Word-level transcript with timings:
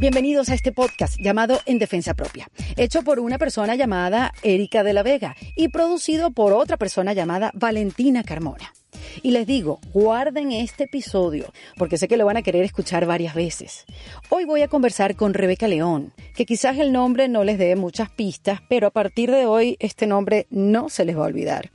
Bienvenidos 0.00 0.48
a 0.48 0.54
este 0.54 0.72
podcast 0.72 1.20
llamado 1.20 1.60
En 1.66 1.78
Defensa 1.78 2.14
Propia, 2.14 2.48
hecho 2.78 3.02
por 3.02 3.20
una 3.20 3.36
persona 3.36 3.74
llamada 3.74 4.32
Erika 4.42 4.82
de 4.82 4.94
la 4.94 5.02
Vega 5.02 5.36
y 5.54 5.68
producido 5.68 6.30
por 6.30 6.54
otra 6.54 6.78
persona 6.78 7.12
llamada 7.12 7.50
Valentina 7.52 8.24
Carmona. 8.24 8.72
Y 9.22 9.32
les 9.32 9.46
digo, 9.46 9.78
guarden 9.92 10.52
este 10.52 10.84
episodio, 10.84 11.52
porque 11.76 11.98
sé 11.98 12.08
que 12.08 12.16
lo 12.16 12.24
van 12.24 12.38
a 12.38 12.42
querer 12.42 12.64
escuchar 12.64 13.04
varias 13.04 13.34
veces. 13.34 13.84
Hoy 14.30 14.46
voy 14.46 14.62
a 14.62 14.68
conversar 14.68 15.16
con 15.16 15.34
Rebeca 15.34 15.68
León, 15.68 16.14
que 16.34 16.46
quizás 16.46 16.78
el 16.78 16.92
nombre 16.92 17.28
no 17.28 17.44
les 17.44 17.58
dé 17.58 17.76
muchas 17.76 18.08
pistas, 18.08 18.60
pero 18.70 18.86
a 18.86 18.92
partir 18.92 19.30
de 19.30 19.44
hoy 19.44 19.76
este 19.80 20.06
nombre 20.06 20.46
no 20.48 20.88
se 20.88 21.04
les 21.04 21.14
va 21.14 21.24
a 21.24 21.28
olvidar. 21.28 21.72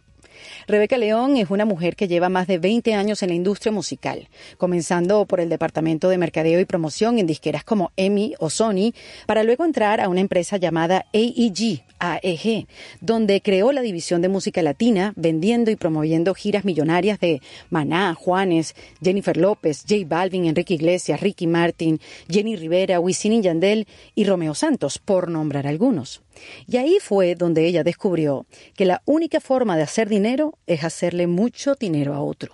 Rebeca 0.67 0.97
León 0.97 1.37
es 1.37 1.51
una 1.51 1.63
mujer 1.63 1.95
que 1.95 2.07
lleva 2.07 2.27
más 2.27 2.47
de 2.47 2.57
20 2.57 2.95
años 2.95 3.21
en 3.21 3.29
la 3.29 3.35
industria 3.35 3.71
musical, 3.71 4.29
comenzando 4.57 5.25
por 5.27 5.39
el 5.39 5.47
departamento 5.47 6.09
de 6.09 6.17
mercadeo 6.17 6.59
y 6.59 6.65
promoción 6.65 7.19
en 7.19 7.27
disqueras 7.27 7.63
como 7.63 7.91
EMI 7.97 8.33
o 8.39 8.49
Sony, 8.49 8.91
para 9.27 9.43
luego 9.43 9.63
entrar 9.63 10.01
a 10.01 10.09
una 10.09 10.21
empresa 10.21 10.57
llamada 10.57 11.05
AEG, 11.13 11.83
AEG, 11.99 12.67
donde 12.99 13.41
creó 13.41 13.71
la 13.71 13.81
división 13.81 14.23
de 14.23 14.29
música 14.29 14.63
latina, 14.63 15.13
vendiendo 15.15 15.69
y 15.69 15.75
promoviendo 15.75 16.33
giras 16.33 16.65
millonarias 16.65 17.19
de 17.19 17.41
Maná, 17.69 18.15
Juanes, 18.15 18.75
Jennifer 19.03 19.37
López, 19.37 19.85
J 19.87 20.01
Balvin, 20.07 20.45
Enrique 20.45 20.73
Iglesias, 20.73 21.21
Ricky 21.21 21.45
Martin, 21.45 21.99
Jenny 22.27 22.55
Rivera, 22.55 22.99
Wisin 22.99 23.33
y 23.33 23.41
Yandel 23.41 23.87
y 24.15 24.23
Romeo 24.23 24.55
Santos, 24.55 24.97
por 24.97 25.29
nombrar 25.29 25.67
algunos. 25.67 26.24
Y 26.67 26.77
ahí 26.77 26.97
fue 27.01 27.35
donde 27.35 27.65
ella 27.65 27.83
descubrió 27.83 28.45
que 28.75 28.85
la 28.85 29.01
única 29.05 29.39
forma 29.39 29.77
de 29.77 29.83
hacer 29.83 30.09
dinero 30.09 30.57
es 30.67 30.83
hacerle 30.83 31.27
mucho 31.27 31.75
dinero 31.75 32.13
a 32.13 32.21
otro. 32.21 32.53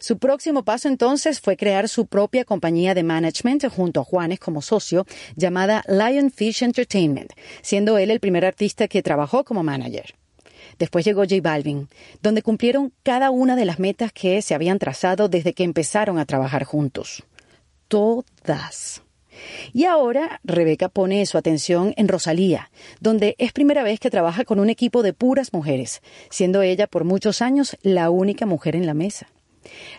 Su 0.00 0.18
próximo 0.18 0.64
paso 0.64 0.88
entonces 0.88 1.40
fue 1.40 1.56
crear 1.56 1.88
su 1.88 2.06
propia 2.06 2.44
compañía 2.44 2.94
de 2.94 3.02
management 3.02 3.66
junto 3.68 4.00
a 4.00 4.04
Juanes 4.04 4.40
como 4.40 4.62
socio 4.62 5.06
llamada 5.36 5.84
Lionfish 5.86 6.62
Entertainment, 6.62 7.32
siendo 7.62 7.98
él 7.98 8.10
el 8.10 8.20
primer 8.20 8.44
artista 8.44 8.88
que 8.88 9.02
trabajó 9.02 9.44
como 9.44 9.62
manager. 9.62 10.14
Después 10.78 11.04
llegó 11.04 11.22
J 11.22 11.36
Balvin, 11.42 11.88
donde 12.22 12.42
cumplieron 12.42 12.92
cada 13.02 13.30
una 13.30 13.56
de 13.56 13.64
las 13.64 13.78
metas 13.78 14.12
que 14.12 14.42
se 14.42 14.54
habían 14.54 14.78
trazado 14.78 15.28
desde 15.28 15.52
que 15.52 15.64
empezaron 15.64 16.18
a 16.18 16.26
trabajar 16.26 16.64
juntos. 16.64 17.22
Todas. 17.88 19.01
Y 19.72 19.84
ahora 19.84 20.40
Rebeca 20.44 20.88
pone 20.88 21.24
su 21.26 21.38
atención 21.38 21.94
en 21.96 22.08
Rosalía, 22.08 22.70
donde 23.00 23.34
es 23.38 23.52
primera 23.52 23.82
vez 23.82 24.00
que 24.00 24.10
trabaja 24.10 24.44
con 24.44 24.60
un 24.60 24.70
equipo 24.70 25.02
de 25.02 25.12
puras 25.12 25.52
mujeres, 25.52 26.02
siendo 26.30 26.62
ella 26.62 26.86
por 26.86 27.04
muchos 27.04 27.42
años 27.42 27.76
la 27.82 28.10
única 28.10 28.46
mujer 28.46 28.76
en 28.76 28.86
la 28.86 28.94
mesa. 28.94 29.28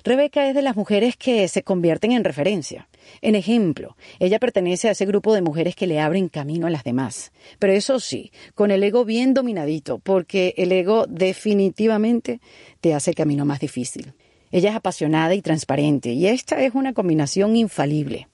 Rebeca 0.03 0.47
es 0.47 0.55
de 0.55 0.61
las 0.61 0.75
mujeres 0.75 1.15
que 1.15 1.47
se 1.47 1.63
convierten 1.63 2.11
en 2.11 2.23
referencia. 2.23 2.87
En 3.21 3.35
ejemplo, 3.35 3.95
ella 4.19 4.39
pertenece 4.39 4.89
a 4.89 4.91
ese 4.91 5.05
grupo 5.05 5.33
de 5.33 5.41
mujeres 5.41 5.75
que 5.75 5.87
le 5.87 5.99
abren 5.99 6.29
camino 6.29 6.67
a 6.67 6.69
las 6.69 6.83
demás. 6.83 7.31
Pero 7.59 7.73
eso 7.73 7.99
sí, 7.99 8.31
con 8.55 8.71
el 8.71 8.83
ego 8.83 9.05
bien 9.05 9.33
dominadito, 9.33 9.99
porque 9.99 10.53
el 10.57 10.71
ego 10.71 11.05
definitivamente 11.07 12.39
te 12.81 12.93
hace 12.93 13.11
el 13.11 13.15
camino 13.15 13.45
más 13.45 13.59
difícil. 13.59 14.13
Ella 14.51 14.71
es 14.71 14.75
apasionada 14.75 15.33
y 15.33 15.41
transparente, 15.41 16.11
y 16.11 16.27
esta 16.27 16.61
es 16.61 16.75
una 16.75 16.93
combinación 16.93 17.55
infalible. 17.55 18.27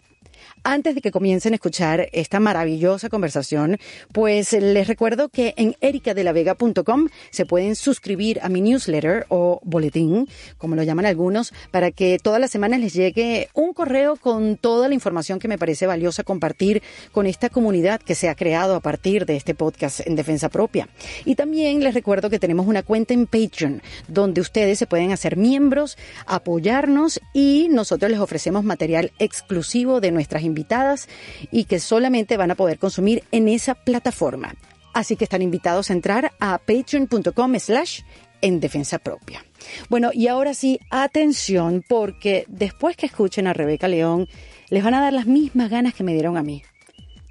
Antes 0.64 0.96
de 0.96 1.02
que 1.02 1.12
comiencen 1.12 1.54
a 1.54 1.56
escuchar 1.56 2.10
esta 2.12 2.40
maravillosa 2.40 3.10
conversación, 3.10 3.78
pues 4.12 4.52
les 4.54 4.88
recuerdo 4.88 5.30
que 5.30 5.54
en 5.58 5.76
ericadelavega.com 5.80 7.08
se 7.32 7.46
pueden 7.46 7.76
suscribir 7.76 8.40
a 8.42 8.50
mi 8.50 8.62
newsletter 8.62 9.26
o 9.30 9.62
boletín, 9.64 10.28
como 10.58 10.76
lo 10.76 10.84
llaman 10.84 11.06
algunos, 11.06 11.54
para 11.72 11.92
que 11.92 12.18
todas 12.22 12.42
las 12.42 12.52
semanas 12.52 12.82
les 12.82 12.94
llegue 12.94 13.50
un 13.54 13.74
correo 13.74 14.18
con 14.18 14.58
toda 14.58 14.90
la 14.90 14.94
información 14.94 15.40
que 15.40 15.48
me 15.48 15.58
parece 15.58 15.88
valiosa 15.88 16.24
compartir 16.24 16.84
con 17.14 17.26
esta 17.26 17.50
comunidad 17.50 18.02
que 18.02 18.16
se 18.16 18.28
ha 18.28 18.36
creado 18.36 18.76
a 18.76 18.82
partir 18.82 19.26
de 19.26 19.38
este 19.38 19.56
podcast 19.56 20.06
en 20.06 20.16
defensa 20.16 20.50
propia. 20.50 20.90
Y 21.24 21.36
también 21.36 21.84
les 21.84 21.94
recuerdo 21.94 22.30
que 22.30 22.40
tenemos 22.40 22.68
una 22.68 22.84
cuenta 22.84 23.14
en 23.14 23.28
Patreon, 23.28 23.82
donde 24.08 24.42
ustedes 24.42 24.78
se 24.78 24.88
pueden 24.88 25.12
hacer 25.12 25.38
miembros, 25.38 25.98
apoyarnos 26.26 27.22
y 27.34 27.68
nosotros 27.70 28.12
les 28.12 28.20
ofrecemos 28.20 28.64
material 28.64 29.12
exclusivo 29.20 30.02
de 30.02 30.12
nuestras 30.12 30.44
invitadas 30.50 31.08
y 31.52 31.64
que 31.64 31.80
solamente 31.80 32.38
van 32.38 32.52
a 32.52 32.56
poder 32.56 32.78
consumir 32.78 33.24
en 33.32 33.48
esa 33.48 33.76
plataforma. 33.76 34.54
Así 34.94 35.16
que 35.16 35.24
están 35.24 35.42
invitados 35.42 35.90
a 35.90 35.94
entrar 35.94 36.34
a 36.40 36.58
patreon.com 36.58 37.60
slash 37.60 38.02
en 38.42 38.60
defensa 38.60 39.00
propia. 39.00 39.46
Bueno, 39.90 40.12
y 40.14 40.28
ahora 40.28 40.54
sí, 40.54 40.80
atención, 40.90 41.84
porque 41.88 42.46
después 42.48 42.98
que 42.98 43.06
escuchen 43.06 43.48
a 43.48 43.54
Rebeca 43.54 43.88
León, 43.88 44.28
les 44.70 44.84
van 44.84 44.94
a 44.94 45.02
dar 45.02 45.14
las 45.14 45.26
mismas 45.26 45.70
ganas 45.70 45.94
que 45.94 46.04
me 46.04 46.14
dieron 46.14 46.38
a 46.38 46.44
mí, 46.44 46.64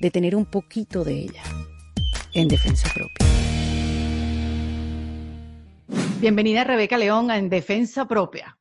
de 0.00 0.10
tener 0.10 0.36
un 0.36 0.46
poquito 0.46 1.04
de 1.04 1.14
ella 1.14 1.42
en 2.34 2.48
defensa 2.48 2.88
propia. 2.94 3.26
Bienvenida 6.20 6.64
Rebeca 6.64 6.98
León 6.98 7.30
a 7.30 7.38
En 7.38 7.48
Defensa 7.48 8.06
Propia. 8.06 8.58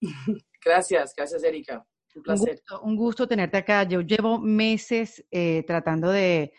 Gracias, 0.64 1.14
gracias 1.14 1.42
Erika. 1.44 1.86
Un 2.82 2.96
gusto, 2.96 3.26
tenerte 3.26 3.56
acá. 3.58 3.84
Yo 3.84 4.00
llevo 4.00 4.38
meses 4.38 5.24
eh, 5.30 5.64
tratando 5.66 6.10
de, 6.10 6.52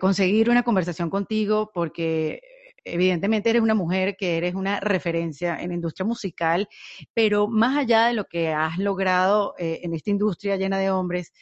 conseguir 0.00 0.48
una 0.48 0.62
conversación 0.62 1.10
contigo 1.10 1.70
porque 1.74 2.40
evidentemente 2.84 3.50
eres 3.50 3.62
una 3.62 3.74
mujer 3.74 4.16
que 4.16 4.36
eres 4.36 4.54
una 4.54 4.80
referencia 4.80 5.56
en 5.60 5.68
la 5.68 5.74
industria 5.74 6.04
musical, 6.04 6.68
pero 7.14 7.48
más 7.48 7.76
allá 7.76 8.06
de 8.06 8.14
lo 8.14 8.24
que 8.24 8.52
has 8.52 8.78
logrado 8.78 9.54
eh, 9.58 9.80
en 9.82 9.94
esta 9.94 10.10
industria 10.10 10.56
llena 10.56 10.78
de 10.78 10.90
hombres, 10.90 11.32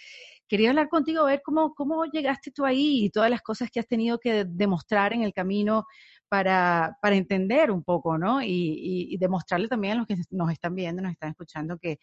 quería 0.48 0.70
hablar 0.70 0.88
contigo, 0.88 1.24
ver 1.24 1.42
cómo, 1.44 1.74
cómo 1.74 2.04
llegaste 2.06 2.50
tú 2.50 2.64
ahí 2.64 3.04
y 3.04 3.10
todas 3.10 3.30
las 3.30 3.40
cosas 3.40 3.70
que 3.70 3.80
has 3.80 3.86
tenido 3.86 4.18
que 4.18 4.44
demostrar 4.46 5.12
en 5.12 5.22
el 5.22 5.32
camino 5.32 5.86
para, 6.28 6.96
para 7.00 7.16
entender 7.16 7.70
un 7.70 7.84
poco, 7.84 8.18
¿no? 8.18 8.42
Y, 8.42 9.08
y, 9.10 9.16
demostrarle 9.16 9.68
también 9.68 9.94
a 9.94 9.96
los 9.96 10.06
que 10.06 10.16
nos 10.30 10.50
están 10.50 10.74
viendo, 10.74 11.02
nos 11.02 11.12
están 11.12 11.30
escuchando, 11.30 11.78
que, 11.78 11.98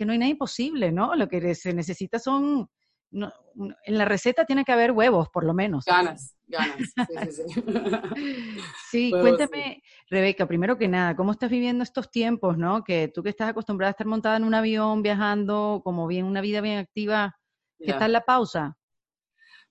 que 0.00 0.06
no 0.06 0.12
hay 0.12 0.18
nada 0.18 0.30
imposible, 0.30 0.92
¿no? 0.92 1.14
Lo 1.14 1.28
que 1.28 1.54
se 1.54 1.74
necesita 1.74 2.18
son, 2.18 2.70
en 3.12 3.98
la 3.98 4.06
receta 4.06 4.46
tiene 4.46 4.64
que 4.64 4.72
haber 4.72 4.92
huevos, 4.92 5.28
por 5.28 5.44
lo 5.44 5.52
menos. 5.52 5.84
Ganas, 5.84 6.38
ganas. 6.46 6.78
Sí, 6.96 7.42
sí, 7.44 7.60
sí. 8.90 9.10
cuéntame, 9.10 9.82
Rebeca, 10.08 10.46
primero 10.46 10.78
que 10.78 10.88
nada, 10.88 11.14
¿cómo 11.14 11.32
estás 11.32 11.50
viviendo 11.50 11.84
estos 11.84 12.10
tiempos, 12.10 12.56
no? 12.56 12.82
Que 12.82 13.08
tú 13.08 13.22
que 13.22 13.28
estás 13.28 13.50
acostumbrada 13.50 13.90
a 13.90 13.92
estar 13.92 14.06
montada 14.06 14.38
en 14.38 14.44
un 14.44 14.54
avión, 14.54 15.02
viajando, 15.02 15.82
como 15.84 16.06
bien, 16.06 16.24
una 16.24 16.40
vida 16.40 16.62
bien 16.62 16.78
activa, 16.78 17.36
¿qué 17.78 17.92
tal 17.92 18.12
la 18.12 18.22
pausa? 18.22 18.78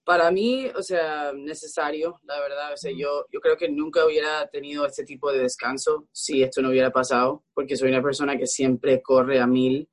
Para 0.03 0.29
mí, 0.29 0.67
o 0.75 0.83
sea, 0.83 1.33
necesario, 1.33 2.19
la 2.21 2.39
verdad. 2.39 2.73
O 2.73 2.77
sea, 2.77 2.91
yo, 2.95 3.25
yo 3.31 3.39
creo 3.39 3.57
que 3.57 3.67
nunca 3.67 4.05
hubiera 4.05 4.47
tenido 4.49 4.85
este 4.85 5.05
tipo 5.05 5.31
de 5.31 5.39
descanso 5.39 6.07
si 6.11 6.43
esto 6.43 6.61
no 6.61 6.69
hubiera 6.69 6.91
pasado, 6.91 7.45
porque 7.55 7.75
soy 7.75 7.89
una 7.89 8.03
persona 8.03 8.37
que 8.37 8.45
siempre 8.45 9.01
corre 9.01 9.39
a 9.39 9.47
mil 9.47 9.89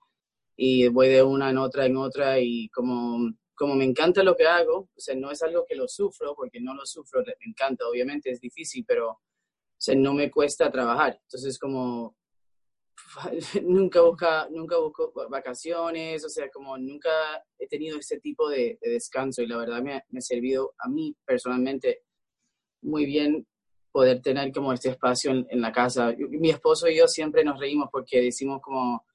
y 0.57 0.89
voy 0.89 1.09
de 1.09 1.23
una 1.23 1.51
en 1.51 1.59
otra 1.59 1.87
en 1.87 1.97
otra 1.97 2.41
y 2.41 2.69
como, 2.71 3.31
como 3.55 3.75
me 3.75 3.85
encanta 3.85 4.23
lo 4.23 4.35
que 4.35 4.47
hago, 4.47 4.89
o 4.95 5.01
sea, 5.01 5.15
no 5.15 5.31
es 5.31 5.43
algo 5.43 5.65
que 5.69 5.77
lo 5.77 5.87
sufro, 5.87 6.35
porque 6.35 6.61
no 6.61 6.75
lo 6.75 6.87
sufro, 6.87 7.23
me 7.25 7.51
encanta, 7.51 7.87
obviamente 7.87 8.31
es 8.31 8.41
difícil, 8.41 8.85
pero 8.87 9.11
o 9.11 9.21
sea, 9.79 9.95
no 9.95 10.15
me 10.15 10.31
cuesta 10.31 10.71
trabajar. 10.71 11.19
Entonces, 11.23 11.59
como 11.59 12.17
nunca, 13.63 14.01
busca, 14.01 14.49
nunca 14.51 14.79
busco 14.79 15.13
vacaciones, 15.29 16.25
o 16.25 16.29
sea, 16.31 16.49
como 16.51 16.79
nunca 16.79 17.11
he 17.59 17.69
tenido 17.69 17.99
ese 17.99 18.19
tipo 18.19 18.49
de, 18.49 18.79
descanso 18.81 19.43
y 19.43 19.47
la 19.47 19.59
verdad 19.59 19.83
me, 19.83 20.03
me, 20.09 20.19
ha 20.19 20.23
servido 20.23 20.75
a 20.79 20.89
mí 20.89 21.15
personalmente 21.27 22.03
muy 22.83 23.05
bien 23.05 23.47
poder 23.93 24.23
tener 24.23 24.53
como 24.53 24.73
este 24.73 24.91
espacio 24.91 25.31
en, 25.31 25.47
en 25.51 25.61
la 25.61 25.73
casa. 25.73 26.15
Mi 26.17 26.51
esposo 26.51 26.89
y 26.89 26.97
yo 26.97 27.09
siempre 27.09 27.45
nos 27.45 27.61
reímos 27.61 27.89
porque 27.93 28.23
decimos 28.23 28.61
como 28.63 29.06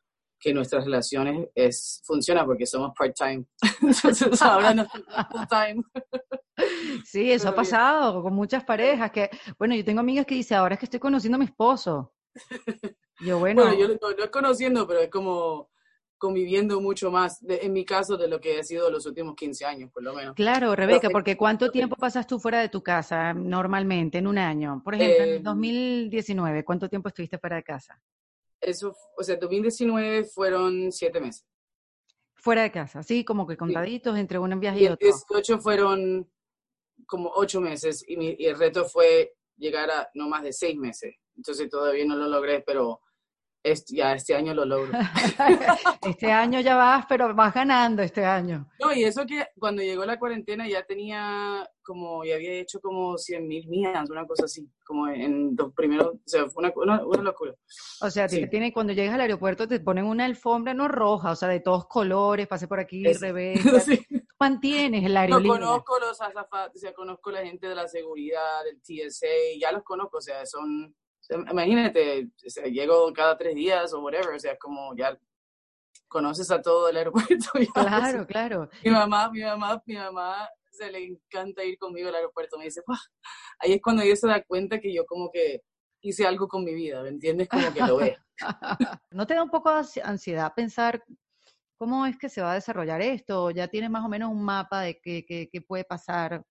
que 0.42 0.54
nuestras 0.54 0.84
relaciones 0.84 1.48
es, 1.54 2.02
funciona 2.04 2.44
porque 2.44 2.66
somos 2.66 2.92
part-time. 2.98 3.46
Entonces 3.82 4.42
ahora 4.42 4.74
no 4.74 4.86
full-time. 4.90 5.84
Sí, 7.06 7.32
eso 7.32 7.50
ha 7.50 7.56
pasado 7.56 8.24
con 8.24 8.34
muchas 8.34 8.64
parejas 8.64 9.12
que, 9.12 9.30
bueno, 9.60 9.76
yo 9.76 9.86
tengo 9.86 10.00
amigas 10.00 10.26
que 10.26 10.36
dicen, 10.36 10.58
ahora 10.58 10.74
es 10.74 10.80
que 10.80 10.88
estoy 10.88 11.00
conociendo 11.00 11.36
a 11.36 11.40
mi 11.40 11.46
esposo. 11.46 12.14
Yo, 13.20 13.38
bueno. 13.38 13.62
bueno 13.62 13.78
yo 13.78 13.88
no, 13.88 14.24
es 14.24 14.30
conociendo, 14.32 14.88
pero 14.88 15.02
es 15.02 15.10
como 15.10 15.70
conviviendo 16.18 16.82
mucho 16.82 17.12
más, 17.12 17.38
en 17.48 17.72
mi 17.72 17.86
caso, 17.86 18.18
de 18.18 18.28
lo 18.28 18.40
que 18.40 18.60
ha 18.60 18.64
sido 18.64 18.90
los 18.90 19.06
últimos 19.06 19.36
15 19.36 19.66
años, 19.66 19.92
por 19.92 20.02
lo 20.02 20.16
menos. 20.16 20.34
Claro, 20.34 20.76
Rebeca, 20.76 21.10
porque 21.12 21.38
¿cuánto 21.38 21.70
tiempo 21.70 21.96
pasas 21.96 22.26
tú 22.26 22.40
fuera 22.40 22.62
de 22.62 22.70
tu 22.70 22.82
casa 22.82 23.34
normalmente 23.34 24.18
en 24.18 24.26
un 24.26 24.40
año? 24.40 24.82
Por 24.84 24.96
ejemplo, 24.96 25.24
en 25.24 25.44
2019, 25.44 26.60
eh, 26.60 26.64
¿cuánto 26.64 26.90
tiempo 26.90 27.10
estuviste 27.10 27.38
fuera 27.38 27.58
de 27.58 27.64
casa? 27.64 28.02
Eso, 28.62 28.96
o 29.18 29.24
sea, 29.24 29.36
2019 29.36 30.26
fueron 30.26 30.92
siete 30.92 31.20
meses. 31.20 31.46
Fuera 32.36 32.64
de 32.64 32.72
casa, 32.72 33.04
sí, 33.04 33.24
como 33.24 33.46
que 33.46 33.58
contaditos 33.58 34.18
entre 34.18 34.40
un 34.40 34.60
viaje 34.60 34.82
y, 34.82 34.88
otro. 34.88 35.08
18 35.08 35.60
fueron 35.60 36.32
como 37.06 37.32
ocho 37.36 37.62
meses 37.62 38.04
y, 38.08 38.46
el 38.46 38.58
reto 38.58 38.86
fue 38.86 39.34
llegar 39.58 39.92
a 39.92 40.10
no 40.16 40.28
más 40.28 40.44
de 40.44 40.54
seis 40.54 40.78
meses. 40.78 41.16
Entonces 41.36 41.70
todavía 41.70 42.06
no 42.06 42.16
lo 42.16 42.28
logré, 42.28 42.64
pero 42.66 43.02
ya 43.90 44.14
este 44.14 44.36
año 44.36 44.54
lo 44.54 44.66
logro. 44.66 44.92
este 46.08 46.32
año 46.32 46.60
ya 46.60 46.76
vas, 46.76 47.06
pero 47.08 47.34
vas 47.36 47.54
ganando 47.54 48.02
este 48.02 48.26
año. 48.26 48.68
No, 48.80 48.94
y 48.94 49.04
eso 49.04 49.26
que 49.26 49.46
cuando 49.60 49.82
llegó 49.82 50.06
la 50.06 50.20
cuarentena 50.20 50.68
ya 50.68 50.84
tenía 50.84 51.68
como, 51.84 52.24
ya 52.24 52.36
había 52.36 52.54
hecho 52.54 52.80
como 52.80 53.18
100 53.18 53.48
mil 53.48 53.68
millas, 53.68 54.10
una 54.10 54.26
cosa 54.26 54.46
así, 54.46 54.70
como 54.86 55.08
en 55.08 55.56
los 55.58 55.74
primeros, 55.74 56.08
o 56.08 56.20
sea, 56.26 56.48
fue 56.48 56.64
una, 56.64 57.02
una, 57.06 57.24
locura. 57.24 57.54
O 58.02 58.10
sea, 58.10 58.28
tiene, 58.28 58.72
cuando 58.72 58.94
llegas 58.94 59.16
al 59.16 59.22
aeropuerto 59.22 59.68
te 59.68 59.80
ponen 59.80 60.06
una 60.06 60.26
alfombra 60.26 60.74
no 60.74 60.88
roja, 60.88 61.32
o 61.32 61.36
sea, 61.36 61.50
de 61.50 61.60
todos 61.60 61.88
colores, 61.88 62.48
pase 62.48 62.68
por 62.68 62.80
aquí, 62.80 63.06
es, 63.06 63.20
revés. 63.20 63.60
mantienes 64.40 65.06
el 65.06 65.18
aerolínea. 65.18 65.60
No 65.60 65.60
conozco 65.60 66.00
los 66.00 66.22
azafatos, 66.22 66.76
o 66.76 66.80
sea, 66.80 66.94
conozco 66.94 67.32
la 67.32 67.44
gente 67.46 67.68
de 67.68 67.76
la 67.76 67.88
seguridad, 67.88 68.64
del 68.64 68.82
TSA, 68.82 69.28
ya 69.60 69.72
los 69.72 69.84
conozco, 69.84 70.18
o 70.18 70.22
sea, 70.22 70.46
son 70.46 70.96
imagínate, 71.30 72.30
o 72.64 72.68
llego 72.68 73.14
cada 73.14 73.38
tres 73.38 73.56
días 73.56 73.94
o 73.94 74.02
whatever, 74.02 74.36
o 74.36 74.40
sea, 74.40 74.58
como 74.58 74.96
ya 74.96 75.18
conoces 76.08 76.52
a 76.52 76.62
todo 76.62 76.90
el 76.90 76.98
aeropuerto. 76.98 77.50
claro, 77.74 78.28
claro. 78.28 78.70
Mi 78.84 78.92
mamá, 78.92 79.32
mi 79.32 79.42
mamá, 79.42 79.82
mi 79.86 79.96
mamá 79.96 80.50
se 80.70 80.92
le 80.92 81.06
encanta 81.06 81.64
ir 81.64 81.78
conmigo 81.78 82.10
al 82.10 82.16
aeropuerto. 82.16 82.58
Me 82.58 82.66
dice, 82.66 82.82
ahí 83.60 83.74
es 83.74 83.82
cuando 83.82 84.02
ella 84.02 84.16
se 84.16 84.28
da 84.28 84.44
cuenta 84.44 84.80
que 84.80 84.94
yo 84.94 85.06
como 85.06 85.32
que 85.32 85.62
hice 86.02 86.26
algo 86.26 86.48
con 86.48 86.64
mi 86.64 86.74
vida, 86.74 87.02
¿me 87.02 87.10
entiendes? 87.10 87.48
Como 87.48 87.74
que 87.74 87.82
lo 87.82 87.98
ve. 87.98 88.18
¿No 89.12 89.26
te 89.26 89.36
da 89.36 89.44
un 89.44 89.50
poco 89.50 89.72
de 89.74 90.02
ansiedad 90.04 90.54
pensar 90.56 91.04
cómo 91.78 92.06
es 92.06 92.18
que 92.18 92.30
se 92.30 92.42
va 92.42 92.52
a 92.52 92.56
desarrollar 92.56 93.02
esto? 93.02 93.52
¿Ya 93.52 93.68
tienes 93.68 93.90
más 93.90 94.04
o 94.04 94.10
menos 94.10 94.32
un 94.32 94.44
mapa 94.44 94.82
de 94.82 95.00
qué, 95.00 95.26
qué, 95.26 95.50
qué 95.52 95.62
puede 95.62 95.84
pasar? 95.84 96.44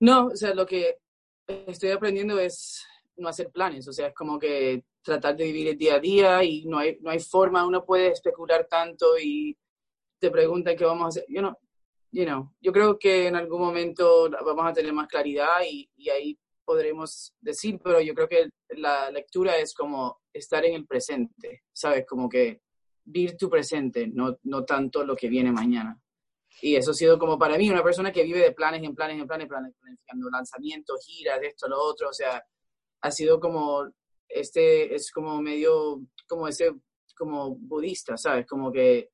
No, 0.00 0.26
o 0.26 0.36
sea, 0.36 0.54
lo 0.54 0.66
que 0.66 0.98
estoy 1.46 1.90
aprendiendo 1.90 2.38
es 2.38 2.84
no 3.16 3.28
hacer 3.28 3.50
planes, 3.50 3.88
o 3.88 3.92
sea, 3.92 4.08
es 4.08 4.14
como 4.14 4.38
que 4.38 4.84
tratar 5.02 5.36
de 5.36 5.44
vivir 5.44 5.68
el 5.68 5.78
día 5.78 5.94
a 5.94 6.00
día 6.00 6.44
y 6.44 6.64
no 6.66 6.78
hay, 6.78 6.98
no 7.00 7.10
hay 7.10 7.20
forma, 7.20 7.66
uno 7.66 7.84
puede 7.84 8.08
especular 8.08 8.66
tanto 8.68 9.18
y 9.18 9.56
te 10.18 10.30
preguntan 10.30 10.76
qué 10.76 10.84
vamos 10.84 11.04
a 11.04 11.08
hacer. 11.08 11.24
Yo 11.28 11.42
no, 11.42 11.58
you 12.12 12.24
know, 12.24 12.52
yo 12.60 12.72
creo 12.72 12.98
que 12.98 13.26
en 13.28 13.36
algún 13.36 13.60
momento 13.60 14.28
vamos 14.30 14.66
a 14.66 14.72
tener 14.72 14.92
más 14.92 15.08
claridad 15.08 15.60
y, 15.68 15.88
ahí 16.10 16.38
podremos 16.64 17.32
decir, 17.40 17.78
pero 17.82 18.00
yo 18.00 18.12
creo 18.14 18.28
que 18.28 18.48
la 18.70 19.08
lectura 19.10 19.56
es 19.56 19.72
como 19.72 20.20
estar 20.32 20.64
en 20.64 20.74
el 20.74 20.86
presente, 20.86 21.62
¿sabes? 21.72 22.04
Como 22.04 22.28
que 22.28 22.60
vivir 23.04 23.36
tu 23.36 23.48
presente, 23.48 24.08
no, 24.08 24.38
no 24.42 24.64
tanto 24.64 25.04
lo 25.04 25.14
que 25.14 25.28
viene 25.28 25.52
mañana. 25.52 25.96
Y 26.60 26.74
eso 26.74 26.90
ha 26.90 26.94
sido 26.94 27.18
como 27.18 27.38
para 27.38 27.56
mí, 27.56 27.70
una 27.70 27.84
persona 27.84 28.10
que 28.10 28.24
vive 28.24 28.40
de 28.40 28.52
planes 28.52 28.82
en 28.82 28.94
planes 28.94 29.20
en 29.20 29.26
planes, 29.26 29.46
planes, 29.46 29.74
planificando 29.78 30.30
lanzamientos, 30.30 31.04
giras, 31.06 31.38
esto, 31.42 31.68
lo 31.68 31.80
otro, 31.80 32.08
o 32.08 32.12
sea, 32.12 32.42
ha 33.02 33.10
sido 33.10 33.40
como, 33.40 33.88
este 34.28 34.94
es 34.94 35.10
como 35.10 35.40
medio, 35.40 36.02
como 36.28 36.48
ese, 36.48 36.74
como 37.16 37.56
budista, 37.56 38.16
¿sabes? 38.16 38.46
Como 38.46 38.70
que 38.72 39.10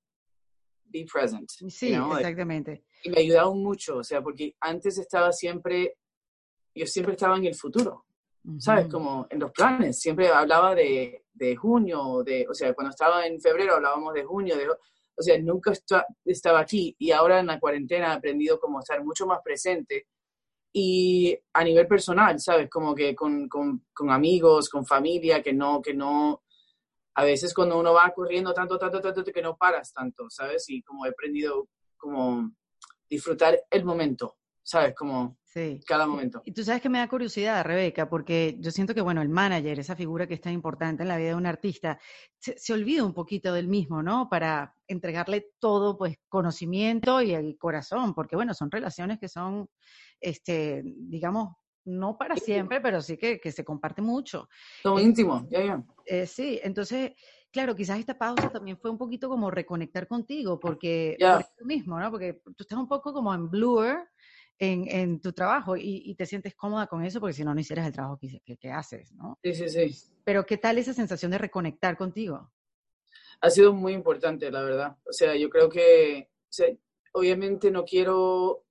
be 0.85 1.07
present. 1.11 1.51
Sí, 1.51 1.95
exactamente. 1.95 2.85
Y 3.05 3.11
me 3.11 3.17
ha 3.19 3.21
ayudado 3.21 3.55
mucho, 3.55 3.99
o 3.99 4.05
sea, 4.05 4.23
porque 4.23 4.55
antes 4.61 4.99
estaba 4.99 5.33
siempre, 5.33 5.97
yo 6.75 6.87
siempre 6.87 7.15
estaba 7.15 7.37
en 7.37 7.47
el 7.47 7.55
futuro, 7.55 8.05
¿sabes? 8.59 8.87
Como 8.89 9.27
en 9.31 9.41
los 9.41 9.51
planes, 9.53 10.01
siempre 10.01 10.29
hablaba 10.29 10.75
de, 10.75 11.25
de 11.33 11.57
junio, 11.57 12.23
de, 12.25 12.47
o 12.49 12.55
sea, 12.55 12.75
cuando 12.75 12.91
estaba 12.91 13.27
en 13.27 13.41
febrero 13.41 13.75
hablábamos 13.75 14.15
de 14.15 14.25
junio, 14.25 14.57
de, 14.57 14.69
o 14.69 15.23
sea, 15.23 15.39
nunca 15.39 15.73
estaba 16.25 16.61
aquí 16.61 16.95
y 16.99 17.11
ahora 17.11 17.41
en 17.41 17.47
la 17.47 17.59
cuarentena 17.59 18.13
he 18.13 18.17
aprendido 18.17 18.59
como 18.61 18.81
estar 18.81 19.03
mucho 19.05 19.27
más 19.27 19.41
presente 19.43 20.07
y 20.73 21.39
a 21.53 21.65
nivel 21.65 21.87
personal, 21.87 22.41
¿sabes? 22.41 22.71
Como 22.71 22.95
que 22.95 23.15
con, 23.15 23.49
con, 23.49 23.85
con, 23.93 24.11
amigos, 24.11 24.69
con 24.71 24.87
familia, 24.87 25.43
que 25.43 25.53
no, 25.53 25.83
que 25.83 25.93
no, 25.93 26.43
a 27.15 27.25
veces 27.25 27.53
cuando 27.53 27.79
uno 27.79 27.93
va 27.93 28.13
corriendo 28.15 28.55
tanto, 28.55 28.79
tanto, 28.79 29.01
tanto, 29.01 29.25
que 29.25 29.43
no 29.43 29.57
paras 29.57 29.93
tanto, 29.93 30.31
¿sabes? 30.31 30.69
Y 30.71 30.83
como 30.83 31.05
he 31.05 31.11
aprendido 31.11 31.69
como 31.99 32.51
disfrutar 33.09 33.63
el 33.71 33.85
momento, 33.85 34.37
¿sabes? 34.63 34.95
Como 34.95 35.37
sí. 35.53 35.81
cada 35.87 36.07
momento. 36.07 36.43
Y 36.45 36.53
tú 36.53 36.65
sabes 36.65 36.83
que 36.83 36.89
me 36.89 36.99
da 36.99 37.09
curiosidad, 37.09 37.65
Rebeca, 37.65 38.09
porque 38.09 38.57
yo 38.59 38.71
siento 38.71 38.95
que, 38.95 39.01
bueno, 39.01 39.23
el 39.23 39.29
manager, 39.29 39.79
esa 39.79 39.97
figura 39.97 40.27
que 40.27 40.35
es 40.35 40.41
tan 40.41 40.53
importante 40.53 41.03
en 41.03 41.09
la 41.09 41.17
vida 41.17 41.29
de 41.29 41.35
un 41.35 41.47
artista, 41.47 41.99
se, 42.39 42.59
se 42.59 42.73
olvida 42.73 43.05
un 43.05 43.15
poquito 43.15 43.53
del 43.53 43.69
mismo, 43.69 44.03
¿no? 44.03 44.29
Para 44.29 44.75
entregarle 44.87 45.53
todo, 45.59 45.97
pues, 45.97 46.17
conocimiento 46.29 47.23
y 47.23 47.33
el 47.33 47.57
corazón, 47.59 48.15
porque, 48.15 48.37
bueno, 48.37 48.55
son 48.55 48.71
relaciones 48.71 49.19
que 49.19 49.29
son 49.29 49.69
este, 50.23 50.83
digamos, 50.85 51.57
no 51.85 52.17
para 52.17 52.37
siempre, 52.37 52.81
pero 52.81 53.03
sí 53.03 53.17
que, 53.19 53.41
que 53.41 53.53
se 53.53 53.65
comparte 53.65 54.01
mucho. 54.01 54.49
Todo 54.83 54.99
eh, 54.99 55.03
íntimo, 55.03 55.47
ya, 55.51 55.65
ya. 55.65 55.85
Eh, 56.07 56.27
sí, 56.27 56.61
entonces, 56.63 57.13
claro, 57.51 57.75
quizás 57.75 57.99
esta 57.99 58.17
pausa 58.17 58.51
también 58.51 58.79
fue 58.79 58.91
un 58.91 58.99
poquito 58.99 59.29
como 59.29 59.51
reconectar 59.51 60.07
contigo, 60.07 60.59
porque 60.61 61.17
tú 61.59 61.65
mismo, 61.65 61.99
¿no? 61.99 62.11
Porque 62.11 62.41
tú 62.45 62.63
estás 62.63 62.79
un 62.79 62.89
poco 62.89 63.13
como 63.13 63.35
en 63.35 63.51
blur 63.51 64.09
en, 64.63 64.87
en 64.89 65.21
tu 65.21 65.33
trabajo 65.33 65.77
y, 65.77 66.03
y, 66.05 66.15
te 66.15 66.25
sientes 66.25 66.55
cómoda 66.55 66.87
con 66.87 67.05
eso, 67.05 67.19
porque 67.19 67.33
si 67.33 67.43
no, 67.43 67.53
no 67.53 67.61
hicieras 67.61 67.85
el 67.85 67.93
trabajo 67.93 68.17
que, 68.17 68.41
que, 68.45 68.57
que, 68.57 68.71
haces, 68.71 69.13
¿no? 69.13 69.37
Sí, 69.43 69.55
sí, 69.55 69.69
sí. 69.69 70.13
Pero 70.23 70.47
¿qué 70.47 70.57
tal 70.57 70.79
esa 70.79 70.95
sensación 70.95 71.33
de 71.33 71.39
reconectar 71.39 71.97
contigo? 71.97 72.53
Ha 73.41 73.51
sido 73.51 73.73
muy 73.73 73.93
importante, 73.93 74.53
la 74.53 74.63
verdad. 74.63 74.97
O 75.05 75.13
sea, 75.13 75.35
yo 75.35 75.51
creo 75.51 75.69
que, 75.69 76.29
o 76.31 76.53
sea, 76.53 76.69
obviamente 77.13 77.73
no 77.73 77.85
quiero 77.85 78.65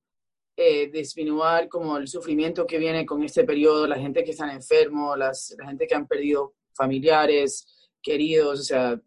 eh, 0.56 0.90
disminuir 0.90 1.68
como 1.68 1.98
el 1.98 2.08
sufrimiento 2.08 2.66
que 2.66 2.78
viene 2.78 3.06
con 3.06 3.22
este 3.24 3.44
periodo, 3.44 3.86
la 3.86 4.00
gente 4.00 4.24
que 4.24 4.32
están 4.32 4.50
enfermos, 4.50 5.18
las, 5.18 5.54
la 5.58 5.68
gente 5.68 5.88
que 5.88 5.96
han 5.96 6.08
perdido 6.08 6.54
familiares, 6.74 7.92
queridos, 8.02 8.62
o 8.62 8.64
sea, 8.64 9.02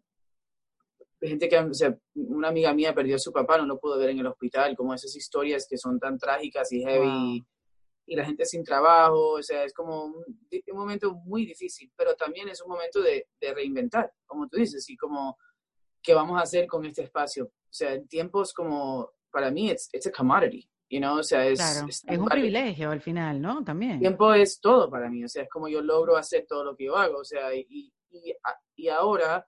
gente 1.21 1.49
que, 1.49 1.57
o 1.57 1.73
sea, 1.73 1.97
una 2.15 2.49
amiga 2.49 2.73
mía 2.73 2.93
perdió 2.93 3.15
a 3.15 3.19
su 3.19 3.31
papá, 3.31 3.57
no 3.57 3.65
lo 3.65 3.79
pudo 3.79 3.97
ver 3.97 4.09
en 4.09 4.19
el 4.19 4.27
hospital, 4.27 4.75
como 4.75 4.93
esas 4.93 5.15
historias 5.15 5.65
que 5.69 5.77
son 5.77 5.99
tan 5.99 6.17
trágicas 6.17 6.71
y 6.71 6.81
heavy, 6.81 7.45
y 8.07 8.15
la 8.15 8.25
gente 8.25 8.45
sin 8.45 8.63
trabajo, 8.63 9.31
o 9.31 9.43
sea, 9.43 9.63
es 9.63 9.73
como 9.73 10.05
un, 10.05 10.15
un, 10.15 10.77
momento 10.77 11.13
muy 11.13 11.45
difícil, 11.45 11.91
pero 11.95 12.15
también 12.15 12.49
es 12.49 12.61
un 12.61 12.69
momento 12.69 13.01
de, 13.01 13.27
de, 13.39 13.53
reinventar, 13.53 14.11
como 14.25 14.47
tú 14.47 14.57
dices, 14.57 14.87
y 14.89 14.95
como, 14.95 15.37
¿qué 16.01 16.13
vamos 16.13 16.39
a 16.39 16.43
hacer 16.43 16.67
con 16.67 16.85
este 16.85 17.03
espacio? 17.03 17.45
O 17.45 17.73
sea, 17.73 17.93
en 17.93 18.07
tiempos 18.07 18.53
como, 18.53 19.11
para 19.31 19.49
mí, 19.49 19.71
it's, 19.71 19.89
it's 19.91 20.05
a 20.07 20.11
commodity, 20.11 20.69
You 20.87 20.99
know, 20.99 21.17
o 21.17 21.23
sea, 21.23 21.47
es, 21.47 21.59
es, 21.59 22.03
un 22.17 22.25
privilegio 22.27 22.91
al 22.91 23.01
final, 23.01 23.41
¿no? 23.41 23.63
También. 23.63 23.99
tiempo 23.99 24.31
es 24.35 24.59
todo 24.61 24.87
para 24.87 25.09
mí, 25.09 25.23
o 25.23 25.27
sea, 25.27 25.43
es 25.43 25.49
como 25.49 25.67
yo 25.67 25.81
logro 25.81 26.15
hacer 26.15 26.45
todo 26.47 26.63
lo 26.63 26.75
que 26.75 26.85
yo 26.85 26.95
hago, 26.95 27.17
o 27.17 27.25
sea, 27.25 27.55
y, 27.55 27.91
y, 28.11 28.35
y 28.75 28.87
ahora, 28.89 29.47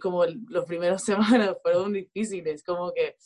como 0.00 0.24
los 0.26 0.64
primeros 0.64 1.02
semanas 1.04 1.56
fueron 1.62 1.92
difíciles, 1.92 2.62
como 2.62 2.92
que, 2.92 3.16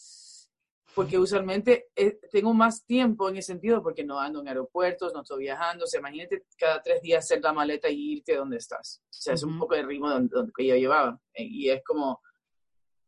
porque 0.95 1.19
usualmente 1.19 1.89
eh, 1.97 2.19
tengo 2.31 2.55
más 2.55 2.85
tiempo 2.85 3.29
en 3.29 3.37
ese 3.37 3.53
sentido, 3.53 3.83
porque 3.83 4.05
no 4.05 4.21
ando 4.21 4.41
en 4.41 4.49
aeropuertos, 4.49 5.13
no 5.13 5.23
estoy 5.23 5.45
viajando, 5.45 5.85
o 5.85 5.87
sea, 5.87 6.01
imagínate 6.01 6.45
cada 6.57 6.81
tres 6.83 7.03
días 7.03 7.25
hacer 7.25 7.43
la 7.43 7.53
maleta 7.53 7.89
y 7.89 8.13
irte 8.13 8.37
donde 8.37 8.59
estás, 8.59 9.03
o 9.05 9.07
sea, 9.11 9.35
es 9.35 9.43
un 9.43 9.59
poco 9.59 9.75
el 9.75 9.87
ritmo 9.87 10.09
que 10.57 10.67
yo 10.67 10.77
llevaba, 10.77 11.19
eh, 11.35 11.45
y 11.45 11.71
es 11.71 11.83
como 11.85 12.21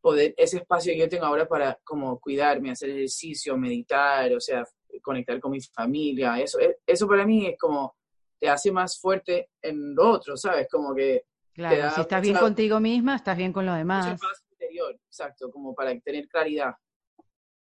poder, 0.00 0.34
ese 0.36 0.58
espacio 0.58 0.92
que 0.92 0.98
yo 0.98 1.08
tengo 1.08 1.26
ahora 1.26 1.46
para 1.46 1.78
como 1.84 2.18
cuidarme, 2.18 2.70
hacer 2.70 2.90
ejercicio, 2.90 3.56
meditar, 3.56 4.32
o 4.34 4.40
sea, 4.40 4.64
conectar 5.02 5.38
con 5.40 5.52
mi 5.52 5.60
familia, 5.60 6.40
eso, 6.40 6.58
eso 6.84 7.06
para 7.06 7.26
mí 7.26 7.46
es 7.46 7.58
como, 7.58 7.96
te 8.38 8.48
hace 8.48 8.70
más 8.70 9.00
fuerte 9.00 9.50
en 9.62 9.94
lo 9.94 10.10
otro, 10.10 10.36
¿sabes? 10.36 10.68
Como 10.70 10.94
que... 10.94 11.24
Claro, 11.56 11.90
si 11.94 12.00
estás 12.02 12.20
bien 12.20 12.36
contigo 12.36 12.80
misma, 12.80 13.16
estás 13.16 13.36
bien 13.36 13.50
con 13.50 13.64
lo 13.64 13.72
demás. 13.72 14.20
interior, 14.50 14.94
exacto, 15.06 15.50
como 15.50 15.74
para 15.74 15.98
tener 16.00 16.28
claridad. 16.28 16.74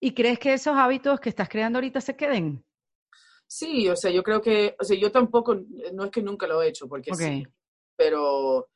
¿Y 0.01 0.13
crees 0.13 0.37
que 0.37 0.53
esos 0.53 0.75
hábitos 0.75 1.21
que 1.21 1.29
estás 1.29 1.47
creando 1.47 1.77
ahorita 1.77 2.01
se 2.01 2.17
queden? 2.17 2.65
Sí, 3.47 3.87
o 3.87 3.95
sea, 3.95 4.11
yo 4.11 4.21
creo 4.21 4.41
que, 4.41 4.75
o 4.77 4.83
sea, 4.83 4.97
yo 4.99 5.11
tampoco, 5.13 5.55
no 5.93 6.03
es 6.03 6.11
que 6.11 6.21
nunca 6.21 6.45
lo 6.45 6.61
he 6.61 6.67
hecho, 6.67 6.89
porque 6.89 7.13
sí, 7.13 7.47
pero 7.95 8.67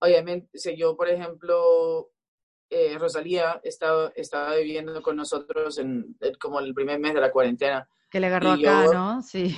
obviamente, 0.00 0.48
o 0.52 0.58
sea, 0.58 0.74
yo, 0.74 0.96
por 0.96 1.08
ejemplo, 1.08 2.10
eh, 2.68 2.98
Rosalía 2.98 3.60
estaba, 3.62 4.12
estaba 4.16 4.56
viviendo 4.56 5.00
con 5.02 5.14
nosotros 5.16 5.78
en, 5.78 6.16
como 6.40 6.58
el 6.58 6.74
primer 6.74 6.98
mes 6.98 7.14
de 7.14 7.20
la 7.20 7.30
cuarentena. 7.30 7.88
Que 8.10 8.18
le 8.18 8.26
agarró 8.26 8.52
acá, 8.52 8.86
¿no? 8.92 9.22
Sí. 9.22 9.56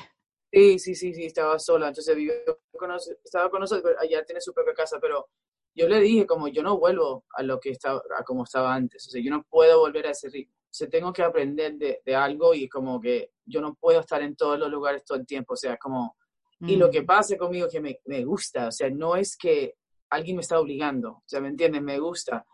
Sí, 0.53 0.79
sí, 0.79 0.95
sí, 0.95 1.13
sí, 1.15 1.27
estaba 1.27 1.59
sola, 1.59 1.89
entonces 1.89 2.15
vivió 2.17 2.35
con, 2.73 2.91
estaba 3.25 3.51
con 3.51 3.61
nosotros, 3.61 3.95
allá 3.99 4.25
tiene 4.25 4.41
su 4.41 4.55
propia 4.55 4.75
casa, 4.75 4.99
pero 5.01 5.29
yo 5.75 5.89
le 5.89 6.01
dije 6.01 6.27
como 6.27 6.49
yo 6.49 6.63
no 6.63 6.79
vuelvo 6.79 7.25
a 7.35 7.43
lo 7.43 7.61
que 7.61 7.71
estaba, 7.71 8.01
a 8.17 8.23
como 8.23 8.45
estaba 8.45 8.75
antes, 8.75 9.07
o 9.07 9.11
sea, 9.11 9.23
yo 9.23 9.31
no 9.31 9.45
puedo 9.45 9.81
volver 9.81 10.07
a 10.07 10.11
ese 10.11 10.31
ritmo, 10.31 10.55
o 10.55 10.75
sea, 10.75 10.89
tengo 10.89 11.13
que 11.13 11.23
aprender 11.23 11.75
de, 11.75 12.01
de 12.05 12.15
algo 12.15 12.55
y 12.55 12.69
como 12.69 13.01
que 13.01 13.33
yo 13.45 13.61
no 13.61 13.75
puedo 13.75 14.01
estar 14.01 14.23
en 14.23 14.37
todos 14.37 14.59
los 14.59 14.71
lugares 14.71 15.05
todo 15.05 15.19
el 15.19 15.27
tiempo, 15.27 15.55
o 15.55 15.57
sea, 15.57 15.77
como, 15.77 16.17
y 16.61 16.77
lo 16.77 16.91
que 16.91 17.03
mm. 17.03 17.07
pasa 17.07 17.37
conmigo 17.37 17.69
que 17.71 17.81
me, 17.81 18.01
me 18.07 18.25
gusta, 18.25 18.69
o 18.69 18.73
sea, 18.73 18.89
no 18.89 19.17
es 19.17 19.37
que 19.37 19.75
alguien 20.11 20.37
me 20.37 20.43
está 20.43 20.59
obligando, 20.61 21.11
o 21.11 21.25
sea, 21.27 21.41
¿me 21.41 21.49
entiendes? 21.49 21.83
Me 21.83 21.99
gusta, 21.99 22.47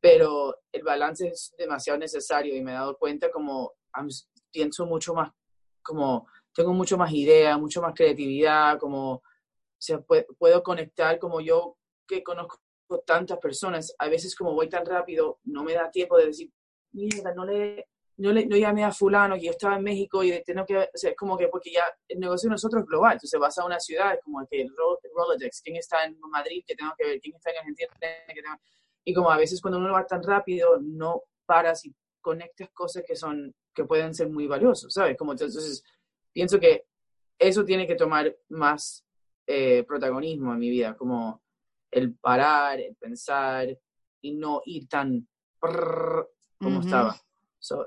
pero 0.00 0.56
el 0.72 0.82
balance 0.82 1.28
es 1.28 1.54
demasiado 1.58 1.98
necesario 1.98 2.54
y 2.54 2.62
me 2.62 2.72
he 2.72 2.74
dado 2.74 2.96
cuenta 2.96 3.30
como 3.30 3.72
pienso 4.50 4.86
mucho 4.86 5.14
más, 5.14 5.32
como 5.82 6.26
tengo 6.54 6.72
mucho 6.72 6.96
más 6.96 7.12
idea, 7.12 7.56
mucho 7.58 7.80
más 7.80 7.94
creatividad, 7.94 8.78
como 8.78 9.22
o 9.80 9.82
sea, 9.82 9.98
puedo, 10.00 10.62
conectar 10.62 11.18
como 11.18 11.40
yo 11.40 11.78
que 12.06 12.22
conozco 12.22 12.60
tantas 13.06 13.38
personas, 13.38 13.94
a 13.98 14.08
veces 14.08 14.34
como 14.34 14.52
voy 14.52 14.68
tan 14.68 14.84
rápido, 14.84 15.38
no 15.44 15.64
me 15.64 15.72
da 15.72 15.90
tiempo 15.90 16.18
de 16.18 16.26
decir, 16.26 16.50
mierda, 16.92 17.32
no 17.34 17.46
le, 17.46 17.88
no, 18.18 18.30
le, 18.30 18.44
no 18.44 18.56
llamé 18.56 18.84
a 18.84 18.92
fulano, 18.92 19.36
que 19.36 19.46
yo 19.46 19.52
estaba 19.52 19.76
en 19.76 19.84
México 19.84 20.22
y 20.22 20.42
tengo 20.44 20.66
que, 20.66 20.76
o 20.76 20.88
sea, 20.92 21.10
es 21.10 21.16
como 21.16 21.38
que, 21.38 21.48
porque 21.48 21.72
ya 21.72 21.84
el 22.08 22.18
negocio 22.20 22.48
de 22.48 22.54
nosotros 22.54 22.82
es 22.82 22.88
global, 22.88 23.12
entonces 23.14 23.40
vas 23.40 23.56
a 23.56 23.64
una 23.64 23.80
ciudad, 23.80 24.18
como 24.22 24.46
que 24.46 24.60
el, 24.60 24.70
Rolodex, 25.14 25.62
quién 25.62 25.76
está 25.76 26.04
en 26.04 26.18
Madrid, 26.20 26.62
que 26.66 26.74
tengo 26.74 26.92
que 26.98 27.06
ver, 27.06 27.20
quién 27.20 27.36
está 27.36 27.50
en 27.50 27.58
Argentina, 27.58 27.88
que 28.26 28.42
tengo, 28.42 28.56
y 29.04 29.14
como 29.14 29.30
a 29.30 29.38
veces 29.38 29.62
cuando 29.62 29.78
uno 29.78 29.94
va 29.94 30.06
tan 30.06 30.22
rápido, 30.22 30.78
no 30.78 31.22
paras 31.46 31.86
y 31.86 31.94
conectas 32.20 32.68
cosas 32.74 33.02
que 33.06 33.16
son, 33.16 33.54
que 33.74 33.84
pueden 33.84 34.14
ser 34.14 34.28
muy 34.28 34.46
valiosos, 34.46 34.92
¿sabes? 34.92 35.16
Como 35.16 35.32
entonces, 35.32 35.82
pienso 36.32 36.58
que 36.58 36.86
eso 37.38 37.64
tiene 37.64 37.86
que 37.86 37.94
tomar 37.94 38.34
más 38.50 39.06
eh, 39.46 39.84
protagonismo 39.84 40.52
en 40.52 40.58
mi 40.58 40.70
vida, 40.70 40.96
como 40.96 41.42
el 41.90 42.14
parar, 42.14 42.80
el 42.80 42.94
pensar 42.96 43.68
y 44.20 44.34
no 44.34 44.62
ir 44.64 44.88
tan 44.88 45.26
como 45.58 46.80
estaba. 46.80 47.16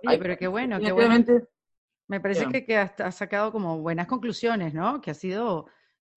pero 0.03 0.37
qué 0.37 0.47
bueno, 0.47 0.79
qué 0.79 0.91
bueno. 0.91 1.23
Me 2.07 2.19
parece 2.19 2.47
que, 2.49 2.65
que 2.65 2.77
has, 2.77 3.15
sacado 3.15 3.51
como 3.51 3.79
buenas 3.79 4.07
conclusiones, 4.07 4.73
¿no? 4.73 5.01
Que 5.01 5.11
ha 5.11 5.15
sido 5.15 5.67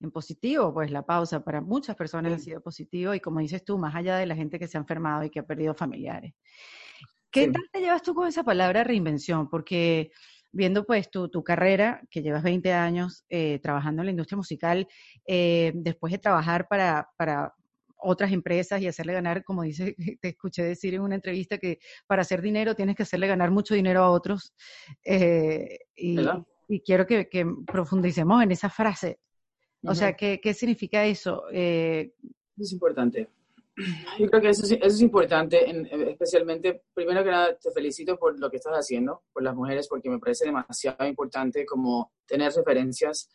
en 0.00 0.10
positivo, 0.10 0.74
pues 0.74 0.90
la 0.90 1.06
pausa 1.06 1.42
para 1.44 1.60
muchas 1.60 1.96
personas 1.96 2.32
ha 2.32 2.38
sido 2.38 2.60
positivo 2.60 3.14
y 3.14 3.20
como 3.20 3.40
dices 3.40 3.64
tú, 3.64 3.78
más 3.78 3.94
allá 3.94 4.16
de 4.16 4.26
la 4.26 4.34
gente 4.34 4.58
que 4.58 4.68
se 4.68 4.76
ha 4.76 4.80
enfermado 4.80 5.24
y 5.24 5.30
que 5.30 5.38
ha 5.38 5.46
perdido 5.46 5.74
familiares. 5.74 6.34
¿Qué 7.30 7.48
tal 7.48 7.68
te 7.72 7.80
llevas 7.80 8.02
tú 8.02 8.14
con 8.14 8.26
esa 8.26 8.42
palabra 8.42 8.82
reinvención? 8.82 9.48
Porque 9.48 10.10
viendo 10.56 10.84
pues 10.84 11.10
tu, 11.10 11.28
tu 11.28 11.44
carrera, 11.44 12.02
que 12.10 12.22
llevas 12.22 12.42
20 12.42 12.72
años 12.72 13.24
eh, 13.28 13.60
trabajando 13.62 14.02
en 14.02 14.06
la 14.06 14.10
industria 14.10 14.36
musical, 14.36 14.88
eh, 15.26 15.72
después 15.74 16.12
de 16.12 16.18
trabajar 16.18 16.66
para, 16.66 17.10
para 17.16 17.54
otras 17.98 18.32
empresas 18.32 18.80
y 18.80 18.88
hacerle 18.88 19.12
ganar, 19.12 19.44
como 19.44 19.62
dice, 19.62 19.94
te 20.20 20.28
escuché 20.28 20.62
decir 20.64 20.94
en 20.94 21.02
una 21.02 21.14
entrevista 21.14 21.58
que 21.58 21.78
para 22.06 22.22
hacer 22.22 22.40
dinero 22.40 22.74
tienes 22.74 22.96
que 22.96 23.02
hacerle 23.02 23.26
ganar 23.26 23.50
mucho 23.50 23.74
dinero 23.74 24.02
a 24.02 24.10
otros. 24.10 24.54
Eh, 25.04 25.78
y, 25.94 26.18
y, 26.68 26.80
quiero 26.80 27.06
que, 27.06 27.28
que, 27.28 27.46
profundicemos 27.66 28.42
en 28.42 28.50
esa 28.50 28.70
frase. 28.70 29.18
O 29.82 29.94
sea, 29.94 30.14
¿qué, 30.14 30.40
¿qué, 30.42 30.52
significa 30.54 31.04
eso? 31.04 31.44
Eh, 31.52 32.12
es 32.58 32.72
importante. 32.72 33.28
Yo 34.18 34.26
creo 34.28 34.40
que 34.40 34.48
eso, 34.48 34.64
eso 34.64 34.86
es 34.86 35.00
importante, 35.02 35.68
en, 35.68 35.86
especialmente, 36.08 36.82
primero 36.94 37.22
que 37.22 37.30
nada, 37.30 37.56
te 37.56 37.70
felicito 37.72 38.16
por 38.18 38.38
lo 38.38 38.50
que 38.50 38.56
estás 38.56 38.72
haciendo, 38.72 39.22
por 39.32 39.42
las 39.42 39.54
mujeres, 39.54 39.86
porque 39.88 40.08
me 40.08 40.18
parece 40.18 40.46
demasiado 40.46 41.06
importante 41.06 41.66
como 41.66 42.12
tener 42.26 42.52
referencias 42.52 43.28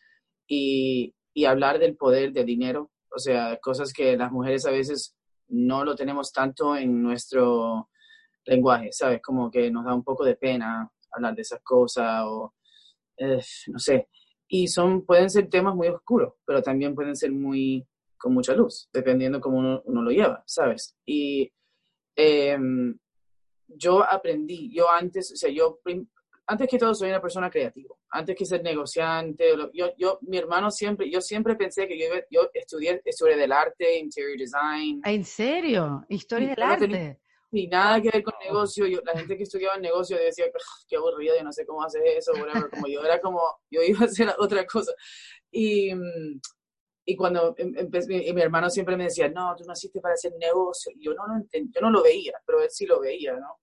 y, 0.48 1.14
y 1.34 1.46
hablar 1.46 1.78
del 1.78 1.96
poder 1.96 2.34
del 2.34 2.48
dinero, 2.48 2.92
o 3.16 3.20
sea, 3.20 3.58
cosas 3.62 3.94
que 3.94 4.18
las 4.18 4.32
mujeres 4.32 4.66
a 4.66 4.72
veces 4.72 5.16
no 5.48 5.84
lo 5.84 5.96
tenemos 5.96 6.32
tanto 6.32 6.76
en 6.76 7.04
nuestro 7.04 7.90
lenguaje, 8.46 8.92
¿sabes? 8.92 9.22
Como 9.22 9.52
que 9.52 9.70
nos 9.70 9.86
da 9.86 9.94
un 9.94 10.04
poco 10.04 10.24
de 10.24 10.36
pena 10.36 10.90
hablar 11.12 11.36
de 11.36 11.42
esas 11.42 11.62
cosas 11.62 12.24
o, 12.26 12.54
eh, 13.18 13.42
no 13.68 13.80
sé. 13.80 14.08
Y 14.48 14.68
son, 14.68 15.06
pueden 15.06 15.30
ser 15.30 15.50
temas 15.50 15.76
muy 15.76 15.88
oscuros, 15.88 16.34
pero 16.46 16.62
también 16.62 16.96
pueden 16.96 17.16
ser 17.16 17.32
muy 17.32 17.86
con 18.22 18.34
mucha 18.34 18.54
luz, 18.54 18.88
dependiendo 18.94 19.42
cómo 19.42 19.82
uno, 19.84 20.02
lo 20.02 20.12
lleva, 20.12 20.44
¿sabes? 20.46 20.96
Y 21.06 21.52
em, 22.16 22.96
yo 23.68 24.04
aprendí, 24.04 24.72
yo 24.74 24.90
antes, 24.92 25.32
o 25.32 25.36
sea, 25.36 25.50
yo 25.50 25.80
antes 26.46 26.68
que 26.68 26.78
todo 26.78 26.94
soy 26.94 27.10
una 27.10 27.22
persona 27.22 27.50
creativa, 27.50 27.96
antes 28.10 28.36
que 28.36 28.46
ser 28.46 28.62
negociante, 28.62 29.54
yo, 29.74 29.92
yo, 29.98 30.20
mi 30.22 30.38
hermano 30.38 30.70
siempre, 30.70 31.10
yo 31.10 31.20
siempre 31.20 31.56
pensé 31.56 31.88
que 31.88 31.98
yo, 31.98 32.06
yo 32.30 32.50
estudié 32.54 33.02
historia 33.06 33.38
del 33.38 33.52
arte, 33.52 33.98
interior 33.98 34.38
design. 34.38 35.02
¿En 35.04 35.24
serio? 35.24 36.06
¿Historia 36.10 36.50
del 36.50 36.62
arte? 36.62 37.20
Ni 37.54 37.68
nada 37.68 38.02
que 38.02 38.10
ver 38.10 38.24
con 38.24 38.34
negocio, 38.42 38.86
yo, 38.86 39.00
la 39.04 39.18
gente 39.18 39.36
que 39.36 39.44
estudiaba 39.44 39.76
en 39.76 39.82
negocio 39.82 40.18
decía, 40.18 40.46
qué 40.88 40.96
aburrido, 40.96 41.36
yo 41.36 41.44
no 41.44 41.52
sé 41.52 41.66
cómo 41.66 41.84
hacer 41.84 42.02
eso, 42.06 42.32
whatever. 42.34 42.70
como 42.70 42.88
yo 42.88 43.04
era 43.04 43.20
como, 43.20 43.42
yo 43.70 43.82
iba 43.82 44.00
a 44.02 44.06
hacer 44.06 44.34
otra 44.38 44.66
cosa. 44.66 44.94
Y, 45.52 45.94
mm, 45.94 46.40
y 47.12 47.16
cuando 47.18 47.54
em, 47.58 47.74
empecé, 47.78 48.34
mi, 48.34 48.42
hermano 48.42 48.70
siempre 48.70 48.96
me 48.96 49.06
decía, 49.06 49.28
no, 49.28 49.54
tú 49.58 49.66
naciste 49.66 50.00
para 50.00 50.14
hacer 50.14 50.34
negocio. 50.40 50.94
Y 50.96 51.04
yo 51.04 51.14
no 51.14 51.28
lo 51.28 51.44
yo 51.52 51.82
no 51.82 51.92
lo 51.92 52.02
veía, 52.02 52.34
pero 52.46 52.62
él 52.62 52.70
sí 52.70 52.86
lo 52.86 53.02
veía, 53.02 53.34
¿no? 53.36 53.60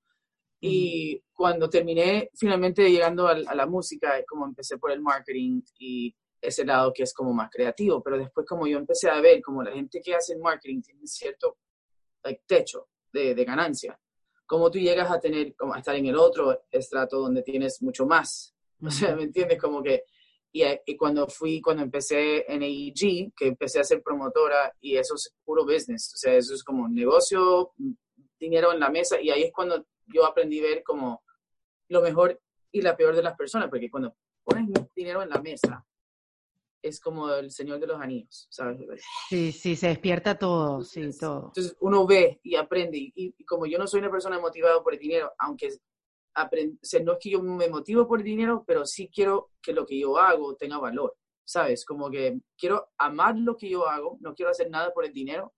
Y 0.60 1.22
cuando 1.32 1.70
terminé 1.70 2.30
finalmente 2.34 2.90
llegando 2.90 3.26
a, 3.26 3.32
a, 3.32 3.54
la 3.54 3.66
música, 3.66 4.22
como 4.26 4.44
empecé 4.44 4.76
por 4.76 4.92
el 4.92 5.00
marketing 5.00 5.62
y 5.78 6.14
ese 6.42 6.64
lado 6.64 6.92
que 6.92 7.04
es 7.04 7.14
como 7.14 7.32
más 7.32 7.48
creativo, 7.50 8.02
pero 8.02 8.18
después 8.18 8.46
como 8.46 8.66
yo 8.66 8.76
empecé 8.76 9.08
a 9.08 9.20
ver 9.20 9.40
como 9.40 9.62
la 9.62 9.72
gente 9.72 10.00
que 10.02 10.14
hace 10.14 10.34
el 10.34 10.40
marketing 10.40 10.82
tiene 10.82 11.06
cierto 11.06 11.56
like, 12.22 12.42
techo 12.46 12.88
de, 13.12 13.34
de, 13.34 13.44
ganancia, 13.44 13.98
como 14.44 14.70
tú 14.70 14.78
llegas 14.78 15.10
a 15.10 15.20
tener, 15.20 15.54
como 15.56 15.74
a 15.74 15.78
estar 15.78 15.94
en 15.94 16.06
el 16.06 16.16
otro 16.16 16.64
estrato 16.70 17.18
donde 17.18 17.42
tienes 17.42 17.80
mucho 17.80 18.04
más. 18.04 18.54
O 18.80 18.90
sea, 18.92 19.16
¿me 19.16 19.24
entiendes? 19.24 19.60
Como 19.60 19.82
que 19.82 20.04
y, 20.52 20.62
y, 20.86 20.96
cuando 20.96 21.26
fui, 21.26 21.60
cuando 21.60 21.82
empecé 21.82 22.50
en 22.50 22.62
AEG, 22.62 23.32
que 23.36 23.48
empecé 23.48 23.80
a 23.80 23.84
ser 23.84 24.02
promotora, 24.02 24.72
y 24.80 24.96
eso 24.96 25.14
es 25.14 25.34
puro 25.44 25.64
business, 25.64 26.12
o 26.14 26.16
sea, 26.16 26.34
eso 26.34 26.54
es 26.54 26.64
como 26.64 26.88
negocio, 26.88 27.72
dinero 28.38 28.72
en 28.72 28.80
la 28.80 28.90
mesa, 28.90 29.20
y 29.20 29.30
ahí 29.30 29.42
es 29.42 29.52
cuando 29.52 29.86
yo 30.06 30.24
aprendí 30.24 30.60
a 30.60 30.62
ver 30.62 30.82
como 30.82 31.22
lo 31.88 32.00
mejor 32.00 32.40
y 32.72 32.80
la 32.80 32.96
peor 32.96 33.14
de 33.14 33.22
las 33.22 33.36
personas, 33.36 33.68
porque 33.68 33.90
cuando 33.90 34.16
pones 34.42 34.68
dinero 34.94 35.22
en 35.22 35.28
la 35.28 35.40
mesa, 35.40 35.84
es 36.80 37.00
como 37.00 37.30
el 37.32 37.50
Señor 37.50 37.80
de 37.80 37.88
los 37.88 38.00
Anillos, 38.00 38.46
¿sabes? 38.50 38.78
Sí, 39.28 39.52
sí, 39.52 39.76
se 39.76 39.88
despierta 39.88 40.38
todo, 40.38 40.82
sí, 40.82 41.10
todo. 41.18 41.46
Entonces 41.48 41.76
uno 41.80 42.06
ve 42.06 42.40
y 42.42 42.54
aprende, 42.54 42.96
y, 42.98 43.12
y 43.14 43.44
como 43.44 43.66
yo 43.66 43.78
no 43.78 43.86
soy 43.86 44.00
una 44.00 44.10
persona 44.10 44.38
motivada 44.38 44.82
por 44.82 44.94
el 44.94 45.00
dinero, 45.00 45.32
aunque 45.38 45.70
no 47.04 47.12
es 47.12 47.18
que 47.20 47.30
yo 47.30 47.42
me 47.42 47.68
motivo 47.68 48.06
por 48.06 48.20
el 48.20 48.24
dinero, 48.24 48.64
pero 48.66 48.84
sí 48.86 49.10
quiero 49.12 49.50
que 49.60 49.72
lo 49.72 49.84
que 49.84 49.98
yo 49.98 50.18
hago 50.18 50.54
tenga 50.56 50.78
valor, 50.78 51.16
¿sabes? 51.44 51.84
Como 51.84 52.10
que 52.10 52.40
quiero 52.56 52.90
amar 52.98 53.36
lo 53.36 53.56
que 53.56 53.68
yo 53.68 53.88
hago, 53.88 54.18
no 54.20 54.34
quiero 54.34 54.50
hacer 54.50 54.70
nada 54.70 54.92
por 54.92 55.04
el 55.04 55.12
dinero, 55.12 55.54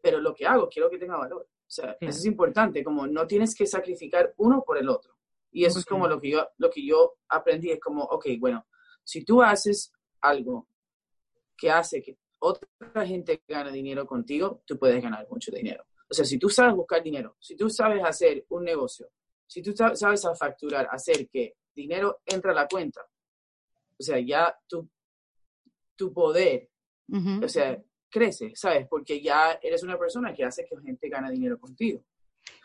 pero 0.00 0.20
lo 0.20 0.34
que 0.34 0.46
hago 0.46 0.68
quiero 0.68 0.90
que 0.90 0.98
tenga 0.98 1.16
valor. 1.16 1.48
O 1.66 1.74
sea, 1.74 1.96
eso 2.00 2.18
es 2.18 2.26
importante, 2.26 2.84
como 2.84 3.06
no 3.06 3.26
tienes 3.26 3.54
que 3.54 3.66
sacrificar 3.66 4.34
uno 4.36 4.62
por 4.62 4.76
el 4.76 4.88
otro. 4.88 5.14
Y 5.50 5.64
eso 5.64 5.78
es 5.78 5.84
como 5.84 6.06
lo 6.06 6.20
que, 6.20 6.30
yo, 6.30 6.48
lo 6.58 6.70
que 6.70 6.84
yo 6.84 7.14
aprendí, 7.28 7.70
es 7.70 7.80
como, 7.80 8.02
ok, 8.02 8.26
bueno, 8.38 8.66
si 9.04 9.24
tú 9.24 9.42
haces 9.42 9.92
algo 10.20 10.66
que 11.56 11.70
hace 11.70 12.02
que 12.02 12.18
otra 12.40 13.06
gente 13.06 13.42
gane 13.46 13.70
dinero 13.70 14.06
contigo, 14.06 14.62
tú 14.66 14.78
puedes 14.78 15.02
ganar 15.02 15.26
mucho 15.30 15.52
dinero. 15.52 15.84
O 16.10 16.14
sea, 16.14 16.24
si 16.24 16.38
tú 16.38 16.48
sabes 16.48 16.74
buscar 16.74 17.02
dinero, 17.02 17.36
si 17.40 17.56
tú 17.56 17.70
sabes 17.70 18.02
hacer 18.04 18.44
un 18.50 18.64
negocio, 18.64 19.08
si 19.52 19.60
tú 19.60 19.74
sabes 19.76 20.24
a 20.24 20.34
facturar, 20.34 20.88
hacer 20.90 21.28
que 21.28 21.56
dinero 21.74 22.22
entre 22.24 22.52
a 22.52 22.54
la 22.54 22.66
cuenta, 22.66 23.02
o 23.02 24.02
sea, 24.02 24.18
ya 24.18 24.56
tu, 24.66 24.88
tu 25.94 26.10
poder, 26.10 26.70
o 27.42 27.48
sea, 27.48 27.78
crece, 28.10 28.52
¿sabes? 28.54 28.86
Porque 28.88 29.20
ya 29.20 29.58
eres 29.62 29.82
una 29.82 29.98
persona 29.98 30.32
que 30.32 30.44
hace 30.44 30.64
que 30.64 30.74
la 30.74 30.80
gente 30.80 31.10
gane 31.10 31.30
dinero 31.30 31.58
contigo. 31.58 32.02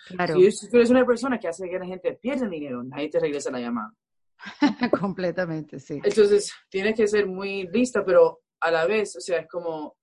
Claro. 0.08 0.40
Si 0.50 0.70
tú 0.70 0.78
eres 0.78 0.90
una 0.90 1.06
persona 1.06 1.38
que 1.38 1.50
hace 1.50 1.70
que 1.70 1.78
la 1.78 1.86
gente 1.86 2.14
pierda 2.14 2.48
dinero, 2.48 2.82
nadie 2.84 3.10
te 3.10 3.20
regresa 3.20 3.52
la 3.52 3.60
llamada. 3.60 3.94
Completamente, 4.98 5.80
sí. 5.80 6.00
Entonces, 6.02 6.54
tienes 6.70 6.96
que 6.96 7.08
ser 7.08 7.28
muy 7.28 7.68
lista, 7.68 8.06
pero 8.06 8.44
a 8.62 8.72
la 8.72 8.88
vez, 8.88 9.18
o 9.18 9.20
sea, 9.20 9.40
es 9.40 9.48
como 9.48 9.98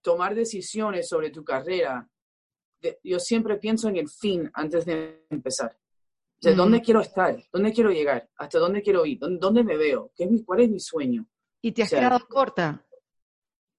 tomar 0.00 0.36
decisiones 0.36 1.08
sobre 1.08 1.30
tu 1.30 1.42
carrera. 1.42 2.08
yo 3.02 3.18
siempre 3.18 3.56
pienso 3.56 3.88
en 3.88 3.96
el 3.96 4.08
fin 4.08 4.48
antes 4.54 4.84
de 4.84 5.26
empezar. 5.28 5.76
¿Dónde 6.52 6.82
quiero 6.82 7.00
estar? 7.00 7.36
¿Dónde 7.52 7.72
quiero 7.72 7.90
llegar? 7.90 8.28
¿Hasta 8.36 8.58
dónde 8.58 8.82
quiero 8.82 9.06
ir? 9.06 9.18
¿Dónde, 9.18 9.64
me 9.64 9.76
veo? 9.76 10.12
¿Qué 10.14 10.24
es 10.24 10.30
mi, 10.30 10.44
¿Cuál 10.44 10.60
es 10.60 10.70
mi 10.70 10.80
sueño? 10.80 11.26
¿Y 11.62 11.72
te 11.72 11.82
has 11.82 11.90
quedado 11.90 12.20
corta? 12.28 12.84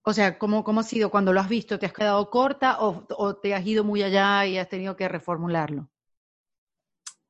O 0.03 0.13
sea, 0.13 0.37
¿cómo, 0.37 0.63
¿cómo 0.63 0.81
ha 0.81 0.83
sido 0.83 1.09
cuando 1.09 1.33
lo 1.33 1.39
has 1.39 1.49
visto? 1.49 1.79
¿Te 1.79 1.85
has 1.85 1.93
quedado 1.93 2.29
corta 2.29 2.79
o, 2.79 3.05
o, 3.09 3.35
te 3.37 3.53
has 3.53 3.65
ido 3.65 3.83
muy 3.83 4.03
allá 4.03 4.45
y 4.45 4.57
has 4.57 4.69
tenido 4.69 4.95
que 4.95 5.07
reformularlo? 5.07 5.89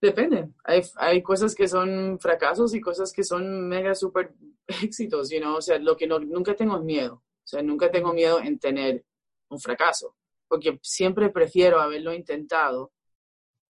Depende. 0.02 0.50
Hay, 0.64 0.82
hay 0.98 1.24
cosas 1.24 1.56
que 1.56 1.68
son 1.68 2.20
fracasos 2.20 2.76
y 2.76 2.82
cosas 2.82 3.12
que 3.14 3.24
son 3.24 3.68
mega 3.68 3.96
super 3.96 4.34
éxitos, 4.68 5.30
you 5.30 5.40
know? 5.40 5.56
O 5.56 5.62
sea, 5.62 5.80
lo 5.80 5.96
que 5.96 6.06
no, 6.06 6.20
nunca 6.20 6.56
tengo 6.56 6.80
miedo. 6.80 7.16
O 7.16 7.48
sea, 7.48 7.62
nunca 7.62 7.92
tengo 7.92 8.14
miedo 8.14 8.40
en 8.40 8.60
tener 8.60 9.06
un 9.50 9.60
fracaso, 9.60 10.16
porque 10.48 10.80
siempre 10.82 11.30
prefiero 11.30 11.80
haberlo 11.80 12.14
intentado 12.14 12.92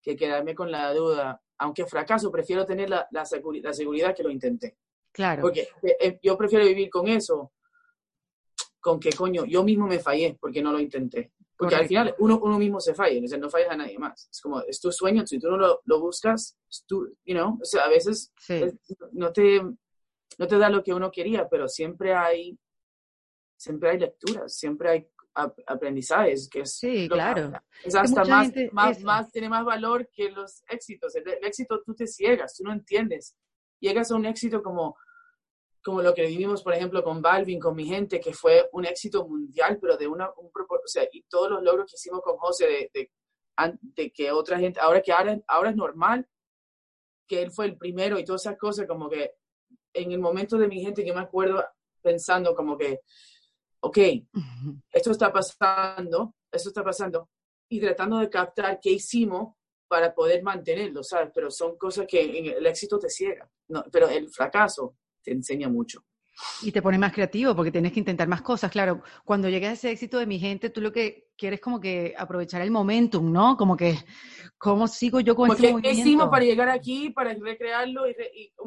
que 0.03 0.17
quedarme 0.17 0.55
con 0.55 0.71
la 0.71 0.93
duda 0.93 1.41
aunque 1.61 1.85
fracaso, 1.85 2.31
prefiero 2.31 2.65
tener 2.65 2.89
la, 2.89 3.07
la, 3.11 3.25
seguridad 3.25 4.15
que 4.17 4.23
lo 4.23 4.31
intenté. 4.31 4.79
Claro. 5.13 5.43
Porque 5.43 5.69
eh, 5.83 5.97
eh, 6.01 6.19
yo 6.23 6.37
prefiero 6.37 6.65
vivir 6.65 6.89
con 6.89 7.07
eso, 7.07 7.53
con 8.81 8.99
que 8.99 9.11
coño, 9.13 9.45
yo 9.45 9.63
mismo 9.63 9.87
me 9.87 9.99
fallé 9.99 10.39
porque 10.41 10.63
no 10.63 10.73
lo 10.73 10.81
intenté. 10.81 11.33
Porque 11.57 11.75
al 11.75 11.87
final 11.87 12.15
uno, 12.19 12.41
uno 12.43 12.59
mismo 12.59 12.81
se 12.81 12.95
falla, 12.95 13.21
o 13.23 13.29
sea, 13.29 13.37
no 13.37 13.51
fallas 13.51 13.73
a 13.73 13.77
nadie 13.77 13.99
más. 13.99 14.31
Es 14.33 14.41
como, 14.41 14.63
es 14.63 14.81
tu 14.81 14.91
sueño, 14.91 15.27
si 15.27 15.39
tú 15.39 15.51
no 15.51 15.59
lo, 15.59 15.83
lo 15.85 16.01
buscas, 16.01 16.59
tú, 16.87 17.15
you 17.27 17.35
know, 17.35 17.59
o 17.61 17.65
sea, 17.65 17.83
a 17.83 17.91
veces 17.91 18.33
no, 19.13 19.31
te, 19.31 19.61
no 19.61 20.47
te 20.47 20.59
da 20.59 20.71
lo 20.71 20.83
que 20.83 20.95
uno 20.95 21.11
quería, 21.11 21.47
pero 21.51 21.69
siempre 21.69 22.15
hay, 22.15 22.59
siempre 23.59 23.91
hay 23.91 23.99
lecturas, 23.99 24.57
siempre 24.57 24.89
hay 24.89 25.11
aprendizajes, 25.35 26.49
que 26.49 26.61
es... 26.61 26.77
Sí, 26.77 27.09
claro. 27.09 27.53
es 27.85 27.95
hasta 27.95 28.25
más, 28.25 28.53
más, 28.73 29.01
más, 29.01 29.31
tiene 29.31 29.49
más 29.49 29.65
valor 29.65 30.09
que 30.13 30.31
los 30.31 30.63
éxitos. 30.69 31.15
El, 31.17 31.29
éxito 31.43 31.83
tú 31.85 31.95
te 31.95 32.07
ciegas, 32.07 32.57
tú 32.57 32.65
no 32.65 32.73
entiendes. 32.73 33.37
Llegas 33.81 34.11
a 34.11 34.17
un 34.17 34.27
éxito 34.27 34.63
como, 34.63 34.97
como 35.83 36.03
lo 36.03 36.15
que 36.15 36.27
vivimos, 36.27 36.63
por 36.63 36.75
ejemplo, 36.75 37.03
con 37.03 37.23
Balvin, 37.23 37.61
con 37.61 37.77
mi 37.77 37.87
gente, 37.87 38.21
que 38.21 38.33
fue 38.33 38.69
un 38.73 38.85
éxito 38.85 39.27
mundial, 39.27 39.79
pero 39.81 39.97
de 39.97 40.07
una, 40.07 40.31
un 40.37 40.51
o 40.55 40.81
sea, 40.87 41.05
y 41.11 41.23
todos 41.23 41.51
los 41.51 41.63
logros 41.63 41.91
que 41.91 41.97
hicimos 41.97 42.21
con 42.23 42.37
José, 42.37 42.67
de, 42.67 42.91
de, 42.93 43.11
de 43.81 44.11
que 44.11 44.31
otra 44.33 44.59
gente, 44.59 44.81
ahora 44.81 45.01
que 45.01 45.13
ahora, 45.13 45.39
ahora 45.47 45.71
es 45.71 45.77
normal, 45.77 46.29
que 47.27 47.43
él 47.43 47.51
fue 47.51 47.67
el 47.67 47.77
primero 47.77 48.19
y 48.19 48.25
todas 48.25 48.43
esas 48.43 48.59
cosas, 48.59 48.87
como 48.87 49.09
que 49.09 49.35
en 49.93 50.13
el 50.13 50.19
momento 50.19 50.59
de 50.59 50.69
mi 50.69 50.81
gente 50.81 51.05
que 51.05 51.13
me 51.13 51.21
acuerdo 51.21 51.65
pensando 52.03 52.55
como 52.55 52.77
que, 52.77 53.01
ok, 53.81 53.99
esto 54.93 55.11
está 55.11 55.33
pasando, 55.33 56.35
esto 56.51 56.69
está 56.69 56.85
pasando, 56.85 57.29
y 57.69 57.81
tratando 57.81 58.19
de 58.19 58.29
captar 58.29 58.79
qué 58.81 58.91
hicimos 58.91 59.55
para 59.89 60.15
poder 60.15 60.43
mantenerlo, 60.43 61.03
¿sabes? 61.03 61.31
Pero 61.35 61.51
son 61.51 61.77
cosas 61.77 62.07
que 62.07 62.55
el 62.57 62.67
éxito 62.67 62.99
te 62.99 63.09
ciega, 63.11 63.51
no, 63.69 63.85
pero 63.91 64.09
el 64.09 64.29
fracaso 64.29 64.97
te 65.23 65.33
enseña 65.33 65.69
mucho. 65.69 66.05
Y 66.63 66.73
te 66.73 66.83
pone 66.83 66.99
más 66.99 67.13
creativo 67.13 67.55
porque 67.55 67.73
tienes 67.73 67.93
que 67.93 68.01
intentar 68.01 68.29
más 68.29 68.43
cosas. 68.43 68.71
Claro, 68.71 69.03
cuando 69.25 69.49
llegas 69.49 69.71
a 69.71 69.73
ese 69.75 69.91
éxito 69.91 70.19
de 70.19 70.27
mi 70.27 70.39
gente, 70.39 70.71
tú 70.71 70.81
lo 70.81 70.93
que 70.93 71.29
quieres 71.37 71.61
como 71.61 71.81
que 71.81 72.15
aprovechar 72.17 72.63
el 72.63 72.71
momentum, 72.71 73.31
¿no? 73.33 73.57
Como 73.57 73.77
que, 73.77 73.99
¿cómo 74.59 74.89
sigo 74.89 75.21
yo 75.21 75.35
con 75.35 75.51
este 75.51 75.73
movimiento? 75.73 76.01
hicimos 76.01 76.29
para 76.29 76.45
llegar 76.45 76.69
aquí, 76.69 77.11
para 77.11 77.35
recrearlo? 77.35 78.09
Y, 78.09 78.15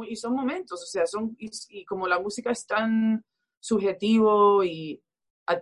y, 0.07 0.15
son 0.15 0.33
momentos, 0.33 0.83
o 0.83 0.85
sea, 0.85 1.05
son, 1.05 1.35
y, 1.39 1.85
como 1.85 2.07
la 2.07 2.19
música 2.19 2.51
es 2.51 2.65
tan 2.65 3.23
subjetivo 3.63 4.61
y, 4.63 5.01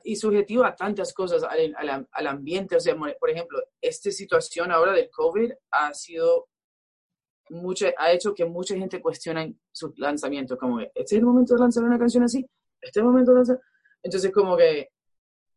y 0.03 0.15
subjetivo 0.15 0.63
a 0.63 0.75
tantas 0.75 1.13
cosas, 1.13 1.43
al, 1.43 1.75
al, 1.77 2.07
al 2.11 2.27
ambiente, 2.27 2.75
o 2.75 2.79
sea, 2.79 2.95
por 2.97 3.29
ejemplo, 3.29 3.59
esta 3.79 4.09
situación 4.09 4.71
ahora 4.71 4.91
del 4.93 5.09
COVID 5.11 5.51
ha 5.69 5.93
sido 5.93 6.47
ha 7.97 8.11
hecho 8.11 8.33
que 8.33 8.45
mucha 8.45 8.75
gente 8.75 9.01
cuestione 9.01 9.55
su 9.71 9.93
lanzamiento, 9.97 10.57
como 10.57 10.79
que, 10.79 10.85
¿este 10.95 11.15
es 11.15 11.19
el 11.19 11.25
momento 11.25 11.53
de 11.53 11.59
lanzar 11.59 11.83
una 11.83 11.99
canción 11.99 12.23
así? 12.23 12.39
¿Este 12.81 12.99
es 12.99 13.03
el 13.03 13.03
momento 13.03 13.31
de 13.31 13.37
lanzar? 13.37 13.59
Entonces, 14.01 14.31
como 14.31 14.55
que 14.55 14.89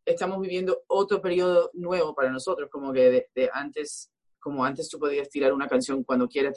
estamos 0.05 0.39
viviendo 0.41 0.83
otro 0.87 1.21
periodo 1.21 1.71
nuevo 1.73 2.13
para 2.13 2.29
nosotros, 2.29 2.69
como 2.69 2.91
que 2.91 3.25
de, 3.33 3.49
antes, 3.53 4.11
como 4.39 4.63
antes 4.65 4.89
tú 4.89 4.99
podías 4.99 5.29
tirar 5.29 5.53
una 5.53 5.67
canción 5.67 6.03
cuando 6.03 6.27
quieras, 6.27 6.53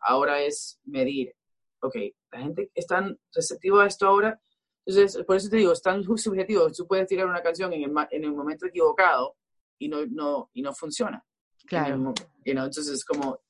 ahora 0.00 0.40
es 0.40 0.80
medir, 0.84 1.34
ok, 1.80 1.96
la 2.32 2.38
gente 2.38 2.70
está 2.74 3.04
receptiva 3.34 3.84
a 3.84 3.86
esto 3.88 4.06
ahora, 4.06 4.40
entonces, 4.86 5.24
por 5.24 5.36
eso 5.36 5.48
te 5.50 5.56
digo, 5.56 5.72
es 5.72 5.82
tan 5.82 6.02
subjetivo, 6.16 6.70
tú 6.70 6.86
puedes 6.86 7.06
tirar 7.06 7.26
una 7.26 7.42
canción 7.42 7.72
en 7.72 7.82
el, 7.82 7.92
en 8.10 8.24
el 8.24 8.32
momento 8.32 8.66
equivocado 8.66 9.36
y 9.78 9.88
no, 9.88 10.06
no, 10.06 10.50
y 10.54 10.62
no 10.62 10.72
funciona. 10.72 11.22
Claro. 11.66 12.14
entonces, 12.44 13.04
como 13.04 13.40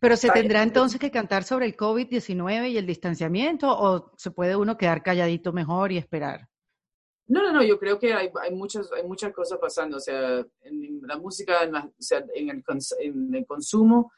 pero 0.00 0.16
se 0.16 0.30
tendrá 0.30 0.62
entonces 0.62 1.00
que 1.00 1.10
cantar 1.10 1.44
sobre 1.44 1.66
el 1.66 1.76
COVID-19 1.76 2.70
y 2.70 2.78
el 2.78 2.86
distanciamiento 2.86 3.68
o 3.68 4.12
se 4.16 4.30
puede 4.30 4.56
uno 4.56 4.76
quedar 4.76 5.02
calladito 5.02 5.52
mejor 5.52 5.92
y 5.92 5.98
esperar? 5.98 6.48
No, 7.26 7.42
no, 7.42 7.52
no, 7.52 7.62
yo 7.62 7.78
creo 7.78 7.98
que 7.98 8.12
hay, 8.12 8.30
hay, 8.42 8.54
muchas, 8.54 8.90
hay 8.92 9.06
muchas 9.06 9.32
cosas 9.32 9.58
pasando, 9.58 9.96
o 9.96 10.00
sea, 10.00 10.44
en 10.62 11.00
la 11.02 11.16
música, 11.18 11.62
en, 11.62 11.74
o 11.74 11.92
sea, 11.98 12.24
en, 12.34 12.50
el, 12.50 12.62
en 13.00 13.34
el, 13.34 13.46
consumo, 13.46 14.12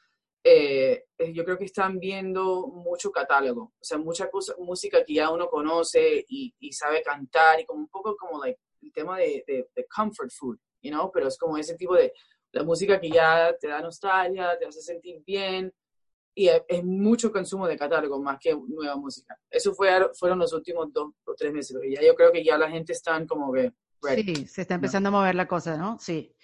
eh, 0.44 1.04
eh, 1.18 1.32
yo 1.32 1.44
creo 1.44 1.58
que 1.58 1.64
están 1.64 1.98
viendo 1.98 2.66
mucho 2.68 3.10
catálogo, 3.10 3.72
o 3.80 3.84
sea, 3.84 3.98
mucha 3.98 4.30
cosa, 4.30 4.54
música 4.58 5.04
que 5.04 5.14
ya 5.14 5.30
uno 5.30 5.48
conoce 5.48 6.24
y, 6.28 6.54
y 6.60 6.72
sabe 6.72 7.02
cantar 7.02 7.60
y 7.60 7.64
como 7.64 7.80
un 7.80 7.88
poco 7.88 8.14
como 8.16 8.38
like, 8.44 8.60
el 8.82 8.92
tema 8.92 9.18
de, 9.18 9.42
de, 9.46 9.68
de 9.74 9.86
comfort 9.86 10.30
food, 10.30 10.58
you 10.82 10.90
know, 10.90 11.10
pero 11.10 11.28
es 11.28 11.38
como 11.38 11.56
ese 11.56 11.74
tipo 11.74 11.94
de, 11.94 12.12
la 12.54 12.62
música 12.62 13.00
que 13.00 13.10
ya 13.10 13.54
te 13.58 13.68
da 13.68 13.80
nostalgia, 13.80 14.56
te 14.58 14.66
hace 14.66 14.80
sentir 14.80 15.22
bien, 15.26 15.72
y 16.36 16.48
es, 16.48 16.84
mucho 16.84 17.30
consumo 17.30 17.66
de 17.66 17.76
catálogo 17.76 18.20
más 18.20 18.38
que 18.40 18.54
nueva 18.54 18.96
música. 18.96 19.36
Eso 19.50 19.74
fue, 19.74 19.90
fueron 20.14 20.38
los 20.38 20.52
últimos 20.52 20.92
dos 20.92 21.12
o 21.24 21.34
tres 21.34 21.52
meses, 21.52 21.76
pero 21.78 21.92
ya 21.92 22.00
yo 22.02 22.14
creo 22.14 22.32
que 22.32 22.44
ya 22.44 22.56
la 22.56 22.70
gente 22.70 22.92
está 22.92 23.24
como 23.26 23.52
que... 23.52 23.72
Sí, 24.08 24.46
se 24.46 24.62
está 24.62 24.74
empezando 24.74 25.08
a 25.08 25.12
mover 25.12 25.34
la 25.34 25.46
cosa, 25.46 25.76
¿no? 25.76 25.98
Sí. 25.98 26.34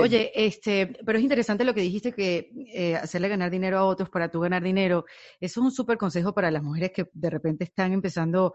Oye, 0.00 0.32
este, 0.34 0.98
pero 1.04 1.18
es 1.18 1.24
interesante 1.24 1.64
lo 1.64 1.74
que 1.74 1.80
dijiste 1.80 2.12
que 2.12 2.50
eh, 2.72 2.96
hacerle 2.96 3.28
ganar 3.28 3.50
dinero 3.50 3.78
a 3.78 3.84
otros 3.84 4.10
para 4.10 4.30
tú 4.30 4.40
ganar 4.40 4.62
dinero. 4.62 5.04
Eso 5.40 5.60
es 5.60 5.64
un 5.64 5.72
súper 5.72 5.98
consejo 5.98 6.34
para 6.34 6.50
las 6.50 6.62
mujeres 6.62 6.92
que 6.94 7.08
de 7.12 7.30
repente 7.30 7.64
están 7.64 7.92
empezando 7.92 8.54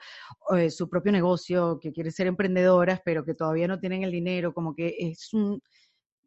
eh, 0.55 0.69
su 0.69 0.89
propio 0.89 1.11
negocio, 1.11 1.79
que 1.79 1.91
quieren 1.91 2.11
ser 2.11 2.27
emprendedoras, 2.27 3.01
pero 3.03 3.25
que 3.25 3.33
todavía 3.33 3.67
no 3.67 3.79
tienen 3.79 4.03
el 4.03 4.11
dinero. 4.11 4.53
Como 4.53 4.75
que 4.75 4.95
es 4.97 5.33
un, 5.33 5.61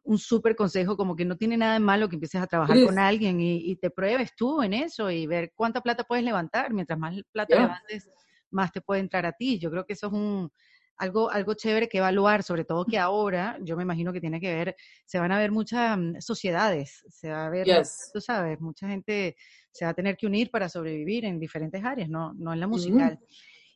un 0.04 0.18
súper 0.18 0.54
consejo, 0.54 0.96
como 0.96 1.16
que 1.16 1.24
no 1.24 1.36
tiene 1.36 1.56
nada 1.56 1.74
de 1.74 1.80
malo 1.80 2.08
que 2.08 2.16
empieces 2.16 2.40
a 2.40 2.46
trabajar 2.46 2.76
con 2.84 2.98
alguien 2.98 3.40
y, 3.40 3.76
te 3.76 3.90
pruebes 3.90 4.34
tú 4.36 4.62
en 4.62 4.74
eso 4.74 5.10
y 5.10 5.26
ver 5.26 5.52
cuánta 5.54 5.80
plata 5.80 6.04
puedes 6.04 6.24
levantar. 6.24 6.72
Mientras 6.72 6.98
más 6.98 7.14
plata 7.32 7.56
levantes, 7.56 8.08
más 8.50 8.70
te 8.72 8.80
puede 8.80 9.00
entrar 9.00 9.26
a 9.26 9.32
ti. 9.32 9.58
Yo 9.58 9.70
creo 9.70 9.84
que 9.84 9.94
eso 9.94 10.06
es 10.08 10.12
un 10.12 10.50
algo, 10.96 11.30
algo 11.30 11.54
chévere 11.54 11.88
que 11.88 11.98
evaluar, 11.98 12.42
sobre 12.42 12.64
todo 12.64 12.84
que 12.84 12.98
ahora, 12.98 13.58
yo 13.62 13.76
me 13.76 13.82
imagino 13.82 14.12
que 14.12 14.20
tiene 14.20 14.40
que 14.40 14.54
ver, 14.54 14.76
se 15.04 15.18
van 15.18 15.32
a 15.32 15.38
ver 15.38 15.50
muchas 15.50 15.98
mm, 15.98 16.20
sociedades, 16.20 17.04
se 17.08 17.30
va 17.30 17.46
a 17.46 17.50
ver, 17.50 17.66
tú 18.12 18.20
sabes, 18.20 18.60
mucha 18.60 18.88
gente 18.88 19.36
se 19.72 19.84
va 19.84 19.90
a 19.90 19.94
tener 19.94 20.16
que 20.16 20.26
unir 20.26 20.50
para 20.50 20.68
sobrevivir 20.68 21.24
en 21.24 21.38
diferentes 21.40 21.84
áreas, 21.84 22.08
no, 22.08 22.32
no 22.34 22.52
en 22.52 22.60
la 22.60 22.66
musical. 22.66 23.18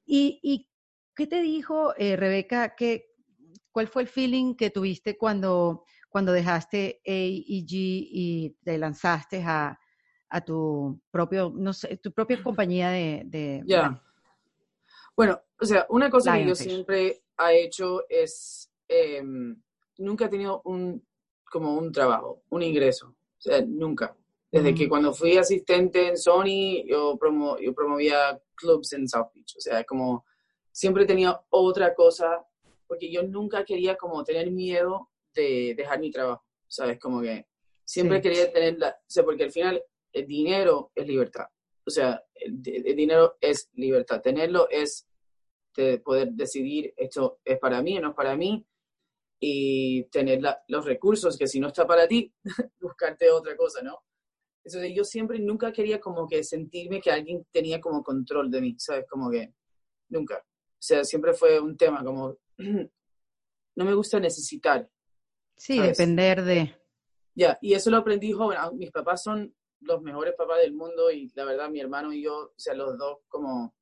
y, 0.06 0.38
¿Y 0.42 0.68
qué 1.14 1.26
te 1.26 1.40
dijo, 1.40 1.94
eh, 1.96 2.16
Rebeca, 2.16 2.74
que, 2.76 3.06
cuál 3.72 3.88
fue 3.88 4.02
el 4.02 4.08
feeling 4.08 4.54
que 4.54 4.70
tuviste 4.70 5.16
cuando 5.16 5.84
cuando 6.08 6.32
dejaste 6.32 7.00
AEG 7.06 7.70
y 7.70 8.56
te 8.64 8.78
lanzaste 8.78 9.42
a, 9.44 9.78
a 10.30 10.40
tu 10.40 11.00
propio, 11.10 11.52
no 11.54 11.72
sé, 11.72 11.96
tu 11.98 12.12
propia 12.12 12.42
compañía 12.42 12.90
de... 12.90 13.62
Ya. 13.66 14.02
Bueno, 15.16 15.40
o 15.60 15.66
sea, 15.66 15.86
una 15.90 16.10
cosa 16.10 16.34
que 16.34 16.46
yo 16.46 16.54
siempre 16.54 17.22
he 17.38 17.64
hecho 17.64 18.04
es, 18.08 18.70
em, 18.86 19.60
nunca 19.98 20.26
he 20.26 20.28
tenido 20.28 20.62
un, 20.64 21.04
como 21.50 21.76
un 21.76 21.92
trabajo, 21.92 22.42
un 22.50 22.62
ingreso, 22.62 23.08
o 23.08 23.40
sea, 23.40 23.60
nunca. 23.66 24.16
Desde 24.50 24.74
que 24.74 24.88
cuando 24.88 25.12
fui 25.12 25.36
asistente 25.36 26.08
en 26.08 26.16
Sony, 26.16 26.84
yo, 26.86 27.18
promo, 27.18 27.58
yo 27.58 27.74
promovía 27.74 28.40
clubs 28.54 28.92
en 28.94 29.06
South 29.06 29.28
Beach, 29.34 29.56
o 29.56 29.60
sea, 29.60 29.84
como 29.84 30.24
siempre 30.72 31.04
tenía 31.04 31.38
otra 31.50 31.94
cosa, 31.94 32.46
porque 32.86 33.10
yo 33.10 33.22
nunca 33.22 33.64
quería 33.64 33.96
como 33.96 34.24
tener 34.24 34.50
miedo 34.50 35.10
de 35.34 35.74
dejar 35.76 36.00
mi 36.00 36.10
trabajo, 36.10 36.44
¿sabes? 36.66 36.98
Como 36.98 37.20
que 37.20 37.46
siempre 37.84 38.22
quería 38.22 38.50
tener 38.52 38.78
la, 38.78 38.90
o 38.90 39.10
sea, 39.10 39.24
porque 39.24 39.44
al 39.44 39.52
final 39.52 39.82
el 40.12 40.26
dinero 40.26 40.92
es 40.94 41.06
libertad, 41.06 41.46
o 41.84 41.90
sea, 41.90 42.22
el, 42.34 42.62
dinero 42.62 43.36
es 43.40 43.70
libertad, 43.74 44.20
tenerlo 44.20 44.68
es 44.70 45.07
de 45.82 45.98
poder 46.00 46.32
decidir 46.32 46.92
esto 46.96 47.40
es 47.44 47.58
para 47.58 47.82
mí 47.82 47.98
o 47.98 48.00
no 48.00 48.10
es 48.10 48.14
para 48.14 48.36
mí 48.36 48.66
y 49.40 50.04
tener 50.04 50.40
los 50.68 50.84
recursos 50.84 51.36
que 51.36 51.46
si 51.46 51.60
no 51.60 51.68
está 51.68 51.86
para 51.86 52.08
ti, 52.08 52.32
buscarte 52.80 53.30
otra 53.30 53.56
cosa, 53.56 53.82
¿no? 53.82 54.02
Entonces 54.64 54.92
yo 54.94 55.04
siempre, 55.04 55.38
nunca 55.38 55.72
quería 55.72 56.00
como 56.00 56.26
que 56.26 56.42
sentirme 56.42 57.00
que 57.00 57.10
alguien 57.10 57.46
tenía 57.52 57.80
como 57.80 58.02
control 58.02 58.50
de 58.50 58.60
mí, 58.60 58.74
¿sabes? 58.78 59.06
Como 59.08 59.30
que 59.30 59.54
nunca. 60.08 60.36
O 60.36 60.80
sea, 60.80 61.04
siempre 61.04 61.32
fue 61.32 61.60
un 61.60 61.76
tema 61.76 62.04
como, 62.04 62.36
no 62.58 63.84
me 63.84 63.94
gusta 63.94 64.20
necesitar, 64.20 64.88
Sí, 65.58 65.80
depender 65.80 66.44
de... 66.44 66.74
Ya, 67.34 67.58
y 67.60 67.74
eso 67.74 67.90
lo 67.90 67.98
aprendí 67.98 68.32
joven. 68.32 68.58
Ah, 68.60 68.70
mis 68.72 68.90
papás 68.90 69.22
son 69.22 69.54
los 69.80 70.00
mejores 70.02 70.34
papás 70.34 70.58
del 70.58 70.72
mundo 70.72 71.10
y 71.10 71.30
la 71.34 71.44
verdad 71.44 71.68
mi 71.68 71.80
hermano 71.80 72.12
y 72.12 72.22
yo, 72.22 72.36
o 72.36 72.54
sea, 72.56 72.74
los 72.74 72.96
dos 72.96 73.18
como, 73.28 73.74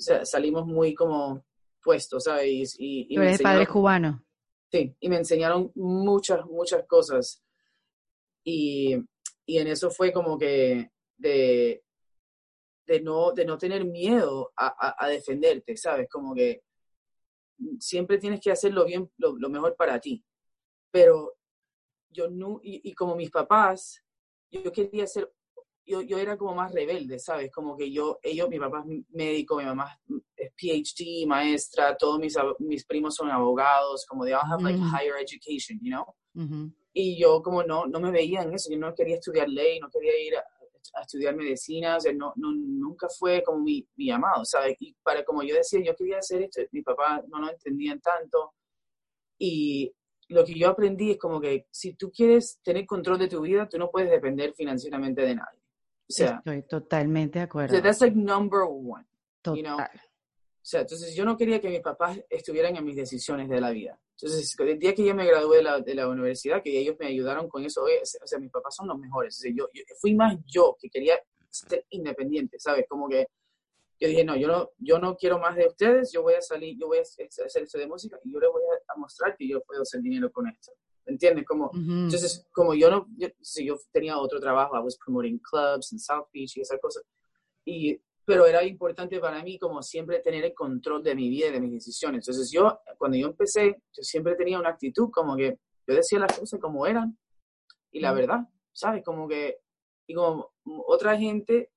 sea, 0.00 0.24
salimos 0.24 0.66
muy 0.66 0.94
como 0.94 1.44
puestos, 1.82 2.24
¿sabes? 2.24 2.76
Y, 2.78 3.06
y, 3.08 3.16
eres 3.16 3.42
padre 3.42 3.66
cubano. 3.66 4.24
Sí, 4.70 4.94
y 5.00 5.08
me 5.08 5.16
enseñaron 5.16 5.72
muchas, 5.74 6.44
muchas 6.46 6.86
cosas. 6.86 7.42
Y, 8.44 8.96
y 9.46 9.58
en 9.58 9.68
eso 9.68 9.90
fue 9.90 10.12
como 10.12 10.38
que 10.38 10.90
de, 11.16 11.82
de, 12.86 13.00
no, 13.00 13.32
de 13.32 13.44
no 13.44 13.58
tener 13.58 13.84
miedo 13.84 14.52
a, 14.56 14.94
a, 15.04 15.08
defenderte, 15.08 15.76
¿sabes? 15.76 16.08
Como 16.10 16.34
que 16.34 16.62
siempre 17.78 18.18
tienes 18.18 18.40
que 18.40 18.50
hacerlo 18.50 18.84
bien, 18.84 19.10
lo, 19.16 19.36
lo 19.36 19.48
mejor 19.48 19.74
para 19.76 20.00
ti 20.00 20.24
pero 20.90 21.36
yo 22.10 22.28
no, 22.28 22.60
y, 22.62 22.94
como 22.94 23.14
mis 23.14 23.30
papás, 23.30 24.02
yo 24.50 24.72
quería 24.72 25.06
ser, 25.06 25.30
yo, 25.88 26.02
yo, 26.02 26.18
era 26.18 26.36
como 26.36 26.54
más 26.54 26.72
rebelde, 26.72 27.18
¿sabes? 27.18 27.50
Como 27.50 27.76
que 27.76 27.90
yo, 27.90 28.18
ellos, 28.22 28.48
mi 28.48 28.58
papá 28.58 28.84
es 28.86 29.04
médico, 29.10 29.56
mi 29.56 29.64
mamá 29.64 29.98
es 30.36 30.52
PhD, 30.52 31.26
maestra, 31.26 31.96
todos 31.96 32.18
mis, 32.18 32.36
mis 32.58 32.84
primos 32.84 33.14
son 33.14 33.30
abogados, 33.30 34.04
como 34.06 34.24
de 34.24 34.34
all 34.34 34.52
have 34.52 34.62
like 34.62 34.78
mm. 34.78 34.94
higher 34.94 35.16
education, 35.18 35.78
you 35.82 35.90
know? 35.90 36.14
Y 36.92 37.18
yo 37.18 37.42
como 37.42 37.62
no, 37.62 37.86
no 37.86 38.00
me 38.00 38.10
veía 38.10 38.42
en 38.42 38.54
eso, 38.54 38.70
yo 38.70 38.78
no 38.78 38.94
quería 38.94 39.16
estudiar 39.16 39.48
ley, 39.48 39.80
no 39.80 39.88
quería 39.88 40.12
ir 40.20 40.36
a, 40.36 40.44
estudiar 41.00 41.34
medicina, 41.36 41.96
o 41.96 42.00
sea, 42.00 42.12
no, 42.12 42.32
no, 42.36 42.52
nunca 42.52 43.08
fue 43.08 43.42
como 43.42 43.60
mi, 43.60 43.86
mi 43.96 44.06
llamado, 44.06 44.44
¿sabes? 44.44 44.76
Y 44.80 44.94
para 45.02 45.24
como 45.24 45.42
yo 45.42 45.54
decía, 45.54 45.80
yo 45.82 45.94
quería 45.94 46.18
hacer 46.18 46.42
esto, 46.42 46.62
mi 46.72 46.82
papá 46.82 47.22
no 47.28 47.40
lo 47.40 47.50
entendían 47.50 48.00
tanto, 48.00 48.54
Y 49.38 49.92
lo 50.28 50.44
que 50.44 50.54
yo 50.54 50.68
aprendí 50.68 51.12
es 51.12 51.18
como 51.18 51.40
que 51.40 51.66
si 51.70 51.94
tú 51.94 52.10
quieres 52.10 52.60
tener 52.62 52.86
control 52.86 53.18
de 53.18 53.28
tu 53.28 53.40
vida, 53.40 53.68
tú 53.68 53.78
no 53.78 53.90
puedes 53.90 54.10
depender 54.10 54.52
financieramente 54.54 55.22
de 55.22 55.34
nadie. 55.36 55.60
O 56.08 56.12
sea, 56.12 56.36
Estoy 56.38 56.62
totalmente 56.62 57.38
de 57.38 57.44
acuerdo. 57.44 57.82
that's 57.82 58.00
like 58.00 58.16
number 58.16 58.62
one. 58.62 59.04
Total. 59.42 59.56
You 59.56 59.62
know? 59.62 59.78
O 59.78 60.70
sea, 60.70 60.80
entonces 60.80 61.14
yo 61.14 61.24
no 61.24 61.36
quería 61.36 61.60
que 61.60 61.68
mis 61.68 61.80
papás 61.80 62.18
estuvieran 62.28 62.76
en 62.76 62.84
mis 62.84 62.96
decisiones 62.96 63.48
de 63.48 63.60
la 63.60 63.70
vida. 63.70 63.98
Entonces, 64.20 64.54
el 64.58 64.78
día 64.78 64.94
que 64.94 65.04
yo 65.04 65.14
me 65.14 65.24
gradué 65.24 65.58
de 65.58 65.62
la, 65.62 65.80
de 65.80 65.94
la 65.94 66.08
universidad, 66.08 66.62
que 66.62 66.76
ellos 66.78 66.96
me 66.98 67.06
ayudaron 67.06 67.48
con 67.48 67.64
eso, 67.64 67.84
o 67.84 68.26
sea, 68.26 68.38
mis 68.38 68.50
papás 68.50 68.74
son 68.74 68.88
los 68.88 68.98
mejores. 68.98 69.38
O 69.38 69.40
sea, 69.40 69.52
yo, 69.54 69.68
yo, 69.72 69.82
fui 70.00 70.14
más 70.14 70.36
yo 70.44 70.76
que 70.80 70.90
quería 70.90 71.18
ser 71.48 71.86
independiente, 71.90 72.58
¿sabes? 72.58 72.84
Como 72.88 73.08
que 73.08 73.28
yo 74.00 74.08
dije, 74.08 74.24
no, 74.24 74.36
yo 74.36 74.48
no, 74.48 74.70
yo 74.78 74.98
no 74.98 75.16
quiero 75.16 75.38
más 75.38 75.56
de 75.56 75.66
ustedes, 75.66 76.12
yo 76.12 76.22
voy 76.22 76.34
a 76.34 76.42
salir, 76.42 76.76
yo 76.78 76.86
voy 76.86 76.98
a 76.98 77.02
hacer 77.02 77.28
esto 77.28 77.78
de 77.78 77.86
música 77.86 78.18
y 78.24 78.32
yo 78.32 78.38
les 78.38 78.50
voy 78.50 78.62
a, 78.88 78.98
mostrar 78.98 79.36
que 79.36 79.48
yo 79.48 79.60
puedo 79.62 79.82
hacer 79.82 80.00
dinero 80.00 80.30
con 80.30 80.48
esto. 80.48 80.72
¿Entiendes? 81.08 81.46
Como, 81.46 81.70
Entonces, 81.74 82.46
como 82.52 82.74
yo 82.74 82.90
no, 82.90 83.08
yo, 83.16 83.28
si 83.40 83.64
yo 83.64 83.76
tenía 83.90 84.18
otro 84.18 84.38
trabajo, 84.38 84.76
I 84.76 84.80
was 84.80 84.96
promoting 85.02 85.38
clubs 85.38 85.92
en 85.92 85.98
South 85.98 86.26
Beach 86.32 86.56
y 86.56 86.60
esas 86.60 86.78
cosas. 86.80 87.02
Y 87.64 88.00
pero 88.28 88.44
era 88.44 88.62
importante 88.62 89.18
para 89.20 89.42
mí 89.42 89.58
como 89.58 89.82
siempre 89.82 90.20
tener 90.20 90.44
el 90.44 90.52
control 90.52 91.02
de 91.02 91.14
mi 91.14 91.30
vida 91.30 91.46
y 91.46 91.50
de 91.50 91.60
mis 91.60 91.72
decisiones. 91.72 92.28
Entonces 92.28 92.50
yo, 92.52 92.78
cuando 92.98 93.16
yo 93.16 93.28
empecé, 93.28 93.82
yo 93.90 94.02
siempre 94.02 94.36
tenía 94.36 94.60
una 94.60 94.68
actitud 94.68 95.08
como 95.10 95.34
que 95.34 95.58
yo 95.86 95.94
decía 95.94 96.18
las 96.18 96.38
cosas 96.38 96.60
como 96.60 96.86
eran 96.86 97.16
y 97.90 98.00
la 98.00 98.12
verdad, 98.12 98.40
¿sabes? 98.70 99.02
Como 99.02 99.26
que, 99.26 99.60
y 100.06 100.14
como 100.14 100.52
otra 100.86 101.16
gente 101.16 101.70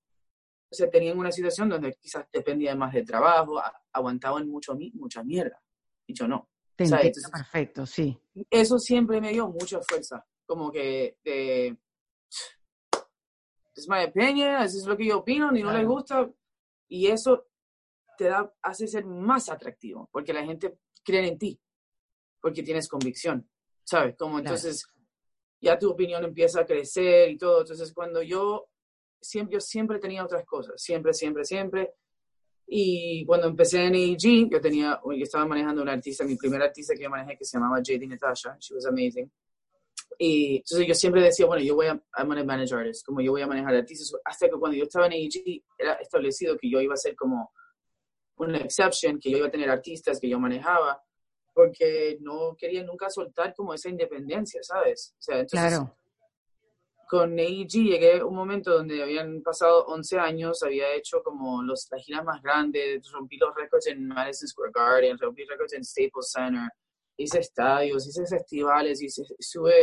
se 0.70 0.88
tenía 0.88 1.14
en 1.14 1.20
una 1.20 1.32
situación 1.32 1.70
donde 1.70 1.94
quizás 1.94 2.26
dependía 2.34 2.76
más 2.76 2.92
del 2.92 3.06
trabajo, 3.06 3.62
aguantaban 3.94 4.50
mucho, 4.50 4.78
mucha 4.94 5.24
mierda, 5.24 5.62
y 6.06 6.14
yo 6.14 6.28
no. 6.28 6.50
Te 6.90 7.08
Entonces, 7.08 7.32
perfecto, 7.32 7.86
sí. 7.86 8.18
Eso 8.50 8.78
siempre 8.78 9.20
me 9.20 9.32
dio 9.32 9.48
mucha 9.48 9.80
fuerza, 9.82 10.26
como 10.46 10.72
que 10.72 11.18
de, 11.24 11.78
es 13.76 13.88
mi 13.90 14.04
opinión, 14.04 14.62
eso 14.62 14.78
es 14.78 14.86
lo 14.86 14.98
que 14.98 15.06
yo 15.06 15.20
opino, 15.20 15.52
ni 15.52 15.62
no 15.62 15.72
les 15.72 15.86
gusta, 15.86 16.30
y 16.88 17.08
eso 17.08 17.48
te 18.18 18.26
da, 18.26 18.54
hace 18.62 18.88
ser 18.88 19.06
más 19.06 19.50
atractivo, 19.50 20.10
porque 20.12 20.34
la 20.34 20.44
gente 20.44 20.78
cree 21.04 21.28
en 21.28 21.38
ti, 21.38 21.60
porque 22.40 22.64
tienes 22.64 22.88
convicción, 22.88 23.50
¿sabes? 23.84 24.16
Como 24.18 24.40
entonces 24.40 24.86
ya 25.62 25.78
tu 25.78 25.92
opinión 25.92 26.24
empieza 26.24 26.62
a 26.62 26.66
crecer 26.66 27.30
y 27.30 27.38
todo. 27.38 27.62
Entonces 27.62 27.94
cuando 27.94 28.22
yo 28.22 28.70
siempre, 29.22 29.54
yo 29.54 29.60
siempre 29.60 30.00
tenía 30.00 30.24
otras 30.24 30.46
cosas, 30.46 30.82
siempre, 30.82 31.14
siempre, 31.14 31.46
siempre. 31.46 31.94
Y 32.74 33.26
cuando 33.26 33.48
empecé 33.48 33.84
en 33.84 33.96
AEG, 33.96 34.50
yo 34.50 34.62
tenía, 34.62 34.98
yo 35.04 35.24
estaba 35.24 35.46
manejando 35.46 35.82
una 35.82 35.92
artista, 35.92 36.24
mi 36.24 36.38
primera 36.38 36.64
artista 36.64 36.94
que 36.96 37.04
yo 37.04 37.10
manejé 37.10 37.38
que 37.38 37.44
se 37.44 37.58
llamaba 37.58 37.82
JD 37.82 38.08
Natasha, 38.08 38.56
she 38.62 38.74
was 38.74 38.86
amazing. 38.86 39.30
Y 40.18 40.56
entonces 40.56 40.88
yo 40.88 40.94
siempre 40.94 41.22
decía, 41.22 41.46
bueno, 41.48 41.62
yo 41.62 41.76
voy 41.76 41.88
a, 41.88 42.02
I'm 42.18 42.30
gonna 42.30 42.54
artists, 42.54 43.04
como 43.04 43.20
yo 43.20 43.32
voy 43.32 43.42
a 43.42 43.48
manejar 43.48 43.76
artistas, 43.76 44.18
hasta 44.24 44.48
que 44.48 44.54
cuando 44.54 44.78
yo 44.78 44.86
estaba 44.86 45.08
en 45.08 45.12
AEG 45.12 45.62
era 45.78 45.96
establecido 45.96 46.58
que 46.58 46.72
yo 46.72 46.80
iba 46.80 46.94
a 46.94 46.98
ser 46.98 47.14
como 47.14 47.52
una 48.38 48.60
exception, 48.60 49.20
que 49.20 49.30
yo 49.30 49.40
iba 49.40 49.48
a 49.48 49.52
tener 49.52 49.70
artistas 49.70 50.18
que 50.18 50.30
yo 50.30 50.40
manejaba, 50.40 51.04
porque 51.54 52.20
no 52.22 52.56
quería 52.58 52.84
nunca 52.84 53.10
soltar 53.10 53.54
como 53.54 53.74
esa 53.74 53.90
independencia, 53.90 54.64
¿sabes? 54.64 55.14
O 55.20 55.22
sea, 55.22 55.40
entonces, 55.40 55.60
claro. 55.60 55.98
Con 57.12 57.38
AEG 57.38 57.68
llegué 57.68 58.20
a 58.22 58.26
un 58.26 58.34
momento 58.34 58.72
donde 58.72 59.04
habían 59.04 59.42
pasado 59.42 59.84
11 59.88 60.18
años, 60.18 60.64
había 60.64 60.94
hecho 60.96 61.22
como 61.22 61.62
los, 61.62 61.90
las 61.92 62.02
giras 62.06 62.24
más 62.24 62.42
grandes, 62.42 63.12
rompí 63.12 63.36
los 63.36 63.54
récords 63.54 63.88
en 63.88 64.08
Madison 64.08 64.48
Square 64.48 64.72
Garden, 64.74 65.18
rompí 65.20 65.44
récords 65.44 65.74
en 65.74 65.84
Staples 65.84 66.32
Center, 66.32 66.70
hice 67.18 67.40
estadios, 67.40 68.08
hice 68.08 68.26
festivales, 68.26 69.02
hice, 69.02 69.24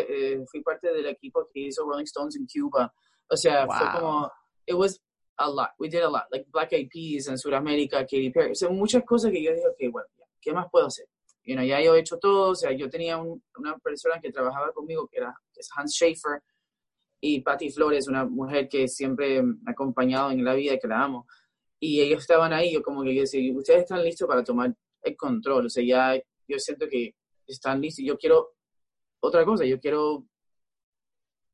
eh, 0.08 0.42
fui 0.50 0.62
parte 0.62 0.90
del 0.90 1.04
equipo 1.04 1.46
que 1.52 1.66
hizo 1.66 1.84
Rolling 1.84 2.04
Stones 2.04 2.34
en 2.36 2.46
Cuba. 2.46 2.90
O 3.28 3.36
sea, 3.36 3.66
fue 3.66 4.00
como, 4.00 4.32
it 4.64 4.74
was 4.74 4.98
a 5.36 5.50
lot, 5.50 5.72
we 5.78 5.90
did 5.90 6.00
a 6.00 6.08
lot, 6.08 6.24
like 6.30 6.46
Black 6.50 6.72
Eyed 6.72 6.88
Peas 6.88 7.28
en 7.28 7.36
Sudamérica, 7.36 8.06
Katy 8.06 8.30
Perry, 8.30 8.52
o 8.52 8.54
sea, 8.54 8.70
muchas 8.70 9.04
cosas 9.04 9.30
que 9.32 9.42
yo 9.42 9.52
dije, 9.52 9.68
ok, 9.68 9.92
bueno, 9.92 10.08
¿qué 10.40 10.54
más 10.54 10.68
puedo 10.70 10.86
hacer? 10.86 11.04
You 11.44 11.56
know, 11.56 11.62
ya 11.62 11.78
yo 11.82 11.94
he 11.94 12.00
hecho 12.00 12.16
todo, 12.16 12.52
o 12.52 12.54
sea, 12.54 12.72
yo 12.72 12.88
tenía 12.88 13.18
una 13.18 13.76
persona 13.82 14.18
que 14.18 14.32
trabajaba 14.32 14.72
conmigo, 14.72 15.06
que 15.06 15.18
era 15.18 15.38
que 15.52 15.60
es 15.60 15.68
Hans 15.76 15.92
Schaefer, 15.92 16.42
y 17.20 17.40
Patty 17.40 17.70
Flores, 17.70 18.08
una 18.08 18.24
mujer 18.24 18.68
que 18.68 18.88
siempre 18.88 19.42
me 19.42 19.56
ha 19.66 19.72
acompañado 19.72 20.30
en 20.30 20.44
la 20.44 20.54
vida 20.54 20.74
y 20.74 20.78
que 20.78 20.88
la 20.88 21.02
amo. 21.02 21.26
Y 21.80 22.00
ellos 22.00 22.20
estaban 22.20 22.52
ahí, 22.52 22.72
yo 22.72 22.82
como 22.82 23.02
que 23.02 23.14
yo 23.14 23.22
decía, 23.22 23.52
ustedes 23.54 23.80
están 23.80 24.02
listos 24.02 24.26
para 24.28 24.42
tomar 24.44 24.74
el 25.02 25.16
control, 25.16 25.66
o 25.66 25.68
sea, 25.68 25.84
ya 25.84 26.20
yo 26.48 26.58
siento 26.58 26.88
que 26.88 27.14
están 27.46 27.80
listos. 27.80 28.04
Yo 28.04 28.18
quiero 28.18 28.54
otra 29.20 29.44
cosa, 29.44 29.64
yo 29.64 29.78
quiero 29.80 30.26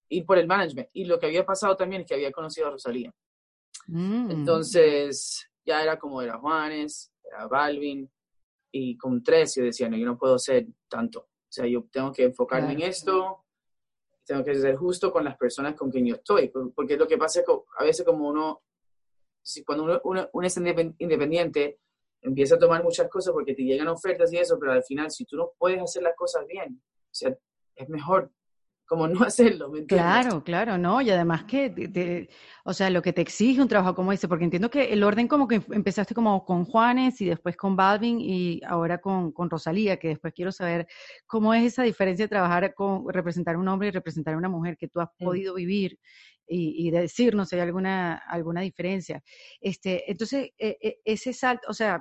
ir 0.08 0.24
por 0.24 0.38
el 0.38 0.46
management. 0.46 0.88
Y 0.92 1.04
lo 1.04 1.18
que 1.18 1.26
había 1.26 1.44
pasado 1.44 1.76
también 1.76 2.02
es 2.02 2.08
que 2.08 2.14
había 2.14 2.32
conocido 2.32 2.68
a 2.68 2.70
Rosalía. 2.70 3.12
Mm. 3.86 4.30
Entonces, 4.30 5.48
ya 5.64 5.82
era 5.82 5.98
como 5.98 6.22
era 6.22 6.38
Juanes, 6.38 7.12
era 7.22 7.46
Balvin, 7.46 8.10
y 8.70 8.96
con 8.96 9.22
tres 9.22 9.54
yo 9.56 9.64
decía, 9.64 9.88
no, 9.88 9.96
yo 9.96 10.06
no 10.06 10.18
puedo 10.18 10.38
ser 10.38 10.66
tanto. 10.88 11.20
O 11.20 11.52
sea, 11.54 11.66
yo 11.66 11.86
tengo 11.90 12.12
que 12.12 12.24
enfocarme 12.24 12.72
en 12.72 12.82
esto, 12.82 13.43
tengo 14.24 14.44
que 14.44 14.54
ser 14.54 14.76
justo 14.76 15.12
con 15.12 15.24
las 15.24 15.36
personas 15.36 15.74
con 15.74 15.90
quien 15.90 16.06
yo 16.06 16.16
estoy. 16.16 16.52
Porque 16.74 16.96
lo 16.96 17.06
que 17.06 17.18
pasa 17.18 17.40
es 17.40 17.46
que 17.46 17.52
a 17.78 17.84
veces 17.84 18.04
como 18.04 18.28
uno, 18.28 18.62
si 19.42 19.64
cuando 19.64 19.84
uno, 19.84 20.00
uno, 20.04 20.28
uno 20.32 20.46
es 20.46 20.56
independiente, 20.56 21.78
empieza 22.22 22.54
a 22.54 22.58
tomar 22.58 22.82
muchas 22.82 23.08
cosas 23.08 23.32
porque 23.32 23.54
te 23.54 23.62
llegan 23.62 23.88
ofertas 23.88 24.32
y 24.32 24.38
eso, 24.38 24.58
pero 24.58 24.72
al 24.72 24.82
final, 24.82 25.10
si 25.10 25.24
tú 25.26 25.36
no 25.36 25.52
puedes 25.58 25.80
hacer 25.80 26.02
las 26.02 26.16
cosas 26.16 26.46
bien, 26.46 26.82
o 26.82 27.14
sea, 27.14 27.36
es 27.76 27.88
mejor 27.88 28.30
como 28.86 29.08
no 29.08 29.24
hacerlo, 29.24 29.70
¿me 29.70 29.80
entiendes? 29.80 30.04
Claro, 30.04 30.44
claro, 30.44 30.78
¿no? 30.78 31.00
Y 31.00 31.10
además 31.10 31.44
que, 31.44 32.28
o 32.64 32.72
sea, 32.72 32.90
lo 32.90 33.02
que 33.02 33.12
te 33.12 33.22
exige 33.22 33.60
un 33.60 33.68
trabajo 33.68 33.94
como 33.94 34.12
ese, 34.12 34.28
porque 34.28 34.44
entiendo 34.44 34.70
que 34.70 34.92
el 34.92 35.02
orden 35.02 35.26
como 35.26 35.48
que 35.48 35.62
empezaste 35.70 36.14
como 36.14 36.44
con 36.44 36.64
Juanes 36.64 37.20
y 37.20 37.26
después 37.26 37.56
con 37.56 37.76
Balvin 37.76 38.20
y 38.20 38.60
ahora 38.66 38.98
con, 38.98 39.32
con 39.32 39.48
Rosalía, 39.48 39.98
que 39.98 40.08
después 40.08 40.34
quiero 40.34 40.52
saber 40.52 40.86
cómo 41.26 41.54
es 41.54 41.64
esa 41.64 41.82
diferencia 41.82 42.24
de 42.24 42.30
trabajar 42.30 42.74
con 42.74 43.04
representar 43.08 43.54
a 43.54 43.58
un 43.58 43.68
hombre 43.68 43.88
y 43.88 43.92
representar 43.92 44.34
a 44.34 44.38
una 44.38 44.48
mujer 44.48 44.76
que 44.76 44.88
tú 44.88 45.00
has 45.00 45.08
podido 45.18 45.54
vivir 45.54 45.98
y, 46.46 46.86
y 46.86 46.90
decirnos 46.90 47.48
si 47.48 47.56
hay 47.56 47.62
alguna, 47.62 48.16
alguna 48.16 48.60
diferencia. 48.60 49.22
Este, 49.60 50.10
entonces, 50.10 50.50
e, 50.58 50.76
e, 50.80 51.00
ese 51.04 51.32
salto, 51.32 51.68
o 51.68 51.74
sea, 51.74 52.00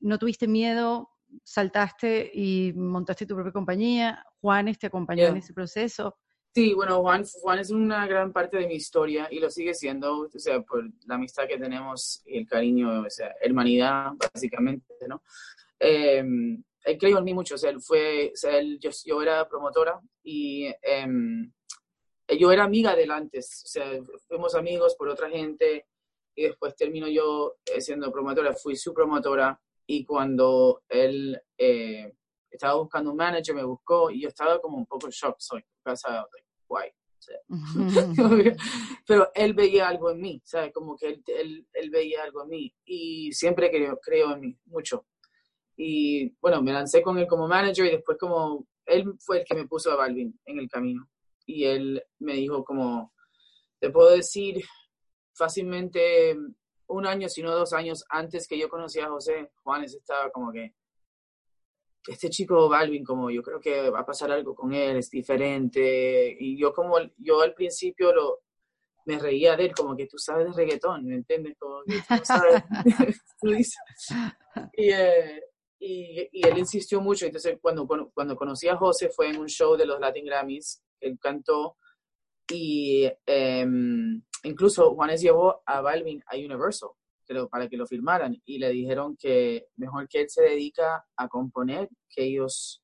no 0.00 0.18
tuviste 0.18 0.48
miedo, 0.48 1.10
saltaste 1.44 2.30
y 2.32 2.72
montaste 2.74 3.26
tu 3.26 3.34
propia 3.34 3.52
compañía, 3.52 4.24
Juanes 4.40 4.78
te 4.78 4.86
acompañó 4.86 5.26
en 5.26 5.36
ese 5.36 5.52
proceso. 5.52 6.16
Sí, 6.52 6.74
bueno, 6.74 7.00
Juan, 7.00 7.24
Juan 7.42 7.60
es 7.60 7.70
una 7.70 8.06
gran 8.08 8.32
parte 8.32 8.56
de 8.56 8.66
mi 8.66 8.74
historia 8.74 9.28
y 9.30 9.38
lo 9.38 9.50
sigue 9.50 9.72
siendo, 9.72 10.22
o 10.22 10.38
sea, 10.38 10.60
por 10.62 10.84
la 11.06 11.14
amistad 11.14 11.46
que 11.46 11.58
tenemos 11.58 12.22
y 12.26 12.38
el 12.38 12.46
cariño, 12.46 13.02
o 13.02 13.10
sea, 13.10 13.32
hermanidad, 13.40 14.10
básicamente, 14.32 14.94
¿no? 15.06 15.22
Eh, 15.78 16.24
él 16.84 16.98
creyó 16.98 17.18
en 17.18 17.24
mí 17.24 17.34
mucho, 17.34 17.54
o 17.54 17.58
sea, 17.58 17.70
él 17.70 17.80
fue, 17.80 18.32
o 18.34 18.36
sea, 18.36 18.58
él, 18.58 18.78
yo, 18.80 18.90
yo, 19.04 19.22
era 19.22 19.48
promotora 19.48 20.00
y 20.24 20.66
eh, 20.82 21.06
yo 22.38 22.50
era 22.50 22.64
amiga 22.64 22.96
de 22.96 23.04
él 23.04 23.10
antes, 23.12 23.62
o 23.64 23.68
sea, 23.68 23.84
fuimos 24.26 24.54
amigos 24.54 24.96
por 24.96 25.08
otra 25.08 25.30
gente 25.30 25.86
y 26.34 26.44
después 26.44 26.74
termino 26.74 27.06
yo 27.08 27.56
eh, 27.66 27.80
siendo 27.80 28.10
promotora, 28.10 28.54
fui 28.54 28.76
su 28.76 28.92
promotora 28.92 29.60
y 29.92 30.04
cuando 30.04 30.84
él 30.88 31.36
eh, 31.58 32.14
estaba 32.48 32.74
buscando 32.74 33.10
un 33.10 33.16
manager 33.16 33.56
me 33.56 33.64
buscó 33.64 34.08
y 34.08 34.22
yo 34.22 34.28
estaba 34.28 34.60
como 34.60 34.76
un 34.76 34.86
poco 34.86 35.06
en 35.06 35.10
shock, 35.10 35.34
soy 35.40 35.64
casa 35.82 36.24
guay. 36.68 36.90
Pero 39.06 39.32
él 39.34 39.52
veía 39.52 39.88
algo 39.88 40.12
en 40.12 40.20
mí, 40.20 40.40
¿sabes? 40.44 40.72
Como 40.72 40.96
que 40.96 41.08
él, 41.08 41.24
él, 41.26 41.66
él, 41.72 41.90
veía 41.90 42.22
algo 42.22 42.44
en 42.44 42.50
mí 42.50 42.74
y 42.84 43.32
siempre 43.32 43.68
creo, 43.68 43.98
creo 44.00 44.32
en 44.32 44.40
mí, 44.40 44.58
mucho. 44.66 45.06
Y 45.76 46.36
bueno, 46.40 46.62
me 46.62 46.72
lancé 46.72 47.02
con 47.02 47.18
él 47.18 47.26
como 47.26 47.48
manager 47.48 47.86
y 47.86 47.90
después 47.90 48.16
como 48.16 48.68
él 48.86 49.12
fue 49.18 49.40
el 49.40 49.44
que 49.44 49.56
me 49.56 49.66
puso 49.66 49.90
a 49.90 49.96
Balvin 49.96 50.38
en 50.46 50.60
el 50.60 50.68
camino 50.68 51.10
y 51.46 51.64
él 51.64 52.00
me 52.20 52.34
dijo 52.34 52.64
como, 52.64 53.12
te 53.80 53.90
puedo 53.90 54.10
decir 54.10 54.62
fácilmente 55.34 56.36
un 56.90 57.06
año, 57.06 57.28
si 57.28 57.42
no 57.42 57.54
dos 57.54 57.72
años 57.72 58.04
antes 58.08 58.46
que 58.46 58.58
yo 58.58 58.68
conocía 58.68 59.06
a 59.06 59.10
José, 59.10 59.50
Juanes 59.62 59.94
estaba 59.94 60.30
como 60.30 60.52
que, 60.52 60.74
este 62.06 62.30
chico 62.30 62.68
Balvin, 62.68 63.04
como 63.04 63.30
yo 63.30 63.42
creo 63.42 63.60
que 63.60 63.90
va 63.90 64.00
a 64.00 64.06
pasar 64.06 64.32
algo 64.32 64.54
con 64.54 64.72
él, 64.72 64.96
es 64.96 65.10
diferente. 65.10 66.34
Y 66.38 66.58
yo 66.58 66.72
como, 66.72 66.96
yo 67.18 67.42
al 67.42 67.54
principio 67.54 68.12
lo, 68.14 68.40
me 69.04 69.18
reía 69.18 69.56
de 69.56 69.66
él, 69.66 69.74
como 69.74 69.96
que 69.96 70.06
tú 70.06 70.18
sabes 70.18 70.46
de 70.46 70.52
reggaetón, 70.52 71.06
¿me 71.06 71.16
entiendes? 71.16 71.56
Como 71.58 71.82
que 71.84 72.00
tú 72.00 72.24
sabes, 72.24 72.62
y, 74.76 74.90
eh, 74.90 75.42
y, 75.78 76.28
y, 76.32 76.46
él 76.46 76.58
insistió 76.58 77.00
mucho, 77.00 77.26
entonces 77.26 77.58
cuando, 77.60 77.86
cuando 77.86 78.36
conocí 78.36 78.68
a 78.68 78.76
José 78.76 79.10
fue 79.10 79.28
en 79.28 79.38
un 79.38 79.48
show 79.48 79.76
de 79.76 79.86
los 79.86 80.00
Latin 80.00 80.24
Grammys, 80.24 80.82
él 81.00 81.18
cantó 81.20 81.76
y 82.50 83.10
em, 83.26 84.22
incluso 84.44 84.94
Juanes 84.94 85.20
llevó 85.20 85.62
a 85.66 85.80
Balvin 85.80 86.22
a 86.26 86.36
Universal 86.36 86.90
para 87.50 87.68
que 87.68 87.76
lo 87.76 87.86
firmaran 87.86 88.40
y 88.44 88.58
le 88.58 88.70
dijeron 88.70 89.16
que 89.16 89.68
mejor 89.76 90.08
que 90.08 90.22
él 90.22 90.28
se 90.28 90.42
dedica 90.42 91.04
a 91.16 91.28
componer 91.28 91.88
que 92.08 92.24
ellos 92.24 92.82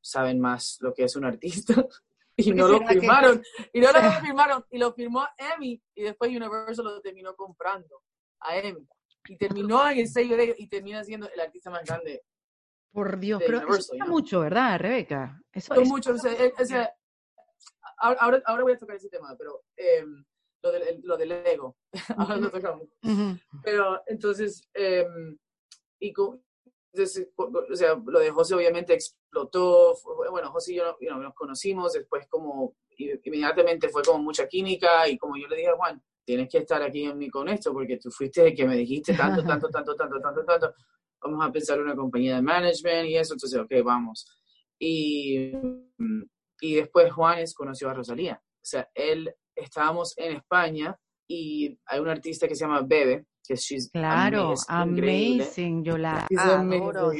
saben 0.00 0.38
más 0.38 0.78
lo 0.80 0.94
que 0.94 1.04
es 1.04 1.16
un 1.16 1.24
artista. 1.24 1.74
y 2.36 2.52
no 2.52 2.68
lo 2.68 2.86
firmaron, 2.86 3.42
y 3.72 3.80
no 3.80 3.90
lo 3.90 4.00
firmaron, 4.24 4.64
y 4.70 4.78
lo 4.78 4.92
firmó 4.92 5.26
Emmy, 5.36 5.82
y 5.94 6.02
después 6.02 6.30
Universal 6.30 6.84
lo 6.84 7.00
terminó 7.00 7.34
comprando 7.34 8.02
a 8.40 8.56
Emmy. 8.58 8.86
Y 9.28 9.36
terminó 9.36 9.88
en 9.90 9.98
el 9.98 10.08
sello 10.08 10.36
de 10.36 10.44
ellos, 10.44 10.56
y 10.58 10.68
termina 10.68 11.02
siendo 11.02 11.28
el 11.28 11.40
artista 11.40 11.70
más 11.70 11.82
grande. 11.84 12.22
Por 12.92 13.18
Dios, 13.18 13.42
pero 13.44 13.74
eso 13.74 13.94
mucho, 14.06 14.40
¿verdad, 14.40 14.78
Rebeca? 14.78 15.40
Eso 15.52 15.74
es 15.74 15.88
mucho, 15.88 16.12
o 16.12 16.18
sea, 16.18 16.94
ahora, 17.98 18.42
ahora, 18.44 18.62
voy 18.62 18.72
a 18.72 18.78
tocar 18.78 18.96
ese 18.96 19.08
tema, 19.08 19.34
pero 19.36 19.64
em, 19.76 20.24
lo, 20.62 20.72
del, 20.72 21.00
lo 21.02 21.16
del 21.16 21.32
ego, 21.32 21.76
ahora 22.16 22.36
lo 22.36 22.50
tocamos. 22.50 22.88
Pero 23.62 24.02
entonces, 24.06 24.68
em, 24.74 25.38
y 26.00 26.12
o 26.16 26.40
sea, 27.76 28.00
lo 28.04 28.18
de 28.20 28.30
José 28.30 28.54
obviamente 28.54 28.94
explotó, 28.94 29.96
bueno, 30.30 30.50
José 30.50 30.72
y 30.72 30.76
yo 30.76 30.96
nos 31.00 31.34
conocimos, 31.34 31.92
después 31.92 32.26
como 32.28 32.74
inmediatamente 32.98 33.88
fue 33.88 34.02
como 34.02 34.22
mucha 34.22 34.48
química 34.48 35.08
y 35.08 35.18
como 35.18 35.36
yo 35.36 35.46
le 35.48 35.56
dije 35.56 35.68
a 35.68 35.76
Juan, 35.76 36.02
tienes 36.24 36.48
que 36.48 36.58
estar 36.58 36.82
aquí 36.82 37.04
en 37.04 37.18
mí 37.18 37.28
con 37.28 37.48
esto 37.48 37.72
porque 37.72 37.98
tú 37.98 38.10
fuiste 38.10 38.48
el 38.48 38.54
que 38.54 38.66
me 38.66 38.76
dijiste 38.76 39.14
tanto, 39.14 39.44
tanto, 39.44 39.68
tanto, 39.68 39.94
tanto, 39.94 40.20
tanto, 40.20 40.44
tanto, 40.44 40.74
vamos 41.20 41.46
a 41.46 41.52
pensar 41.52 41.78
en 41.78 41.84
una 41.84 41.96
compañía 41.96 42.36
de 42.36 42.42
management 42.42 43.08
y 43.08 43.16
eso, 43.16 43.34
entonces, 43.34 43.58
ok, 43.58 43.72
vamos. 43.84 44.26
Y, 44.78 45.52
y 46.60 46.74
después 46.74 47.12
Juanes 47.12 47.54
conoció 47.54 47.88
a 47.90 47.94
Rosalía, 47.94 48.40
o 48.42 48.68
sea, 48.68 48.90
él, 48.94 49.34
estábamos 49.56 50.16
en 50.18 50.36
España 50.36 50.96
y 51.28 51.78
hay 51.86 52.00
un 52.00 52.08
artista 52.08 52.46
que 52.46 52.54
se 52.54 52.64
llama 52.64 52.82
Bebe, 52.82 53.26
claro, 53.92 54.54
amazing, 54.68 55.84
yo 55.84 55.96
la 55.96 56.26
adoro. 56.30 57.12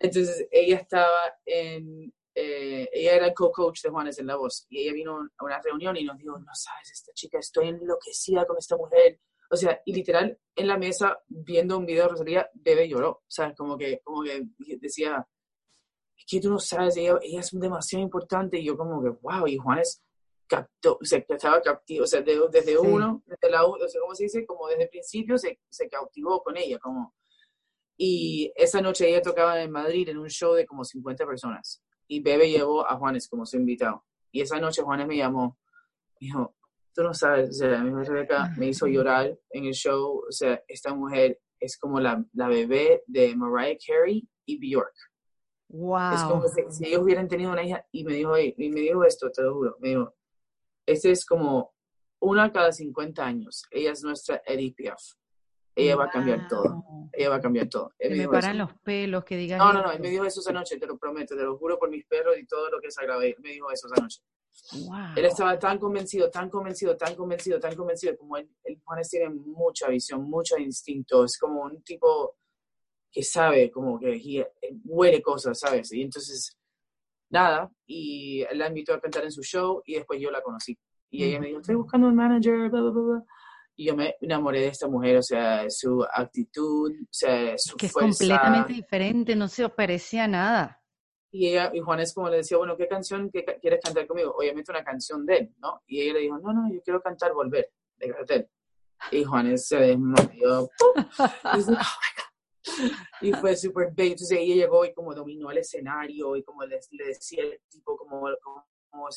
Entonces 0.00 0.46
ella 0.50 0.76
estaba 0.76 1.18
en, 1.44 2.12
eh, 2.34 2.88
ella 2.92 3.16
era 3.16 3.26
el 3.26 3.34
co-coach 3.34 3.82
de 3.82 3.90
Juanes 3.90 4.18
en 4.18 4.26
La 4.26 4.36
Voz 4.36 4.66
y 4.68 4.82
ella 4.82 4.92
vino 4.92 5.18
a 5.36 5.44
una 5.44 5.60
reunión 5.60 5.96
y 5.96 6.04
nos 6.04 6.18
dijo, 6.18 6.38
no 6.38 6.54
sabes, 6.54 6.90
esta 6.92 7.12
chica, 7.12 7.38
estoy 7.38 7.68
enloquecida 7.68 8.46
con 8.46 8.56
esta 8.58 8.76
mujer. 8.76 9.20
O 9.50 9.56
sea, 9.56 9.80
y 9.84 9.94
literal 9.94 10.38
en 10.54 10.66
la 10.66 10.76
mesa 10.76 11.18
viendo 11.26 11.78
un 11.78 11.86
video 11.86 12.04
de 12.04 12.10
Rosalía, 12.10 12.50
Bebe 12.52 12.88
lloró. 12.88 13.10
O 13.10 13.24
sea, 13.26 13.54
como 13.54 13.76
que, 13.76 14.00
como 14.04 14.22
que 14.22 14.46
decía, 14.78 15.26
es 16.16 16.24
que 16.28 16.40
tú 16.40 16.50
no 16.50 16.58
sabes, 16.58 16.96
ella, 16.96 17.18
ella 17.22 17.40
es 17.40 17.50
demasiado 17.52 18.04
importante 18.04 18.58
y 18.58 18.66
yo 18.66 18.76
como 18.76 19.02
que, 19.02 19.10
wow, 19.22 19.46
y 19.46 19.56
Juanes 19.56 20.02
captó, 20.48 20.98
se 21.02 21.24
estaba 21.28 21.60
captivo, 21.60 22.04
o 22.04 22.06
sea, 22.06 22.22
desde 22.22 22.78
uno, 22.78 23.22
desde 23.26 23.50
la, 23.50 23.64
o 23.64 23.88
sea, 23.88 24.00
¿cómo 24.00 24.14
se 24.14 24.24
dice? 24.24 24.46
Como 24.46 24.66
desde 24.68 24.84
el 24.84 24.88
principio 24.88 25.38
se, 25.38 25.60
se 25.68 25.88
cautivó 25.88 26.42
con 26.42 26.56
ella, 26.56 26.78
como... 26.78 27.14
Y 28.00 28.52
esa 28.54 28.80
noche 28.80 29.08
ella 29.08 29.20
tocaba 29.22 29.60
en 29.60 29.72
Madrid 29.72 30.08
en 30.08 30.18
un 30.18 30.28
show 30.28 30.54
de 30.54 30.66
como 30.66 30.84
50 30.84 31.26
personas. 31.26 31.82
Y 32.06 32.20
Bebe 32.22 32.48
llevó 32.48 32.88
a 32.88 32.96
Juanes 32.96 33.28
como 33.28 33.44
su 33.44 33.56
invitado. 33.56 34.04
Y 34.30 34.40
esa 34.40 34.60
noche 34.60 34.82
Juanes 34.82 35.08
me 35.08 35.16
llamó, 35.16 35.58
dijo, 36.20 36.54
tú 36.94 37.02
no 37.02 37.12
sabes, 37.12 37.50
o 37.50 37.52
sea, 37.52 37.82
mi 37.82 38.04
Rebeca 38.04 38.52
me 38.56 38.66
hizo 38.66 38.86
llorar 38.86 39.36
en 39.50 39.64
el 39.66 39.72
show, 39.72 40.24
o 40.28 40.32
sea, 40.32 40.62
esta 40.68 40.94
mujer 40.94 41.40
es 41.60 41.76
como 41.76 42.00
la, 42.00 42.24
la 42.32 42.48
bebé 42.48 43.02
de 43.06 43.34
Mariah 43.34 43.78
Carey 43.84 44.28
y 44.44 44.58
Bjork. 44.58 44.94
Wow. 45.68 46.14
Es 46.14 46.22
como 46.22 46.48
si, 46.48 46.86
ellos 46.86 47.02
hubieran 47.02 47.28
tenido 47.28 47.52
una 47.52 47.62
hija 47.62 47.86
y 47.92 48.04
me 48.04 48.14
dijo, 48.14 48.38
y 48.38 48.70
me 48.70 48.80
dijo 48.80 49.04
esto, 49.04 49.30
te 49.30 49.42
lo 49.42 49.54
juro, 49.54 49.76
me 49.80 49.88
dijo, 49.88 50.14
este 50.88 51.10
es 51.10 51.26
como 51.26 51.74
una 52.20 52.50
cada 52.50 52.72
50 52.72 53.24
años. 53.24 53.64
Ella 53.70 53.92
es 53.92 54.02
nuestra 54.02 54.42
Edith 54.46 54.74
Piaf. 54.74 55.02
Ella 55.74 55.96
va 55.96 56.06
a 56.06 56.10
cambiar 56.10 56.48
todo. 56.48 56.82
Ella 57.12 57.28
va 57.28 57.36
a 57.36 57.40
cambiar 57.40 57.68
todo. 57.68 57.92
me, 58.00 58.26
paran 58.26 58.58
los 58.58 58.72
pelos 58.82 59.24
que 59.24 59.36
digan. 59.36 59.58
No, 59.58 59.72
no, 59.72 59.82
no. 59.82 59.92
Él 59.92 60.00
me 60.00 60.08
dijo 60.08 60.24
eso 60.24 60.40
esa 60.40 60.52
noche, 60.52 60.78
te 60.78 60.86
lo 60.86 60.98
prometo, 60.98 61.36
te 61.36 61.42
lo 61.42 61.56
juro 61.56 61.78
por 61.78 61.90
mis 61.90 62.04
perros 62.06 62.36
y 62.38 62.46
todo 62.46 62.70
lo 62.70 62.80
que 62.80 62.88
es 62.88 62.94
sagrado. 62.94 63.22
Él 63.22 63.36
me 63.40 63.50
dijo 63.50 63.70
eso 63.70 63.86
esa 63.86 64.02
noche. 64.02 64.22
Él 65.14 65.24
estaba 65.24 65.58
tan 65.58 65.78
convencido, 65.78 66.30
tan 66.30 66.50
convencido, 66.50 66.96
tan 66.96 67.14
convencido, 67.14 67.60
tan 67.60 67.76
convencido, 67.76 68.16
como 68.16 68.36
él, 68.38 68.50
el 68.64 68.80
Juanes 68.82 69.08
tiene 69.08 69.28
mucha 69.30 69.88
visión, 69.88 70.28
mucho 70.28 70.58
instinto, 70.58 71.24
es 71.24 71.38
como 71.38 71.62
un 71.62 71.82
tipo 71.82 72.36
que 73.10 73.22
sabe, 73.22 73.70
como 73.70 73.98
que 73.98 74.20
huele 74.84 75.22
cosas, 75.22 75.60
¿sabes? 75.60 75.92
Y 75.92 76.02
entonces 76.02 76.57
nada, 77.30 77.70
y 77.86 78.44
la 78.54 78.68
invitó 78.68 78.94
a 78.94 79.00
cantar 79.00 79.24
en 79.24 79.32
su 79.32 79.42
show 79.42 79.82
y 79.84 79.94
después 79.94 80.20
yo 80.20 80.30
la 80.30 80.42
conocí. 80.42 80.78
Y 81.10 81.24
ella 81.24 81.40
me 81.40 81.48
dijo, 81.48 81.60
estoy 81.60 81.76
buscando 81.76 82.08
un 82.08 82.16
manager, 82.16 82.68
bla, 82.70 82.80
bla, 82.80 82.90
bla. 82.90 83.24
Y 83.76 83.86
yo 83.86 83.96
me 83.96 84.16
enamoré 84.20 84.60
de 84.60 84.66
esta 84.68 84.88
mujer, 84.88 85.16
o 85.18 85.22
sea, 85.22 85.70
su 85.70 86.04
actitud, 86.12 86.90
o 86.90 87.08
sea, 87.10 87.56
su 87.56 87.76
Que 87.76 87.86
es 87.86 87.92
completamente 87.92 88.72
diferente, 88.72 89.36
no 89.36 89.48
se 89.48 89.68
parecía 89.68 90.24
a 90.24 90.28
nada. 90.28 90.82
Y 91.30 91.48
ella, 91.48 91.70
y 91.72 91.80
Juanes 91.80 92.12
como 92.12 92.28
le 92.28 92.38
decía, 92.38 92.56
bueno, 92.56 92.76
¿qué 92.76 92.88
canción 92.88 93.30
quieres 93.30 93.80
cantar 93.82 94.06
conmigo? 94.06 94.34
Obviamente 94.36 94.72
una 94.72 94.82
canción 94.82 95.24
de 95.24 95.36
él, 95.36 95.54
¿no? 95.58 95.82
Y 95.86 96.00
ella 96.00 96.14
le 96.14 96.20
dijo, 96.20 96.38
no, 96.38 96.52
no, 96.52 96.72
yo 96.72 96.82
quiero 96.82 97.00
cantar 97.00 97.32
Volver, 97.32 97.70
de 97.96 98.10
Cartel. 98.10 98.48
Y 99.12 99.22
Juanes 99.22 99.68
se 99.68 99.76
desmayó. 99.76 100.68
y 101.54 101.56
dice, 101.56 101.70
oh 101.70 101.76
my 101.76 102.12
God 102.16 102.27
y 103.20 103.32
fue 103.32 103.56
súper 103.56 103.92
bello. 103.92 104.12
Entonces 104.12 104.38
ella 104.38 104.54
llegó 104.54 104.84
y 104.84 104.92
como 104.92 105.14
dominó 105.14 105.50
el 105.50 105.58
escenario 105.58 106.36
y 106.36 106.42
como 106.42 106.64
le, 106.64 106.78
le 106.90 107.06
decía 107.06 107.42
el 107.42 107.60
tipo 107.68 107.96
como, 107.96 108.28
como, 108.90 109.08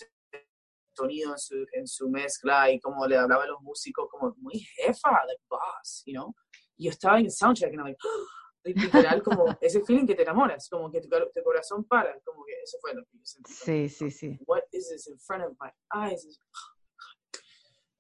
sonido 0.94 1.32
en 1.32 1.40
su, 1.40 1.66
en 1.74 1.88
su 1.88 2.10
mezcla 2.10 2.70
y 2.72 2.80
como 2.80 3.06
le 3.08 3.18
hablaba 3.18 3.44
a 3.44 3.48
los 3.48 3.62
músicos 3.62 4.08
como 4.10 4.36
muy 4.38 4.60
jefa, 4.60 5.12
like 5.26 5.42
boss, 5.50 6.04
you 6.06 6.14
know. 6.14 6.34
Y 6.78 6.86
yo 6.86 6.92
estaba 6.92 7.20
en 7.20 7.26
el 7.26 7.32
soundcheck 7.32 7.74
y 7.74 7.78
like, 8.64 8.80
literal 8.80 9.24
como 9.24 9.58
ese 9.62 9.84
feeling 9.84 10.06
que 10.06 10.16
te 10.16 10.24
enamoras, 10.24 10.68
como 10.70 10.92
que 10.92 11.02
tu, 11.02 11.10
tu, 11.10 11.44
corazón 11.44 11.84
para, 11.86 12.20
como 12.24 12.44
que 12.46 12.54
eso 12.62 12.78
fue 12.82 12.94
lo 12.94 13.04
que 13.06 13.18
yo 13.18 13.26
sentí. 13.26 13.52
Sí, 13.52 13.90
sí, 13.90 14.12
sí. 14.12 14.40
What 14.46 14.64
is 14.72 14.90
this 14.90 15.08
in 15.08 15.18
front 15.20 15.44
of 15.44 15.54
my 15.60 15.72
eyes? 15.92 16.40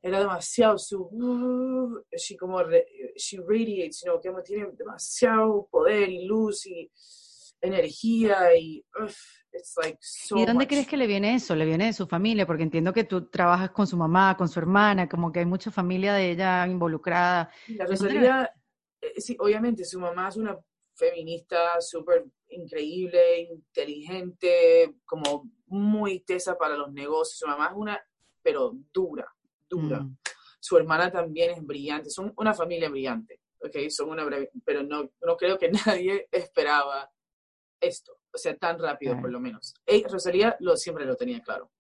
Era 0.01 0.19
demasiado 0.19 0.77
su 0.77 1.01
uh, 1.01 2.03
she 2.17 2.35
como 2.35 2.59
she 3.15 3.37
radiates 3.37 4.01
you 4.01 4.11
know, 4.11 4.19
que 4.19 4.31
tiene 4.43 4.71
demasiado 4.73 5.67
poder 5.69 6.09
y 6.09 6.25
luz 6.25 6.65
y 6.65 6.91
energía 7.61 8.55
y 8.55 8.83
it's 9.53 9.75
like 9.77 9.97
so 10.01 10.35
¿Y 10.37 10.45
dónde 10.45 10.67
crees 10.67 10.87
que 10.87 10.97
le 10.97 11.05
viene 11.05 11.35
eso? 11.35 11.55
¿Le 11.55 11.65
viene 11.65 11.85
de 11.85 11.93
su 11.93 12.07
familia? 12.07 12.47
Porque 12.47 12.63
entiendo 12.63 12.93
que 12.93 13.03
tú 13.03 13.29
trabajas 13.29 13.71
con 13.71 13.85
su 13.85 13.97
mamá, 13.97 14.35
con 14.35 14.47
su 14.47 14.59
hermana, 14.59 15.07
como 15.07 15.31
que 15.31 15.39
hay 15.39 15.45
mucha 15.45 15.69
familia 15.69 16.13
de 16.13 16.31
ella 16.31 16.65
involucrada. 16.65 17.51
La 17.67 17.85
Rosalía, 17.85 18.51
eh, 18.99 19.21
sí, 19.21 19.37
obviamente 19.39 19.85
su 19.85 19.99
mamá 19.99 20.29
es 20.29 20.37
una 20.37 20.57
feminista 20.95 21.79
súper 21.81 22.25
increíble, 22.49 23.41
inteligente, 23.41 24.95
como 25.05 25.49
muy 25.67 26.21
tesa 26.21 26.57
para 26.57 26.75
los 26.75 26.91
negocios. 26.91 27.37
Su 27.39 27.47
mamá 27.47 27.67
es 27.67 27.73
una, 27.75 28.01
pero 28.41 28.73
dura, 28.91 29.27
dura. 29.77 30.01
Mm. 30.01 30.17
Su 30.59 30.77
hermana 30.77 31.11
también 31.11 31.51
es 31.51 31.65
brillante, 31.65 32.09
son 32.09 32.33
una 32.37 32.53
familia 32.53 32.89
brillante, 32.89 33.39
¿ok? 33.61 33.89
Son 33.89 34.09
una 34.09 34.25
pero 34.63 34.83
no, 34.83 35.09
no 35.21 35.37
creo 35.37 35.57
que 35.57 35.71
nadie 35.85 36.27
esperaba 36.31 37.09
esto, 37.79 38.17
o 38.31 38.37
sea, 38.37 38.55
tan 38.57 38.77
rápido 38.77 39.19
por 39.19 39.31
lo 39.31 39.39
menos. 39.39 39.73
Rosalía 40.09 40.55
lo, 40.59 40.77
siempre 40.77 41.05
lo 41.05 41.15
tenía 41.15 41.41
claro. 41.41 41.71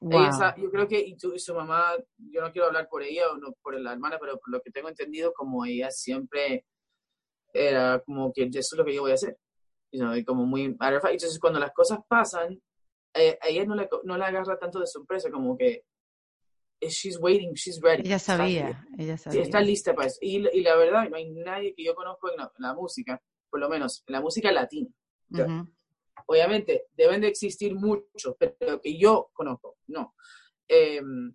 yo 0.00 0.70
creo 0.70 0.86
que 0.86 1.00
y, 1.00 1.16
su 1.18 1.54
mamá, 1.54 1.96
yo 2.18 2.42
no 2.42 2.52
quiero 2.52 2.66
hablar 2.66 2.88
por 2.88 3.02
ella 3.02 3.30
o 3.32 3.38
no 3.38 3.54
por 3.62 3.80
la 3.80 3.92
hermana, 3.92 4.18
pero 4.20 4.38
por 4.38 4.50
lo 4.50 4.60
que 4.60 4.70
tengo 4.70 4.88
entendido, 4.88 5.32
como 5.32 5.64
ella 5.64 5.90
siempre 5.90 6.66
era 7.52 8.00
como 8.00 8.32
que 8.32 8.44
eso 8.44 8.58
es 8.58 8.78
lo 8.78 8.84
que 8.84 8.94
yo 8.94 9.02
voy 9.02 9.12
a 9.12 9.14
hacer. 9.14 9.38
y 9.90 10.24
como 10.24 10.44
muy 10.44 10.64
Entonces, 10.64 11.38
cuando 11.40 11.58
las 11.58 11.72
cosas 11.72 12.00
pasan, 12.06 12.60
eh, 13.14 13.38
a 13.40 13.48
ella 13.48 13.64
no 13.64 13.74
le, 13.74 13.88
no 14.04 14.18
le 14.18 14.24
agarra 14.24 14.58
tanto 14.58 14.78
de 14.80 14.86
sorpresa, 14.86 15.30
como 15.30 15.56
que 15.56 15.84
she's 16.80 17.18
waiting, 17.18 17.54
she's 17.54 17.80
ready. 17.80 18.02
Ella 18.06 18.18
sabía, 18.18 18.86
ella 18.96 19.16
sabía. 19.16 19.42
Está 19.42 19.60
lista 19.60 19.94
para 19.94 20.08
eso. 20.08 20.18
Y, 20.20 20.46
y, 20.56 20.62
la 20.62 20.76
verdad, 20.76 21.08
no 21.08 21.16
hay 21.16 21.30
nadie 21.30 21.74
que 21.74 21.84
yo 21.84 21.94
conozco 21.94 22.30
en 22.30 22.36
la, 22.58 22.74
música, 22.74 23.20
por 23.50 23.60
lo 23.60 23.68
menos 23.68 24.02
en 24.06 24.12
la 24.12 24.20
música 24.20 24.52
latina. 24.52 24.88
Obviamente, 26.26 26.86
deben 26.92 27.20
de 27.20 27.28
existir 27.28 27.74
muchos, 27.74 28.34
pero 28.38 28.80
que 28.80 28.98
yo 28.98 29.30
conozco, 29.32 29.78
no. 29.86 30.14
Em, 30.66 31.34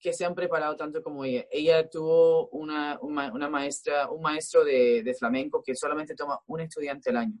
que 0.00 0.12
se 0.12 0.24
han 0.24 0.34
preparado 0.34 0.76
tanto 0.76 1.02
como 1.02 1.24
ella. 1.24 1.46
Ella 1.50 1.88
tuvo 1.88 2.48
una, 2.48 2.98
una, 3.00 3.48
maestra, 3.48 4.10
un 4.10 4.20
maestro 4.20 4.62
de, 4.62 5.02
de, 5.02 5.14
flamenco 5.14 5.62
que 5.62 5.74
solamente 5.74 6.14
toma 6.14 6.40
un 6.46 6.60
estudiante 6.60 7.08
al 7.08 7.16
año. 7.16 7.38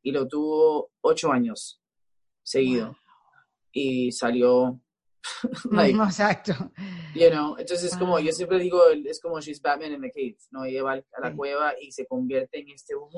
Y 0.00 0.12
lo 0.12 0.28
tuvo 0.28 0.92
ocho 1.00 1.32
años 1.32 1.82
seguido. 2.44 2.96
Y 3.72 4.12
salió 4.12 4.80
Exacto. 5.72 6.52
You 7.14 7.30
know, 7.30 7.56
entonces 7.58 7.92
es 7.92 7.98
como, 7.98 8.18
yo 8.18 8.32
siempre 8.32 8.58
digo, 8.58 8.82
es 9.04 9.20
como 9.20 9.40
she's 9.40 9.60
Batman 9.60 9.92
in 9.92 10.00
the 10.00 10.10
cave, 10.10 10.36
¿no? 10.50 10.64
Ella 10.64 10.82
va 10.82 10.92
a 10.92 11.20
la 11.20 11.34
cueva 11.34 11.74
y 11.80 11.92
se 11.92 12.06
convierte 12.06 12.60
en 12.60 12.70
este 12.70 12.94
uh, 12.94 13.08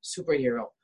superhero. 0.00 0.74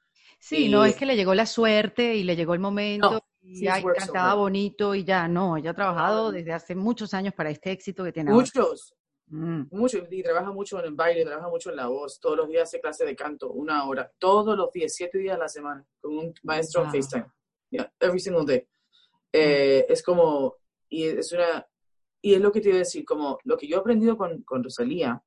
Sí, 0.40 0.68
no 0.68 0.84
es 0.84 0.94
que 0.96 1.06
le 1.06 1.16
llegó 1.16 1.34
la 1.34 1.46
suerte 1.46 2.14
y 2.14 2.22
le 2.22 2.36
llegó 2.36 2.54
el 2.54 2.60
momento 2.60 3.20
y 3.40 3.64
ya 3.64 3.82
cantaba 3.82 4.34
bonito 4.34 4.94
y 4.94 5.02
ya, 5.02 5.26
no, 5.26 5.56
ella 5.56 5.70
ha 5.70 5.74
trabajado 5.74 6.30
desde 6.30 6.52
hace 6.52 6.74
muchos 6.76 7.12
años 7.12 7.34
para 7.34 7.50
este 7.50 7.72
éxito 7.72 8.04
que 8.04 8.12
tiene 8.12 8.30
Muchos, 8.30 8.94
Mm. 9.30 9.64
Mucho, 9.70 9.98
y 10.10 10.22
trabaja 10.22 10.50
mucho 10.52 10.78
en 10.78 10.86
el 10.86 10.94
baile, 10.94 11.24
trabaja 11.24 11.48
mucho 11.48 11.70
en 11.70 11.76
la 11.76 11.86
voz. 11.86 12.18
Todos 12.20 12.36
los 12.36 12.48
días 12.48 12.62
hace 12.62 12.80
clase 12.80 13.04
de 13.04 13.14
canto, 13.14 13.50
una 13.50 13.86
hora. 13.86 14.10
Todos 14.18 14.56
los 14.56 14.72
días, 14.72 14.94
siete 14.94 15.18
días 15.18 15.36
a 15.36 15.38
la 15.38 15.48
semana, 15.48 15.84
con 16.00 16.16
un 16.16 16.34
maestro 16.42 16.84
en 16.84 16.90
FaceTime. 16.90 17.26
Yeah, 17.70 17.92
every 18.00 18.20
single 18.20 18.46
day. 18.46 18.66
Eh, 19.32 19.84
es 19.88 20.02
como, 20.02 20.56
y 20.88 21.04
es 21.04 21.32
una, 21.32 21.66
y 22.20 22.34
es 22.34 22.40
lo 22.40 22.52
que 22.52 22.60
te 22.60 22.68
iba 22.68 22.76
a 22.76 22.80
decir, 22.80 23.04
como 23.04 23.38
lo 23.44 23.56
que 23.56 23.66
yo 23.66 23.76
he 23.76 23.80
aprendido 23.80 24.16
con, 24.16 24.42
con 24.42 24.62
Rosalía, 24.64 25.22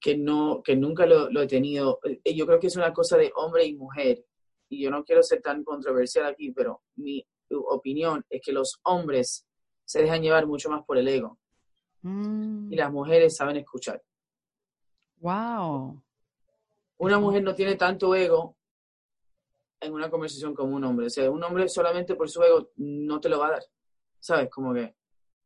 que, 0.00 0.16
no, 0.16 0.62
que 0.62 0.76
nunca 0.76 1.06
lo, 1.06 1.30
lo, 1.30 1.42
he 1.42 1.46
tenido, 1.46 2.00
eh, 2.04 2.34
yo 2.34 2.46
creo 2.46 2.58
que 2.58 2.68
es 2.68 2.76
una 2.76 2.92
cosa 2.92 3.16
de 3.16 3.32
hombre 3.36 3.64
y 3.66 3.74
mujer, 3.74 4.24
y 4.68 4.82
yo 4.82 4.90
no 4.90 5.04
quiero 5.04 5.22
ser 5.22 5.42
tan 5.42 5.62
controversial 5.64 6.26
aquí, 6.26 6.52
pero 6.52 6.82
mi 6.96 7.26
opinión 7.50 8.24
es 8.28 8.40
que 8.42 8.52
los 8.52 8.80
hombres 8.84 9.46
se 9.84 10.02
dejan 10.02 10.22
llevar 10.22 10.46
mucho 10.46 10.70
más 10.70 10.84
por 10.84 10.98
el 10.98 11.08
ego. 11.08 11.38
Y 12.02 12.76
las 12.76 12.90
mujeres 12.90 13.36
saben 13.36 13.58
escuchar. 13.58 14.02
Wow. 15.18 16.02
Una 16.96 17.18
mujer 17.18 17.42
no 17.42 17.54
tiene 17.54 17.74
tanto 17.74 18.14
ego 18.14 18.56
en 19.80 19.92
una 19.92 20.08
conversación 20.08 20.54
como 20.54 20.76
un 20.76 20.84
hombre. 20.84 21.06
O 21.06 21.10
sea, 21.10 21.30
un 21.30 21.42
hombre 21.42 21.68
solamente 21.68 22.14
por 22.14 22.30
su 22.30 22.42
ego 22.42 22.70
no 22.76 23.20
te 23.20 23.28
lo 23.28 23.38
va 23.38 23.48
a 23.48 23.50
dar. 23.52 23.62
¿Sabes? 24.20 24.48
Como 24.50 24.74
que 24.74 24.94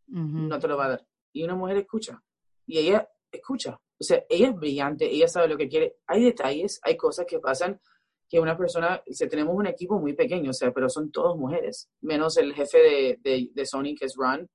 no 0.07 0.59
te 0.59 0.69
lo 0.69 0.77
va 0.77 0.87
a 0.87 0.89
dar. 0.91 1.07
Y 1.33 1.43
una 1.45 1.55
mujer 1.55 1.79
escucha. 1.79 2.23
Y 2.67 2.79
ella 2.79 3.09
escucha. 3.31 3.81
O 3.99 4.05
sea, 4.05 4.25
ella 4.29 4.49
es 4.49 4.57
brillante, 4.57 5.11
ella 5.11 5.29
sabe 5.29 5.49
lo 5.49 5.57
que 5.57 5.69
quiere. 5.69 5.97
Hay 6.07 6.25
detalles, 6.25 6.81
hay 6.83 6.97
cosas 6.97 7.27
que 7.27 7.39
pasan 7.39 7.81
que 8.29 8.41
una 8.41 8.57
persona, 8.57 9.03
o 9.07 9.29
tenemos 9.29 9.55
un 9.55 9.67
equipo 9.67 9.99
muy 9.99 10.15
pequeño, 10.15 10.51
o 10.51 10.55
sea, 10.55 10.73
pero 10.73 10.89
son 10.89 11.13
todos 11.13 11.37
mujeres, 11.37 11.91
menos 12.01 12.37
el 12.37 12.55
jefe 12.55 12.79
de, 12.79 13.19
de, 13.23 13.51
de 13.53 13.67
Sony, 13.67 13.95
que 13.99 14.07
es 14.07 14.15
Ron, 14.17 14.49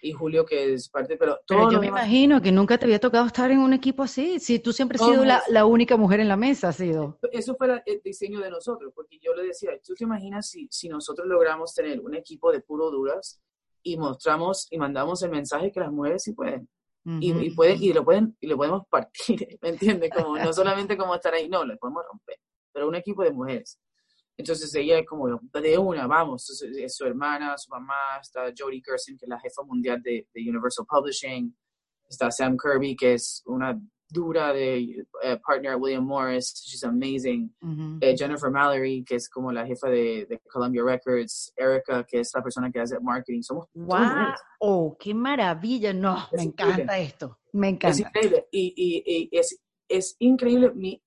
y 0.00 0.12
Julio, 0.12 0.46
que 0.46 0.74
es 0.74 0.88
parte, 0.88 1.16
pero... 1.16 1.40
Pero 1.46 1.70
yo 1.70 1.80
me 1.80 1.88
imagino 1.88 2.40
que 2.40 2.52
nunca 2.52 2.78
te 2.78 2.84
había 2.84 3.00
tocado 3.00 3.26
estar 3.26 3.50
en 3.50 3.58
un 3.58 3.72
equipo 3.72 4.04
así, 4.04 4.38
si 4.38 4.60
tú 4.60 4.72
siempre 4.72 4.96
has 5.00 5.06
sido 5.06 5.24
la, 5.24 5.42
la, 5.48 5.66
única 5.66 5.96
mujer 5.96 6.20
en 6.20 6.28
la 6.28 6.36
mesa, 6.36 6.68
has 6.68 6.76
sido. 6.76 7.18
Eso 7.32 7.56
fue 7.56 7.82
el 7.84 8.00
diseño 8.02 8.40
de 8.40 8.50
nosotros, 8.50 8.92
porque 8.94 9.18
yo 9.20 9.34
le 9.34 9.48
decía, 9.48 9.70
¿tú 9.84 9.94
te 9.94 10.04
imaginas 10.04 10.48
si, 10.48 10.68
si 10.70 10.88
nosotros 10.88 11.26
logramos 11.26 11.74
tener 11.74 12.00
un 12.00 12.14
equipo 12.14 12.52
de 12.52 12.60
puro 12.60 12.90
duras 12.90 13.42
y 13.82 13.96
mostramos 13.96 14.66
y 14.70 14.78
mandamos 14.78 15.22
el 15.22 15.30
mensaje 15.30 15.72
que 15.72 15.80
las 15.80 15.92
mujeres 15.92 16.22
sí 16.22 16.32
pueden? 16.32 16.68
y, 17.20 17.32
y, 17.32 17.50
pueden, 17.54 17.82
y 17.82 17.92
lo 17.94 18.04
pueden 18.04 18.36
y 18.38 18.46
lo 18.48 18.58
podemos 18.58 18.82
partir, 18.90 19.58
¿me 19.62 19.70
entiendes? 19.70 20.10
Como, 20.14 20.36
no 20.36 20.52
solamente 20.52 20.96
como 20.96 21.14
estar 21.14 21.32
ahí, 21.32 21.48
no, 21.48 21.64
lo 21.64 21.76
podemos 21.78 22.02
romper 22.06 22.38
pero 22.78 22.88
un 22.88 22.94
equipo 22.94 23.24
de 23.24 23.32
mujeres. 23.32 23.76
Entonces 24.36 24.72
ella 24.76 25.00
es 25.00 25.06
como 25.06 25.26
de 25.26 25.78
una, 25.78 26.06
vamos, 26.06 26.48
es, 26.48 26.96
su 26.96 27.04
hermana, 27.04 27.58
su 27.58 27.70
mamá, 27.70 28.18
está 28.20 28.52
Jodie 28.56 28.82
Gerson, 28.84 29.18
que 29.18 29.24
es 29.24 29.28
la 29.28 29.40
jefa 29.40 29.62
mundial 29.64 30.00
de, 30.00 30.28
Universal 30.36 30.86
Publishing, 30.88 31.56
está 32.08 32.30
Sam 32.30 32.56
Kirby, 32.56 32.94
que 32.94 33.14
es 33.14 33.42
una 33.46 33.76
dura 34.08 34.52
de 34.52 35.04
uh, 35.24 35.36
partner 35.46 35.76
William 35.76 36.04
Morris, 36.04 36.52
she's 36.64 36.82
amazing, 36.84 37.50
eh, 38.00 38.16
Jennifer 38.16 38.50
Mallory, 38.50 39.04
que 39.04 39.16
es 39.16 39.28
como 39.28 39.52
la 39.52 39.66
jefa 39.66 39.88
de, 39.88 40.26
de, 40.28 40.40
Columbia 40.50 40.82
Records, 40.82 41.52
Erica, 41.56 42.04
que 42.04 42.20
es 42.20 42.30
la 42.34 42.42
persona 42.42 42.70
que 42.70 42.80
hace 42.80 42.98
marketing, 43.00 43.42
somos... 43.42 43.66
¡Wow! 43.74 43.98
¡Oh, 44.60 44.96
qué 44.98 45.14
maravilla! 45.14 45.92
No, 45.92 46.26
me 46.32 46.42
encanta 46.44 46.98
esto, 46.98 47.38
me 47.52 47.68
encanta. 47.68 47.90
Es 47.90 48.00
increíble, 48.00 48.48
y, 48.50 48.72
y, 48.76 49.28
y 49.30 49.38
es, 49.38 49.60
es 49.88 50.16
increíble, 50.18 50.72
mi, 50.74 51.02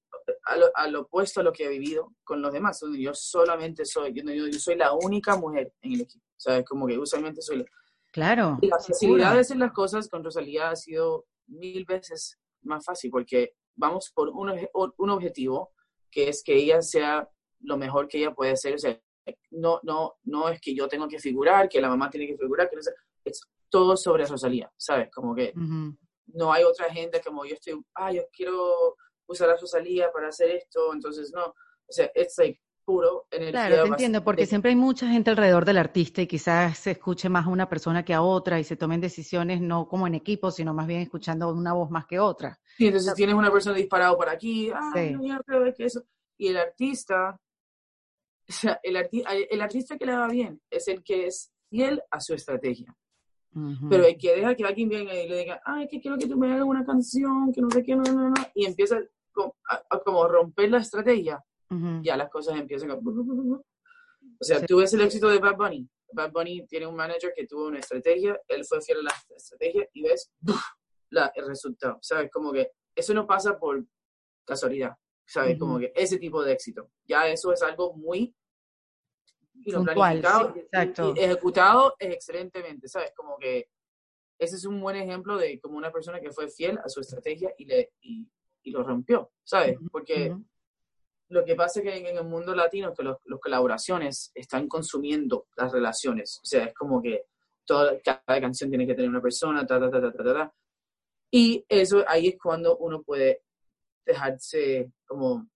al, 0.76 0.96
opuesto 0.96 1.42
a 1.42 1.44
lo 1.44 1.52
que 1.52 1.66
he 1.66 1.70
vivido 1.70 2.14
con 2.24 2.42
los 2.42 2.54
demás. 2.54 2.84
Yo 2.98 3.14
solamente 3.14 3.86
soy, 3.86 4.14
yo, 4.14 4.24
yo, 4.24 4.60
soy 4.60 4.76
la 4.76 4.94
única 4.94 5.36
mujer 5.38 5.74
en 5.82 5.94
el 5.94 6.02
equipo, 6.02 6.26
¿sabes? 6.38 6.66
Como 6.66 6.88
que 6.88 6.98
usualmente 6.98 7.42
soy 7.42 7.60
la... 7.60 7.66
Claro. 8.12 8.58
Y 8.62 8.68
la 8.68 8.80
facilidad 8.80 9.34
de 9.34 9.40
hacer 9.40 9.58
las 9.58 9.72
cosas 9.72 10.10
con 10.10 10.24
Rosalía 10.24 10.70
ha 10.70 10.76
sido 10.76 11.26
mil 11.48 11.86
veces 11.86 12.38
más 12.64 12.86
fácil 12.86 13.12
porque 13.12 13.56
vamos 13.76 14.12
por 14.14 14.30
un, 14.30 14.52
un 14.98 15.10
objetivo 15.10 15.72
que 16.10 16.30
es 16.30 16.44
que 16.44 16.56
ella 16.56 16.82
sea 16.82 17.30
lo 17.62 17.78
mejor 17.78 18.08
que 18.08 18.18
ella 18.18 18.34
puede 18.34 18.56
ser. 18.58 18.76
O 18.76 18.78
sea, 18.78 19.00
no, 19.52 19.80
no, 19.84 20.16
no 20.24 20.50
es 20.50 20.60
que 20.60 20.76
yo 20.76 20.88
tengo 20.88 21.08
que 21.08 21.20
figurar, 21.20 21.70
que 21.70 21.82
la 21.82 21.90
mamá 21.90 22.10
tiene 22.10 22.28
que 22.28 22.38
figurar, 22.38 22.70
que 22.70 22.76
no 22.76 22.82
sé, 22.82 22.92
es 23.24 23.42
todo 23.70 23.96
sobre 23.96 24.26
Rosalía, 24.26 24.72
¿sabes? 24.78 25.10
Como 25.12 25.34
que 25.34 25.54
no 26.34 26.52
hay 26.52 26.64
otra 26.64 26.92
gente 26.92 27.22
como 27.22 27.46
yo 27.46 27.54
estoy, 27.54 27.82
ah, 27.96 28.12
yo 28.12 28.24
quiero 28.32 28.96
usar 29.28 29.50
a 29.50 29.58
Rosalía 29.58 30.12
para 30.12 30.30
hacer 30.30 30.52
esto, 30.52 30.94
entonces 30.94 31.32
no, 31.34 31.46
o 31.46 31.92
sea, 31.92 32.12
es 32.14 32.38
like 32.38 32.60
puro 32.92 33.28
energía. 33.32 33.68
Claro, 33.68 33.84
te 33.84 33.90
entiendo, 33.90 34.24
porque 34.24 34.46
siempre 34.46 34.72
hay 34.72 34.76
mucha 34.76 35.08
gente 35.08 35.30
alrededor 35.30 35.66
del 35.66 35.78
artista 35.78 36.22
y 36.22 36.28
quizás 36.28 36.78
se 36.78 36.92
escuche 36.92 37.30
más 37.30 37.46
a 37.46 37.50
una 37.50 37.70
persona 37.70 38.04
que 38.04 38.14
a 38.14 38.22
otra 38.22 38.60
y 38.60 38.64
se 38.64 38.76
tomen 38.76 39.00
decisiones 39.00 39.62
no 39.62 39.88
como 39.88 40.08
en 40.08 40.16
equipo, 40.16 40.52
sino 40.52 40.74
más 40.74 40.88
bien 40.88 41.02
escuchando 41.02 41.50
una 41.54 41.74
voz 41.74 41.90
más 41.90 42.06
que 42.06 42.20
otra. 42.20 42.60
Sí, 42.78 42.88
entonces 42.88 43.14
tienes 43.14 43.36
una 43.36 43.52
persona 43.52 43.78
disparado 43.78 44.18
por 44.18 44.30
aquí, 44.30 44.70
ah, 44.74 44.92
no, 45.12 45.26
yo 45.26 45.40
creo 45.46 45.74
que 45.74 45.86
eso, 45.86 46.04
y 46.38 46.50
el 46.50 46.58
artista, 46.58 47.40
o 48.50 48.52
sea, 48.52 48.80
el, 48.84 49.10
el 49.50 49.62
artista 49.62 49.98
que 49.98 50.06
le 50.06 50.16
va 50.16 50.28
bien 50.28 50.60
es 50.70 50.88
el 50.88 51.04
que 51.04 51.28
es 51.28 51.52
fiel 51.70 52.02
a 52.12 52.20
su 52.20 52.34
estrategia. 52.34 52.96
Pero 53.90 54.06
el 54.06 54.18
que 54.18 54.34
deja 54.34 54.56
que 54.56 54.64
alguien 54.64 54.88
venga 54.88 55.14
y 55.14 55.28
le 55.28 55.40
diga, 55.40 55.62
ay, 55.66 55.86
que 55.90 56.00
quiero 56.00 56.18
que 56.18 56.26
tú 56.26 56.38
me 56.38 56.54
hagas 56.54 56.66
una 56.66 56.86
canción, 56.86 57.52
que 57.52 57.62
no 57.62 57.70
sé 57.70 57.84
qué, 57.84 57.96
no, 57.96 58.04
no, 58.04 58.30
no, 58.30 58.34
y 58.56 58.66
empieza 58.66 58.98
a, 59.70 60.00
como 60.00 60.26
romper 60.28 60.72
la 60.72 60.78
estrategia, 60.78 61.44
ya 62.02 62.18
las 62.18 62.30
cosas 62.30 62.60
empiezan 62.60 62.92
a... 62.92 62.96
O 62.96 64.44
sea, 64.44 64.66
tú 64.66 64.78
ves 64.78 64.94
el 64.94 65.02
éxito 65.02 65.30
de 65.30 65.40
Bad 65.40 65.56
Bunny. 65.56 65.88
Bad 66.14 66.32
Bunny 66.32 66.66
tiene 66.68 66.88
un 66.88 66.96
manager 66.96 67.34
que 67.36 67.48
tuvo 67.48 67.68
una 67.68 67.80
estrategia, 67.80 68.40
él 68.48 68.66
fue 68.66 68.82
fiel 68.82 69.00
a 69.00 69.04
la 69.04 69.36
estrategia 69.36 69.88
y 69.94 70.04
ves 70.04 70.32
la, 71.10 71.32
el 71.36 71.48
resultado. 71.48 71.98
¿Sabes? 72.02 72.30
Como 72.32 72.52
que 72.52 72.72
eso 72.96 73.14
no 73.14 73.26
pasa 73.26 73.58
por 73.58 73.86
casualidad. 74.46 74.96
¿Sabes? 75.26 75.58
Como 75.58 75.80
que 75.80 75.94
ese 75.96 76.18
tipo 76.18 76.44
de 76.44 76.52
éxito. 76.52 76.92
Ya 77.06 77.28
eso 77.28 77.54
es 77.54 77.62
algo 77.62 77.94
muy 77.94 78.36
y 79.54 79.72
planificado 79.72 80.54
y, 80.56 81.20
ejecutado 81.20 81.96
excelentemente, 82.00 82.88
¿sabes? 82.88 83.14
Como 83.16 83.38
que 83.38 83.70
ese 84.40 84.56
es 84.56 84.66
un 84.66 84.82
buen 84.82 84.96
ejemplo 84.96 85.38
de 85.38 85.60
como 85.60 85.78
una 85.78 85.92
persona 85.92 86.20
que 86.20 86.32
fue 86.32 86.50
fiel 86.50 86.80
a 86.84 86.90
su 86.90 87.00
estrategia 87.00 87.54
y, 87.58 87.66
le, 87.66 87.92
y, 88.02 88.28
y 88.64 88.72
lo 88.72 88.84
rompió, 88.84 89.32
¿sabes? 89.44 89.78
Porque 89.92 90.36
lo 91.32 91.46
que 91.46 91.56
pasa 91.56 91.80
es 91.80 91.86
que 91.86 92.10
en, 92.10 92.18
el 92.18 92.26
mundo 92.26 92.54
latino 92.54 92.94
que 92.94 93.04
las 93.04 93.18
colaboraciones 93.42 94.32
están 94.36 94.68
consumiendo 94.68 95.48
las 95.56 95.72
relaciones, 95.72 96.40
o 96.44 96.46
sea, 96.46 96.66
es 96.66 96.74
como 96.74 97.02
que 97.02 97.26
toda, 97.66 98.00
cada 98.02 98.42
canción 98.42 98.70
tiene 98.70 98.86
que 98.86 98.94
tener 98.94 99.10
una 99.10 99.22
persona, 99.22 99.66
ta, 99.66 99.80
ta, 99.80 99.90
ta, 99.90 100.02
ta, 100.02 100.12
ta, 100.12 100.24
ta, 100.24 100.54
Y 101.32 101.66
eso 101.70 102.04
ahí 102.08 102.28
es 102.28 102.36
cuando 102.38 102.78
uno 102.78 103.02
puede 103.02 103.44
dejarse 104.06 104.92
como 105.06 105.48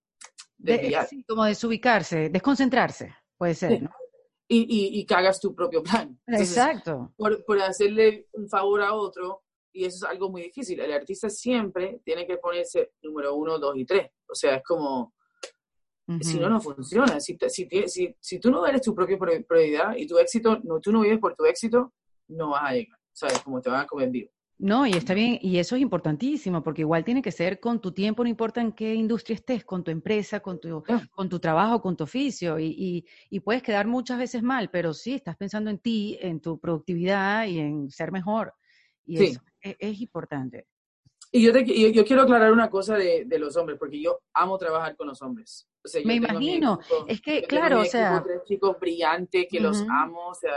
desviar. 0.56 1.08
De, 1.10 1.24
como 1.28 1.44
desubicarse, 1.44 2.30
desconcentrarse, 2.30 3.14
puede 3.36 3.54
ser, 3.54 3.82
¿no? 3.82 3.90
Y, 4.48 4.60
y, 4.60 5.00
y 5.00 5.04
cagas 5.04 5.40
tu 5.40 5.54
propio 5.54 5.82
plan. 5.82 6.18
Exacto. 6.26 7.12
Por, 7.16 7.44
por 7.44 7.60
hacerle 7.60 8.28
un 8.32 8.48
favor 8.48 8.80
a 8.80 8.94
otro, 8.94 9.42
y 9.72 9.84
eso 9.84 10.06
es 10.06 10.10
algo 10.10 10.30
muy 10.30 10.42
difícil. 10.42 10.80
El 10.80 10.92
artista 10.92 11.28
siempre 11.28 12.00
tiene 12.02 12.26
que 12.26 12.38
ponerse 12.38 12.92
número 13.02 13.34
uno, 13.34 13.58
dos 13.58 13.76
y 13.76 13.84
tres. 13.84 14.10
O 14.26 14.34
sea, 14.34 14.56
es 14.56 14.62
como, 14.62 15.15
si 16.20 16.38
no, 16.38 16.48
no 16.48 16.60
funciona. 16.60 17.20
Si, 17.20 17.36
si, 17.48 17.68
si, 17.86 18.16
si, 18.20 18.38
tú 18.38 18.50
no 18.50 18.66
eres 18.66 18.82
tu 18.82 18.94
propia 18.94 19.18
prioridad 19.18 19.96
y 19.96 20.06
tu 20.06 20.18
éxito, 20.18 20.60
no, 20.62 20.80
tú 20.80 20.92
no 20.92 21.00
vives 21.00 21.18
por 21.18 21.34
tu 21.34 21.44
éxito, 21.44 21.92
no 22.28 22.50
vas 22.50 22.62
a 22.70 22.72
llegar. 22.74 22.98
¿Sabes? 23.12 23.40
Como 23.40 23.60
te 23.60 23.70
van 23.70 23.80
a 23.80 23.86
comer 23.86 24.10
vivo. 24.10 24.30
No, 24.58 24.86
y 24.86 24.92
está 24.92 25.12
bien, 25.12 25.38
y 25.42 25.58
eso 25.58 25.76
es 25.76 25.82
importantísimo, 25.82 26.62
porque 26.62 26.80
igual 26.80 27.04
tiene 27.04 27.20
que 27.20 27.30
ser 27.30 27.60
con 27.60 27.78
tu 27.78 27.92
tiempo, 27.92 28.22
no 28.22 28.30
importa 28.30 28.62
en 28.62 28.72
qué 28.72 28.94
industria 28.94 29.34
estés, 29.34 29.64
con 29.66 29.84
tu 29.84 29.90
empresa, 29.90 30.40
con 30.40 30.58
tu, 30.58 30.82
con 31.10 31.28
tu 31.28 31.38
trabajo, 31.38 31.82
con 31.82 31.94
tu 31.94 32.04
oficio, 32.04 32.58
y, 32.58 32.68
y, 32.68 33.04
y, 33.28 33.40
puedes 33.40 33.62
quedar 33.62 33.86
muchas 33.86 34.18
veces 34.18 34.42
mal, 34.42 34.70
pero 34.70 34.94
sí, 34.94 35.12
estás 35.12 35.36
pensando 35.36 35.68
en 35.68 35.78
ti, 35.78 36.16
en 36.22 36.40
tu 36.40 36.58
productividad 36.58 37.46
y 37.46 37.58
en 37.58 37.90
ser 37.90 38.12
mejor. 38.12 38.54
Y 39.04 39.22
eso 39.22 39.40
e, 39.62 39.76
es, 39.78 40.00
importante. 40.00 40.66
Y 41.32 41.42
yo, 41.42 41.52
yo, 41.52 42.04
quiero 42.04 42.22
aclarar 42.22 42.52
una 42.52 42.70
cosa 42.70 42.96
de, 42.96 43.24
de, 43.26 43.38
los 43.38 43.56
hombres, 43.56 43.78
porque 43.78 44.00
yo 44.00 44.20
amo 44.32 44.56
trabajar 44.58 44.96
con 44.96 45.08
los 45.08 45.20
hombres. 45.22 45.68
Me 46.04 46.14
imagino, 46.14 46.78
es 47.06 47.20
que, 47.20 47.42
claro, 47.42 47.80
o 47.80 47.84
sea... 47.84 48.22
Tres 48.24 48.42
chicos 48.44 48.78
brillantes 48.78 49.46
que 49.50 49.60
los 49.60 49.82
amo, 49.88 50.28
o 50.28 50.34
sea, 50.34 50.56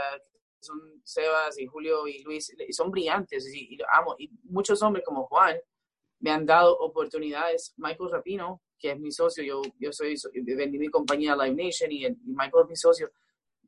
son 0.60 0.78
Sebas 1.04 1.58
y 1.58 1.66
Julio 1.66 2.06
y 2.06 2.22
Luis, 2.22 2.54
y 2.66 2.72
son 2.72 2.90
brillantes, 2.90 3.52
y, 3.54 3.76
los 3.76 3.88
amo. 3.92 4.14
Y 4.18 4.30
muchos 4.44 4.82
hombres 4.82 5.04
como 5.04 5.26
Juan 5.26 5.56
me 6.20 6.30
han 6.30 6.46
dado 6.46 6.76
oportunidades. 6.78 7.74
Michael 7.76 8.10
Rapino, 8.10 8.62
que 8.78 8.92
es 8.92 8.98
mi 8.98 9.10
socio, 9.10 9.42
yo, 9.42 9.62
yo 9.78 9.92
soy, 9.92 10.16
vendí 10.34 10.78
mi 10.78 10.88
compañía 10.88 11.36
Live 11.36 11.62
Nation 11.62 11.90
y, 11.92 12.06
y 12.06 12.16
Michael 12.26 12.64
es 12.64 12.68
mi 12.68 12.76
socio. 12.76 13.10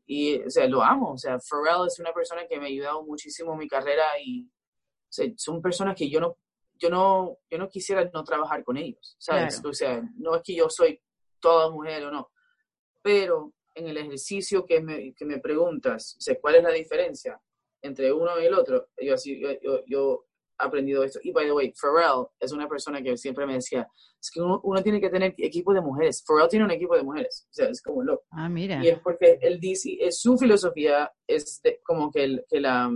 Y, 0.06 0.40
o 0.40 0.50
sea, 0.50 0.66
lo 0.66 0.82
amo. 0.82 1.12
O 1.12 1.18
sea, 1.18 1.38
Pharrell 1.38 1.86
es 1.86 1.98
una 1.98 2.12
persona 2.12 2.46
que 2.46 2.58
me 2.58 2.64
ha 2.64 2.68
ayudado 2.68 3.02
muchísimo 3.04 3.52
en 3.52 3.58
mi 3.58 3.68
carrera 3.68 4.04
y 4.24 4.48
son 5.36 5.60
personas 5.60 5.94
que 5.94 6.08
yo 6.08 6.20
no, 6.20 6.38
yo 6.82 6.90
no, 6.90 7.38
yo 7.48 7.58
no 7.58 7.68
quisiera 7.68 8.10
no 8.12 8.24
trabajar 8.24 8.64
con 8.64 8.76
ellos, 8.76 9.14
¿sabes? 9.18 9.62
O 9.64 9.72
sea, 9.72 10.02
no 10.16 10.34
es 10.34 10.42
que 10.42 10.56
yo 10.56 10.68
soy 10.68 11.00
toda 11.38 11.70
mujer 11.70 12.04
o 12.06 12.10
no, 12.10 12.30
pero 13.02 13.54
en 13.74 13.86
el 13.88 13.96
ejercicio 13.96 14.66
que 14.66 14.80
me, 14.80 15.14
que 15.14 15.24
me 15.24 15.38
preguntas, 15.38 16.18
¿cuál 16.40 16.56
es 16.56 16.62
la 16.64 16.70
diferencia 16.70 17.40
entre 17.80 18.12
uno 18.12 18.40
y 18.40 18.46
el 18.46 18.54
otro? 18.54 18.88
Yo, 19.00 19.14
así, 19.14 19.40
yo, 19.40 19.80
yo, 19.86 20.26
aprendido 20.58 21.02
esto. 21.02 21.18
Y 21.22 21.32
by 21.32 21.46
the 21.46 21.52
way, 21.52 21.72
Pharrell 21.74 22.26
es 22.38 22.52
una 22.52 22.68
persona 22.68 23.02
que 23.02 23.16
siempre 23.16 23.46
me 23.46 23.54
decía, 23.54 23.88
es 24.20 24.30
que 24.30 24.40
uno, 24.40 24.82
tiene 24.82 25.00
que 25.00 25.10
tener 25.10 25.34
equipo 25.38 25.72
de 25.74 25.80
mujeres. 25.80 26.22
Pharrell 26.26 26.48
tiene 26.48 26.64
un 26.64 26.70
equipo 26.70 26.94
de 26.96 27.02
mujeres, 27.02 27.48
o 27.50 27.52
sea, 27.52 27.68
es 27.68 27.82
como 27.82 28.02
loco. 28.04 28.24
Ah, 28.30 28.48
mira. 28.48 28.84
Y 28.84 28.88
es 28.88 29.00
porque 29.00 29.38
él 29.40 29.58
dice, 29.58 29.96
es, 30.00 30.20
su 30.20 30.36
filosofía 30.36 31.10
es 31.26 31.60
como 31.82 32.12
que, 32.12 32.44
que, 32.48 32.60
la, 32.60 32.90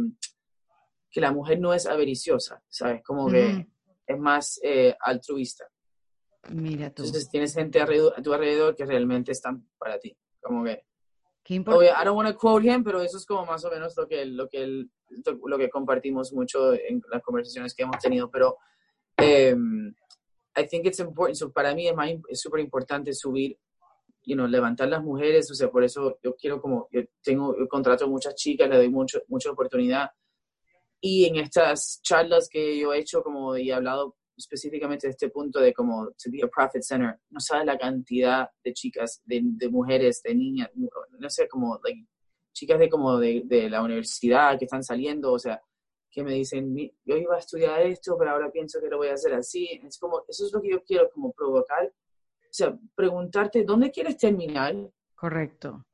que 1.10 1.20
la 1.20 1.32
mujer 1.32 1.58
no 1.58 1.74
es 1.74 1.86
avariciosa, 1.86 2.62
¿sabes? 2.68 3.02
Como 3.02 3.28
que 3.28 3.66
es 4.06 4.18
más 4.18 4.60
eh, 4.62 4.94
altruista. 5.00 5.66
Mira 6.50 6.90
tú. 6.90 7.02
Entonces 7.02 7.28
tienes 7.28 7.54
gente 7.54 7.80
a 7.80 7.86
tu 8.22 8.32
alrededor 8.32 8.76
que 8.76 8.86
realmente 8.86 9.32
están 9.32 9.68
para 9.78 9.98
ti. 9.98 10.16
Como 10.40 10.64
que 10.64 10.84
Qué 11.46 11.54
importante. 11.54 11.92
I 11.92 12.04
don't 12.04 12.16
want 12.16 12.28
to 12.28 12.36
quote 12.36 12.64
him, 12.64 12.82
pero 12.82 13.00
eso 13.00 13.16
es 13.16 13.24
como 13.24 13.46
más 13.46 13.64
o 13.64 13.70
menos 13.70 13.96
lo 13.96 14.08
que, 14.08 14.24
lo 14.26 14.48
que, 14.48 14.84
lo 15.44 15.58
que 15.58 15.70
compartimos 15.70 16.32
mucho 16.32 16.72
en 16.72 17.00
las 17.08 17.22
conversaciones 17.22 17.72
que 17.72 17.84
hemos 17.84 17.98
tenido. 17.98 18.28
Pero 18.28 18.56
um, 19.22 19.94
I 20.56 20.66
think 20.68 20.86
it's 20.86 20.98
important. 20.98 21.36
So 21.36 21.52
para 21.52 21.72
mí 21.72 21.88
es 22.28 22.40
súper 22.40 22.58
importante 22.58 23.12
subir, 23.12 23.56
you 24.24 24.34
know, 24.34 24.48
levantar 24.48 24.88
las 24.88 25.04
mujeres. 25.04 25.48
O 25.52 25.54
sea, 25.54 25.70
por 25.70 25.84
eso 25.84 26.18
yo 26.20 26.34
quiero 26.34 26.60
como, 26.60 26.88
yo 26.90 27.02
tengo, 27.22 27.56
yo 27.56 27.68
contrato 27.68 28.08
muchas 28.08 28.34
chicas, 28.34 28.68
le 28.68 28.78
doy 28.78 28.88
mucho, 28.88 29.22
mucha 29.28 29.48
oportunidad. 29.52 30.10
Y 31.00 31.26
en 31.26 31.36
estas 31.36 32.00
charlas 32.02 32.48
que 32.50 32.78
yo 32.78 32.92
he 32.92 33.00
hecho 33.00 33.22
como 33.22 33.56
y 33.56 33.70
he 33.70 33.74
hablado 33.74 34.16
específicamente 34.36 35.06
de 35.06 35.12
este 35.12 35.30
punto 35.30 35.60
de 35.60 35.72
como 35.72 36.08
to 36.08 36.30
be 36.30 36.42
a 36.42 36.48
profit 36.48 36.82
center, 36.82 37.18
no 37.30 37.40
sabes 37.40 37.66
la 37.66 37.78
cantidad 37.78 38.48
de 38.62 38.72
chicas, 38.72 39.22
de, 39.24 39.42
mujeres, 39.70 40.22
de 40.22 40.34
niñas, 40.34 40.70
no 40.74 41.30
sé, 41.30 41.48
como 41.48 41.80
like, 41.82 42.06
chicas 42.52 42.78
de 42.78 42.88
como 42.88 43.18
de, 43.18 43.42
de, 43.44 43.70
la 43.70 43.82
universidad 43.82 44.58
que 44.58 44.66
están 44.66 44.82
saliendo, 44.82 45.32
o 45.32 45.38
sea, 45.38 45.60
que 46.16 46.24
me 46.24 46.32
dicen, 46.32 46.74
yo 47.04 47.16
iba 47.18 47.36
a 47.36 47.38
estudiar 47.38 47.82
esto, 47.82 48.16
pero 48.18 48.30
ahora 48.30 48.50
pienso 48.50 48.80
que 48.80 48.88
lo 48.88 48.96
voy 48.96 49.08
a 49.08 49.12
hacer 49.12 49.34
así. 49.34 49.68
Es 49.84 49.98
como, 49.98 50.24
eso 50.26 50.46
es 50.46 50.52
lo 50.52 50.62
que 50.62 50.70
yo 50.70 50.82
quiero 50.82 51.10
como 51.10 51.30
provocar. 51.30 51.84
O 51.86 52.52
sea, 52.52 52.74
preguntarte, 52.94 53.64
¿dónde 53.64 53.90
quieres 53.90 54.16
terminar? 54.16 54.74
Correcto. 55.14 55.84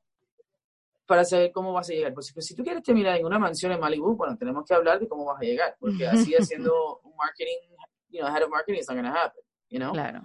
Para 1.13 1.25
saber 1.25 1.53
cómo 1.53 1.75
vas 1.75 1.91
a 1.91 1.93
llegar. 1.93 2.15
Pues, 2.15 2.33
pues 2.33 2.47
si 2.47 2.55
tú 2.55 2.65
quieres 2.65 2.83
terminar 2.83 3.19
en 3.19 3.27
una 3.27 3.39
mansión 3.39 3.71
en 3.71 3.81
Malibu, 3.81 4.17
bueno, 4.17 4.35
tenemos 4.39 4.65
que 4.67 4.73
hablar 4.73 4.99
de 4.99 5.07
cómo 5.07 5.27
vas 5.27 5.43
a 5.43 5.45
llegar, 5.45 5.77
porque 5.79 6.07
así 6.07 6.35
haciendo 6.35 7.01
un 7.05 7.15
marketing 7.17 7.73
you 8.13 8.21
know, 8.21 8.29
head 8.29 8.43
of 8.43 8.51
marketing 8.51 8.79
is 8.79 8.89
not 8.89 8.97
going 8.97 9.11
to 9.11 9.19
happen, 9.19 9.43
you 9.71 9.79
know? 9.79 9.93
Claro. 9.93 10.23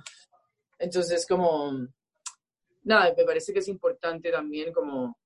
Entonces, 0.80 1.26
como, 1.28 1.88
nada, 2.84 3.14
me 3.18 3.24
parece 3.24 3.54
que 3.54 3.60
es 3.60 3.68
importante 3.68 4.32
también 4.32 4.72
como 4.72 5.18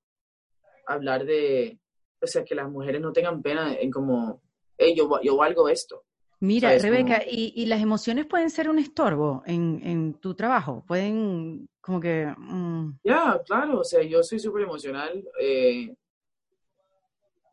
hablar 0.88 1.26
de, 1.26 1.80
o 2.22 2.28
sea, 2.28 2.44
que 2.44 2.56
las 2.56 2.70
mujeres 2.70 3.02
no 3.02 3.12
tengan 3.12 3.42
pena 3.42 3.74
en 3.74 3.92
como, 3.92 4.42
hey, 4.78 4.94
yo, 4.96 5.10
yo 5.22 5.36
valgo 5.36 5.68
esto. 5.68 6.06
Mira, 6.40 6.76
Rebeca, 6.78 7.22
¿y, 7.24 7.54
¿y, 7.56 7.68
las 7.68 7.82
emociones 7.82 8.26
pueden 8.26 8.50
ser 8.50 8.68
un 8.68 8.80
estorbo 8.80 9.44
en, 9.46 9.80
en 9.84 10.14
tu 10.16 10.34
trabajo? 10.34 10.84
Pueden, 10.88 11.70
como 11.82 12.00
que... 12.00 12.34
Mm. 12.38 13.00
Ya, 13.04 13.42
claro, 13.46 13.80
o 13.80 13.84
sea, 13.84 14.04
yo 14.04 14.24
soy 14.24 14.40
súper 14.40 14.64
emocional. 14.64 15.28
Eh, 15.40 15.94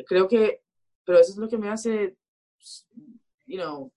creo 0.06 0.28
que, 0.28 0.62
pero 1.04 1.18
eso 1.18 1.32
es 1.32 1.38
lo 1.38 1.48
que 1.48 1.58
me 1.58 1.70
hace, 1.70 2.16
you 3.46 3.56
know, 3.58 3.90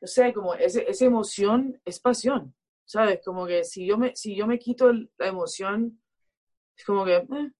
no 0.00 0.06
sé, 0.06 0.32
como 0.32 0.54
ese, 0.54 0.88
esa 0.90 1.04
emoción 1.04 1.80
es 1.84 2.00
pasión, 2.00 2.54
¿sabes? 2.84 3.20
Como 3.24 3.46
que 3.46 3.64
si 3.64 3.86
yo 3.86 3.96
me, 3.96 4.14
si 4.14 4.36
yo 4.36 4.46
me 4.46 4.58
quito 4.58 4.92
la 4.92 5.28
emoción, 5.28 6.00
es 6.76 6.84
como 6.84 7.04
que, 7.04 7.16
eh, 7.16 7.52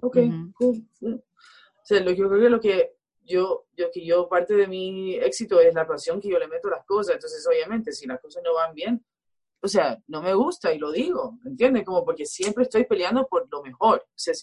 ok, 0.00 0.16
cool. 0.54 0.88
O 1.02 1.84
sea, 1.84 2.00
lo, 2.00 2.12
yo 2.12 2.28
creo 2.28 2.40
que 2.40 2.50
lo 2.50 2.60
que 2.60 2.94
yo, 3.24 3.66
yo, 3.76 3.90
que 3.92 4.04
yo, 4.04 4.28
parte 4.28 4.54
de 4.54 4.66
mi 4.66 5.16
éxito 5.16 5.60
es 5.60 5.74
la 5.74 5.86
pasión 5.86 6.20
que 6.20 6.28
yo 6.28 6.38
le 6.38 6.48
meto 6.48 6.68
a 6.68 6.72
las 6.72 6.84
cosas. 6.84 7.16
Entonces, 7.16 7.46
obviamente, 7.46 7.92
si 7.92 8.06
las 8.06 8.20
cosas 8.20 8.42
no 8.44 8.54
van 8.54 8.74
bien, 8.74 9.04
o 9.62 9.68
sea, 9.68 9.98
no 10.08 10.22
me 10.22 10.34
gusta 10.34 10.74
y 10.74 10.78
lo 10.78 10.90
digo, 10.90 11.38
¿entiendes? 11.44 11.84
Como 11.84 12.04
porque 12.04 12.26
siempre 12.26 12.64
estoy 12.64 12.84
peleando 12.84 13.26
por 13.26 13.48
lo 13.50 13.62
mejor. 13.62 14.04
O 14.06 14.12
sea, 14.16 14.34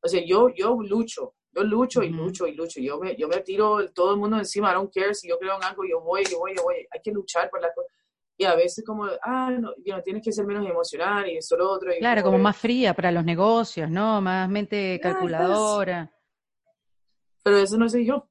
o 0.00 0.08
sea 0.08 0.24
yo, 0.24 0.48
yo 0.50 0.76
lucho 0.80 1.34
yo 1.58 1.64
lucho 1.64 2.02
y 2.02 2.10
lucho 2.10 2.46
y 2.46 2.54
lucho. 2.54 2.80
Yo 2.80 2.98
me, 2.98 3.16
yo 3.16 3.28
me 3.28 3.40
tiro 3.40 3.88
todo 3.92 4.12
el 4.12 4.20
mundo 4.20 4.38
encima. 4.38 4.70
I 4.70 4.74
don't 4.74 4.92
care 4.92 5.14
si 5.14 5.28
yo 5.28 5.38
creo 5.38 5.56
en 5.56 5.64
algo, 5.64 5.84
yo 5.84 6.00
voy, 6.00 6.24
yo 6.24 6.38
voy, 6.38 6.54
yo 6.54 6.62
voy. 6.62 6.86
Hay 6.90 7.00
que 7.02 7.10
luchar 7.10 7.50
por 7.50 7.60
las 7.60 7.74
cosas. 7.74 7.90
Y 8.36 8.44
a 8.44 8.54
veces 8.54 8.84
como, 8.84 9.06
ah, 9.22 9.50
no, 9.50 9.74
tienes 10.02 10.22
que 10.22 10.30
ser 10.30 10.46
menos 10.46 10.64
emocional 10.64 11.28
y 11.28 11.38
eso 11.38 11.56
lo 11.56 11.70
otro. 11.70 11.90
claro, 11.98 12.22
como, 12.22 12.38
más 12.38 12.56
fría 12.56 12.94
para 12.94 13.10
los 13.10 13.24
negocios, 13.24 13.90
¿no? 13.90 14.20
Más 14.20 14.48
mente 14.48 15.00
calculadora. 15.02 16.12
Pero 17.42 17.56
eso 17.56 17.76
no 17.76 17.88
soy 17.88 18.06
yo. 18.06 18.28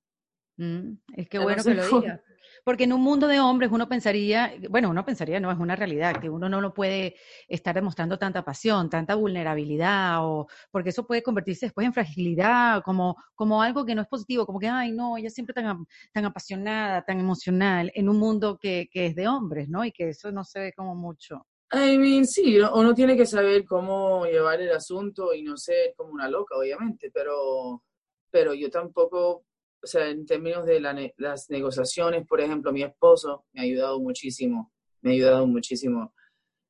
Mm, 0.55 0.93
es 1.13 1.27
que 1.27 1.39
bueno 1.39 1.61
que 1.61 1.73
lo 1.73 1.85
diga. 1.85 2.23
Porque 2.67 2.83
en 2.83 2.91
un 2.91 2.99
mundo 2.99 3.29
de 3.29 3.39
hombres 3.39 3.71
uno 3.71 3.87
pensaría, 3.87 4.53
bueno, 4.69 4.89
uno 4.89 5.05
pensaría, 5.05 5.39
no, 5.39 5.49
es 5.49 5.57
una 5.57 5.77
realidad, 5.77 6.19
que 6.19 6.29
uno 6.29 6.49
no 6.49 6.59
lo 6.59 6.73
puede 6.73 7.15
estar 7.47 7.73
demostrando 7.73 8.19
tanta 8.19 8.43
pasión, 8.43 8.89
tanta 8.89 9.15
vulnerabilidad, 9.15 10.17
o 10.25 10.47
porque 10.69 10.89
eso 10.89 11.07
puede 11.07 11.23
convertirse 11.23 11.67
después 11.67 11.87
en 11.87 11.93
fragilidad, 11.93 12.83
como, 12.83 13.15
como 13.35 13.61
algo 13.61 13.85
que 13.85 13.95
no 13.95 14.01
es 14.01 14.09
positivo, 14.09 14.45
como 14.45 14.59
que, 14.59 14.67
ay, 14.67 14.91
no, 14.91 15.15
ella 15.15 15.29
siempre 15.29 15.53
tan, 15.53 15.85
tan 16.11 16.25
apasionada, 16.25 17.05
tan 17.05 17.21
emocional, 17.21 17.89
en 17.95 18.09
un 18.09 18.17
mundo 18.17 18.57
que, 18.59 18.89
que 18.91 19.05
es 19.05 19.15
de 19.15 19.29
hombres, 19.29 19.69
¿no? 19.69 19.85
Y 19.85 19.93
que 19.93 20.09
eso 20.09 20.33
no 20.33 20.43
se 20.43 20.59
ve 20.59 20.73
como 20.73 20.93
mucho. 20.93 21.47
I 21.71 21.97
mean, 21.97 22.27
sí, 22.27 22.59
uno 22.59 22.93
tiene 22.93 23.15
que 23.15 23.25
saber 23.25 23.63
cómo 23.63 24.25
llevar 24.25 24.59
el 24.59 24.73
asunto 24.73 25.33
y 25.33 25.41
no 25.41 25.55
ser 25.55 25.93
como 25.95 26.11
una 26.11 26.27
loca, 26.29 26.57
obviamente, 26.57 27.11
pero, 27.13 27.81
pero 28.29 28.53
yo 28.53 28.69
tampoco 28.69 29.46
o 29.87 29.89
sea, 29.89 30.09
en 30.09 30.25
términos 30.25 30.65
de 30.65 30.81
las 30.81 31.49
negociaciones, 31.49 32.27
por 32.27 32.41
ejemplo, 32.41 32.73
mi 32.73 32.83
esposo 32.83 33.45
me 33.53 33.61
ha 33.61 33.63
ayudado 33.63 34.01
muchísimo, 34.01 34.73
me 34.99 35.11
ha 35.11 35.13
ayudado 35.13 35.47
muchísimo. 35.47 36.13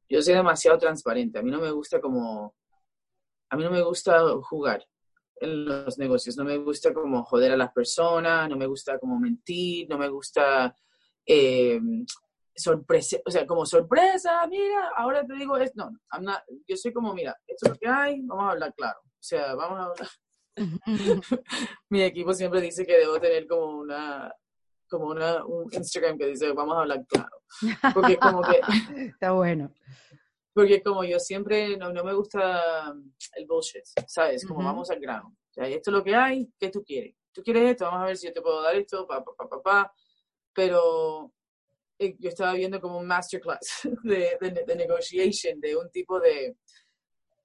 Yo 0.07 0.21
soy 0.21 0.35
demasiado 0.35 0.77
transparente, 0.77 1.39
a 1.39 1.41
mí 1.41 1.49
no 1.49 1.59
me 1.59 1.71
gusta 1.71 1.99
como, 1.99 2.55
a 3.49 3.57
mí 3.57 3.63
no 3.63 3.71
me 3.71 3.81
gusta 3.81 4.21
jugar 4.43 4.85
en 5.37 5.65
los 5.65 5.97
negocios, 5.97 6.37
no 6.37 6.43
me 6.43 6.57
gusta 6.57 6.93
como 6.93 7.23
joder 7.23 7.53
a 7.53 7.57
las 7.57 7.73
personas, 7.73 8.47
no 8.47 8.55
me 8.55 8.67
gusta 8.67 8.99
como 8.99 9.19
mentir, 9.19 9.89
no 9.89 9.97
me 9.97 10.09
gusta 10.09 10.75
eh, 11.25 11.79
sorpresa, 12.55 13.17
o 13.25 13.31
sea, 13.31 13.47
como 13.47 13.65
sorpresa, 13.65 14.45
mira, 14.45 14.91
ahora 14.95 15.25
te 15.25 15.33
digo 15.33 15.57
esto, 15.57 15.89
no, 15.89 16.33
yo 16.67 16.77
soy 16.77 16.93
como, 16.93 17.15
mira, 17.15 17.35
esto 17.47 17.65
es 17.65 17.71
lo 17.71 17.77
que 17.79 17.87
hay, 17.87 18.21
vamos 18.21 18.45
a 18.45 18.51
hablar 18.51 18.75
claro, 18.75 18.99
o 19.03 19.23
sea, 19.23 19.55
vamos 19.55 19.79
a 19.79 19.83
hablar, 19.85 20.07
Mi 21.89 22.03
equipo 22.03 22.33
siempre 22.33 22.61
dice 22.61 22.85
que 22.85 22.97
debo 22.97 23.19
tener 23.19 23.47
como 23.47 23.79
una 23.79 24.33
como 24.89 25.07
una, 25.07 25.45
un 25.45 25.67
Instagram 25.71 26.17
que 26.17 26.27
dice 26.27 26.51
vamos 26.53 26.77
a 26.77 26.81
hablar 26.81 27.05
claro. 27.07 27.41
Porque 27.93 28.17
como 28.17 28.41
que... 28.41 28.61
Está 29.11 29.31
bueno. 29.33 29.73
Porque 30.53 30.81
como 30.81 31.03
yo 31.03 31.19
siempre 31.19 31.77
no, 31.77 31.91
no 31.91 32.03
me 32.03 32.13
gusta 32.13 32.93
el 33.35 33.45
bullshit, 33.45 33.83
¿sabes? 34.07 34.45
Como 34.45 34.63
vamos 34.63 34.89
al 34.89 34.99
grano. 34.99 35.35
O 35.49 35.53
sea, 35.53 35.67
esto 35.67 35.91
es 35.91 35.93
lo 35.93 36.03
que 36.03 36.15
hay, 36.15 36.49
¿qué 36.57 36.69
tú 36.69 36.83
quieres? 36.83 37.15
¿Tú 37.31 37.43
quieres 37.43 37.69
esto? 37.69 37.85
Vamos 37.85 38.01
a 38.01 38.05
ver 38.05 38.17
si 38.17 38.27
yo 38.27 38.33
te 38.33 38.41
puedo 38.41 38.61
dar 38.61 38.75
esto, 38.75 39.05
pa, 39.05 39.23
pa, 39.23 39.47
pa, 39.47 39.61
pa, 39.61 39.93
Pero 40.53 41.31
eh, 41.99 42.15
yo 42.17 42.29
estaba 42.29 42.53
viendo 42.53 42.81
como 42.81 42.97
un 42.97 43.05
masterclass 43.05 43.81
de, 44.03 44.37
de, 44.39 44.63
de 44.65 44.75
negotiation, 44.75 45.59
de 45.59 45.75
un 45.75 45.91
tipo 45.91 46.19
de, 46.19 46.55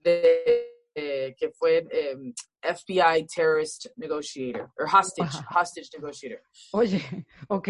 de 0.01 0.72
eh, 0.95 1.35
que 1.39 1.51
fue 1.53 1.87
eh, 1.91 2.19
FBI 2.61 3.27
Terrorist 3.27 3.87
Negotiator, 3.97 4.71
o 4.79 4.85
Hostage, 4.85 5.39
Hostage 5.49 5.89
Negotiator. 5.97 6.43
Oye, 6.73 7.01
ok, 7.49 7.69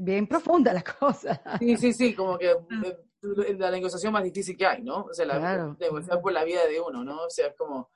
bien 0.00 0.26
profunda 0.26 0.72
la 0.72 0.82
cosa. 0.82 1.40
Sí, 1.60 1.76
sí, 1.76 1.92
sí, 1.92 2.14
como 2.16 2.36
que 2.36 2.50
eh, 2.80 3.54
la 3.56 3.70
negociación 3.70 4.12
más 4.12 4.24
difícil 4.24 4.56
que 4.56 4.66
hay, 4.66 4.82
¿no? 4.82 5.04
O 5.04 5.14
sea, 5.14 5.24
la 5.24 5.76
negociar 5.78 6.20
por 6.20 6.32
la 6.32 6.42
vida 6.42 6.66
de 6.66 6.80
uno, 6.80 7.04
¿no? 7.04 7.26
O 7.26 7.30
sea, 7.30 7.46
es 7.46 7.54
como, 7.56 7.90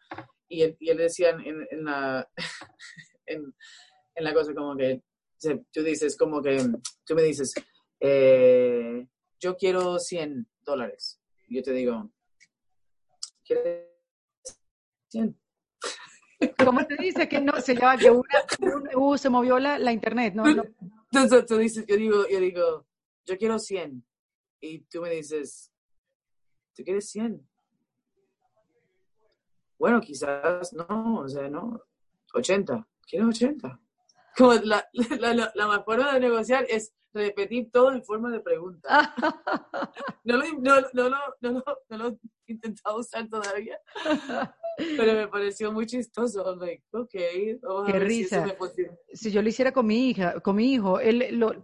y 0.48 0.62
él, 0.62 0.76
y 0.78 0.90
él 0.90 0.98
decía 0.98 1.30
en, 1.30 1.66
en 1.68 1.84
la, 1.84 2.30
en, 3.26 3.52
en, 4.14 4.24
la 4.24 4.32
cosa 4.32 4.54
como 4.54 4.76
que, 4.76 5.02
tú 5.72 5.82
dices 5.82 6.16
como 6.16 6.40
que, 6.40 6.56
tú 7.04 7.16
me 7.16 7.22
dices, 7.22 7.52
yo 9.40 9.56
quiero 9.56 9.98
100 9.98 10.46
dólares. 10.64 11.20
Yo 11.48 11.64
te 11.64 11.72
digo, 11.72 12.12
¿quieres 13.44 13.95
¿Cómo 16.58 16.86
te 16.86 16.96
dice 16.96 17.28
que 17.28 17.40
no 17.40 17.60
se 17.60 17.74
llama 17.74 17.96
que 17.96 18.10
una, 18.10 18.26
uh, 18.96 19.16
se 19.16 19.30
movió 19.30 19.58
la, 19.58 19.78
la 19.78 19.92
internet? 19.92 20.34
No, 20.34 20.44
no. 20.44 20.64
Entonces 21.12 21.46
tú 21.46 21.56
dices, 21.56 21.84
yo 21.86 21.96
digo, 21.96 22.28
yo 22.28 22.40
digo, 22.40 22.86
yo 23.24 23.38
quiero 23.38 23.58
100. 23.58 24.04
Y 24.60 24.80
tú 24.80 25.02
me 25.02 25.10
dices, 25.10 25.72
¿tú 26.74 26.82
quieres 26.82 27.08
100? 27.10 27.46
Bueno, 29.78 30.00
quizás 30.00 30.72
no, 30.72 31.20
o 31.20 31.28
sea, 31.28 31.48
no. 31.48 31.80
80. 32.34 32.86
¿Quieres 33.08 33.28
80? 33.28 33.80
Como 34.36 34.52
la, 34.54 34.86
la, 34.92 35.34
la, 35.34 35.52
la 35.54 35.82
forma 35.84 36.12
de 36.12 36.20
negociar 36.20 36.66
es 36.68 36.92
repetir 37.16 37.70
todo 37.70 37.92
en 37.92 38.04
forma 38.04 38.30
de 38.30 38.40
pregunta. 38.40 39.14
no, 40.24 40.36
lo, 40.36 40.44
no, 40.60 40.80
no, 40.92 41.08
no, 41.08 41.30
no, 41.40 41.64
no, 41.88 41.96
lo 41.96 42.08
he 42.46 42.52
intentado 42.52 42.98
usar 42.98 43.28
todavía, 43.28 43.78
Pero 44.76 45.14
me 45.14 45.28
pareció 45.28 45.72
muy 45.72 45.86
chistoso. 45.86 46.56
Like, 46.56 46.84
ok, 46.90 47.10
Qué 47.10 47.98
risa. 47.98 48.46
Si, 49.12 49.30
yo 49.30 49.42
lo 49.42 49.48
hiciera 49.48 49.72
con 49.72 49.86
mi 49.86 50.10
hija, 50.10 50.40
con 50.40 50.56
mi 50.56 50.72
hijo, 50.72 51.00
él 51.00 51.38
lo 51.38 51.62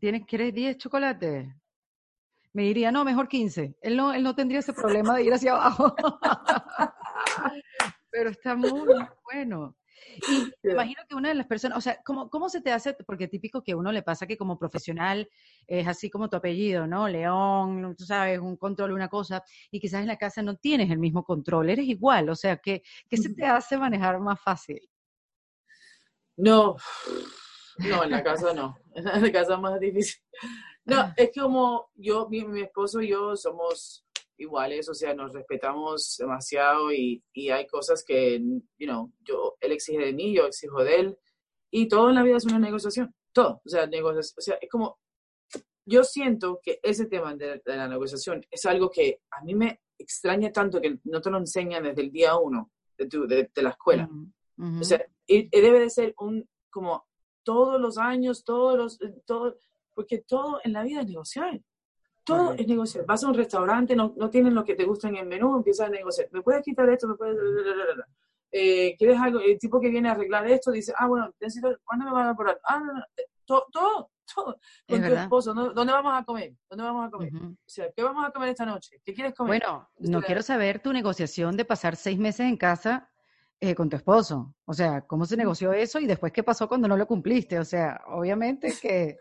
¿tienes, 0.00 0.22
¿quieres 0.26 0.54
10 0.54 0.76
chocolates? 0.78 1.46
Me 2.52 2.64
diría, 2.64 2.92
no, 2.92 3.04
mejor 3.04 3.28
15. 3.28 3.76
Él 3.80 3.96
no, 3.96 4.12
él 4.12 4.22
no 4.22 4.34
tendría 4.34 4.60
ese 4.60 4.72
problema 4.72 5.16
de 5.16 5.24
ir 5.24 5.32
hacia 5.32 5.52
abajo. 5.52 5.94
Pero 8.10 8.30
está 8.30 8.54
muy 8.54 8.86
bueno. 9.24 9.74
Y 10.28 10.52
me 10.62 10.72
imagino 10.72 11.02
que 11.08 11.14
una 11.14 11.28
de 11.30 11.34
las 11.34 11.46
personas, 11.46 11.78
o 11.78 11.80
sea, 11.80 12.00
¿cómo, 12.04 12.28
¿cómo 12.30 12.48
se 12.48 12.60
te 12.60 12.72
hace? 12.72 12.94
Porque 12.94 13.28
típico 13.28 13.62
que 13.62 13.72
a 13.72 13.76
uno 13.76 13.92
le 13.92 14.02
pasa 14.02 14.26
que 14.26 14.36
como 14.36 14.58
profesional 14.58 15.28
es 15.66 15.86
así 15.86 16.10
como 16.10 16.28
tu 16.28 16.36
apellido, 16.36 16.86
¿no? 16.86 17.08
León, 17.08 17.94
tú 17.96 18.04
sabes, 18.04 18.38
un 18.38 18.56
control, 18.56 18.92
una 18.92 19.08
cosa, 19.08 19.42
y 19.70 19.80
quizás 19.80 20.00
en 20.00 20.08
la 20.08 20.16
casa 20.16 20.42
no 20.42 20.56
tienes 20.56 20.90
el 20.90 20.98
mismo 20.98 21.24
control, 21.24 21.70
eres 21.70 21.86
igual, 21.86 22.28
o 22.28 22.36
sea, 22.36 22.56
¿qué, 22.58 22.82
qué 23.08 23.16
se 23.16 23.34
te 23.34 23.44
hace 23.46 23.76
manejar 23.76 24.18
más 24.20 24.40
fácil? 24.40 24.80
No, 26.36 26.76
no, 27.78 28.04
en 28.04 28.10
la 28.10 28.22
casa 28.22 28.52
no, 28.52 28.76
en 28.94 29.22
la 29.22 29.32
casa 29.32 29.56
más 29.56 29.78
difícil. 29.80 30.22
No, 30.84 31.12
es 31.16 31.30
como 31.38 31.90
yo, 31.94 32.28
mi, 32.28 32.44
mi 32.44 32.62
esposo 32.62 33.00
y 33.00 33.10
yo 33.10 33.36
somos 33.36 34.04
iguales, 34.42 34.88
o 34.88 34.94
sea, 34.94 35.14
nos 35.14 35.32
respetamos 35.32 36.16
demasiado 36.18 36.92
y, 36.92 37.22
y, 37.32 37.50
hay 37.50 37.66
cosas 37.66 38.04
que, 38.04 38.40
you 38.78 38.86
know, 38.86 39.12
yo, 39.20 39.56
él 39.60 39.72
exige 39.72 39.98
de 39.98 40.12
mí, 40.12 40.34
yo 40.34 40.46
exijo 40.46 40.82
de 40.84 40.96
él, 40.96 41.18
y 41.70 41.88
todo 41.88 42.10
en 42.10 42.16
la 42.16 42.22
vida 42.22 42.36
es 42.36 42.44
una 42.44 42.58
negociación, 42.58 43.14
todo, 43.32 43.62
o 43.64 43.68
sea, 43.68 43.86
negociación, 43.86 44.34
o 44.38 44.40
sea, 44.42 44.58
es 44.60 44.68
como, 44.68 44.98
yo 45.84 46.04
siento 46.04 46.60
que 46.62 46.78
ese 46.82 47.06
tema 47.06 47.34
de, 47.34 47.60
la 47.64 47.88
negociación 47.88 48.44
es 48.50 48.64
algo 48.66 48.90
que 48.90 49.20
a 49.30 49.42
mí 49.42 49.54
me 49.54 49.80
extraña 49.98 50.52
tanto 50.52 50.80
que 50.80 50.98
no 51.04 51.20
te 51.20 51.30
lo 51.30 51.38
enseñan 51.38 51.84
desde 51.84 52.02
el 52.02 52.10
día 52.10 52.36
uno 52.36 52.70
de, 52.96 53.06
tu, 53.06 53.26
de, 53.26 53.50
la 53.56 53.70
escuela. 53.70 54.08
O 54.80 54.84
sea, 54.84 55.04
y, 55.26 55.48
debe 55.48 55.80
de 55.80 55.90
ser 55.90 56.14
un, 56.18 56.48
como 56.70 57.06
todos 57.42 57.80
los 57.80 57.98
años, 57.98 58.44
todos 58.44 58.76
los, 58.76 58.98
todo, 59.26 59.56
porque 59.94 60.18
todo 60.18 60.60
en 60.62 60.72
la 60.72 60.84
vida 60.84 61.00
es 61.00 61.06
negociar. 61.06 61.60
Todo 62.24 62.52
es 62.52 62.66
negociar. 62.66 63.04
Vas 63.06 63.24
a 63.24 63.28
un 63.28 63.34
restaurante, 63.34 63.96
no, 63.96 64.14
no 64.16 64.30
tienen 64.30 64.54
lo 64.54 64.64
que 64.64 64.74
te 64.74 64.84
gusta 64.84 65.08
en 65.08 65.16
el 65.16 65.26
menú, 65.26 65.56
empiezas 65.56 65.88
a 65.88 65.90
negociar. 65.90 66.28
¿Me 66.30 66.42
puedes 66.42 66.62
quitar 66.62 66.88
esto? 66.88 67.08
¿Me 67.08 67.14
puedes...? 67.14 67.36
Eh, 68.54 68.94
¿Quieres 68.98 69.18
algo? 69.18 69.40
El 69.40 69.58
tipo 69.58 69.80
que 69.80 69.88
viene 69.88 70.10
a 70.10 70.12
arreglar 70.12 70.46
esto 70.46 70.70
dice, 70.70 70.92
ah, 70.98 71.06
bueno, 71.06 71.32
necesito, 71.40 71.74
¿cuándo 71.84 72.04
me 72.04 72.12
van 72.12 72.28
a 72.28 72.36
parar? 72.36 72.60
Ah, 72.64 72.80
no, 72.80 72.92
no. 72.92 73.00
Eh, 73.16 73.28
todo, 73.46 73.66
todo, 73.72 74.10
todo. 74.34 74.58
Con 74.86 75.00
tu 75.00 75.14
esposo, 75.14 75.54
¿dónde 75.54 75.92
vamos 75.92 76.12
a 76.14 76.22
comer? 76.22 76.54
¿Dónde 76.68 76.84
vamos 76.84 77.06
a 77.06 77.10
comer? 77.10 77.32
O 77.34 77.56
sea, 77.64 77.90
¿qué 77.96 78.02
vamos 78.02 78.26
a 78.26 78.30
comer 78.30 78.50
esta 78.50 78.66
noche? 78.66 79.00
¿Qué 79.02 79.14
quieres 79.14 79.34
comer? 79.34 79.62
Bueno, 79.62 79.88
no 79.98 80.20
quiero 80.20 80.42
saber 80.42 80.80
tu 80.80 80.92
negociación 80.92 81.56
de 81.56 81.64
pasar 81.64 81.96
seis 81.96 82.18
meses 82.18 82.46
en 82.46 82.58
casa 82.58 83.10
eh, 83.58 83.74
con 83.74 83.88
tu 83.88 83.96
esposo. 83.96 84.54
O 84.66 84.74
sea, 84.74 85.00
¿cómo 85.00 85.24
se 85.24 85.36
negoció 85.36 85.72
eso 85.72 85.98
y 85.98 86.06
después 86.06 86.30
qué 86.30 86.42
pasó 86.42 86.68
cuando 86.68 86.88
no 86.88 86.96
lo 86.96 87.06
cumpliste? 87.06 87.58
O 87.58 87.64
sea, 87.64 88.02
obviamente 88.08 88.74
que 88.80 89.18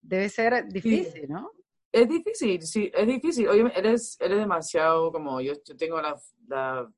debe 0.00 0.28
ser 0.28 0.66
difícil, 0.68 1.28
¿no? 1.28 1.52
Es 1.92 2.08
difícil, 2.08 2.62
sí, 2.62 2.90
es 2.92 3.06
difícil. 3.06 3.48
Oye, 3.48 3.70
eres, 3.76 4.16
eres 4.18 4.38
demasiado 4.38 5.12
como, 5.12 5.42
yo, 5.42 5.52
yo 5.62 5.76
tengo 5.76 6.00
la, 6.00 6.18
la, 6.48 6.90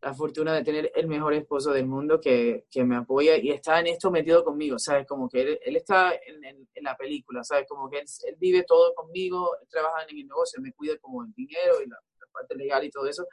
la, 0.00 0.14
fortuna 0.14 0.54
de 0.54 0.62
tener 0.62 0.92
el 0.94 1.08
mejor 1.08 1.34
esposo 1.34 1.72
del 1.72 1.86
mundo 1.86 2.20
que, 2.20 2.66
que, 2.70 2.84
me 2.84 2.94
apoya 2.94 3.36
y 3.36 3.50
está 3.50 3.80
en 3.80 3.88
esto 3.88 4.12
metido 4.12 4.44
conmigo, 4.44 4.78
¿sabes? 4.78 5.04
Como 5.04 5.28
que 5.28 5.42
él, 5.42 5.58
él 5.64 5.76
está 5.76 6.12
en, 6.14 6.44
en, 6.44 6.84
la 6.84 6.96
película, 6.96 7.42
¿sabes? 7.42 7.66
Como 7.68 7.90
que 7.90 7.98
él, 7.98 8.06
él, 8.28 8.36
vive 8.38 8.62
todo 8.62 8.94
conmigo, 8.94 9.56
él 9.60 9.66
trabaja 9.68 10.04
en 10.04 10.16
el 10.16 10.26
negocio, 10.28 10.62
me 10.62 10.72
cuida 10.72 10.96
como 10.98 11.24
el 11.24 11.32
dinero 11.32 11.82
y 11.84 11.88
la, 11.88 11.98
parte 12.30 12.54
legal 12.54 12.84
y 12.84 12.90
todo 12.90 13.08
eso. 13.08 13.26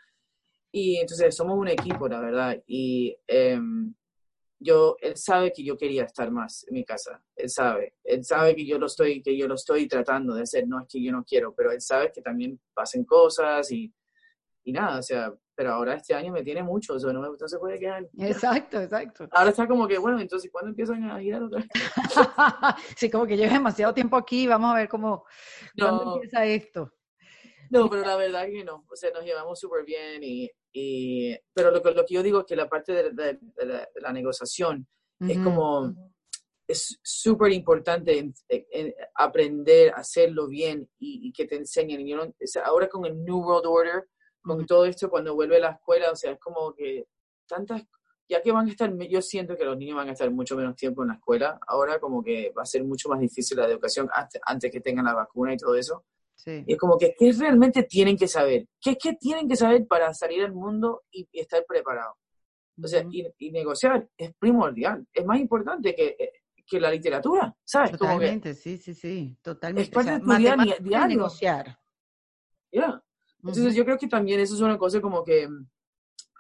Y 0.71 0.97
entonces 0.97 1.35
somos 1.35 1.59
un 1.59 1.67
equipo, 1.67 2.07
la 2.07 2.19
verdad. 2.19 2.63
Y 2.65 3.15
eh, 3.27 3.59
yo, 4.65 4.97
él 4.99 5.15
sabe 5.15 5.53
que 5.53 5.63
yo 5.63 5.77
quería 5.77 6.03
estar 6.03 6.31
más 6.31 6.65
en 6.67 6.73
mi 6.73 6.83
casa, 6.83 7.23
él 7.35 7.49
sabe, 7.49 7.93
él 8.03 8.25
sabe 8.25 8.55
que 8.55 8.65
yo 8.65 8.79
lo 8.79 8.87
estoy, 8.87 9.21
que 9.21 9.37
yo 9.37 9.47
lo 9.47 9.55
estoy 9.55 9.87
tratando 9.87 10.33
de 10.33 10.41
hacer, 10.41 10.67
no 10.67 10.81
es 10.81 10.87
que 10.89 11.01
yo 11.01 11.11
no 11.11 11.23
quiero, 11.23 11.53
pero 11.53 11.71
él 11.71 11.81
sabe 11.81 12.11
que 12.11 12.21
también 12.21 12.59
pasen 12.73 13.05
cosas 13.05 13.71
y, 13.71 13.93
y 14.63 14.71
nada, 14.71 14.99
o 14.99 15.03
sea, 15.03 15.33
pero 15.53 15.71
ahora 15.71 15.93
este 15.93 16.13
año 16.13 16.33
me 16.33 16.43
tiene 16.43 16.63
mucho, 16.63 16.95
o 16.95 16.99
sea, 16.99 17.13
no, 17.13 17.21
no 17.21 17.47
se 17.47 17.59
puede 17.59 17.79
quedar. 17.79 18.09
Exacto, 18.17 18.81
exacto. 18.81 19.27
Ahora 19.31 19.51
está 19.51 19.67
como 19.67 19.87
que, 19.87 19.97
bueno, 19.97 20.19
entonces, 20.19 20.51
¿cuándo 20.51 20.69
empiezan 20.69 21.03
a 21.09 21.19
girar 21.19 21.43
otra 21.43 21.59
vez? 21.59 21.69
sí, 22.97 23.09
como 23.09 23.25
que 23.25 23.37
llevo 23.37 23.53
demasiado 23.53 23.93
tiempo 23.93 24.17
aquí, 24.17 24.47
vamos 24.47 24.73
a 24.73 24.77
ver 24.77 24.89
cómo, 24.89 25.25
¿cuándo 25.77 26.15
empieza 26.15 26.45
esto? 26.45 26.91
No, 27.69 27.89
pero 27.89 28.03
la 28.03 28.15
verdad 28.15 28.45
es 28.45 28.51
que 28.51 28.63
no, 28.63 28.85
o 28.89 28.95
sea, 28.95 29.11
nos 29.11 29.23
llevamos 29.23 29.59
súper 29.59 29.85
bien 29.85 30.23
y, 30.23 30.49
y, 30.77 31.33
pero 31.53 31.71
lo, 31.71 31.79
lo, 31.79 32.05
que 32.05 32.15
yo 32.15 32.21
digo 32.21 32.41
es 32.41 32.45
que 32.45 32.55
la 32.57 32.67
parte 32.67 32.91
de, 32.91 33.11
de, 33.11 33.39
la, 34.01 34.11
negociación 34.11 34.85
es 35.21 35.37
como, 35.39 35.95
es 36.67 36.99
súper 37.01 37.53
importante 37.53 38.33
aprender 39.15 39.93
a 39.93 39.99
hacerlo 39.99 40.49
bien 40.49 40.89
y, 40.99 41.31
que 41.31 41.45
te 41.45 41.55
enseñen. 41.55 42.05
Ahora 42.65 42.89
con 42.89 43.05
el 43.05 43.23
New 43.23 43.37
World 43.37 43.65
Order, 43.65 44.09
con 44.41 44.65
todo 44.65 44.85
esto, 44.85 45.09
cuando 45.09 45.33
vuelve 45.33 45.55
a 45.55 45.61
la 45.61 45.71
escuela, 45.71 46.11
o 46.11 46.15
sea, 46.17 46.33
es 46.33 46.39
como 46.39 46.73
que 46.73 47.07
tantas, 47.47 47.81
ya 48.27 48.41
que 48.41 48.51
van 48.51 48.67
a 48.67 48.71
estar, 48.71 48.93
yo 49.07 49.21
siento 49.21 49.55
que 49.55 49.63
los 49.63 49.77
niños 49.77 49.95
van 49.95 50.09
a 50.09 50.11
estar 50.11 50.29
mucho 50.29 50.57
menos 50.57 50.75
tiempo 50.75 51.03
en 51.03 51.07
la 51.07 51.13
escuela, 51.15 51.57
ahora 51.67 51.99
como 51.99 52.21
que 52.21 52.51
va 52.51 52.63
a 52.63 52.65
ser 52.65 52.83
mucho 52.83 53.07
más 53.07 53.21
difícil 53.21 53.55
la 53.55 53.65
educación 53.65 54.09
antes 54.45 54.69
que 54.69 54.81
tengan 54.81 55.05
la 55.05 55.13
vacuna 55.13 55.53
y 55.53 55.57
todo 55.57 55.73
eso. 55.75 56.03
Y 56.45 56.73
es 56.73 56.77
como 56.77 56.97
que, 56.97 57.15
¿qué 57.17 57.31
realmente 57.31 57.83
tienen 57.83 58.17
que 58.17 58.27
saber? 58.27 58.67
¿Qué, 58.79 58.95
¿Qué 58.97 59.13
tienen 59.13 59.47
que 59.47 59.55
saber 59.55 59.87
para 59.87 60.13
salir 60.13 60.43
al 60.43 60.53
mundo 60.53 61.03
y, 61.11 61.27
estar 61.33 61.65
preparados? 61.65 62.15
O 62.81 62.87
sea, 62.87 63.05
y, 63.09 63.51
negociar 63.51 64.07
es 64.17 64.33
primordial, 64.37 65.07
es 65.13 65.25
más 65.25 65.39
importante 65.39 65.95
que, 65.95 66.15
eh, 66.19 66.31
que 66.65 66.79
la 66.79 66.91
literatura, 66.91 67.55
¿sabes? 67.63 67.91
Totalmente, 67.91 68.53
sí, 68.53 68.77
sí, 68.77 68.93
sí, 68.93 69.37
totalmente. 69.41 69.89
Es 69.89 69.89
parte 69.89 70.11
de 70.11 70.19
tu 70.19 70.35
día, 70.35 70.55
diario. 70.81 71.07
negociar. 71.07 71.79
Ya. 72.71 73.01
Entonces 73.39 73.75
yo 73.75 73.85
creo 73.85 73.97
que 73.97 74.07
también 74.07 74.39
eso 74.39 74.55
es 74.55 74.61
una 74.61 74.77
cosa 74.77 74.99
como 74.99 75.23
que, 75.23 75.47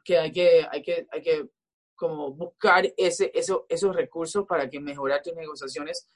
que 0.03 0.17
hay 0.17 0.31
que, 0.31 0.65
hay 0.69 0.81
que, 0.81 1.07
hay 1.11 1.21
que 1.21 1.49
como 1.95 2.33
buscar 2.33 2.85
ese, 2.97 3.31
eso, 3.33 3.65
esos 3.69 3.95
recursos 3.95 4.45
para 4.45 4.69
que 4.69 4.79
mejorar 4.79 5.21
tus 5.21 5.35
negociaciones 5.35 6.07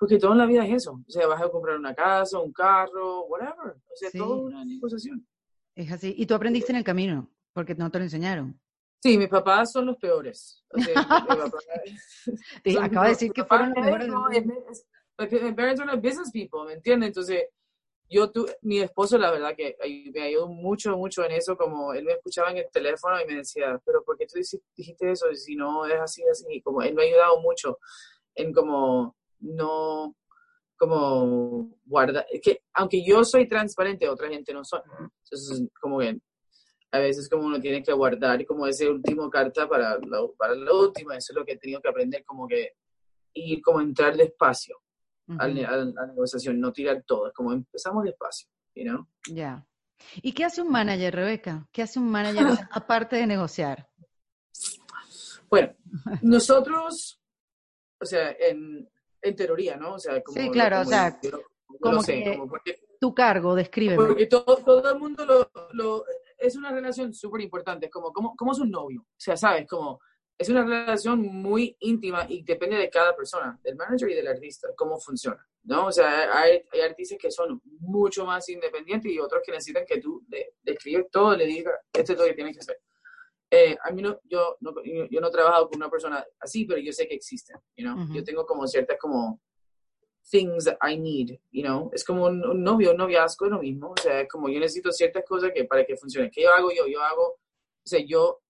porque 0.00 0.18
todo 0.18 0.32
en 0.32 0.38
la 0.38 0.46
vida 0.46 0.64
es 0.64 0.72
eso. 0.76 0.92
O 1.06 1.10
sea, 1.10 1.26
vas 1.26 1.42
a 1.42 1.50
comprar 1.50 1.76
una 1.76 1.94
casa, 1.94 2.38
un 2.38 2.54
carro, 2.54 3.26
whatever. 3.26 3.76
O 3.76 3.96
sea, 3.96 4.10
todo 4.10 4.36
una 4.44 4.64
negociación. 4.64 5.28
Es 5.74 5.92
así. 5.92 6.14
Y 6.16 6.24
tú 6.24 6.34
aprendiste 6.34 6.72
en 6.72 6.78
el 6.78 6.84
camino, 6.84 7.28
porque 7.52 7.74
no 7.74 7.90
te 7.90 7.98
lo 7.98 8.04
enseñaron. 8.04 8.58
Sí, 9.02 9.18
mis 9.18 9.28
papás 9.28 9.72
son 9.72 9.84
los 9.84 9.98
peores. 9.98 10.64
O 10.70 10.80
sea, 10.80 10.94
Acaba 12.82 13.04
de 13.04 13.10
decir 13.10 13.30
que 13.30 13.44
fueron 13.44 13.74
los 13.74 13.84
mejores. 13.84 14.08
No, 14.08 14.26
mis 14.30 15.54
parents 15.54 15.78
son 15.78 15.88
los 15.88 16.00
business 16.00 16.30
people, 16.32 16.64
¿me 16.66 16.72
entiendes? 16.72 17.08
Entonces, 17.08 17.44
yo, 18.08 18.30
tu, 18.30 18.48
mi 18.62 18.80
esposo, 18.80 19.18
la 19.18 19.30
verdad 19.30 19.54
que 19.54 19.76
me 20.14 20.22
ayudó 20.22 20.48
mucho, 20.48 20.96
mucho 20.96 21.22
en 21.26 21.32
eso, 21.32 21.58
como 21.58 21.92
él 21.92 22.06
me 22.06 22.12
escuchaba 22.12 22.50
en 22.50 22.56
el 22.56 22.70
teléfono 22.72 23.20
y 23.20 23.26
me 23.26 23.34
decía, 23.34 23.78
pero 23.84 24.02
¿por 24.02 24.16
qué 24.16 24.26
tú 24.26 24.40
dijiste 24.74 25.10
eso? 25.10 25.26
Si 25.34 25.56
no 25.56 25.84
es 25.84 26.00
así, 26.00 26.22
así, 26.24 26.62
como 26.62 26.80
él 26.80 26.94
me 26.94 27.02
ha 27.02 27.06
ayudado 27.06 27.42
mucho 27.42 27.78
en 28.34 28.54
como 28.54 29.14
no 29.40 30.16
como 30.76 31.78
guardar, 31.84 32.24
que 32.42 32.62
aunque 32.72 33.04
yo 33.04 33.22
soy 33.22 33.46
transparente, 33.46 34.08
otra 34.08 34.28
gente 34.28 34.54
no 34.54 34.64
son. 34.64 34.80
Entonces, 35.24 35.68
como 35.78 35.98
que 35.98 36.18
a 36.92 36.98
veces 36.98 37.28
como 37.28 37.44
uno 37.44 37.60
tiene 37.60 37.82
que 37.82 37.92
guardar 37.92 38.44
como 38.46 38.66
ese 38.66 38.88
último 38.88 39.28
carta 39.28 39.68
para 39.68 39.98
la, 39.98 40.26
para 40.36 40.54
la 40.54 40.72
última, 40.72 41.16
eso 41.16 41.32
es 41.32 41.36
lo 41.36 41.44
que 41.44 41.52
he 41.52 41.58
tenido 41.58 41.80
que 41.80 41.88
aprender, 41.88 42.24
como 42.24 42.48
que 42.48 42.74
ir 43.34 43.60
como 43.62 43.80
entrar 43.80 44.16
despacio 44.16 44.80
a, 45.38 45.46
la, 45.46 46.06
negociación, 46.06 46.58
no 46.58 46.72
tirar 46.72 47.04
todo, 47.06 47.28
es 47.28 47.34
como 47.34 47.52
empezamos 47.52 48.04
despacio, 48.04 48.48
you 48.74 49.06
Ya. 49.32 49.64
¿Y 50.16 50.32
qué 50.32 50.44
hace 50.44 50.62
un 50.62 50.70
manager, 50.70 51.14
Rebeca? 51.14 51.68
¿Qué 51.70 51.82
hace 51.82 52.00
un 52.00 52.10
manager 52.10 52.46
aparte 52.72 53.16
de 53.16 53.26
negociar? 53.26 53.88
Bueno, 55.48 55.74
nosotros, 56.22 57.20
o 58.00 58.04
sea, 58.04 58.34
en, 58.38 58.89
en 59.22 59.36
teoría, 59.36 59.76
¿no? 59.76 59.94
O 59.94 59.98
sea, 59.98 60.22
como, 60.22 60.40
sí, 60.40 60.50
claro, 60.50 60.80
o 60.80 60.84
sea, 60.84 61.18
como, 61.80 62.02
que 62.02 62.80
tu 63.00 63.14
cargo, 63.14 63.54
describe. 63.54 63.96
Porque 63.96 64.26
todo, 64.26 64.56
todo, 64.56 64.92
el 64.92 64.98
mundo 64.98 65.24
lo, 65.24 65.50
lo 65.72 66.04
es 66.38 66.56
una 66.56 66.72
relación 66.72 67.12
súper 67.12 67.42
importante, 67.42 67.90
como, 67.90 68.12
como, 68.12 68.34
como 68.34 68.52
es 68.52 68.58
un 68.58 68.70
novio, 68.70 69.02
o 69.02 69.20
sea, 69.20 69.36
sabes, 69.36 69.66
como 69.66 70.00
es 70.40 70.48
una 70.48 70.64
relación 70.64 71.20
muy 71.20 71.76
íntima 71.80 72.24
y 72.26 72.42
depende 72.42 72.76
de 72.76 72.88
cada 72.88 73.14
persona, 73.14 73.60
del 73.62 73.76
manager 73.76 74.08
y 74.08 74.14
del 74.14 74.26
artista, 74.26 74.68
cómo 74.74 74.98
funciona, 74.98 75.46
¿no? 75.64 75.88
O 75.88 75.92
sea, 75.92 76.34
hay, 76.34 76.62
hay 76.72 76.80
artistas 76.80 77.18
que 77.20 77.30
son 77.30 77.60
mucho 77.80 78.24
más 78.24 78.48
independientes 78.48 79.12
y 79.12 79.18
otros 79.18 79.42
que 79.44 79.52
necesitan 79.52 79.84
que 79.84 80.00
tú 80.00 80.24
le, 80.30 80.54
escribes 80.64 81.10
todo, 81.10 81.36
le 81.36 81.44
digas, 81.44 81.74
esto 81.92 82.14
es 82.14 82.18
lo 82.18 82.24
que 82.24 82.32
tienes 82.32 82.54
que 82.54 82.60
hacer. 82.60 82.80
Eh, 83.50 83.76
a 83.82 83.90
mí 83.90 84.00
no, 84.00 84.20
yo, 84.24 84.56
no, 84.60 84.72
yo 84.84 85.20
no 85.20 85.28
he 85.28 85.30
trabajado 85.30 85.68
con 85.68 85.78
una 85.78 85.90
persona 85.90 86.24
así, 86.38 86.64
pero 86.64 86.80
yo 86.80 86.92
sé 86.92 87.08
que 87.08 87.14
existen, 87.14 87.56
you 87.76 87.84
know? 87.84 88.06
Yo 88.14 88.22
tengo 88.22 88.46
como 88.46 88.66
ciertas 88.66 88.96
como 88.98 89.40
things 90.30 90.64
that 90.66 90.78
I 90.80 90.96
need, 90.96 91.40
you 91.50 91.62
know? 91.62 91.90
Es 91.92 92.04
como 92.04 92.26
un, 92.26 92.62
novio, 92.62 92.92
un 92.92 92.98
noviazgo 92.98 93.46
es 93.46 93.50
lo 93.50 93.58
mismo, 93.60 93.90
o 93.90 94.00
sea, 94.00 94.20
es 94.20 94.28
como 94.28 94.48
yo 94.48 94.60
necesito 94.60 94.92
ciertas 94.92 95.24
cosas 95.26 95.50
que 95.52 95.64
para 95.64 95.84
que 95.84 95.96
funcione. 95.96 96.30
¿Qué 96.30 96.42
yo 96.42 96.52
hago 96.52 96.70
yo? 96.70 96.86
Yo 96.86 97.02
hago 97.02 97.40
o 97.84 97.88
sea, 97.88 98.00
yo 98.06 98.40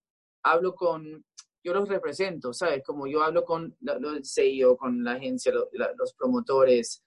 hablo 0.43 0.75
con, 0.75 1.25
yo 1.63 1.75
los 1.75 1.89
represento, 1.89 2.53
¿sabes? 2.53 2.83
Como 2.85 3.07
yo 3.07 3.23
hablo 3.23 3.45
con 3.45 3.77
el 3.81 4.25
CEO, 4.25 4.77
con 4.77 5.05
la 5.05 5.13
agencia, 5.13 5.53
los 5.53 6.15
promotores, 6.15 7.03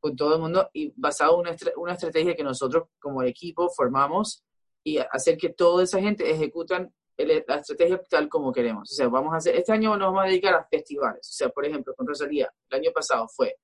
con 0.00 0.16
todo 0.16 0.34
el 0.34 0.40
mundo, 0.40 0.68
y 0.72 0.92
basado 0.96 1.34
en 1.34 1.40
una, 1.40 1.56
una 1.76 1.92
estrategia 1.92 2.34
que 2.34 2.44
nosotros 2.44 2.88
como 2.98 3.22
equipo 3.22 3.68
formamos 3.70 4.44
y 4.84 4.98
hacer 4.98 5.36
que 5.36 5.50
toda 5.50 5.84
esa 5.84 6.00
gente 6.00 6.30
ejecutan 6.30 6.92
la 7.26 7.56
estrategia 7.56 8.00
tal 8.08 8.28
como 8.28 8.52
queremos. 8.52 8.90
O 8.92 8.94
sea, 8.94 9.08
vamos 9.08 9.34
a 9.34 9.38
hacer, 9.38 9.56
este 9.56 9.72
año 9.72 9.96
nos 9.96 10.08
vamos 10.08 10.24
a 10.24 10.28
dedicar 10.28 10.54
a 10.54 10.64
festivales. 10.64 11.28
O 11.28 11.32
sea, 11.32 11.48
por 11.48 11.64
ejemplo, 11.66 11.94
con 11.94 12.06
Rosalía, 12.06 12.52
el 12.70 12.78
año 12.78 12.90
pasado 12.92 13.26
fue, 13.28 13.56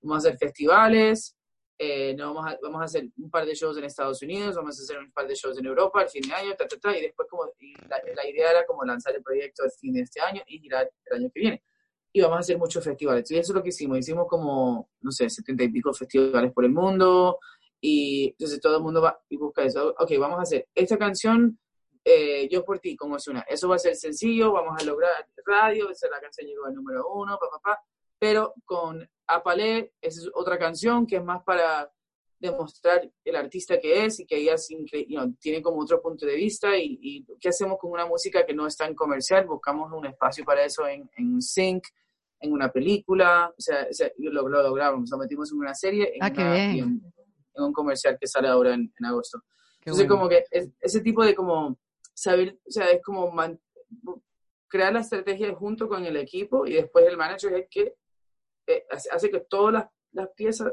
vamos 0.00 0.24
a 0.24 0.28
hacer 0.28 0.38
festivales, 0.38 1.36
eh, 1.78 2.14
no 2.14 2.32
vamos, 2.32 2.52
a, 2.52 2.58
vamos 2.62 2.80
a 2.80 2.84
hacer 2.84 3.08
un 3.16 3.28
par 3.28 3.44
de 3.44 3.54
shows 3.54 3.76
en 3.76 3.84
Estados 3.84 4.22
Unidos, 4.22 4.54
vamos 4.54 4.78
a 4.78 4.82
hacer 4.82 4.98
un 4.98 5.10
par 5.10 5.26
de 5.26 5.34
shows 5.34 5.58
en 5.58 5.66
Europa 5.66 6.00
al 6.00 6.08
fin 6.08 6.22
de 6.22 6.32
año, 6.32 6.54
ta, 6.54 6.68
ta, 6.68 6.78
ta, 6.78 6.96
y 6.96 7.02
después 7.02 7.28
como, 7.28 7.44
la, 7.88 8.00
la, 8.14 8.28
idea 8.28 8.50
era 8.52 8.64
como 8.66 8.84
lanzar 8.84 9.16
el 9.16 9.22
proyecto 9.22 9.64
al 9.64 9.70
fin 9.72 9.94
de 9.94 10.02
este 10.02 10.20
año 10.20 10.42
y 10.46 10.60
girar 10.60 10.88
el 11.06 11.16
año 11.16 11.30
que 11.34 11.40
viene. 11.40 11.62
Y 12.12 12.20
vamos 12.20 12.36
a 12.36 12.40
hacer 12.40 12.58
muchos 12.58 12.84
festivales. 12.84 13.28
Y 13.30 13.38
eso 13.38 13.52
es 13.52 13.56
lo 13.56 13.62
que 13.62 13.70
hicimos. 13.70 13.98
Hicimos 13.98 14.26
como, 14.28 14.90
no 15.00 15.10
sé, 15.10 15.30
setenta 15.30 15.64
y 15.64 15.70
pico 15.70 15.94
festivales 15.94 16.52
por 16.52 16.64
el 16.64 16.70
mundo. 16.70 17.38
Y 17.80 18.28
entonces 18.28 18.60
todo 18.60 18.76
el 18.76 18.82
mundo 18.82 19.00
va 19.00 19.18
y 19.28 19.36
busca 19.36 19.64
eso. 19.64 19.94
Ok, 19.98 20.12
vamos 20.20 20.38
a 20.38 20.42
hacer 20.42 20.68
esta 20.74 20.98
canción, 20.98 21.58
eh, 22.04 22.48
Yo 22.50 22.64
por 22.64 22.78
ti, 22.78 22.96
con 22.96 23.12
Osuna. 23.12 23.44
Eso 23.48 23.68
va 23.68 23.76
a 23.76 23.78
ser 23.78 23.96
sencillo, 23.96 24.52
vamos 24.52 24.80
a 24.80 24.84
lograr 24.84 25.10
radio, 25.44 25.90
esa 25.90 26.08
la 26.08 26.20
canción 26.20 26.46
llegó 26.46 26.66
al 26.66 26.74
número 26.74 27.08
uno, 27.12 27.38
papá. 27.38 27.80
Pero 28.18 28.54
con 28.64 29.08
Apalé, 29.26 29.92
esa 30.00 30.20
es 30.20 30.30
otra 30.34 30.58
canción 30.58 31.06
que 31.06 31.16
es 31.16 31.24
más 31.24 31.42
para 31.42 31.90
demostrar 32.38 33.08
el 33.24 33.36
artista 33.36 33.78
que 33.78 34.04
es 34.04 34.18
y 34.18 34.26
que 34.26 34.36
ella 34.36 34.56
tiene 35.40 35.62
como 35.62 35.80
otro 35.80 36.02
punto 36.02 36.26
de 36.26 36.34
vista 36.34 36.76
y, 36.76 36.98
y, 37.00 37.26
qué 37.40 37.50
hacemos 37.50 37.78
con 37.78 37.92
una 37.92 38.04
música 38.04 38.44
que 38.44 38.52
no 38.52 38.66
es 38.66 38.76
tan 38.76 38.94
comercial, 38.94 39.46
buscamos 39.46 39.92
un 39.92 40.06
espacio 40.06 40.44
para 40.44 40.64
eso 40.64 40.86
en, 40.86 41.08
en 41.16 41.40
Sync, 41.40 41.84
en 42.40 42.52
una 42.52 42.70
película, 42.70 43.48
o 43.56 43.60
sea, 43.60 43.86
lo, 44.18 44.48
logramos, 44.48 45.08
lo 45.08 45.18
metimos 45.18 45.52
en 45.52 45.58
una 45.58 45.74
serie 45.74 46.12
en, 46.14 46.22
ah, 46.22 46.32
en, 46.36 47.00
un 47.54 47.72
comercial 47.72 48.18
que 48.20 48.26
sale 48.26 48.48
ahora 48.48 48.74
en, 48.74 48.92
agosto. 49.04 49.44
Entonces 49.78 50.08
como 50.08 50.28
que 50.28 50.44
ese 50.80 51.00
tipo 51.00 51.24
de 51.24 51.34
como 51.34 51.78
saber, 52.14 52.58
o 52.66 52.70
sea, 52.70 52.90
es 52.90 53.02
como 53.02 53.32
crear 54.68 54.92
la 54.92 55.00
estrategia 55.00 55.54
junto 55.54 55.88
con 55.88 56.04
el 56.04 56.16
equipo 56.16 56.66
y 56.66 56.74
después 56.74 57.06
el 57.06 57.16
manager 57.16 57.52
es 57.54 57.66
que 57.70 57.94
eh, 58.66 58.84
hace 59.10 59.30
que 59.30 59.40
todas 59.40 59.74
las, 59.74 59.86
las 60.12 60.28
piezas 60.34 60.72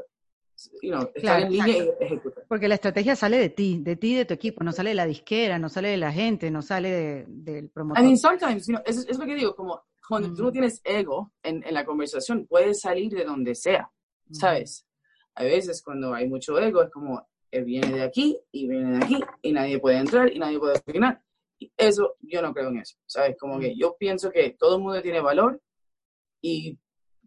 you 0.82 0.90
know, 0.90 1.10
están 1.14 1.42
en 1.42 1.52
línea 1.52 1.76
y 1.84 1.90
ejecutan. 2.00 2.44
Porque 2.48 2.68
la 2.68 2.74
estrategia 2.76 3.16
sale 3.16 3.38
de 3.38 3.50
ti, 3.50 3.80
de 3.82 3.96
ti 3.96 4.12
y 4.12 4.16
de 4.16 4.24
tu 4.24 4.34
equipo, 4.34 4.64
no 4.64 4.72
sale 4.72 4.90
de 4.90 4.96
la 4.96 5.06
disquera, 5.06 5.58
no 5.58 5.68
sale 5.68 5.88
de 5.88 5.96
la 5.96 6.12
gente, 6.12 6.50
no 6.50 6.62
sale 6.62 6.90
de, 6.90 7.24
del 7.28 7.70
promotor. 7.70 8.02
I 8.02 8.06
mean, 8.06 8.18
sometimes, 8.18 8.66
you 8.66 8.74
know, 8.74 8.82
es, 8.86 9.06
es, 9.08 9.18
lo 9.18 9.26
que 9.26 9.34
digo, 9.34 9.54
como 9.54 9.82
cuando 10.08 10.32
tú 10.34 10.44
no 10.44 10.52
tienes 10.52 10.80
ego 10.84 11.32
en, 11.42 11.62
en, 11.66 11.74
la 11.74 11.84
conversación, 11.84 12.46
puedes 12.46 12.80
salir 12.80 13.12
de 13.12 13.24
donde 13.24 13.54
sea, 13.54 13.90
¿sabes? 14.32 14.86
A 15.34 15.44
veces 15.44 15.82
cuando 15.82 16.12
hay 16.12 16.28
mucho 16.28 16.58
ego 16.58 16.82
es 16.82 16.90
como, 16.90 17.26
él 17.50 17.64
viene 17.64 17.92
de 17.92 18.02
aquí 18.02 18.38
y 18.52 18.68
viene 18.68 18.98
de 18.98 19.04
aquí 19.04 19.20
y 19.42 19.52
nadie 19.52 19.78
puede 19.78 19.98
entrar 19.98 20.32
y 20.32 20.38
nadie 20.38 20.58
puede 20.58 20.78
opinar. 20.78 21.22
Eso, 21.76 22.16
yo 22.20 22.40
no 22.42 22.52
creo 22.54 22.68
en 22.68 22.78
eso, 22.78 22.96
¿sabes? 23.06 23.36
Como 23.38 23.58
que 23.58 23.76
yo 23.76 23.96
pienso 23.98 24.30
que 24.30 24.56
todo 24.58 24.76
el 24.76 24.82
mundo 24.82 25.02
tiene 25.02 25.20
valor 25.20 25.60
y 26.40 26.78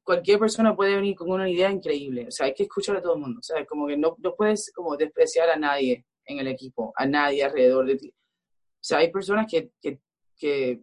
cualquier 0.04 0.40
persona 0.40 0.76
puede 0.76 0.96
venir 0.96 1.16
con 1.16 1.32
una 1.32 1.50
idea 1.50 1.72
increíble. 1.72 2.28
O 2.28 2.32
sea, 2.32 2.48
hay 2.48 2.54
que 2.54 2.64
escuchar 2.64 2.98
a 2.98 3.02
todo 3.02 3.16
el 3.16 3.22
mundo. 3.22 3.42
Sea, 3.42 3.66
como 3.66 3.88
que 3.88 3.98
no, 3.98 4.16
no 4.20 4.36
puedes 4.36 4.72
como 4.74 4.98
despreciar 4.98 5.50
a 5.50 5.56
nadie 5.56 6.06
en 6.26 6.40
el 6.40 6.48
equipo, 6.48 6.94
a 6.96 7.06
nadie 7.06 7.44
alrededor 7.44 7.86
de 7.86 7.96
ti. 7.96 8.10
O 8.10 8.86
sea, 8.86 9.00
hay 9.00 9.12
personas 9.12 9.48
que, 9.50 9.72
que, 9.82 10.00
que 10.36 10.82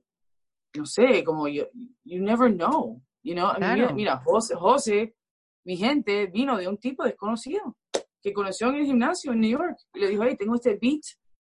no 0.76 0.86
sé, 0.86 1.22
como 1.24 1.48
you, 1.48 1.64
you 2.04 2.22
never 2.22 2.52
know. 2.52 3.02
You 3.22 3.34
know? 3.34 3.52
mira, 3.58 3.92
mira 3.92 4.16
José, 4.24 4.54
José, 4.54 5.14
mi 5.64 5.76
gente, 5.76 6.26
vino 6.26 6.56
de 6.56 6.68
un 6.68 6.78
tipo 6.78 7.04
desconocido 7.04 7.76
que 8.22 8.32
conoció 8.32 8.68
en 8.68 8.76
el 8.76 8.86
gimnasio 8.86 9.32
en 9.32 9.40
New 9.40 9.50
York 9.50 9.76
y 9.94 10.00
le 10.00 10.08
dijo, 10.08 10.24
hey, 10.24 10.36
tengo 10.38 10.54
este 10.54 10.78
beat 10.80 11.02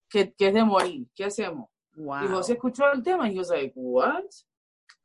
que, 0.10 0.34
que 0.34 0.48
es 0.48 0.54
de 0.54 0.64
morir, 0.64 1.08
¿qué 1.14 1.26
hacemos? 1.26 1.70
Wow. 1.98 2.24
Y 2.24 2.28
José 2.28 2.54
escuchó 2.54 2.84
el 2.93 3.04
tema 3.04 3.30
y 3.30 3.36
yo 3.36 3.41
like, 3.50 3.74
what? 3.76 4.24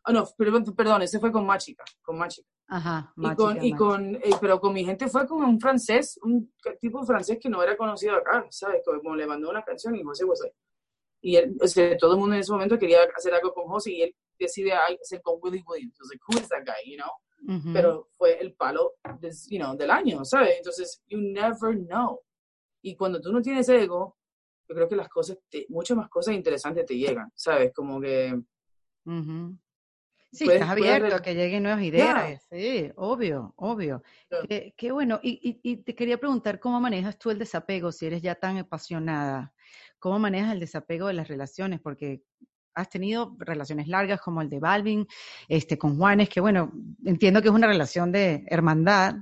Oh, 0.05 0.12
no, 0.12 0.26
perdón, 0.36 0.64
perdón, 0.76 1.03
ese 1.03 1.18
fue 1.18 1.32
con 1.32 1.47
Machica, 1.47 1.84
con 2.03 2.18
Machica. 2.18 2.49
Ajá, 2.68 3.12
y 3.16 3.34
con, 3.34 3.64
y 3.64 3.72
con 3.74 4.14
eh, 4.16 4.30
pero 4.40 4.59
con 4.59 4.72
mi 4.72 4.84
gente 4.84 5.07
fue 5.09 5.26
con 5.26 5.45
un 5.45 5.61
francés, 5.61 6.18
un 6.22 6.53
tipo 6.80 7.05
francés 7.05 7.38
que 7.40 7.49
no 7.49 7.62
era 7.62 7.76
conocido 7.76 8.14
acá, 8.14 8.47
¿sabes? 8.51 8.82
Como 8.84 9.14
le 9.14 9.26
mandó 9.26 9.51
una 9.51 9.62
canción 9.62 9.95
y 9.95 10.03
José 10.03 10.24
José. 10.24 10.55
Y 11.20 11.36
él, 11.36 11.57
o 11.61 11.66
sea, 11.66 11.97
todo 11.97 12.14
el 12.14 12.18
mundo 12.18 12.34
en 12.34 12.40
ese 12.40 12.53
momento 12.53 12.78
quería 12.78 12.99
hacer 13.14 13.34
algo 13.34 13.53
con 13.53 13.66
José 13.66 13.93
y 13.93 14.03
él 14.03 14.16
decide 14.38 14.72
hacer 14.72 15.22
con 15.22 15.38
Willie 15.40 15.62
Williams. 15.66 15.95
Entonces, 15.95 16.20
who 16.26 16.38
is 16.38 16.49
that 16.49 16.64
guy, 16.64 16.90
you 16.90 16.97
know? 16.97 17.72
Pero 17.72 18.09
fue 18.16 18.38
el 18.40 18.55
palo 18.55 18.95
you 19.49 19.59
know, 19.59 19.76
del 19.76 19.90
año, 19.90 20.24
¿sabes? 20.24 20.55
Entonces, 20.59 21.03
you 21.09 21.18
never 21.20 21.76
know. 21.76 22.20
Y 22.82 22.97
cuando 22.97 23.20
tú 23.20 23.32
no 23.32 23.43
tienes 23.43 23.68
ego, 23.68 24.16
yo 24.72 24.74
creo 24.74 24.88
que 24.88 24.96
las 24.96 25.08
cosas, 25.08 25.38
muchas 25.68 25.96
más 25.96 26.08
cosas 26.08 26.34
interesantes 26.34 26.86
te 26.86 26.96
llegan, 26.96 27.30
¿sabes? 27.34 27.72
Como 27.74 28.00
que... 28.00 28.40
Sí, 30.32 30.50
estás 30.50 30.70
abierto 30.70 31.14
a 31.14 31.20
que 31.20 31.34
lleguen 31.34 31.64
nuevas 31.64 31.82
ideas. 31.82 32.42
Sí, 32.50 32.90
obvio, 32.96 33.52
obvio. 33.56 34.02
Qué, 34.48 34.92
bueno. 34.92 35.20
Y, 35.22 35.60
y, 35.62 35.76
te 35.76 35.94
quería 35.94 36.16
preguntar, 36.16 36.58
¿cómo 36.58 36.80
manejas 36.80 37.18
tú 37.18 37.30
el 37.30 37.38
desapego 37.38 37.92
si 37.92 38.06
eres 38.06 38.22
ya 38.22 38.34
tan 38.34 38.56
apasionada? 38.56 39.52
¿Cómo 39.98 40.18
manejas 40.18 40.54
el 40.54 40.60
desapego 40.60 41.08
de 41.08 41.12
las 41.12 41.28
relaciones? 41.28 41.80
Porque 41.80 42.22
has 42.74 42.88
tenido 42.88 43.36
relaciones 43.40 43.88
largas 43.88 44.22
como 44.22 44.40
el 44.40 44.48
de 44.48 44.58
Balvin, 44.58 45.06
este, 45.48 45.76
con 45.76 45.98
Juanes, 45.98 46.30
que 46.30 46.40
bueno, 46.40 46.72
entiendo 47.04 47.42
que 47.42 47.48
es 47.48 47.54
una 47.54 47.66
relación 47.66 48.10
de 48.10 48.46
hermandad, 48.48 49.16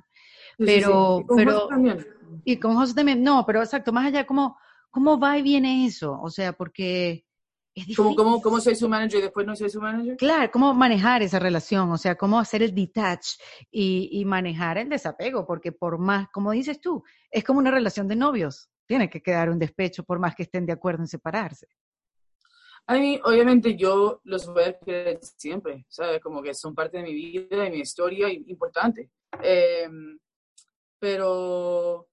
pero... 0.57 1.23
Y 1.23 1.27
con 1.27 1.37
pero 1.37 1.53
José 1.53 1.69
también. 1.69 2.07
Y 2.45 2.57
con 2.59 2.77
José 2.77 2.95
también, 2.95 3.25
no, 3.25 3.45
pero 3.45 3.61
exacto, 3.61 3.93
más 3.93 4.07
allá, 4.07 4.25
¿cómo, 4.25 4.57
cómo 4.91 5.19
va 5.19 5.39
y 5.39 5.43
viene 5.43 5.87
eso? 5.87 6.19
O 6.21 6.31
sea, 6.31 6.53
porque 6.53 7.25
¿Cómo, 7.97 8.15
cómo, 8.15 8.43
¿Cómo 8.43 8.61
soy 8.61 8.75
su 8.75 8.89
manager 8.89 9.21
y 9.21 9.23
después 9.23 9.47
no 9.47 9.55
soy 9.55 9.71
su 9.71 9.81
manager? 9.81 10.17
Claro, 10.17 10.51
cómo 10.53 10.75
manejar 10.75 11.23
esa 11.23 11.39
relación, 11.39 11.91
o 11.91 11.99
sea, 11.99 12.17
cómo 12.17 12.39
hacer 12.39 12.63
el 12.63 12.75
detach 12.75 13.39
y, 13.71 14.09
y, 14.13 14.25
manejar 14.25 14.79
el 14.79 14.89
desapego, 14.89 15.47
porque 15.47 15.73
por 15.73 15.99
más, 15.99 16.29
como 16.31 16.51
dices 16.51 16.81
tú, 16.81 17.03
es 17.31 17.45
como 17.45 17.61
una 17.61 17.71
relación 17.71 18.09
de 18.09 18.17
novios, 18.17 18.69
tiene 18.87 19.09
que 19.09 19.23
quedar 19.23 19.51
un 19.51 19.59
despecho 19.59 20.03
por 20.03 20.19
más 20.19 20.35
que 20.35 20.43
estén 20.43 20.67
de 20.67 20.73
acuerdo 20.73 21.03
en 21.03 21.09
separarse. 21.09 21.69
A 22.87 22.95
mí, 22.95 23.21
obviamente, 23.25 23.77
yo 23.77 24.21
los 24.25 24.47
voy 24.53 24.65
a 24.65 24.79
querer 24.79 25.21
siempre, 25.23 25.87
¿sabes? 25.89 26.21
Como 26.21 26.43
que 26.43 26.55
son 26.55 26.75
parte 26.75 26.97
de 26.97 27.05
mi 27.05 27.15
vida 27.15 27.67
y 27.67 27.71
mi 27.71 27.79
historia 27.79 28.29
importante. 28.31 29.11
Eh, 29.43 29.89
pero 30.99 32.09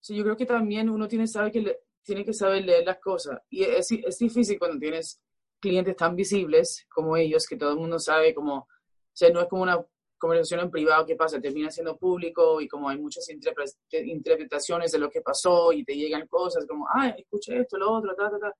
sí, 0.00 0.14
yo 0.14 0.22
creo 0.22 0.36
que 0.36 0.46
también 0.46 0.88
uno 0.88 1.08
tiene 1.08 1.26
sabe 1.26 1.50
que 1.50 1.60
le, 1.60 1.78
tiene 2.02 2.24
que 2.24 2.32
saber 2.32 2.64
leer 2.64 2.84
las 2.84 2.98
cosas. 2.98 3.40
Y 3.50 3.64
es, 3.64 3.90
es 3.90 4.18
difícil 4.18 4.58
cuando 4.58 4.78
tienes 4.78 5.20
clientes 5.60 5.96
tan 5.96 6.16
visibles 6.16 6.86
como 6.88 7.16
ellos, 7.16 7.46
que 7.46 7.56
todo 7.56 7.70
el 7.70 7.78
mundo 7.78 7.98
sabe 7.98 8.34
como, 8.34 8.56
o 8.56 8.68
sea, 9.12 9.30
no 9.30 9.40
es 9.40 9.48
como 9.48 9.62
una 9.62 9.84
conversación 10.18 10.60
en 10.60 10.70
privado 10.70 11.06
que 11.06 11.16
pasa, 11.16 11.40
termina 11.40 11.70
siendo 11.70 11.96
público 11.96 12.60
y 12.60 12.68
como 12.68 12.88
hay 12.88 12.98
muchas 12.98 13.28
interpretaciones 13.28 14.92
de 14.92 14.98
lo 14.98 15.10
que 15.10 15.20
pasó 15.20 15.72
y 15.72 15.84
te 15.84 15.96
llegan 15.96 16.26
cosas 16.28 16.66
como, 16.66 16.86
ay, 16.92 17.14
escuché 17.18 17.58
esto, 17.58 17.76
lo 17.78 17.92
otro, 17.92 18.14
ta, 18.14 18.30
ta, 18.30 18.38
ta. 18.38 18.54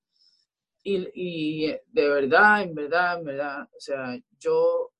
Y, 0.84 1.08
y 1.14 1.66
de 1.68 2.08
verdad, 2.08 2.62
en 2.62 2.74
verdad, 2.74 3.18
en 3.18 3.24
verdad, 3.24 3.68
o 3.76 3.80
sea, 3.80 4.18
yo 4.38 4.90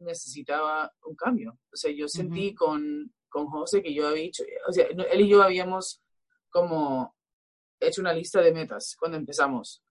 necesitaba 0.00 0.92
un 1.04 1.14
cambio. 1.14 1.58
O 1.72 1.76
sea, 1.76 1.92
yo 1.92 2.08
sentí 2.08 2.54
con, 2.54 3.12
con 3.28 3.46
José 3.46 3.82
que 3.82 3.94
yo 3.94 4.08
había 4.08 4.24
dicho, 4.24 4.42
o 4.68 4.72
sea, 4.72 4.86
él 4.86 5.20
y 5.20 5.28
yo 5.28 5.42
habíamos 5.42 6.02
como 6.50 7.14
hecho 7.80 8.00
una 8.00 8.12
lista 8.12 8.40
de 8.40 8.52
metas 8.52 8.96
cuando 8.98 9.16
empezamos 9.16 9.82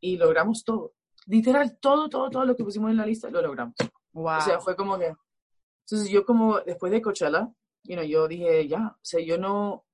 y 0.00 0.16
logramos 0.16 0.64
todo. 0.64 0.94
Literal, 1.26 1.78
todo, 1.80 2.08
todo, 2.08 2.30
todo 2.30 2.44
lo 2.44 2.56
que 2.56 2.64
pusimos 2.64 2.90
en 2.90 2.96
la 2.96 3.06
lista 3.06 3.30
lo 3.30 3.42
logramos. 3.42 3.74
Wow. 4.12 4.38
O 4.38 4.40
sea, 4.40 4.60
fue 4.60 4.76
como 4.76 4.98
que... 4.98 5.14
Entonces 5.86 6.10
yo 6.10 6.24
como 6.24 6.60
después 6.60 6.92
de 6.92 7.00
Coachella, 7.00 7.48
you 7.84 7.94
know, 7.94 8.04
yo 8.04 8.28
dije, 8.28 8.66
ya, 8.66 8.88
o 8.88 8.98
sea, 9.02 9.20
yo 9.20 9.38
no... 9.38 9.84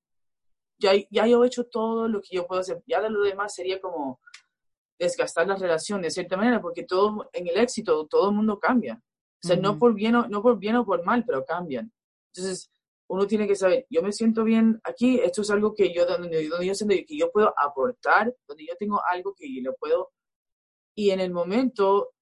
Ya, 0.79 0.93
ya 1.11 1.27
yo 1.27 1.45
he 1.45 1.47
hecho 1.47 1.67
todo 1.67 2.09
lo 2.09 2.21
que 2.21 2.37
yo 2.37 2.47
puedo 2.47 2.61
hacer. 2.61 2.83
Ya 2.87 3.01
de 3.01 3.11
lo 3.11 3.23
demás 3.23 3.55
sería 3.55 3.81
como 3.81 4.21
desgastar 4.99 5.47
la 5.47 5.57
relación 5.57 6.03
de 6.03 6.11
cierta 6.11 6.37
manera, 6.37 6.61
porque 6.61 6.85
todo 6.85 7.29
en 7.33 7.47
el 7.49 7.59
éxito 7.59 8.07
todo 8.07 8.31
el 8.31 8.37
mundo 8.37 8.59
cambia. 8.59 9.01
O 9.43 9.47
sea, 9.47 9.57
no, 9.57 9.79
por 9.79 9.95
bien 9.95 10.15
o, 10.17 10.27
no 10.27 10.43
por 10.43 10.59
bien 10.59 10.77
o 10.77 10.85
por 10.85 11.05
mal, 11.05 11.25
pero 11.27 11.45
cambian. 11.45 11.93
Entonces, 12.33 12.71
uno 13.09 13.27
tiene 13.27 13.47
que 13.47 13.55
saber, 13.55 13.87
yo 13.91 14.03
me 14.03 14.13
siento 14.13 14.45
bien 14.45 14.81
aquí, 14.85 15.21
esto 15.21 15.43
es 15.43 15.51
algo 15.51 15.75
que 15.75 15.93
yo, 15.93 16.07
donde, 16.07 16.49
donde 16.49 16.67
yo 16.67 16.75
siento 16.75 16.95
que 17.07 17.17
yo 17.17 17.31
puedo 17.31 17.53
aportar, 17.59 18.35
donde 18.49 18.67
yo 18.67 18.75
tengo 18.79 19.01
algo 19.11 19.35
que 19.35 19.47
yo 19.63 19.75
puedo, 19.75 20.11
y 20.97 21.11
en 21.11 21.21
el 21.21 21.33
momento 21.33 22.13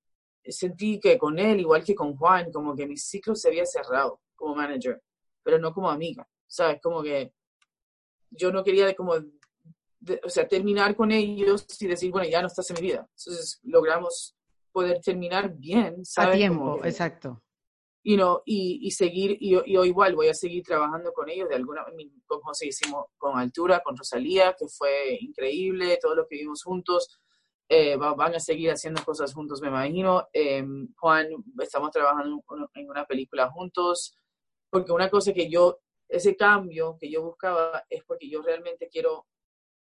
sentí 0.45 0.99
que 0.99 1.19
con 1.19 1.39
él, 1.39 1.61
igual 1.61 1.85
que 1.85 1.95
con 1.95 2.17
Juan, 2.17 2.51
como 2.51 2.75
que 2.75 2.87
mi 2.87 2.97
ciclo 2.97 3.35
se 3.35 3.49
había 3.49 3.65
cerrado 3.65 4.21
como 4.35 4.57
manager, 4.57 5.01
pero 5.43 5.59
no 5.59 5.73
como 5.73 5.91
amiga, 5.91 6.29
¿sabes? 6.47 6.81
Como 6.83 7.03
que 7.03 7.33
yo 8.31 8.51
no 8.51 8.65
quería 8.65 8.95
como 8.95 9.15
o 10.25 10.29
sea, 10.29 10.49
terminar 10.49 10.97
con 10.97 11.13
ellos 11.13 11.67
y 11.81 11.87
decir, 11.87 12.11
bueno, 12.11 12.29
ya 12.29 12.41
no 12.41 12.49
estás 12.49 12.69
en 12.71 12.77
mi 12.77 12.89
vida. 12.89 13.09
Entonces 13.17 13.61
logramos 13.63 14.35
poder 14.73 15.01
terminar 15.01 15.55
bien, 15.55 16.05
¿sabes? 16.05 16.35
A 16.35 16.37
tiempo, 16.37 16.81
exacto. 16.85 17.43
You 18.05 18.17
know, 18.17 18.43
y, 18.45 18.81
y 18.83 18.91
seguir, 18.91 19.37
y 19.41 19.51
yo, 19.51 19.85
igual 19.85 20.17
voy 20.17 20.29
a 20.29 20.35
seguir 20.35 20.65
trabajando 20.65 21.13
con 21.13 21.29
ellos 21.29 21.49
de 21.49 21.55
alguna 21.55 21.85
con 22.27 22.41
José 22.41 22.67
hicimos 22.67 23.07
con 23.17 23.39
Altura, 23.39 23.81
con 23.81 23.97
Rosalía, 23.97 24.57
que 24.59 24.67
fue 24.67 25.19
increíble, 25.21 25.99
todo 26.03 26.17
lo 26.17 26.27
que 26.27 26.37
vimos 26.37 26.65
juntos. 26.65 27.21
Eh, 27.69 27.97
van 27.97 28.35
a 28.35 28.41
seguir 28.41 28.71
haciendo 28.71 29.05
cosas 29.05 29.33
juntos, 29.33 29.61
me 29.63 29.69
imagino. 29.69 30.29
Em, 30.33 30.93
Juan, 30.97 31.29
estamos 31.61 31.91
trabajando 31.93 32.43
en 32.75 32.91
una 32.91 33.07
película 33.07 33.51
juntos, 33.51 34.19
porque 34.69 34.93
una 34.93 35.09
cosa 35.09 35.33
que 35.33 35.49
yo, 35.49 35.79
ese 36.09 36.37
cambio 36.37 36.99
que 37.01 37.11
yo 37.11 37.23
buscaba 37.23 37.85
es 37.89 38.03
porque 38.05 38.29
yo 38.29 38.43
realmente 38.43 38.89
quiero 38.91 39.27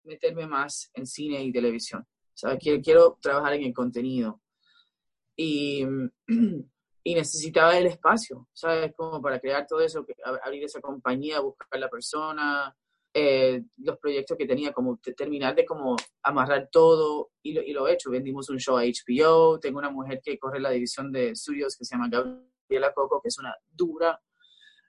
meterme 0.04 0.48
más 0.48 0.90
en 0.94 1.06
cine 1.06 1.44
y 1.44 1.52
televisión. 1.52 2.08
¿sabes? 2.36 2.60
Quiero, 2.62 2.82
quiero 2.82 3.18
trabajar 3.22 3.54
en 3.54 3.64
el 3.64 3.74
contenido. 3.74 4.42
Y, 5.36 5.86
y, 7.06 7.16
necesitaba 7.16 7.78
el 7.78 7.86
espacio, 7.86 8.48
¿sabes? 8.54 8.94
Como 8.96 9.22
para 9.22 9.40
crear 9.40 9.66
todo 9.68 9.80
eso, 9.80 10.06
abrir 10.44 10.64
esa 10.64 10.82
compañía, 10.82 11.40
buscar 11.40 11.80
la 11.80 11.90
persona, 11.90 12.76
eh, 13.14 13.64
los 13.78 13.98
proyectos 13.98 14.38
que 14.38 14.46
tenía, 14.46 14.74
como 14.74 14.98
terminar 14.98 15.56
de 15.56 15.66
como 15.66 15.96
amarrar 16.22 16.68
todo 16.70 17.30
y 17.42 17.54
lo, 17.54 17.62
y 17.62 17.72
lo 17.72 17.88
he 17.88 17.94
hecho. 17.94 18.12
Vendimos 18.12 18.50
un 18.50 18.60
show 18.60 18.78
a 18.78 18.84
HBO, 18.84 19.58
tengo 19.60 19.80
una 19.80 19.90
mujer 19.90 20.20
que 20.22 20.38
corre 20.38 20.60
la 20.60 20.72
división 20.72 21.12
de 21.12 21.30
estudios 21.30 21.78
que 21.78 21.86
se 21.86 21.96
llama 21.96 22.10
Gabriela 22.10 22.92
Coco, 22.94 23.22
que 23.22 23.30
es 23.30 23.40
una 23.40 23.56
dura. 23.70 24.20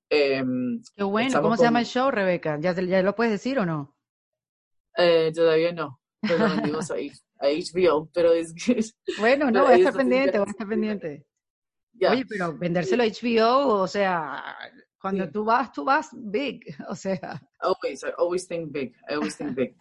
Em, 0.08 0.82
Qué 0.96 1.04
bueno, 1.04 1.40
¿cómo 1.40 1.56
se 1.56 1.64
llama 1.64 1.80
el 1.80 1.86
show, 1.86 2.10
Rebeca? 2.10 2.58
¿Ya, 2.60 2.72
¿Ya 2.72 3.02
lo 3.02 3.14
puedes 3.14 3.32
decir 3.32 3.58
o 3.58 3.66
no? 3.66 3.96
Eh, 4.96 5.30
todavía 5.34 5.72
no, 5.72 6.00
pero 6.20 6.38
lo 6.38 6.48
vendimos 6.48 6.90
a, 6.90 6.94
HBO, 7.40 8.08
pero 8.12 8.32
es 8.32 8.54
que... 8.54 8.80
Bueno, 9.18 9.50
no, 9.50 9.64
voy 9.66 9.74
a 9.74 9.76
estar 9.76 9.94
pendiente, 9.94 10.38
voy 10.38 10.48
a 10.48 10.50
estar 10.50 10.66
pendiente. 10.66 11.26
Oye, 12.10 12.24
pero 12.28 12.56
vendérselo 12.56 13.02
a 13.02 13.06
HBO, 13.06 13.82
o 13.82 13.86
sea, 13.86 14.56
cuando 15.00 15.30
tú 15.30 15.44
vas, 15.44 15.72
tú 15.72 15.84
vas 15.84 16.10
big, 16.12 16.62
o 16.88 16.94
sea. 16.94 17.40
Always, 17.60 18.02
I 18.02 18.12
always 18.18 18.46
think 18.46 18.72
big, 18.72 18.94
I 19.08 19.14
always 19.14 19.36
think 19.36 19.54
big. 19.54 19.76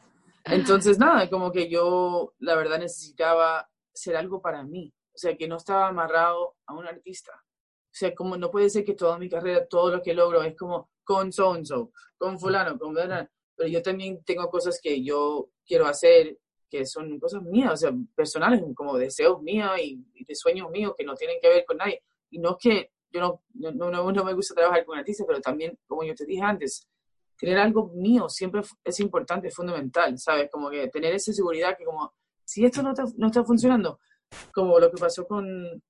Entonces, 0.46 1.00
nada, 1.00 1.30
como 1.30 1.52
que 1.52 1.70
yo, 1.70 2.34
la 2.40 2.56
verdad, 2.56 2.80
necesitaba 2.80 3.68
ser 3.94 4.16
algo 4.16 4.42
para 4.42 4.64
mí, 4.64 4.94
o 5.14 5.18
sea, 5.18 5.36
que 5.36 5.48
no 5.48 5.58
estaba 5.58 5.88
amarrado 5.88 6.56
a 6.68 6.74
un 6.76 6.86
artista. 6.86 7.32
O 7.34 7.98
sea, 7.98 8.14
como 8.14 8.38
no 8.38 8.52
puede 8.52 8.70
ser 8.70 8.84
que 8.84 8.94
toda 8.94 9.18
mi 9.18 9.30
carrera, 9.30 9.66
todo 9.68 9.90
lo 9.90 10.02
que 10.02 10.14
logro 10.14 10.44
es 10.44 10.56
como 10.56 10.92
con 11.04 11.32
so, 11.32 11.54
-so 11.56 11.92
con 12.18 12.38
fulano, 12.40 12.78
con 12.78 12.94
fulano 12.94 13.30
pero 13.56 13.70
yo 13.70 13.82
también 13.82 14.24
tengo 14.24 14.50
cosas 14.50 14.80
que 14.82 15.04
yo 15.04 15.50
quiero 15.66 15.88
hacer 15.88 16.38
que 16.70 16.86
son 16.86 17.20
cosas 17.20 17.42
mías, 17.44 17.74
o 17.74 17.78
sea, 17.78 17.92
personales, 18.16 18.64
como 18.76 18.98
deseos 18.98 19.42
míos 19.42 19.72
y, 19.82 20.06
de 20.26 20.36
sueños 20.36 20.70
míos 20.72 20.94
que 20.98 21.04
no 21.04 21.16
tienen 21.16 21.38
que 21.42 21.50
ver 21.50 21.66
con 21.66 21.78
nadie. 21.78 22.02
Y 22.30 22.40
no 22.40 22.52
es 22.52 22.58
que 22.60 22.92
yo 23.12 23.22
no, 23.22 23.44
no, 23.54 23.90
no, 23.92 24.12
no 24.12 24.24
me 24.24 24.34
gusta 24.34 24.56
trabajar 24.56 24.86
con 24.86 24.98
artistas, 24.98 25.26
pero 25.28 25.40
también, 25.40 25.78
como 25.88 26.04
yo 26.04 26.16
te 26.16 26.26
dije 26.26 26.42
antes, 26.42 26.88
tener 27.38 27.58
algo 27.58 27.92
mío 27.94 28.30
siempre 28.30 28.62
es 28.84 29.00
importante, 29.00 29.48
es 29.48 29.56
fundamental, 29.56 30.18
¿sabes? 30.18 30.50
Como 30.52 30.70
que 30.70 30.88
tener 30.88 31.14
esa 31.14 31.34
seguridad 31.34 31.78
que 31.78 31.86
como, 31.86 32.14
si 32.44 32.66
esto 32.66 32.82
no 32.82 32.92
está, 32.92 33.06
no 33.18 33.28
está 33.28 33.44
funcionando, 33.44 34.00
como 34.54 34.80
lo 34.80 34.90
que 34.90 34.98
pasó 34.98 35.28
con, 35.28 35.82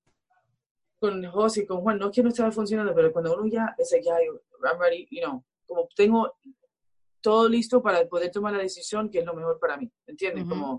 con 0.98 1.24
José 1.26 1.62
y 1.62 1.66
con 1.66 1.80
Juan, 1.80 1.98
no 1.98 2.06
es 2.06 2.12
que 2.14 2.22
no 2.22 2.28
estaba 2.28 2.50
funcionando, 2.52 2.94
pero 2.94 3.12
cuando 3.12 3.34
uno 3.34 3.46
ya 3.46 3.74
es 3.78 3.94
ya, 4.04 4.16
I'm 4.62 4.80
ready, 4.80 5.06
you 5.10 5.22
know, 5.22 5.44
como 5.66 5.88
tengo 5.94 6.32
todo 7.20 7.48
listo 7.48 7.82
para 7.82 8.06
poder 8.08 8.30
tomar 8.30 8.52
la 8.52 8.62
decisión 8.62 9.10
que 9.10 9.20
es 9.20 9.24
lo 9.24 9.34
mejor 9.34 9.58
para 9.58 9.76
mí, 9.76 9.90
¿entiendes? 10.06 10.44
Como, 10.44 10.78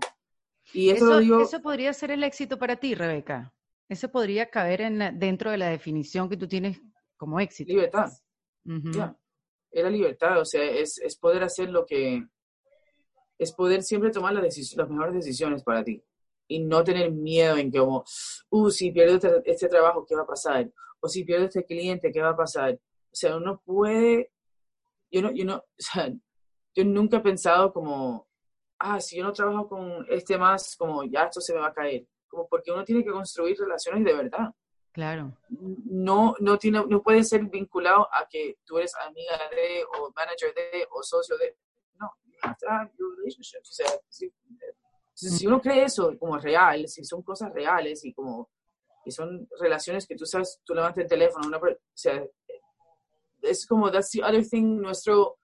y 0.72 0.90
eso, 0.90 1.18
eso 1.20 1.62
podría 1.62 1.92
ser 1.92 2.10
el 2.10 2.24
éxito 2.24 2.58
para 2.58 2.76
ti, 2.76 2.94
Rebeca. 2.94 3.52
Eso 3.88 4.10
podría 4.10 4.50
caber 4.50 4.82
en 4.82 5.18
dentro 5.18 5.50
de 5.50 5.58
la 5.58 5.68
definición 5.68 6.28
que 6.28 6.36
tú 6.36 6.46
tienes 6.46 6.80
como 7.16 7.40
éxito. 7.40 7.72
Libertad. 7.72 8.10
Era 9.70 9.90
libertad, 9.90 10.40
o 10.40 10.44
sea, 10.44 10.62
es, 10.64 10.98
es, 10.98 11.16
poder 11.16 11.42
hacer 11.42 11.70
lo 11.70 11.86
que... 11.86 12.26
Es 13.38 13.52
poder 13.52 13.82
siempre 13.82 14.10
tomar 14.10 14.34
la 14.34 14.42
las 14.42 14.54
mejores 14.90 15.14
decisiones 15.14 15.62
para 15.62 15.84
ti 15.84 16.02
y 16.48 16.60
no 16.60 16.82
tener 16.82 17.12
miedo 17.12 17.56
en 17.56 17.70
que 17.70 17.78
como, 17.78 18.04
uh, 18.50 18.70
si 18.70 18.90
pierdo 18.90 19.16
este, 19.16 19.42
este, 19.44 19.68
trabajo, 19.68 20.04
¿qué 20.06 20.16
va 20.16 20.22
a 20.22 20.26
pasar? 20.26 20.70
O 21.00 21.08
si 21.08 21.24
pierdo 21.24 21.44
este 21.44 21.64
cliente, 21.64 22.10
¿qué 22.10 22.22
va 22.22 22.30
a 22.30 22.36
pasar? 22.36 22.74
O 22.74 23.14
sea, 23.14 23.36
uno 23.36 23.62
puede, 23.64 24.32
yo 25.10 25.22
no, 25.22 25.30
yo 25.30 25.44
no, 25.44 25.56
o 25.58 25.62
sea, 25.76 26.12
yo 26.78 26.84
nunca 26.84 27.16
he 27.16 27.20
pensado 27.20 27.72
como, 27.72 28.28
ah, 28.78 29.00
si 29.00 29.16
yo 29.16 29.24
no 29.24 29.32
trabajo 29.32 29.68
con 29.68 30.06
este 30.08 30.38
más, 30.38 30.76
como 30.76 31.02
ya 31.02 31.24
esto 31.24 31.40
se 31.40 31.52
me 31.52 31.58
va 31.58 31.68
a 31.68 31.74
caer. 31.74 32.06
Como 32.28 32.46
porque 32.46 32.70
uno 32.70 32.84
tiene 32.84 33.02
que 33.02 33.10
construir 33.10 33.58
relaciones 33.58 34.04
de 34.04 34.14
verdad. 34.14 34.54
Claro. 34.92 35.36
No, 35.48 36.36
no, 36.38 36.56
tiene, 36.56 36.84
no 36.86 37.02
puede 37.02 37.24
ser 37.24 37.44
vinculado 37.46 38.08
a 38.12 38.28
que 38.30 38.58
tú 38.64 38.78
eres 38.78 38.94
amiga 38.94 39.36
de, 39.50 39.82
o 39.84 40.12
manager 40.14 40.54
de, 40.54 40.86
o 40.92 41.02
socio 41.02 41.36
de. 41.36 41.56
No, 41.98 42.12
relationships. 43.16 43.70
O 43.70 43.72
sea, 43.72 43.86
si, 44.08 44.32
si 45.14 45.46
uno 45.48 45.60
cree 45.60 45.82
eso 45.82 46.16
como 46.16 46.38
real, 46.38 46.86
si 46.86 47.04
son 47.04 47.22
cosas 47.22 47.52
reales 47.52 48.04
y 48.04 48.14
como 48.14 48.50
y 49.04 49.10
son 49.10 49.48
relaciones 49.58 50.06
que 50.06 50.14
tú 50.14 50.26
sabes, 50.26 50.60
tú 50.64 50.74
levantas 50.74 51.02
el 51.02 51.08
teléfono, 51.08 51.48
una, 51.48 51.56
o 51.56 51.76
sea, 51.94 52.22
es 53.40 53.66
como, 53.66 53.90
that's 53.90 54.10
the 54.10 54.22
other 54.22 54.46
thing, 54.46 54.80
nuestro 54.80 55.38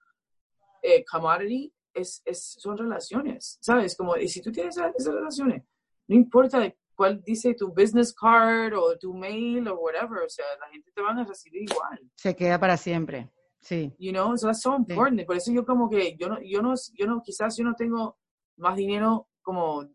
eh, 0.84 1.02
commodity 1.10 1.72
es, 1.94 2.20
es, 2.26 2.56
son 2.58 2.76
relaciones, 2.76 3.58
¿sabes? 3.62 3.96
Como, 3.96 4.16
y 4.18 4.28
si 4.28 4.42
tú 4.42 4.52
tienes 4.52 4.76
esas, 4.76 4.92
relaciones, 5.06 5.62
no 6.06 6.14
importa 6.14 6.72
cuál 6.94 7.22
dice 7.22 7.54
tu 7.54 7.72
business 7.72 8.12
card 8.12 8.74
o 8.74 8.98
tu 8.98 9.14
mail 9.14 9.66
o 9.68 9.76
whatever, 9.76 10.22
o 10.22 10.28
sea, 10.28 10.44
la 10.60 10.68
gente 10.68 10.92
te 10.92 11.00
van 11.00 11.18
a 11.18 11.24
recibir 11.24 11.62
igual. 11.62 11.98
Se 12.16 12.36
queda 12.36 12.60
para 12.60 12.76
siempre, 12.76 13.30
sí. 13.60 13.94
You 13.98 14.12
know, 14.12 14.36
so 14.36 14.46
that's 14.48 14.60
so 14.60 14.76
important. 14.76 15.24
Por 15.24 15.36
eso 15.36 15.50
yo 15.52 15.64
como 15.64 15.88
que, 15.88 16.16
yo 16.16 16.28
no, 16.28 16.38
yo 16.42 16.60
no, 16.60 16.74
yo 16.92 17.06
no, 17.06 17.22
quizás 17.22 17.56
yo 17.56 17.64
no 17.64 17.74
tengo 17.74 18.18
más 18.56 18.76
dinero 18.76 19.28
como 19.40 19.88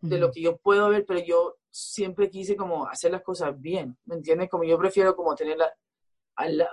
de 0.00 0.18
lo 0.18 0.32
que 0.32 0.42
yo 0.42 0.56
puedo 0.56 0.88
ver, 0.88 1.04
pero 1.06 1.20
yo 1.20 1.58
siempre 1.70 2.28
quise 2.30 2.56
como 2.56 2.88
hacer 2.88 3.12
las 3.12 3.22
cosas 3.22 3.58
bien, 3.60 3.96
¿me 4.06 4.16
entiendes? 4.16 4.50
Como 4.50 4.64
yo 4.64 4.76
prefiero 4.76 5.14
como 5.14 5.36
tener 5.36 5.56
la, 5.56 5.72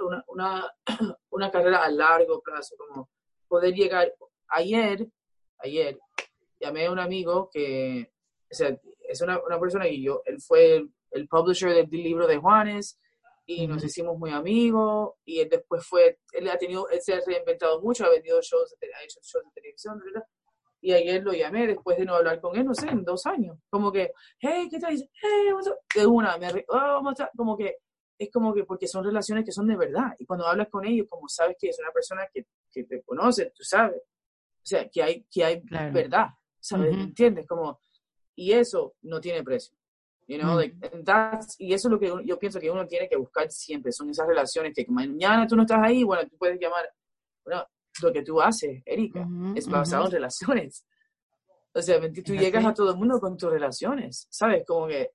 una, 0.01 0.23
una, 0.27 0.73
una 1.29 1.51
carrera 1.51 1.83
a 1.83 1.91
largo 1.91 2.41
plazo, 2.41 2.75
como 2.77 3.09
poder 3.47 3.73
llegar. 3.73 4.13
Ayer, 4.49 5.07
ayer, 5.59 5.99
llamé 6.59 6.85
a 6.85 6.91
un 6.91 6.99
amigo 6.99 7.49
que, 7.51 8.11
o 8.51 8.55
sea, 8.55 8.77
es 9.07 9.21
una, 9.21 9.39
una 9.43 9.59
persona 9.59 9.85
que 9.85 10.01
yo, 10.01 10.21
él 10.25 10.41
fue 10.41 10.85
el, 11.11 11.27
publisher 11.27 11.73
del, 11.73 11.89
libro 11.89 12.27
de 12.27 12.37
Juanes 12.37 12.99
y 13.45 13.67
nos 13.67 13.83
hicimos 13.83 14.17
muy 14.17 14.31
amigos 14.31 15.15
y 15.25 15.39
él 15.39 15.49
después 15.49 15.85
fue, 15.85 16.19
él 16.33 16.49
ha 16.49 16.57
tenido, 16.57 16.89
él 16.89 16.99
se 17.01 17.13
ha 17.13 17.19
reinventado 17.25 17.81
mucho, 17.81 18.05
ha 18.05 18.09
vendido 18.09 18.41
shows, 18.41 18.75
ha 18.81 19.03
hecho 19.03 19.19
shows 19.21 19.45
de 19.45 19.51
televisión, 19.61 19.99
¿verdad? 20.03 20.27
Y 20.79 20.93
ayer 20.93 21.23
lo 21.23 21.33
llamé 21.33 21.65
después 21.67 21.97
de 21.97 22.05
no 22.05 22.15
hablar 22.15 22.39
con 22.39 22.55
él, 22.55 22.65
no 22.65 22.75
sé, 22.75 22.87
en 22.87 23.03
dos 23.03 23.25
años. 23.25 23.57
Como 23.69 23.91
que, 23.91 24.11
hey, 24.39 24.67
¿qué 24.69 24.79
tal? 24.79 24.95
Hey, 24.95 25.47
de 25.95 26.05
una, 26.05 26.37
me, 26.37 26.65
oh, 26.67 27.01
como 27.35 27.57
que 27.57 27.77
es 28.19 28.31
como 28.31 28.53
que 28.53 28.63
porque 28.63 28.87
son 28.87 29.03
relaciones 29.03 29.45
que 29.45 29.51
son 29.51 29.67
de 29.67 29.75
verdad. 29.75 30.15
Y 30.19 30.25
cuando 30.25 30.47
hablas 30.47 30.69
con 30.69 30.85
ellos, 30.85 31.07
como 31.09 31.27
sabes 31.27 31.55
que 31.59 31.69
es 31.69 31.79
una 31.79 31.91
persona 31.91 32.27
que, 32.33 32.45
que 32.71 32.83
te 32.83 33.01
conoce, 33.03 33.51
tú 33.55 33.63
sabes. 33.63 34.01
O 34.01 34.65
sea, 34.69 34.87
que 34.89 35.01
hay, 35.01 35.25
que 35.31 35.45
hay 35.45 35.61
verdad, 35.91 36.27
¿sabes? 36.59 36.93
¿Entiendes? 36.93 37.47
Como, 37.47 37.81
y 38.35 38.51
eso 38.51 38.95
no 39.03 39.19
tiene 39.21 39.43
precio. 39.43 39.77
You 40.27 40.39
know, 40.39 40.59
y 40.61 41.73
eso 41.73 41.87
es 41.87 41.91
lo 41.91 41.97
que 41.97 42.13
yo 42.25 42.37
pienso 42.37 42.59
que 42.59 42.69
uno 42.69 42.85
tiene 42.85 43.07
que 43.07 43.15
buscar 43.15 43.49
siempre, 43.49 43.93
son 43.93 44.09
esas 44.09 44.27
relaciones 44.27 44.73
que 44.75 44.85
mañana 44.89 45.47
tú 45.47 45.55
no 45.55 45.61
estás 45.61 45.79
ahí, 45.81 46.03
bueno, 46.03 46.27
tú 46.27 46.37
puedes 46.37 46.59
llamar, 46.59 46.85
bueno, 47.45 47.65
lo 48.01 48.11
que 48.11 48.23
tú 48.23 48.41
haces, 48.41 48.83
Erika, 48.85 49.25
es 49.55 49.67
basado 49.67 50.05
en 50.07 50.11
relaciones. 50.11 50.85
O 51.73 51.81
sea, 51.81 52.01
tú 52.01 52.35
llegas 52.35 52.65
a 52.65 52.73
todo 52.73 52.91
el 52.91 52.97
mundo 52.97 53.21
con 53.21 53.37
tus 53.37 53.49
relaciones, 53.49 54.27
¿sabes? 54.29 54.65
Como 54.67 54.87
que 54.87 55.11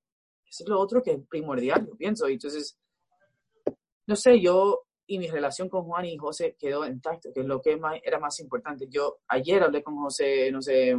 eso 0.47 0.65
es 0.65 0.69
lo 0.69 0.81
otro 0.81 1.03
que 1.03 1.13
es 1.13 1.19
primordial, 1.29 1.87
yo 1.87 1.95
pienso. 1.97 2.27
Y 2.29 2.35
entonces, 2.35 2.79
no 4.07 4.17
sé, 4.17 4.41
yo 4.41 4.87
y 5.07 5.19
mi 5.19 5.29
relación 5.29 5.69
con 5.69 5.85
Juan 5.85 6.05
y 6.05 6.17
José 6.17 6.57
quedó 6.59 6.87
intacta, 6.87 7.31
que 7.33 7.41
es 7.41 7.47
lo 7.47 7.61
que 7.61 7.77
más, 7.77 7.99
era 8.03 8.19
más 8.19 8.39
importante. 8.41 8.87
Yo 8.89 9.19
ayer 9.29 9.63
hablé 9.63 9.83
con 9.83 9.97
José, 9.97 10.51
no 10.53 10.63
sé, 10.63 10.97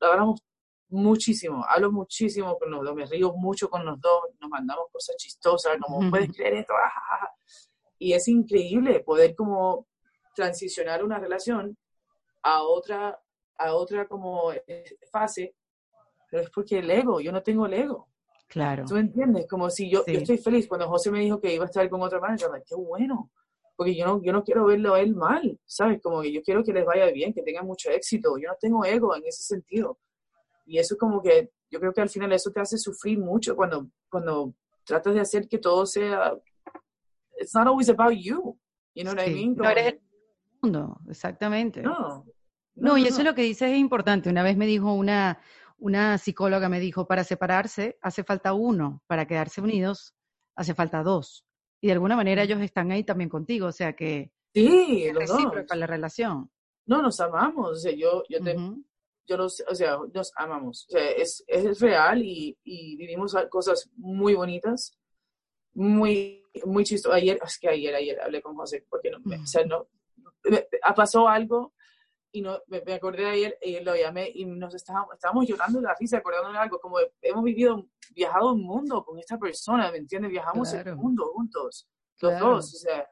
hablamos 0.00 0.40
muchísimo, 0.88 1.64
hablo 1.68 1.90
muchísimo 1.90 2.56
con 2.58 2.70
los 2.70 2.84
dos, 2.84 2.94
me 2.94 3.06
río 3.06 3.32
mucho 3.32 3.68
con 3.68 3.84
los 3.84 4.00
dos, 4.00 4.22
nos 4.40 4.50
mandamos 4.50 4.86
cosas 4.92 5.16
chistosas, 5.16 5.76
como, 5.80 6.08
¿puedes 6.10 6.32
creer 6.32 6.54
esto? 6.54 6.74
Ah". 6.74 7.28
Y 7.98 8.12
es 8.12 8.28
increíble 8.28 9.00
poder 9.00 9.34
como 9.34 9.86
transicionar 10.34 11.02
una 11.02 11.18
relación 11.18 11.76
a 12.42 12.62
otra, 12.62 13.20
a 13.58 13.74
otra 13.74 14.06
como 14.06 14.52
eh, 14.52 14.98
fase, 15.10 15.56
pero 16.30 16.42
es 16.42 16.50
porque 16.50 16.78
el 16.78 16.90
ego, 16.90 17.20
yo 17.20 17.32
no 17.32 17.42
tengo 17.42 17.66
el 17.66 17.74
ego. 17.74 18.08
Claro. 18.48 18.84
¿Tú 18.86 18.96
entiendes? 18.96 19.46
Como 19.48 19.70
si 19.70 19.90
yo, 19.90 20.04
yo 20.06 20.18
estoy 20.18 20.38
feliz 20.38 20.68
cuando 20.68 20.88
José 20.88 21.10
me 21.10 21.20
dijo 21.20 21.40
que 21.40 21.54
iba 21.54 21.64
a 21.64 21.66
estar 21.66 21.88
con 21.90 22.00
otra 22.02 22.20
manager, 22.20 22.50
like, 22.50 22.66
qué 22.68 22.76
bueno. 22.76 23.30
porque 23.76 23.94
yo 23.94 24.06
no, 24.06 24.22
yo 24.22 24.32
no 24.32 24.42
quiero 24.42 24.64
verlo 24.64 24.94
a 24.94 25.00
él 25.00 25.14
mal, 25.14 25.58
¿sabes? 25.66 26.00
Como 26.00 26.22
que 26.22 26.32
yo 26.32 26.42
quiero 26.42 26.64
que 26.64 26.72
les 26.72 26.84
vaya 26.84 27.06
bien, 27.06 27.32
que 27.32 27.42
tengan 27.42 27.66
mucho 27.66 27.90
éxito. 27.90 28.38
Yo 28.38 28.48
no 28.48 28.56
tengo 28.60 28.84
ego 28.84 29.14
en 29.14 29.26
ese 29.26 29.42
sentido. 29.42 29.98
Y 30.64 30.78
eso 30.78 30.94
es 30.94 31.00
como 31.00 31.22
que 31.22 31.50
yo 31.70 31.78
creo 31.80 31.92
que 31.92 32.00
al 32.00 32.08
final 32.08 32.32
eso 32.32 32.50
te 32.50 32.60
hace 32.60 32.78
sufrir 32.78 33.18
mucho 33.18 33.54
cuando, 33.54 33.88
cuando 34.08 34.54
tratas 34.84 35.14
de 35.14 35.20
hacer 35.20 35.48
que 35.48 35.58
todo 35.58 35.84
sea... 35.84 36.32
It's 37.38 37.54
not 37.54 37.66
always 37.66 37.90
about 37.90 38.14
you. 38.14 38.58
You 38.94 39.04
know 39.04 39.14
what 39.14 39.26
I 39.26 39.34
mean? 39.34 39.54
no 39.56 39.68
eres 39.68 39.94
el 39.94 40.00
mundo, 40.62 40.98
exactamente. 41.10 41.82
No. 41.82 42.24
No, 42.76 42.96
y 42.96 43.06
eso 43.06 43.18
es 43.18 43.24
lo 43.24 43.34
que 43.34 43.42
dices 43.42 43.70
es 43.70 43.78
importante. 43.78 44.30
Una 44.30 44.42
vez 44.42 44.56
me 44.56 44.66
dijo 44.66 44.92
una, 44.92 45.38
una 45.78 46.18
psicóloga, 46.18 46.68
me 46.68 46.80
dijo, 46.80 47.06
para 47.06 47.24
separarse 47.24 47.98
hace 48.00 48.24
falta 48.24 48.52
uno, 48.54 49.02
para 49.06 49.26
quedarse 49.26 49.60
unidos 49.60 50.14
hace 50.56 50.74
falta 50.74 51.02
dos. 51.02 51.44
Y 51.80 51.88
de 51.88 51.92
alguna 51.92 52.16
manera 52.16 52.42
ellos 52.42 52.60
están 52.60 52.90
ahí 52.90 53.04
también 53.04 53.28
contigo, 53.28 53.66
o 53.66 53.72
sea 53.72 53.94
que 53.94 54.32
sí, 54.54 55.04
es 55.04 55.14
recíproca 55.14 55.76
la 55.76 55.86
relación. 55.86 56.50
No, 56.86 57.02
nos 57.02 57.20
amamos, 57.20 57.70
o 57.70 57.76
sea, 57.76 57.92
yo, 57.92 58.22
yo, 58.28 58.40
te, 58.40 58.56
yo 59.26 59.36
los, 59.36 59.62
o 59.68 59.74
sea, 59.74 59.98
nos 60.14 60.32
amamos, 60.36 60.86
o 60.88 60.92
sea, 60.92 61.10
es, 61.10 61.44
es 61.46 61.80
real 61.80 62.22
y, 62.22 62.56
y 62.64 62.96
vivimos 62.96 63.36
cosas 63.50 63.90
muy 63.96 64.34
bonitas, 64.34 64.96
muy, 65.74 66.42
muy 66.64 66.84
chistosas. 66.84 67.18
Ayer, 67.18 67.38
es 67.44 67.58
que 67.58 67.68
ayer, 67.68 67.94
ayer 67.94 68.20
hablé 68.20 68.40
con 68.40 68.56
José, 68.56 68.86
porque 68.88 69.10
no, 69.10 69.18
o 69.18 69.46
sea, 69.46 69.66
no, 69.66 69.88
pasó 70.94 71.28
algo 71.28 71.74
y 72.32 72.42
no, 72.42 72.60
me, 72.66 72.78
acordé 72.92 73.22
de 73.22 73.30
ayer 73.30 73.58
y 73.62 73.80
lo 73.80 73.96
llamé 73.96 74.30
y 74.34 74.44
nos 74.44 74.74
estábamos, 74.74 75.14
estábamos 75.14 75.46
llorando 75.46 75.80
de 75.80 75.86
la 75.86 75.94
risa, 75.98 76.18
acordándonos 76.18 76.54
de 76.54 76.58
algo, 76.58 76.78
como 76.80 76.98
hemos 77.22 77.44
vivido, 77.44 77.88
viajado 78.14 78.52
un 78.52 78.62
mundo 78.62 79.04
con 79.04 79.18
esta 79.18 79.38
persona, 79.38 79.90
¿me 79.90 79.98
entiendes? 79.98 80.30
Viajamos 80.30 80.72
el 80.74 80.96
mundo 80.96 81.30
juntos, 81.32 81.88
los 82.20 82.38
dos, 82.38 82.74
o 82.74 82.78
sea, 82.78 83.08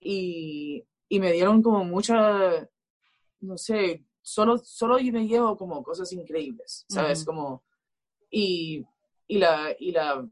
y, 0.00 0.84
y 1.08 1.20
me 1.20 1.32
dieron 1.32 1.62
como 1.62 1.84
mucha, 1.84 2.68
no 3.40 3.56
sé, 3.56 4.04
solo, 4.20 4.58
solo 4.58 4.98
yo 4.98 5.12
me 5.12 5.26
llevo 5.26 5.56
como 5.56 5.82
cosas 5.82 6.12
increíbles, 6.12 6.84
¿sabes? 6.88 7.24
Como, 7.24 7.64
y, 8.30 8.84
y, 9.26 9.38
la, 9.38 9.74
y 9.78 9.92
la, 9.92 10.28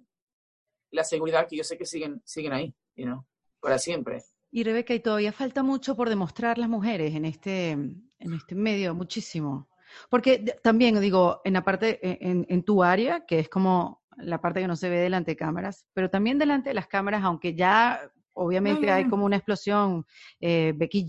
la 0.91 1.05
seguridad 1.05 1.47
que 1.49 1.57
yo 1.57 1.65
sé 1.65 1.79
que 1.79 1.87
siguen, 1.87 2.21
siguen 2.25 2.53
ahí, 2.53 2.75
you 2.97 3.05
know, 3.05 3.25
para 3.61 3.79
siempre. 3.79 4.23
Y 4.51 4.65
Rebeca, 4.65 4.95
y 4.95 5.01
todavía 5.01 5.33
falta 5.33 5.63
mucho 5.63 5.97
por 5.97 6.09
demostrar 6.09 6.59
las 6.59 6.69
mujeres 6.69 7.15
en 7.15 7.25
este, 7.25 7.71
en 7.71 8.33
este 8.35 8.55
medio, 8.55 8.95
muchísimo. 8.95 9.69
Porque 10.09 10.39
también, 10.63 11.01
digo, 11.01 11.41
en 11.45 11.53
la 11.55 11.65
parte, 11.65 11.99
e, 12.03 12.19
en, 12.21 12.47
en, 12.49 12.63
tu 12.63 12.83
área, 12.83 13.25
que 13.27 13.39
es 13.39 13.49
como 13.49 14.03
la 14.17 14.41
parte 14.41 14.61
que 14.61 14.69
no 14.69 14.77
se 14.77 14.89
ve 14.89 14.99
delante 14.99 15.33
de 15.33 15.37
cámaras, 15.37 15.87
pero 15.93 16.11
también 16.11 16.39
delante 16.39 16.71
de 16.71 16.75
las 16.75 16.87
cámaras, 16.87 17.23
aunque 17.23 17.55
ya 17.55 18.01
obviamente 18.35 18.91
hay 18.91 19.09
como 19.09 19.25
una 19.25 19.37
explosión, 19.37 20.07
eh, 20.41 20.73
Becky 20.75 21.03
G 21.03 21.09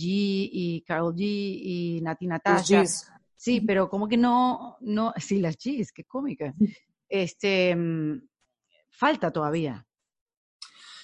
y 0.52 0.84
Carol 0.86 1.16
G 1.16 1.22
y 1.22 2.00
Nati 2.02 2.28
Natasha. 2.28 2.84
Sí, 3.36 3.62
pero 3.62 3.89
como 3.89 4.08
que 4.08 4.18
no, 4.18 4.78
no, 4.82 5.14
sí, 5.18 5.39
las 5.39 5.58
G's, 5.58 5.92
qué 5.92 6.04
cómica. 6.04 6.54
Este, 7.10 7.76
mm, 7.76 8.22
falta 8.92 9.32
todavía. 9.32 9.86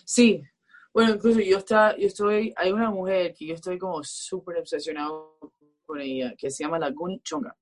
Sí, 0.05 0.43
bueno, 0.97 1.13
incluso 1.13 1.39
yo, 1.41 1.59
está, 1.59 1.95
yo 1.95 2.07
estoy, 2.07 2.51
hay 2.55 2.71
una 2.71 2.89
mujer 2.89 3.35
que 3.37 3.45
yo 3.45 3.53
estoy 3.53 3.77
como 3.77 4.03
súper 4.03 4.57
obsesionado 4.57 5.37
con 5.85 6.01
ella, 6.01 6.33
que 6.35 6.49
se 6.49 6.63
llama 6.63 6.79
Laguni 6.79 7.21
Chonga. 7.21 7.55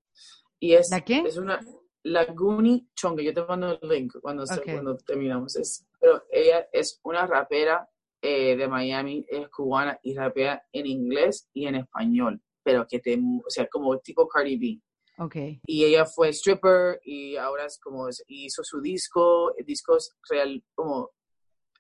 Y 0.58 0.74
es, 0.74 0.90
¿La 0.90 1.02
qué? 1.02 1.20
Es 1.20 1.36
una 1.36 1.60
Laguni 2.04 2.88
Chonga, 2.96 3.22
yo 3.22 3.34
te 3.34 3.44
mando 3.44 3.78
el 3.78 3.90
link 3.90 4.14
cuando, 4.22 4.46
cuando 4.64 4.96
terminamos. 5.00 5.58
Es, 5.58 5.86
pero 6.00 6.24
ella 6.32 6.66
es 6.72 7.02
una 7.04 7.28
rapera 7.28 7.86
eh, 8.22 8.56
de 8.56 8.68
Miami, 8.70 9.26
es 9.28 9.50
cubana 9.50 10.00
y 10.02 10.16
rapea 10.16 10.64
en 10.72 10.86
inglés 10.86 11.50
y 11.52 11.68
en 11.68 11.76
español, 11.76 12.42
pero 12.64 12.88
que 12.88 13.00
te, 13.00 13.18
o 13.18 13.50
sea, 13.50 13.68
como 13.68 14.00
tipo 14.00 14.30
Cardi 14.30 14.56
B. 14.56 14.82
Okay. 15.18 15.60
Y 15.66 15.84
ella 15.84 16.06
fue 16.06 16.30
stripper 16.30 17.02
y 17.04 17.36
ahora 17.36 17.66
es 17.66 17.80
como, 17.84 18.08
hizo 18.28 18.64
su 18.64 18.80
disco, 18.80 19.54
el 19.58 19.66
disco 19.66 19.98
es 19.98 20.16
real, 20.30 20.64
como 20.74 21.12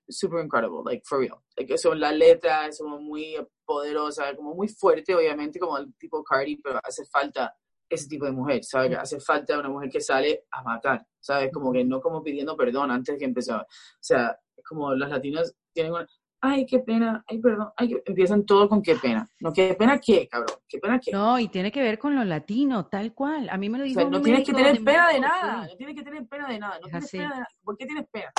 super 0.07 0.43
incredible, 0.43 0.81
like 0.85 1.03
for 1.05 1.19
real. 1.19 1.41
Like, 1.57 1.77
son 1.77 1.99
las 1.99 2.13
letras, 2.15 2.77
son 2.77 3.03
muy 3.03 3.35
poderosa, 3.65 4.35
como 4.35 4.53
muy 4.53 4.67
fuerte, 4.67 5.15
obviamente, 5.15 5.59
como 5.59 5.77
el 5.77 5.93
tipo 5.95 6.23
Cardi, 6.23 6.57
pero 6.57 6.79
hace 6.83 7.05
falta 7.05 7.53
ese 7.89 8.07
tipo 8.07 8.25
de 8.25 8.31
mujer, 8.31 8.63
¿sabes? 8.63 8.97
Hace 8.97 9.19
falta 9.19 9.59
una 9.59 9.69
mujer 9.69 9.89
que 9.89 10.01
sale 10.01 10.45
a 10.51 10.63
matar, 10.63 11.05
¿sabes? 11.19 11.51
Como 11.51 11.71
que 11.71 11.83
no 11.83 12.01
como 12.01 12.23
pidiendo 12.23 12.55
perdón 12.57 12.91
antes 12.91 13.17
que 13.17 13.25
empezara. 13.25 13.61
O 13.61 14.01
sea, 14.01 14.37
como 14.67 14.93
las 14.95 15.09
latinas 15.09 15.55
tienen 15.71 15.93
una, 15.93 16.07
ay, 16.41 16.65
qué 16.65 16.79
pena, 16.79 17.23
ay, 17.27 17.39
perdón, 17.39 17.69
ay, 17.77 17.95
empiezan 18.05 18.45
todo 18.45 18.67
con 18.69 18.81
qué 18.81 18.95
pena. 18.95 19.29
No, 19.39 19.53
qué 19.53 19.75
pena 19.77 19.99
qué, 19.99 20.27
cabrón, 20.27 20.57
qué 20.67 20.79
pena 20.79 20.99
qué. 20.99 21.11
No, 21.11 21.39
y 21.39 21.47
tiene 21.47 21.71
que 21.71 21.81
ver 21.81 21.99
con 21.99 22.15
lo 22.15 22.23
latino, 22.23 22.87
tal 22.87 23.13
cual. 23.13 23.49
A 23.49 23.57
mí 23.57 23.69
me 23.69 23.77
lo 23.77 23.83
dijo. 23.83 23.99
O 23.99 24.01
sea, 24.01 24.09
no 24.09 24.21
tienes 24.21 24.45
que 24.45 24.53
tener 24.53 24.83
pena 24.83 25.09
de 25.09 25.19
nada, 25.19 25.67
no 25.67 25.75
tienes 25.75 25.95
que 25.95 26.03
tener 26.03 26.27
pena 26.27 26.47
de 26.47 26.59
nada, 26.59 26.79
no 26.79 26.87
tienes 26.87 27.11
pena 27.11 27.23
de 27.23 27.29
nada. 27.29 27.47
¿Por 27.63 27.77
qué 27.77 27.85
tienes 27.85 28.07
pena? 28.11 28.31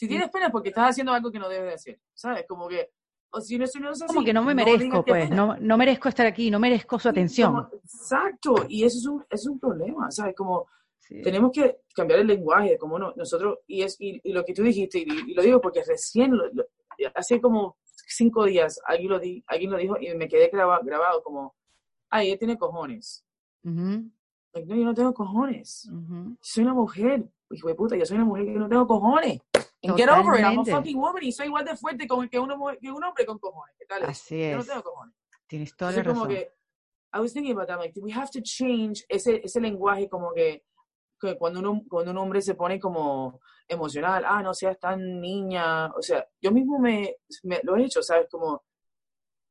Si 0.00 0.08
tienes 0.08 0.30
pena 0.30 0.46
es 0.46 0.50
porque 0.50 0.70
estás 0.70 0.92
haciendo 0.92 1.12
algo 1.12 1.30
que 1.30 1.38
no 1.38 1.46
debes 1.46 1.68
de 1.68 1.74
hacer, 1.74 2.00
¿sabes? 2.14 2.46
Como 2.48 2.66
que, 2.68 2.88
o 3.32 3.40
si 3.42 3.58
no, 3.58 3.66
es 3.66 3.76
así, 3.76 4.06
Como 4.06 4.24
que 4.24 4.32
no 4.32 4.42
me 4.42 4.54
merezco, 4.54 5.04
pues, 5.04 5.28
no, 5.28 5.58
no 5.58 5.76
merezco 5.76 6.08
estar 6.08 6.24
aquí, 6.24 6.50
no 6.50 6.58
merezco 6.58 6.98
su 6.98 7.10
atención. 7.10 7.68
exacto, 7.84 8.64
y 8.66 8.84
eso 8.84 8.96
es 8.96 9.06
un, 9.06 9.26
es 9.28 9.46
un 9.46 9.60
problema, 9.60 10.10
¿sabes? 10.10 10.34
Como 10.34 10.68
tenemos 11.22 11.52
que 11.52 11.80
cambiar 11.94 12.20
el 12.20 12.28
lenguaje, 12.28 12.78
como 12.78 12.98
no, 12.98 13.12
nosotros, 13.14 13.58
y, 13.66 13.82
es, 13.82 13.96
y, 13.98 14.32
lo 14.32 14.42
que 14.42 14.54
tú 14.54 14.62
dijiste, 14.62 15.00
y, 15.00 15.34
lo 15.34 15.42
digo 15.42 15.60
porque 15.60 15.84
recién, 15.84 16.32
hace 17.14 17.38
como 17.38 17.76
cinco 18.06 18.46
días, 18.46 18.80
alguien 18.86 19.10
lo, 19.10 19.18
di, 19.18 19.44
alguien 19.48 19.70
lo 19.70 19.76
dijo 19.76 19.96
y 20.00 20.14
me 20.14 20.28
quedé 20.28 20.48
grabado, 20.48 20.82
grabado 20.82 21.22
como, 21.22 21.54
ay, 22.08 22.28
ella 22.28 22.38
tiene 22.38 22.56
cojones. 22.56 23.22
no, 23.64 24.10
yo 24.54 24.76
no 24.76 24.94
tengo 24.94 25.12
cojones. 25.12 25.90
Soy 26.40 26.64
una 26.64 26.72
mujer, 26.72 27.28
hijo 27.50 27.68
de 27.68 27.74
puta, 27.74 27.96
yo 27.96 28.06
soy 28.06 28.16
una 28.16 28.24
mujer 28.24 28.46
que 28.46 28.52
no 28.52 28.66
tengo 28.66 28.86
cojones. 28.86 29.42
And 29.82 29.96
get 29.96 30.08
over 30.10 30.38
it, 30.38 30.44
I'm 30.44 30.58
a 30.58 30.64
fucking 30.64 30.98
woman 30.98 31.22
y 31.22 31.32
soy 31.32 31.46
igual 31.46 31.64
de 31.64 31.74
fuerte 31.76 32.06
como 32.06 32.22
que, 32.22 32.28
que 32.30 32.38
un 32.38 32.52
hombre 32.52 33.26
con 33.26 33.38
cojones. 33.38 33.74
¿Qué 33.78 33.86
tal? 33.86 34.04
Así 34.04 34.42
es. 34.42 34.52
Yo 34.52 34.58
no 34.58 34.64
tengo 34.64 34.82
cojones. 34.82 35.14
Tienes 35.46 35.74
toda 35.74 35.92
la 35.92 36.02
razón. 36.02 36.14
Como 36.14 36.28
que, 36.28 36.52
I 37.12 37.18
was 37.18 37.32
thinking 37.32 37.52
about 37.52 37.68
that, 37.68 37.78
like, 37.78 37.98
we 38.00 38.12
have 38.12 38.30
to 38.30 38.40
change 38.42 39.04
ese, 39.08 39.40
ese 39.42 39.60
lenguaje 39.60 40.08
como 40.08 40.32
que, 40.32 40.64
que 41.20 41.36
cuando, 41.36 41.60
uno, 41.60 41.82
cuando 41.88 42.12
un 42.12 42.18
hombre 42.18 42.42
se 42.42 42.54
pone 42.54 42.78
como 42.78 43.40
emocional, 43.66 44.24
ah, 44.26 44.42
no 44.42 44.54
seas 44.54 44.78
tan 44.78 45.20
niña, 45.20 45.86
o 45.94 46.02
sea, 46.02 46.26
yo 46.40 46.52
mismo 46.52 46.78
me, 46.78 47.16
me 47.44 47.60
lo 47.62 47.76
he 47.76 47.84
hecho, 47.84 48.02
¿sabes? 48.02 48.28
Como 48.30 48.62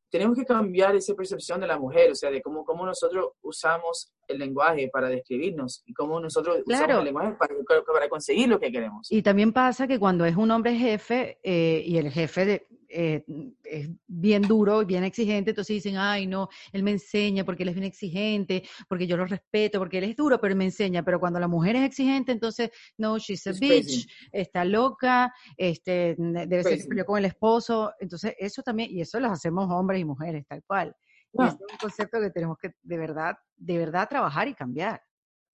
tenemos 0.09 0.38
que 0.38 0.45
cambiar 0.45 0.95
esa 0.95 1.13
percepción 1.15 1.59
de 1.59 1.67
la 1.67 1.77
mujer, 1.77 2.11
o 2.11 2.15
sea, 2.15 2.30
de 2.30 2.41
cómo, 2.41 2.63
cómo 2.63 2.86
nosotros 2.86 3.32
usamos 3.41 4.13
el 4.30 4.39
lenguaje 4.39 4.89
para 4.91 5.09
describirnos 5.09 5.84
y 5.86 5.93
cómo 5.93 6.19
nosotros 6.19 6.59
usamos 6.65 6.99
el 6.99 7.05
lenguaje 7.05 7.34
para, 7.34 7.53
para, 7.93 8.09
conseguir 8.09 8.49
lo 8.49 8.59
que 8.59 8.71
queremos. 8.71 9.11
Y 9.11 9.21
también 9.21 9.53
pasa 9.53 9.88
que 9.88 9.99
cuando 9.99 10.25
es 10.25 10.36
un 10.36 10.51
hombre 10.51 10.75
jefe 10.75 11.39
eh, 11.43 11.84
y 11.86 11.97
el 11.97 12.11
jefe 12.11 12.45
de, 12.45 12.67
eh, 12.91 13.23
es 13.63 13.88
bien 14.07 14.41
duro 14.41 14.82
y 14.82 14.86
bien 14.86 15.03
exigente, 15.03 15.51
entonces 15.51 15.75
dicen, 15.75 15.97
ay, 15.97 16.25
no, 16.25 16.49
él 16.71 16.82
me 16.82 16.91
enseña 16.91 17.45
porque 17.45 17.61
él 17.61 17.69
es 17.69 17.75
bien 17.75 17.86
exigente, 17.86 18.63
porque 18.88 19.05
yo 19.05 19.15
lo 19.15 19.25
respeto, 19.25 19.77
porque 19.77 19.99
él 19.99 20.05
es 20.05 20.15
duro, 20.15 20.41
pero 20.41 20.53
él 20.53 20.57
me 20.57 20.65
enseña. 20.65 21.03
Pero 21.03 21.19
cuando 21.19 21.39
la 21.39 21.47
mujer 21.47 21.75
es 21.75 21.84
exigente, 21.84 22.32
entonces, 22.32 22.71
no, 22.97 23.19
she's 23.19 23.45
a 23.45 23.51
bitch, 23.51 24.07
está 24.32 24.65
loca, 24.65 25.32
este, 25.55 26.15
debe 26.17 26.63
ser 26.63 26.80
ser 26.80 27.05
con 27.05 27.19
el 27.19 27.25
esposo. 27.25 27.93
Entonces, 27.99 28.34
eso 28.39 28.63
también, 28.63 28.89
y 28.91 29.01
eso 29.01 29.19
lo 29.19 29.27
hacemos 29.27 29.69
hombres 29.69 30.01
y 30.01 30.05
mujeres, 30.05 30.45
tal 30.47 30.63
cual. 30.63 30.95
Y 31.34 31.43
es 31.43 31.53
un 31.53 31.77
concepto 31.80 32.19
que 32.19 32.30
tenemos 32.30 32.57
que 32.57 32.73
de 32.82 32.97
verdad, 32.97 33.38
de 33.55 33.77
verdad 33.77 34.09
trabajar 34.09 34.47
y 34.47 34.55
cambiar. 34.55 35.01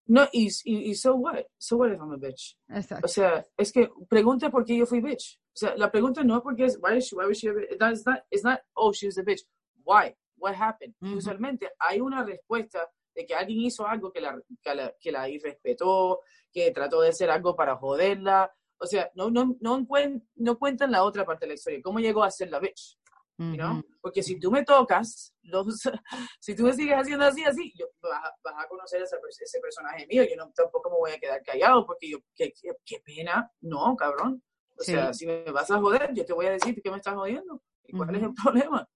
No, 0.07 0.27
y, 0.31 0.49
y, 0.65 0.91
y, 0.91 0.95
so 0.95 1.15
what? 1.15 1.43
So 1.57 1.77
what 1.77 1.91
if 1.91 1.99
I'm 1.99 2.11
a 2.11 2.17
bitch? 2.17 2.57
Exacto. 2.69 3.05
O 3.05 3.07
sea, 3.07 3.43
es 3.57 3.71
que 3.71 3.89
pregunta 4.07 4.51
por 4.51 4.63
qué 4.63 4.77
yo 4.77 4.85
fui 4.85 5.01
bitch. 5.01 5.39
O 5.47 5.57
sea, 5.57 5.75
la 5.75 5.91
pregunta 5.91 6.23
no 6.23 6.37
es 6.37 6.43
porque 6.43 6.65
es, 6.65 6.77
why 6.81 6.97
is 6.97 7.05
she, 7.05 7.15
why 7.15 7.25
was 7.25 7.37
she 7.39 7.49
a 7.49 7.53
bitch? 7.53 7.71
It's 7.71 8.05
not, 8.05 8.19
it's 8.29 8.43
not, 8.43 8.59
oh, 8.75 8.93
she 8.93 9.07
was 9.07 9.17
a 9.17 9.23
bitch. 9.23 9.41
Why? 9.83 10.15
What 10.37 10.55
happened? 10.55 10.93
Usualmente 11.01 11.71
hay 11.79 12.01
una 12.01 12.23
respuesta 12.23 12.87
de 13.15 13.25
que 13.25 13.33
alguien 13.33 13.61
hizo 13.61 13.87
algo 13.87 14.11
que 14.11 14.21
la, 14.21 14.39
que 14.61 14.75
la, 14.75 14.93
que 14.99 15.11
la 15.11 15.27
irrespetó, 15.27 16.21
que 16.51 16.71
trató 16.71 17.01
de 17.01 17.09
hacer 17.09 17.31
algo 17.31 17.55
para 17.55 17.75
joderla. 17.77 18.53
O 18.77 18.85
sea, 18.85 19.09
no, 19.15 19.31
no, 19.31 19.55
no, 19.61 19.87
no 20.35 20.59
cuentan 20.59 20.91
la 20.91 21.03
otra 21.03 21.25
parte 21.25 21.45
de 21.45 21.49
la 21.49 21.53
historia. 21.55 21.79
¿Cómo 21.81 21.99
llegó 21.99 22.23
a 22.23 22.29
ser 22.29 22.51
la 22.51 22.59
bitch? 22.59 22.99
¿No? 23.37 23.83
Porque 24.01 24.23
si 24.23 24.39
tú 24.39 24.51
me 24.51 24.63
tocas, 24.63 25.33
los, 25.43 25.81
si 26.39 26.55
tú 26.55 26.63
me 26.63 26.73
sigues 26.73 26.95
haciendo 26.95 27.25
así, 27.25 27.43
así, 27.43 27.73
yo, 27.77 27.87
vas, 28.01 28.31
a 28.43 28.67
conocer 28.67 29.01
ese, 29.01 29.17
ese 29.41 29.59
personaje 29.59 30.07
mío, 30.07 30.23
yo 30.23 30.35
no, 30.35 30.51
tampoco 30.51 30.89
me 30.89 30.97
voy 30.97 31.11
a 31.11 31.19
quedar 31.19 31.41
callado 31.43 31.85
porque 31.85 32.09
yo, 32.09 32.19
qué, 32.33 32.53
qué, 32.85 32.99
pena, 33.03 33.51
no, 33.61 33.95
cabrón. 33.95 34.41
O 34.77 34.83
sea, 34.83 35.13
si 35.13 35.25
me 35.25 35.43
vas 35.51 35.71
a 35.71 35.79
joder, 35.79 36.13
yo 36.13 36.25
te 36.25 36.33
voy 36.33 36.47
a 36.47 36.51
decir 36.51 36.81
que 36.81 36.91
me 36.91 36.97
estás 36.97 37.15
jodiendo. 37.15 37.61
¿Y 37.85 37.95
cuál 37.95 38.15
es 38.15 38.23
el 38.23 38.33
problema? 38.43 38.87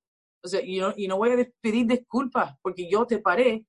O 0.44 0.48
sea, 0.48 0.62
y 0.62 0.80
no, 0.80 0.94
y 0.96 1.08
no 1.08 1.18
voy 1.18 1.32
a 1.32 1.50
pedir 1.62 1.86
disculpas 1.86 2.56
porque 2.62 2.90
yo 2.90 3.06
te 3.06 3.20
paré 3.20 3.66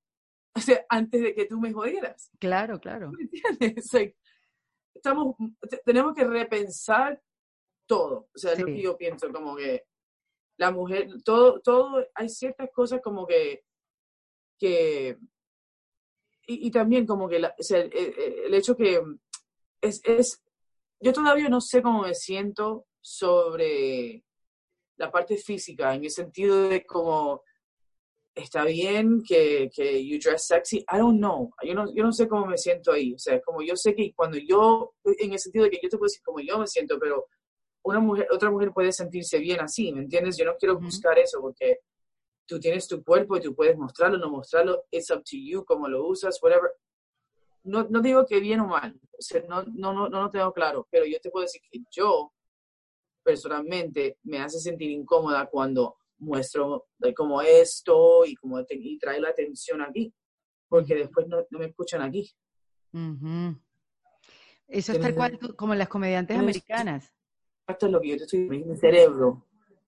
o 0.55 0.59
sea, 0.59 0.85
antes 0.89 1.21
de 1.21 1.33
que 1.33 1.45
tú 1.45 1.59
me 1.59 1.71
jodieras. 1.71 2.29
Claro, 2.39 2.79
claro. 2.79 3.11
¿Me 3.11 3.23
entiendes? 3.23 4.15
estamos, 4.93 5.35
tenemos 5.85 6.13
que 6.13 6.25
repensar 6.25 7.21
todo. 7.87 8.29
O 8.33 8.37
sea, 8.37 8.53
es 8.53 8.59
lo 8.59 8.65
que 8.65 8.81
yo 8.81 8.97
pienso, 8.97 9.31
como 9.31 9.55
que 9.55 9.85
la 10.61 10.69
mujer, 10.69 11.07
todo, 11.25 11.59
todo, 11.59 12.05
hay 12.13 12.29
ciertas 12.29 12.69
cosas 12.71 13.01
como 13.03 13.25
que, 13.25 13.63
que 14.59 15.17
y, 16.45 16.69
también 16.69 17.07
como 17.07 17.27
que 17.27 17.39
la, 17.39 17.55
el, 17.57 18.53
hecho 18.53 18.75
que 18.75 19.01
es, 19.81 20.01
es, 20.03 20.43
yo 20.99 21.13
todavía 21.13 21.49
no 21.49 21.61
sé 21.61 21.81
cómo 21.81 22.03
me 22.03 22.13
siento 22.13 22.85
sobre 23.01 24.23
la 24.97 25.09
parte 25.09 25.35
física, 25.37 25.95
en 25.95 26.03
el 26.03 26.11
sentido 26.11 26.69
de 26.69 26.85
como 26.85 27.41
está 28.35 28.63
bien 28.63 29.23
que, 29.27 29.67
que 29.75 30.05
you 30.05 30.19
dress 30.19 30.45
sexy, 30.45 30.85
I 30.93 30.99
don't 30.99 31.17
know, 31.17 31.49
yo 31.63 31.73
no, 31.73 31.91
yo 31.91 32.03
no 32.03 32.11
sé 32.11 32.27
cómo 32.27 32.45
me 32.45 32.59
siento 32.59 32.91
ahí, 32.91 33.15
o 33.15 33.17
sea, 33.17 33.41
como 33.41 33.63
yo 33.63 33.75
sé 33.75 33.95
que 33.95 34.13
cuando 34.13 34.37
yo, 34.37 34.93
en 35.05 35.33
el 35.33 35.39
sentido 35.39 35.65
de 35.65 35.71
que 35.71 35.79
yo 35.81 35.89
te 35.89 35.97
puedo 35.97 36.07
decir 36.07 36.21
cómo 36.23 36.39
yo 36.39 36.59
me 36.59 36.67
siento, 36.67 36.99
pero 36.99 37.25
una 37.83 37.99
mujer, 37.99 38.27
otra 38.31 38.51
mujer 38.51 38.71
puede 38.71 38.91
sentirse 38.91 39.39
bien 39.39 39.59
así, 39.61 39.91
¿me 39.93 40.01
entiendes? 40.01 40.37
Yo 40.37 40.45
no 40.45 40.55
quiero 40.57 40.79
buscar 40.79 41.17
eso 41.17 41.39
porque 41.41 41.79
tú 42.45 42.59
tienes 42.59 42.87
tu 42.87 43.03
cuerpo 43.03 43.37
y 43.37 43.41
tú 43.41 43.55
puedes 43.55 43.77
mostrarlo, 43.77 44.17
no 44.17 44.29
mostrarlo, 44.29 44.83
it's 44.91 45.09
up 45.09 45.23
to 45.23 45.37
you, 45.37 45.63
cómo 45.65 45.87
lo 45.87 46.07
usas, 46.07 46.41
whatever. 46.41 46.71
No, 47.63 47.83
no 47.89 48.01
digo 48.01 48.25
que 48.25 48.39
bien 48.39 48.59
o 48.59 48.67
mal, 48.67 48.99
o 49.17 49.21
sea, 49.21 49.41
no, 49.47 49.63
no, 49.63 49.93
no, 49.93 50.09
no 50.09 50.23
lo 50.23 50.29
tengo 50.29 50.51
claro, 50.51 50.87
pero 50.89 51.05
yo 51.05 51.19
te 51.19 51.29
puedo 51.29 51.43
decir 51.43 51.61
que 51.69 51.79
yo 51.91 52.33
personalmente 53.23 54.17
me 54.23 54.39
hace 54.39 54.59
sentir 54.59 54.89
incómoda 54.89 55.47
cuando 55.47 55.97
muestro 56.17 56.87
de 56.97 57.13
cómo 57.13 57.41
esto 57.41 58.25
y 58.25 58.35
cómo 58.35 58.59
y 58.69 58.97
trae 58.99 59.19
la 59.19 59.29
atención 59.29 59.81
aquí, 59.81 60.13
porque 60.67 60.95
después 60.95 61.27
no, 61.27 61.45
me 61.51 61.65
escuchan 61.65 62.01
aquí. 62.01 62.31
Eso 64.67 64.93
es 64.93 64.99
tal 64.99 65.15
cual 65.15 65.39
como 65.55 65.75
las 65.75 65.87
comediantes 65.87 66.37
americanas. 66.37 67.13
Esto 67.71 67.87
es 67.87 67.91
lo 67.91 68.01
que 68.01 68.09
yo 68.09 68.17
te 68.17 68.23
estoy 68.23 68.39
en 68.41 68.69
mi 68.69 68.77
cerebro. 68.77 69.45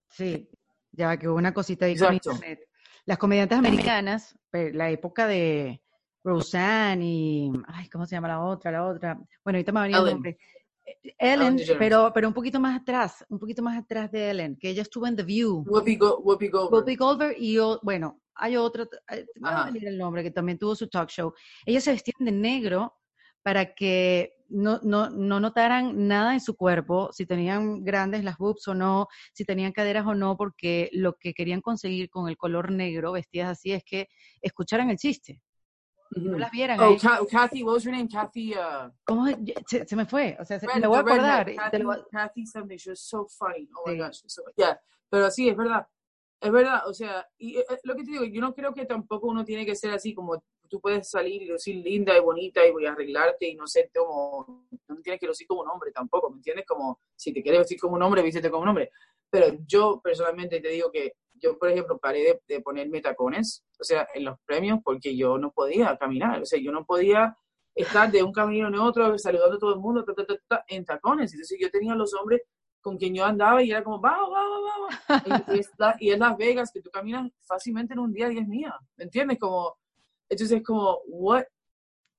Sí, 0.09 0.49
ya 0.91 1.17
que 1.17 1.27
hubo 1.27 1.37
una 1.37 1.53
cosita 1.53 1.85
ahí 1.85 1.97
con 1.97 2.13
internet. 2.13 2.67
Las 3.05 3.17
comediantes 3.17 3.57
americanas, 3.57 4.37
la 4.51 4.89
época 4.89 5.27
de 5.27 5.81
Roseanne 6.23 7.05
y, 7.05 7.51
ay, 7.67 7.89
¿cómo 7.89 8.05
se 8.05 8.15
llama 8.15 8.29
la 8.29 8.41
otra? 8.41 8.71
La 8.71 8.85
otra. 8.85 9.15
Bueno, 9.43 9.57
ahorita 9.57 9.71
me 9.71 9.79
va 9.79 9.83
a 9.83 9.87
venir 9.87 9.97
el 9.99 10.13
nombre. 10.13 10.37
Ellen, 11.17 11.57
pero, 11.79 12.11
pero 12.13 12.27
un 12.27 12.33
poquito 12.33 12.59
más 12.59 12.81
atrás, 12.81 13.25
un 13.29 13.39
poquito 13.39 13.61
más 13.61 13.77
atrás 13.77 14.11
de 14.11 14.29
Ellen, 14.29 14.57
que 14.57 14.69
ella 14.69 14.81
estuvo 14.81 15.07
en 15.07 15.15
The 15.15 15.23
View. 15.23 15.63
Whoopi, 15.65 15.95
Goldberg. 15.97 16.71
Whoopi 16.71 16.95
Goldberg 16.95 17.35
y 17.37 17.53
yo, 17.53 17.79
bueno, 17.83 18.21
hay 18.35 18.57
otro, 18.57 18.83
eh, 19.11 19.25
me 19.35 19.49
va 19.49 19.63
a 19.63 19.65
venir 19.65 19.87
el 19.87 19.97
nombre, 19.97 20.23
que 20.23 20.31
también 20.31 20.57
tuvo 20.57 20.75
su 20.75 20.87
talk 20.89 21.09
show. 21.09 21.33
Ellas 21.65 21.83
se 21.83 21.91
vestían 21.91 22.25
de 22.25 22.31
negro 22.31 22.93
para 23.41 23.73
que 23.73 24.32
no, 24.49 24.79
no, 24.83 25.09
no 25.09 25.39
notaran 25.39 26.07
nada 26.07 26.33
en 26.33 26.41
su 26.41 26.55
cuerpo, 26.55 27.09
si 27.11 27.25
tenían 27.25 27.83
grandes 27.83 28.23
las 28.23 28.37
boobs 28.37 28.67
o 28.67 28.75
no, 28.75 29.07
si 29.33 29.45
tenían 29.45 29.71
caderas 29.71 30.05
o 30.05 30.15
no, 30.15 30.37
porque 30.37 30.89
lo 30.93 31.13
que 31.13 31.33
querían 31.33 31.61
conseguir 31.61 32.09
con 32.09 32.29
el 32.29 32.37
color 32.37 32.71
negro, 32.71 33.11
vestidas 33.11 33.49
así, 33.49 33.71
es 33.71 33.83
que 33.83 34.07
escucharan 34.41 34.89
el 34.89 34.97
chiste 34.97 35.41
no 36.15 36.37
las 36.37 36.51
vieran. 36.51 36.79
Oh, 36.79 36.97
Kathy, 37.29 37.63
what 37.63 37.73
was 37.73 37.85
her 37.85 37.91
name? 37.91 38.07
Kathy. 38.07 38.53
Uh, 38.53 38.89
¿Cómo 39.05 39.25
se, 39.67 39.85
se, 39.85 39.95
me 39.95 40.05
fue? 40.05 40.37
O 40.39 40.45
sea, 40.45 40.59
se, 40.59 40.67
me 40.67 40.87
voy 40.87 40.97
a 40.97 41.01
acordar. 41.01 41.55
Kathy, 41.55 41.83
Kathy, 42.11 42.45
something, 42.45 42.77
she 42.77 42.89
was 42.89 43.01
so 43.01 43.27
funny. 43.27 43.67
Oh 43.75 43.89
my 43.89 43.97
gosh. 43.97 44.21
So, 44.27 44.43
yeah, 44.55 44.79
pero 45.09 45.29
sí, 45.31 45.49
es 45.49 45.57
verdad. 45.57 45.87
Es 46.39 46.51
verdad, 46.51 46.81
o 46.87 46.93
sea, 46.93 47.25
y 47.37 47.55
eh, 47.57 47.65
eh, 47.69 47.79
lo 47.83 47.95
que 47.95 48.03
te 48.03 48.11
digo, 48.11 48.25
yo 48.25 48.41
no 48.41 48.53
creo 48.53 48.73
que 48.73 48.85
tampoco 48.85 49.27
uno 49.27 49.45
tiene 49.45 49.65
que 49.65 49.75
ser 49.75 49.91
así 49.91 50.13
como 50.13 50.43
tú 50.73 50.81
puedes 50.81 51.07
salir 51.07 51.43
y 51.43 51.49
decir 51.49 51.75
linda 51.85 52.17
y 52.17 52.19
bonita 52.19 52.65
y 52.65 52.71
voy 52.71 52.87
a 52.87 52.93
arreglarte 52.93 53.47
y 53.47 53.53
no 53.53 53.67
sé, 53.67 53.91
como, 53.95 54.65
no 54.87 55.01
tienes 55.03 55.19
que 55.19 55.27
lucir 55.27 55.45
como 55.45 55.61
un 55.61 55.69
hombre 55.69 55.91
tampoco, 55.91 56.31
¿me 56.31 56.37
entiendes? 56.37 56.65
Como, 56.65 56.99
si 57.15 57.31
te 57.31 57.43
quieres 57.43 57.59
vestir 57.59 57.79
como 57.79 57.93
un 57.93 58.01
hombre, 58.01 58.23
vístete 58.23 58.49
como 58.49 58.63
un 58.63 58.69
hombre. 58.69 58.89
Pero 59.29 59.55
yo 59.67 60.01
personalmente 60.03 60.59
te 60.61 60.69
digo 60.69 60.89
que 60.91 61.13
yo, 61.35 61.59
por 61.59 61.69
ejemplo, 61.69 61.99
paré 61.99 62.41
de, 62.47 62.61
ponerme 62.61 63.01
tacones, 63.01 63.63
o 63.79 63.83
sea, 63.83 64.07
en 64.15 64.25
los 64.25 64.39
premios, 64.47 64.79
porque 64.83 65.15
yo 65.15 65.37
no 65.37 65.51
podía 65.51 65.95
caminar, 65.95 66.41
o 66.41 66.45
sea, 66.45 66.59
yo 66.59 66.71
no 66.71 66.85
podía 66.85 67.37
estar 67.75 68.11
de 68.11 68.23
un 68.23 68.33
camino 68.33 68.67
en 68.67 68.75
otro, 68.75 69.15
saludando 69.19 69.57
a 69.57 69.59
todo 69.59 69.75
el 69.75 69.79
mundo, 69.79 70.03
en 70.69 70.85
tacones. 70.85 71.33
Entonces 71.33 71.59
yo 71.61 71.69
tenía 71.69 71.93
los 71.93 72.15
hombres 72.15 72.41
con 72.81 72.97
quien 72.97 73.13
yo 73.13 73.25
andaba 73.25 73.61
y 73.61 73.69
era 73.69 73.83
como, 73.83 73.99
vamos, 73.99 74.31
vamos, 74.31 74.59
vamos. 74.63 74.93
Y, 75.99 76.07
y, 76.07 76.11
es 76.11 76.19
Las 76.19 76.35
Vegas, 76.35 76.71
que 76.73 76.81
tú 76.81 76.89
caminas 76.89 77.31
fácilmente 77.41 77.93
en 77.93 77.99
un 77.99 78.11
día 78.11 78.31
y 78.31 78.39
es 78.39 78.47
mía, 78.47 78.73
¿me 78.97 79.03
entiendes? 79.03 79.37
Como, 79.37 79.77
entonces 80.33 80.57
es 80.57 80.63
como, 80.63 80.99
what? 81.07 81.45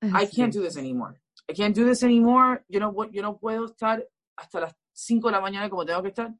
I 0.02 0.26
can't 0.26 0.52
do 0.52 0.62
this 0.62 0.76
anymore. 0.76 1.20
I 1.48 1.54
can't 1.54 1.74
do 1.74 1.84
this 1.84 2.02
anymore. 2.02 2.64
Yo 2.68 2.80
no, 2.80 2.92
yo 3.10 3.22
no 3.22 3.38
puedo 3.38 3.66
estar 3.66 4.06
hasta 4.36 4.60
las 4.60 4.74
5 4.92 5.28
de 5.28 5.32
la 5.32 5.40
mañana 5.40 5.70
como 5.70 5.84
tengo 5.84 6.02
que 6.02 6.08
estar 6.08 6.32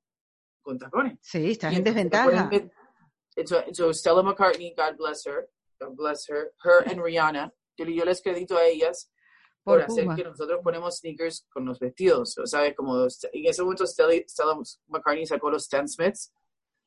con 0.62 0.78
tacones. 0.78 1.18
Sí, 1.22 1.52
estás 1.52 1.74
en 1.74 1.84
desventaja. 1.84 2.50
So, 3.72 3.92
Stella 3.92 4.22
McCartney, 4.22 4.74
God 4.76 4.96
bless 4.96 5.26
her, 5.26 5.48
God 5.80 5.96
bless 5.96 6.28
her, 6.28 6.52
her 6.62 6.84
and 6.86 7.00
Rihanna, 7.00 7.52
yo, 7.76 7.84
yo 7.86 8.04
les 8.04 8.22
credito 8.22 8.56
a 8.56 8.64
ellas 8.64 9.10
por, 9.64 9.82
hacer 9.82 10.06
que 10.14 10.22
nosotros 10.22 10.60
ponemos 10.62 10.98
sneakers 10.98 11.46
con 11.50 11.64
los 11.64 11.80
vestidos, 11.80 12.36
¿sabes? 12.44 12.76
Como 12.76 13.02
en 13.02 13.46
ese 13.46 13.62
momento 13.62 13.86
Stella, 13.86 14.22
Stella 14.28 14.54
McCartney 14.86 15.26
sacó 15.26 15.50
los 15.50 15.64
Stan 15.64 15.88
Smiths 15.88 16.32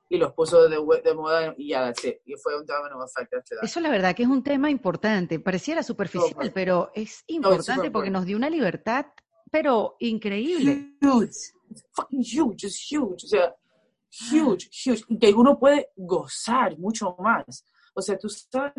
y 0.09 0.17
los 0.17 0.33
puso 0.33 0.67
de, 0.67 0.77
de 1.03 1.13
moda 1.13 1.53
y 1.57 1.69
ya. 1.69 1.93
Y 2.25 2.35
fue 2.35 2.57
un 2.59 2.65
domino 2.65 3.03
effect 3.03 3.33
after 3.33 3.57
that. 3.57 3.65
Eso 3.65 3.79
la 3.79 3.89
verdad 3.89 4.15
que 4.15 4.23
es 4.23 4.29
un 4.29 4.43
tema 4.43 4.69
importante. 4.69 5.39
Pareciera 5.39 5.83
superficial, 5.83 6.51
pero 6.53 6.91
es 6.93 7.23
importante 7.27 7.91
porque 7.91 8.09
nos 8.09 8.25
dio 8.25 8.37
una 8.37 8.49
libertad, 8.49 9.07
pero 9.51 9.95
increíble. 9.99 10.97
Huge. 11.01 11.53
It's 11.69 11.83
fucking 11.93 12.21
huge. 12.21 12.67
It's 12.67 12.91
huge. 12.91 13.25
O 13.25 13.27
sea, 13.27 13.55
huge, 14.31 14.69
huge, 14.85 15.03
que 15.19 15.33
uno 15.33 15.59
puede 15.59 15.89
gozar 15.95 16.77
mucho 16.77 17.15
más. 17.19 17.65
O 17.93 18.01
sea, 18.01 18.17
tú 18.17 18.29
sabes 18.29 18.73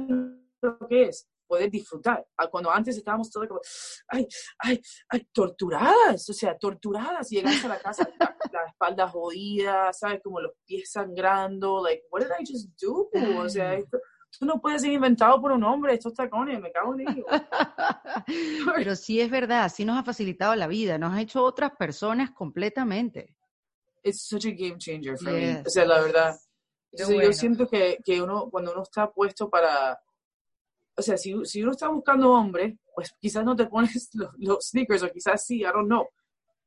lo 0.63 0.79
que 0.89 1.05
es 1.05 1.29
poder 1.49 1.71
disfrutar. 1.71 2.25
Ah, 2.37 2.49
cuando 2.49 2.71
antes 2.71 2.97
estábamos 2.97 3.31
todos 3.31 3.49
como, 3.49 3.61
ay, 4.09 4.29
ay, 4.59 4.81
ay, 5.09 5.29
torturadas, 5.33 6.29
o 6.29 6.33
sea, 6.33 6.57
torturadas, 6.57 7.31
llegas 7.31 7.65
a 7.65 7.69
la 7.69 7.79
casa, 7.79 8.09
la, 8.19 8.65
espalda 8.67 9.09
jodida, 9.09 9.93
¿sabes? 9.93 10.21
Como 10.23 10.41
los 10.41 10.53
pies 10.65 10.91
sangrando, 10.93 11.83
like, 11.83 12.05
what 12.11 12.21
did 12.21 12.31
I 12.39 12.45
just 12.47 12.69
do? 12.81 13.11
O 13.39 13.49
sea, 13.49 13.75
esto, 13.75 13.99
tú 14.39 14.45
no 14.45 14.61
puedes 14.61 14.83
ser 14.83 14.93
inventado 14.93 15.41
por 15.41 15.53
un 15.53 15.65
hombre, 15.65 15.95
estos 15.95 16.15
tacones, 16.15 16.61
me 16.61 16.71
cago 16.71 16.95
en 16.95 17.09
ellos. 17.09 17.27
Pero 18.77 18.95
sí 18.95 19.21
es 19.21 19.31
verdad, 19.31 19.73
sí 19.75 19.85
nos 19.85 19.99
ha 19.99 20.05
facilitado 20.05 20.55
la 20.55 20.67
vida, 20.67 20.99
nos 20.99 21.15
ha 21.15 21.21
hecho 21.21 21.43
otras 21.43 21.73
personas 21.77 22.31
completamente 22.31 23.35
it's 24.09 24.23
such 24.23 24.45
a 24.45 24.51
game 24.51 24.79
changer 24.79 25.17
for 25.17 25.33
me. 25.33 25.63
O 25.65 25.71
sea, 25.71 25.85
la 25.85 26.01
verdad. 26.01 26.37
Yo 26.93 27.33
siento 27.33 27.69
que, 27.69 27.99
que, 28.05 28.23
uno, 28.23 28.49
cuando 28.51 28.73
uno 28.73 28.83
está 28.83 29.11
puesto 29.11 29.51
para, 29.51 30.01
o 30.99 31.03
sea, 31.03 31.17
si, 31.17 31.33
si 31.45 31.63
uno 31.63 31.73
está 31.73 31.89
buscando 31.89 32.33
hombre, 32.33 32.77
pues 32.95 33.15
quizás 33.21 33.45
no 33.45 33.55
te 33.55 33.67
pones 33.67 34.11
los, 34.39 34.69
sneakers 34.69 35.05
o 35.05 35.11
quizás 35.11 35.45
sí, 35.47 35.61
I 35.61 35.65
don't 35.65 35.87
know. 35.87 36.09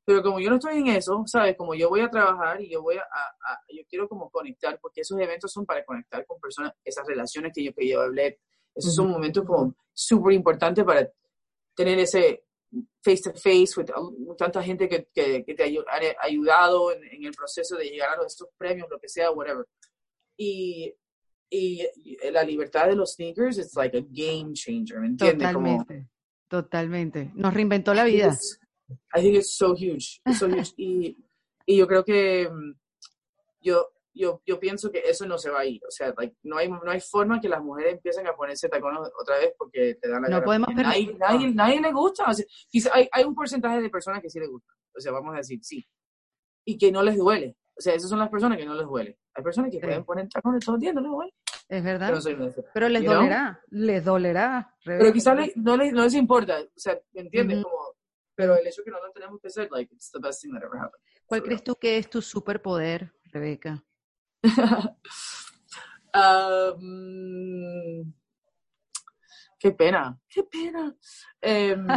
Pero 0.05 0.23
como 0.23 0.39
yo 0.39 0.49
no 0.49 0.55
estoy 0.55 0.79
en 0.79 0.87
eso, 0.87 1.23
¿sabes? 1.27 1.55
Como 1.55 1.75
yo 1.75 1.89
voy 1.89 2.01
a 2.01 2.09
trabajar 2.09 2.59
y 2.61 2.71
yo 2.71 2.81
voy 2.81 2.95
a, 2.95 3.01
a, 3.01 3.59
yo 3.69 3.83
quiero 3.87 4.07
como 4.07 4.29
conectar, 4.29 4.79
porque 4.81 5.01
esos 5.01 5.19
eventos 5.19 5.51
son 5.51 5.65
para 5.65 5.85
conectar 5.85 6.25
con 6.25 6.39
personas, 6.39 6.73
esas 6.83 7.05
relaciones 7.05 7.51
que 7.53 7.63
yo, 7.63 7.73
que 7.73 7.87
yo 7.87 8.01
hablé, 8.01 8.39
esos 8.73 8.95
son 8.95 9.11
momentos 9.11 9.45
como 9.45 9.75
súper 9.93 10.33
importantes 10.33 10.83
para 10.83 11.07
tener 11.75 11.99
ese, 11.99 12.43
face 13.03 13.21
to 13.21 13.33
face 13.33 13.75
with 13.75 13.89
um, 13.95 14.35
tanta 14.37 14.63
gente 14.63 14.87
que, 14.87 15.07
que, 15.13 15.43
te 15.43 15.63
ha 15.63 16.25
ayudado 16.25 16.93
en, 16.93 17.25
el 17.25 17.33
proceso 17.33 17.75
de 17.75 17.85
llegar 17.85 18.17
a 18.19 18.25
estos 18.25 18.47
premios, 18.57 18.87
lo 18.89 18.99
que 18.99 19.09
sea, 19.09 19.31
whatever. 19.31 19.65
Y, 20.37 20.93
y 21.51 21.85
la 22.31 22.43
libertad 22.43 22.87
de 22.87 22.95
los 22.95 23.13
sneakers 23.13 23.57
es 23.57 23.75
like 23.75 23.97
a 23.97 24.01
game 24.01 24.53
changer, 24.53 25.01
¿me 25.01 25.07
entiendes? 25.07 25.47
Totalmente, 25.49 26.07
totalmente. 26.47 27.31
Nos 27.35 27.53
reinventó 27.53 27.93
la 27.93 28.05
vida. 28.05 28.33
I 29.13 29.21
think 29.21 29.35
it's 29.35 29.55
so 29.55 29.73
huge, 29.73 30.21
so 30.37 30.47
huge. 30.47 30.73
y, 30.77 31.17
y 31.65 31.77
yo 31.77 31.87
creo 31.87 32.03
que 32.05 32.49
mm, 32.49 32.73
yo, 33.61 33.89
yo, 34.13 34.41
yo 34.45 34.59
pienso 34.59 34.89
que 34.91 34.99
eso 34.99 35.25
no 35.25 35.37
se 35.37 35.49
va 35.49 35.59
a 35.59 35.65
ir. 35.65 35.81
O 35.85 35.91
sea, 35.91 36.13
no, 36.43 36.57
hay, 36.57 36.69
no 36.69 36.89
hay 36.89 37.01
forma 37.01 37.39
que 37.39 37.49
las 37.49 37.61
mujeres 37.61 37.93
empiecen 37.93 38.27
a 38.27 38.35
ponerse 38.35 38.69
tacones 38.69 39.11
otra 39.19 39.37
vez 39.37 39.53
porque 39.57 39.95
te 39.95 40.09
dan 40.09 40.23
la 40.23 40.29
No 40.29 40.43
podemos 40.43 40.73
nadie, 40.73 41.15
nadie, 41.17 41.53
nadie, 41.53 41.81
le 41.81 41.91
gusta. 41.91 42.25
O 42.29 42.33
sea, 42.33 42.45
hay, 42.93 43.09
hay 43.11 43.23
un 43.23 43.35
porcentaje 43.35 43.81
de 43.81 43.89
personas 43.89 44.21
que 44.21 44.29
sí 44.29 44.39
les 44.39 44.49
gusta. 44.49 44.73
O 44.95 44.99
sea, 44.99 45.11
vamos 45.11 45.33
a 45.33 45.37
decir 45.37 45.59
sí. 45.61 45.85
Y 46.65 46.77
que 46.77 46.91
no 46.91 47.03
les 47.03 47.17
duele. 47.17 47.57
O 47.77 47.81
sea, 47.81 47.93
esas 47.93 48.09
son 48.09 48.19
las 48.19 48.29
personas 48.29 48.57
que 48.57 48.65
no 48.65 48.75
les 48.75 48.85
duele. 48.85 49.17
Hay 49.33 49.43
personas 49.43 49.71
que 49.71 49.79
pueden 49.79 50.03
poner 50.03 50.27
tacones 50.27 50.63
todo 50.63 50.75
el 50.75 50.81
día, 50.81 50.93
no 50.93 51.01
les 51.01 51.11
duele. 51.11 51.33
Es 51.71 51.83
verdad. 51.85 52.19
Pero, 52.73 52.89
les 52.89 53.05
dolerá, 53.05 53.61
les 53.69 54.03
dolerá. 54.03 54.75
Pero 54.83 55.13
quizás 55.13 55.37
no, 55.55 55.77
les, 55.77 55.93
no 55.93 56.03
les 56.03 56.15
importa. 56.15 56.59
O 56.59 56.67
sea, 56.75 56.99
¿entiendes? 57.13 57.63
Como, 57.63 57.95
pero 58.35 58.57
el 58.57 58.67
hecho 58.67 58.83
que 58.83 58.91
no 58.91 58.99
lo 58.99 59.09
tenemos 59.13 59.39
que 59.39 59.47
hacer, 59.47 59.69
like, 59.71 59.95
it's 59.95 60.11
the 60.11 60.19
best 60.19 60.41
thing 60.41 60.51
that 60.51 60.63
ever 60.63 60.77
happened. 60.77 61.01
¿Cuál 61.25 61.43
crees 61.43 61.63
tú 61.63 61.77
que 61.77 61.97
es 61.97 62.09
tu 62.09 62.21
superpoder, 62.21 63.13
Rebeca? 63.31 63.81
um, 66.13 68.13
qué 69.57 69.71
pena, 69.71 70.19
qué 70.27 70.43
pena. 70.43 70.93
Um, 71.41 71.87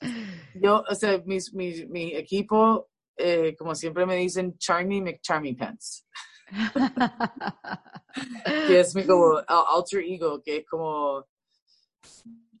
yo, 0.62 0.84
o 0.88 0.94
sea, 0.94 1.20
mis, 1.26 1.52
mi, 1.52 1.84
mi 1.86 2.14
equipo, 2.14 2.90
eh, 3.16 3.56
como 3.56 3.74
siempre 3.74 4.06
me 4.06 4.14
dicen, 4.14 4.56
Charmy 4.56 5.02
McCharmy 5.02 5.56
Pants. 5.56 6.06
Que 8.66 8.80
es 8.80 8.94
mi 8.94 9.04
como 9.04 9.38
alter 9.46 10.00
ego, 10.00 10.42
que 10.42 10.58
es 10.58 10.66
como, 10.66 11.26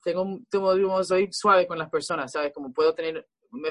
tengo, 0.02 0.40
tengo, 0.48 1.04
soy 1.04 1.28
suave 1.32 1.66
con 1.66 1.78
las 1.78 1.90
personas, 1.90 2.32
¿sabes? 2.32 2.52
Como 2.52 2.72
puedo 2.72 2.94
tener, 2.94 3.26
me, 3.50 3.70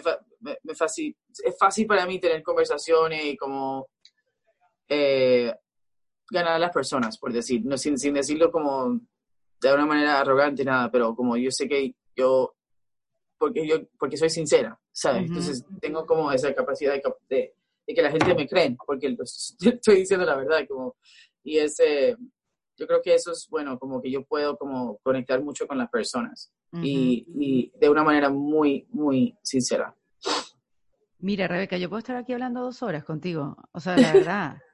me, 0.63 0.75
fácil, 0.75 1.15
es 1.43 1.57
fácil 1.57 1.85
para 1.85 2.05
mí 2.05 2.19
tener 2.19 2.41
conversaciones 2.43 3.25
y 3.25 3.37
como 3.37 3.87
eh, 4.87 5.53
ganar 6.29 6.53
a 6.53 6.59
las 6.59 6.71
personas, 6.71 7.17
por 7.17 7.31
decir, 7.31 7.61
no, 7.65 7.77
sin, 7.77 7.97
sin 7.97 8.13
decirlo 8.13 8.51
como 8.51 8.99
de 9.61 9.73
una 9.73 9.85
manera 9.85 10.19
arrogante, 10.19 10.63
nada, 10.63 10.91
pero 10.91 11.15
como 11.15 11.37
yo 11.37 11.51
sé 11.51 11.67
que 11.67 11.95
yo, 12.15 12.55
porque 13.37 13.67
yo, 13.67 13.77
porque 13.97 14.17
soy 14.17 14.29
sincera, 14.29 14.79
¿sabes? 14.91 15.27
Entonces 15.27 15.63
tengo 15.81 16.05
como 16.05 16.31
esa 16.31 16.53
capacidad 16.53 16.93
de, 16.93 17.01
de, 17.29 17.55
que 17.93 18.01
la 18.01 18.11
gente 18.11 18.33
me 18.33 18.47
cree, 18.47 18.75
porque 18.85 19.15
estoy 19.21 19.95
diciendo 19.95 20.25
la 20.25 20.35
verdad, 20.35 20.65
como, 20.67 20.95
y 21.43 21.57
ese, 21.57 22.15
yo 22.77 22.87
creo 22.87 23.01
que 23.01 23.13
eso 23.13 23.31
es 23.31 23.47
bueno, 23.49 23.77
como 23.77 24.01
que 24.01 24.11
yo 24.11 24.23
puedo 24.23 24.57
como 24.57 24.97
conectar 25.03 25.41
mucho 25.43 25.67
con 25.67 25.77
las 25.77 25.89
personas 25.89 26.51
y, 26.81 27.25
y 27.37 27.71
de 27.79 27.89
una 27.89 28.03
manera 28.03 28.29
muy, 28.29 28.85
muy 28.89 29.37
sincera. 29.41 29.95
Mira, 31.19 31.47
Rebeca, 31.47 31.77
yo 31.77 31.89
puedo 31.89 31.99
estar 31.99 32.17
aquí 32.17 32.33
hablando 32.33 32.61
dos 32.61 32.83
horas 32.83 33.03
contigo, 33.03 33.55
o 33.71 33.79
sea, 33.79 33.95
la 33.95 34.13
verdad. 34.13 34.57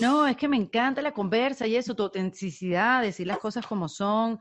¿no? 0.00 0.26
es 0.26 0.36
que 0.36 0.48
me 0.48 0.56
encanta 0.56 1.02
la 1.02 1.12
conversa 1.12 1.66
y 1.66 1.76
eso, 1.76 1.94
tu 1.94 2.02
autenticidad, 2.02 3.02
decir 3.02 3.26
las 3.26 3.38
cosas 3.38 3.66
como 3.66 3.88
son. 3.88 4.38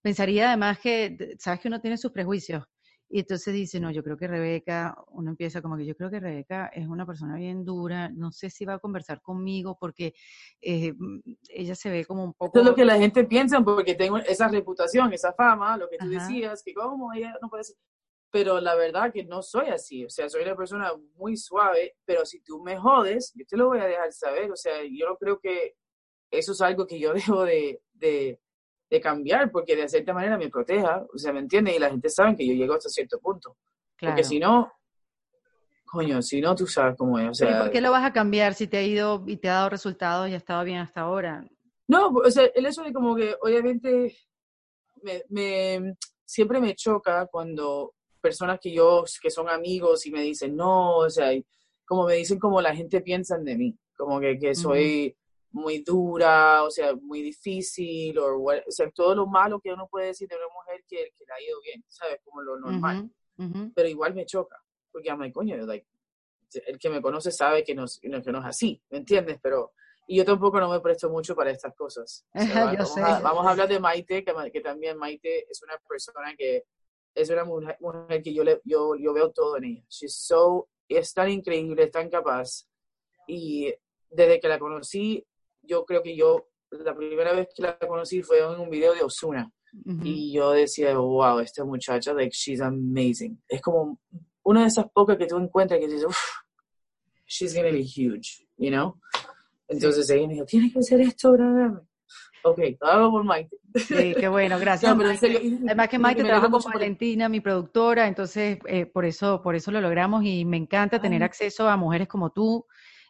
Pensaría 0.00 0.48
además 0.48 0.78
que, 0.78 1.36
sabes 1.38 1.60
que 1.60 1.68
uno 1.68 1.80
tiene 1.80 1.96
sus 1.96 2.12
prejuicios. 2.12 2.64
Y 3.08 3.20
entonces 3.20 3.54
dice, 3.54 3.78
no, 3.80 3.90
yo 3.90 4.02
creo 4.02 4.16
que 4.16 4.26
Rebeca, 4.26 4.96
uno 5.08 5.30
empieza 5.30 5.62
como 5.62 5.76
que 5.76 5.86
yo 5.86 5.94
creo 5.94 6.10
que 6.10 6.20
Rebeca 6.20 6.66
es 6.68 6.88
una 6.88 7.06
persona 7.06 7.36
bien 7.36 7.64
dura, 7.64 8.08
no 8.08 8.32
sé 8.32 8.50
si 8.50 8.64
va 8.64 8.74
a 8.74 8.78
conversar 8.78 9.20
conmigo 9.20 9.76
porque 9.78 10.14
eh, 10.60 10.94
ella 11.48 11.74
se 11.74 11.90
ve 11.90 12.04
como 12.04 12.24
un 12.24 12.32
poco... 12.32 12.46
Esto 12.46 12.60
es 12.60 12.66
lo 12.66 12.74
que 12.74 12.84
la 12.84 12.98
gente 12.98 13.24
piensa 13.24 13.60
porque 13.60 13.94
tengo 13.94 14.18
esa 14.18 14.48
reputación, 14.48 15.12
esa 15.12 15.32
fama, 15.32 15.76
lo 15.76 15.88
que 15.88 15.98
tú 15.98 16.08
decías, 16.08 16.62
que 16.64 16.74
como 16.74 17.12
ella 17.12 17.36
no 17.40 17.48
puede 17.48 17.64
ser 17.64 17.76
pero 18.34 18.60
la 18.60 18.74
verdad 18.74 19.12
que 19.12 19.22
no 19.22 19.42
soy 19.42 19.68
así, 19.68 20.04
o 20.04 20.10
sea, 20.10 20.28
soy 20.28 20.42
una 20.42 20.56
persona 20.56 20.90
muy 21.14 21.36
suave, 21.36 21.94
pero 22.04 22.26
si 22.26 22.40
tú 22.40 22.60
me 22.64 22.76
jodes, 22.76 23.32
yo 23.36 23.46
te 23.46 23.56
lo 23.56 23.68
voy 23.68 23.78
a 23.78 23.86
dejar 23.86 24.12
saber, 24.12 24.50
o 24.50 24.56
sea, 24.56 24.82
yo 24.82 25.08
no 25.08 25.16
creo 25.16 25.38
que 25.38 25.76
eso 26.32 26.50
es 26.50 26.60
algo 26.60 26.84
que 26.84 26.98
yo 26.98 27.12
debo 27.14 27.44
de, 27.44 27.80
de, 27.92 28.40
cambiar, 29.00 29.50
porque 29.50 29.76
de 29.76 29.88
cierta 29.88 30.12
manera 30.12 30.36
me 30.38 30.48
proteja, 30.48 31.04
o 31.12 31.18
sea, 31.18 31.32
¿me 31.32 31.40
entiendes? 31.40 31.76
Y 31.76 31.78
la 31.78 31.90
gente 31.90 32.08
sabe 32.08 32.36
que 32.36 32.46
yo 32.46 32.54
llego 32.54 32.74
hasta 32.74 32.88
cierto 32.88 33.18
punto, 33.18 33.56
porque 33.98 34.24
si 34.24 34.38
no, 34.38 34.72
coño, 35.84 36.20
si 36.22 36.40
no, 36.40 36.54
tú 36.54 36.66
sabes 36.66 36.96
cómo 36.96 37.18
es, 37.18 37.28
o 37.28 37.34
sea... 37.34 37.50
¿Y 37.50 37.60
por 37.62 37.70
qué 37.70 37.80
lo 37.80 37.90
vas 37.90 38.04
a 38.04 38.12
cambiar 38.12 38.54
si 38.54 38.66
te 38.66 38.78
ha 38.78 38.82
ido 38.82 39.22
y 39.26 39.36
te 39.36 39.48
ha 39.48 39.54
dado 39.54 39.70
resultados 39.70 40.28
y 40.28 40.34
ha 40.34 40.38
estado 40.38 40.64
bien 40.64 40.78
hasta 40.78 41.02
ahora? 41.02 41.46
No, 41.86 42.08
o 42.08 42.30
sea, 42.30 42.46
el 42.54 42.66
eso 42.66 42.82
de 42.82 42.92
como 42.92 43.14
que, 43.14 43.36
obviamente, 43.40 44.16
me, 45.02 45.22
me 45.28 45.94
siempre 46.24 46.60
me 46.60 46.74
choca 46.74 47.26
cuando 47.26 47.94
personas 48.20 48.58
que 48.60 48.72
yo, 48.72 49.04
que 49.22 49.30
son 49.30 49.48
amigos 49.48 50.06
y 50.06 50.10
me 50.10 50.22
dicen, 50.22 50.56
no, 50.56 50.96
o 50.96 51.10
sea, 51.10 51.30
como 51.84 52.06
me 52.06 52.14
dicen 52.14 52.38
como 52.38 52.60
la 52.60 52.74
gente 52.74 53.02
piensa 53.02 53.36
de 53.38 53.56
mí, 53.56 53.78
como 53.96 54.18
que, 54.18 54.38
que 54.38 54.54
soy 54.54 55.14
muy 55.54 55.78
dura, 55.78 56.64
o 56.64 56.70
sea, 56.70 56.94
muy 56.94 57.22
difícil, 57.22 58.18
o, 58.18 58.42
o 58.42 58.70
sea, 58.70 58.90
todo 58.90 59.14
lo 59.14 59.26
malo 59.26 59.60
que 59.60 59.72
uno 59.72 59.86
puede 59.88 60.08
decir 60.08 60.28
de 60.28 60.36
una 60.36 60.48
mujer 60.52 60.84
que, 60.88 61.12
que 61.16 61.24
le 61.24 61.32
ha 61.32 61.40
ido 61.40 61.60
bien, 61.60 61.84
¿sabes? 61.88 62.20
Como 62.24 62.42
lo 62.42 62.58
normal. 62.58 63.08
Pero 63.74 63.88
igual 63.88 64.14
me 64.14 64.26
choca, 64.26 64.60
porque 64.90 65.10
a 65.10 65.32
coño, 65.32 65.56
like, 65.64 65.86
el 66.66 66.78
que 66.78 66.90
me 66.90 67.00
conoce 67.00 67.30
sabe 67.30 67.64
que 67.64 67.74
no, 67.74 67.84
que 68.00 68.08
no 68.32 68.38
es 68.40 68.44
así, 68.44 68.82
¿me 68.90 68.98
entiendes? 68.98 69.38
Pero 69.40 69.72
y 70.06 70.16
yo 70.16 70.24
tampoco 70.24 70.60
no 70.60 70.68
me 70.68 70.80
presto 70.80 71.08
mucho 71.08 71.34
para 71.34 71.50
estas 71.50 71.74
cosas. 71.74 72.26
vamos, 72.34 72.98
A, 72.98 73.20
vamos, 73.20 73.46
a, 73.46 73.50
hablar 73.50 73.68
de 73.68 73.80
Maite, 73.80 74.24
que, 74.24 74.34
que, 74.52 74.60
también 74.60 74.98
Maite 74.98 75.50
es 75.50 75.62
una 75.62 75.78
persona 75.88 76.34
que 76.36 76.64
es 77.14 77.30
una 77.30 77.44
mujer, 77.44 77.78
que 78.22 78.34
yo, 78.34 78.42
le, 78.42 78.60
yo, 78.64 78.96
yo 78.96 79.12
veo 79.12 79.30
todo 79.30 79.56
en 79.56 79.64
ella. 79.64 79.84
She's 79.88 80.16
so, 80.16 80.68
es 80.88 81.14
tan 81.14 81.30
increíble, 81.30 81.84
es 81.84 81.90
tan 81.90 82.10
capaz. 82.10 82.68
Y 83.26 83.72
desde 84.10 84.40
que 84.40 84.48
la 84.48 84.58
conocí, 84.58 85.24
yo 85.66 85.84
creo 85.84 86.02
que 86.02 86.16
yo, 86.16 86.48
la 86.70 86.94
primera 86.94 87.32
vez 87.32 87.48
que 87.54 87.62
la 87.62 87.78
conocí 87.78 88.22
fue 88.22 88.38
en 88.40 88.60
un 88.60 88.70
video 88.70 88.94
de 88.94 89.02
Osuna. 89.02 89.50
Y 90.02 90.32
yo 90.32 90.52
decía, 90.52 90.96
wow, 90.96 91.40
esta 91.40 91.64
muchacha, 91.64 92.12
like, 92.12 92.30
she's 92.32 92.60
amazing. 92.60 93.42
Es 93.48 93.60
como 93.60 93.98
una 94.44 94.62
de 94.62 94.68
esas 94.68 94.86
pocas 94.92 95.16
que 95.16 95.26
tú 95.26 95.36
encuentras 95.36 95.80
que 95.80 95.88
dices, 95.88 96.04
uff, 96.04 96.16
she's 97.26 97.54
gonna 97.54 97.70
be 97.70 97.82
huge, 97.82 98.46
you 98.56 98.70
know? 98.70 98.96
Entonces 99.66 100.08
ella 100.10 100.28
me 100.28 100.34
dijo, 100.34 100.46
tienes 100.46 100.72
que 100.72 100.78
hacer 100.78 101.00
esto, 101.00 101.32
¿verdad? 101.32 101.82
Ok, 102.44 102.60
todo 102.78 103.10
por 103.10 103.24
Maite. 103.24 103.56
Sí, 103.74 104.14
qué 104.18 104.28
bueno, 104.28 104.58
gracias. 104.58 104.92
Además 105.66 105.88
que 105.88 105.98
Maite 105.98 106.22
trabaja 106.22 106.50
con 106.50 106.62
Valentina, 106.62 107.28
mi 107.28 107.40
productora, 107.40 108.06
entonces 108.06 108.58
eh, 108.66 108.84
por 108.84 109.06
eso 109.06 109.40
por 109.42 109.54
eso 109.54 109.70
lo 109.70 109.80
logramos 109.80 110.24
y 110.24 110.44
me 110.44 110.58
encanta 110.58 111.00
tener 111.00 111.22
acceso 111.22 111.68
a 111.68 111.76
mujeres 111.78 112.06
como 112.06 112.30
tú, 112.30 112.66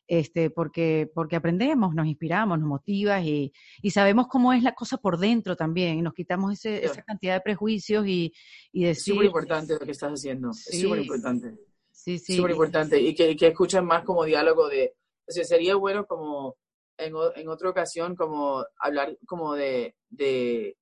este, 0.06 0.50
porque, 0.50 1.10
porque 1.14 1.36
aprendemos, 1.36 1.94
nos 1.94 2.06
inspiramos, 2.06 2.58
nos 2.58 2.68
motivas 2.68 3.24
y, 3.24 3.52
y 3.82 3.90
sabemos 3.90 4.26
cómo 4.28 4.52
es 4.52 4.62
la 4.62 4.74
cosa 4.74 4.96
por 4.98 5.18
dentro 5.18 5.56
también. 5.56 6.02
Nos 6.02 6.14
quitamos 6.14 6.52
ese, 6.52 6.84
esa 6.84 7.02
cantidad 7.02 7.34
de 7.34 7.40
prejuicios 7.40 8.06
y, 8.06 8.32
y 8.72 8.84
decir... 8.84 9.12
Es 9.12 9.16
súper 9.16 9.26
importante 9.26 9.74
lo 9.74 9.80
que 9.80 9.92
estás 9.92 10.12
haciendo, 10.12 10.50
es 10.50 10.80
súper 10.80 11.00
importante. 11.00 11.54
Sí, 11.90 12.18
sí. 12.18 12.36
Súper 12.36 12.50
importante 12.52 13.00
y 13.00 13.14
que, 13.14 13.36
que 13.36 13.48
escuchen 13.48 13.84
más 13.84 14.04
como 14.04 14.24
diálogo 14.24 14.68
de... 14.68 14.94
O 15.26 15.32
sea, 15.32 15.44
sería 15.44 15.74
bueno 15.76 16.06
como 16.06 16.56
en, 16.98 17.14
en 17.36 17.48
otra 17.48 17.70
ocasión 17.70 18.14
como 18.14 18.64
hablar 18.78 19.16
como 19.26 19.54
de, 19.54 19.96
de 20.10 20.76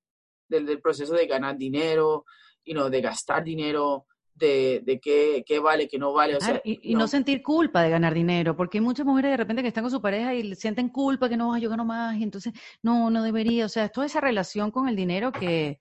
del, 0.49 0.81
proceso 0.81 1.13
de 1.13 1.27
ganar 1.27 1.57
dinero, 1.57 2.25
y 2.63 2.73
no 2.73 2.89
de 2.89 3.01
gastar 3.01 3.43
dinero, 3.43 4.07
de, 4.35 4.81
de 4.83 4.99
qué, 4.99 5.43
qué, 5.45 5.59
vale, 5.59 5.87
qué 5.87 5.97
no 5.97 6.13
vale. 6.13 6.35
O 6.35 6.41
sea, 6.41 6.61
y, 6.63 6.95
no. 6.95 7.07
sentir 7.07 7.41
culpa 7.41 7.81
de 7.81 7.89
ganar 7.89 8.13
dinero, 8.13 8.55
porque 8.55 8.77
hay 8.77 8.83
muchas 8.83 9.05
mujeres 9.05 9.31
de 9.31 9.37
repente 9.37 9.61
que 9.61 9.67
están 9.67 9.83
con 9.83 9.91
su 9.91 10.01
pareja 10.01 10.33
y 10.33 10.55
sienten 10.55 10.89
culpa 10.89 11.29
que 11.29 11.37
no, 11.37 11.57
yo 11.57 11.69
gano 11.69 11.85
más, 11.85 12.17
y 12.17 12.23
entonces 12.23 12.53
no, 12.81 13.09
no 13.09 13.23
debería. 13.23 13.65
O 13.65 13.69
sea, 13.69 13.89
toda 13.89 14.07
esa 14.07 14.21
relación 14.21 14.71
con 14.71 14.87
el 14.87 14.95
dinero 14.95 15.31
que 15.31 15.79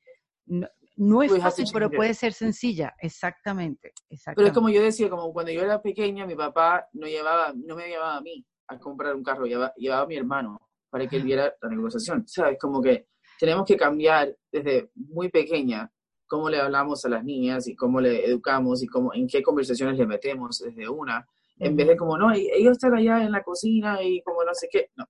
no, 0.97 1.23
es 1.23 1.37
fácil, 1.39 1.67
pero 1.73 1.91
puede 1.91 2.15
ser 2.15 2.33
sencilla. 2.33 2.95
Exactamente, 2.99 3.93
exactamente. 4.09 4.37
Pero 4.37 4.49
es 4.49 4.53
como 4.53 4.69
yo 4.69 4.83
decía, 4.83 5.09
como 5.09 5.33
cuando 5.33 5.53
yo 5.53 5.63
era 5.63 5.81
pequeña, 5.81 6.27
mi 6.27 6.35
papá 6.35 6.89
no, 6.93 7.07
llevaba, 7.07 7.53
no 7.55 7.77
me 7.77 7.89
llevaba 7.89 8.17
a 8.17 8.21
mí 8.21 8.45
a 8.69 8.79
comprar 8.79 9.15
un 9.15 9.23
carro, 9.23 9.47
llevaba, 9.47 9.73
llevaba 9.77 10.03
a 10.03 10.07
mi 10.07 10.17
hermano 10.17 10.59
para 10.91 11.07
que 11.07 11.17
él 11.17 11.23
viera 11.23 11.55
la 11.63 11.69
negociación. 11.71 12.25
¿Sabes? 12.27 12.59
Como 12.61 12.83
que 12.83 13.07
tenemos 13.39 13.67
que 13.67 13.77
cambiar 13.77 14.37
desde 14.53 14.91
muy 14.95 15.31
pequeña 15.31 15.91
cómo 16.33 16.49
le 16.49 16.59
hablamos 16.59 17.05
a 17.05 17.11
las 17.11 17.23
niñas 17.23 17.69
y 17.69 17.77
cómo 17.77 18.01
le 18.01 18.25
educamos 18.25 18.83
y 18.83 18.87
cómo, 18.87 19.13
en 19.13 19.29
qué 19.29 19.43
conversaciones 19.43 19.99
le 19.99 20.07
metemos 20.07 20.61
desde 20.61 20.89
una, 20.89 21.29
en 21.59 21.77
vez 21.77 21.89
de 21.89 21.95
como, 21.95 22.17
no, 22.17 22.33
ellos 22.33 22.73
están 22.73 22.95
allá 22.95 23.23
en 23.23 23.33
la 23.33 23.43
cocina 23.43 24.03
y 24.03 24.23
como 24.23 24.43
no 24.43 24.55
sé 24.55 24.67
qué. 24.73 24.91
No, 24.97 25.05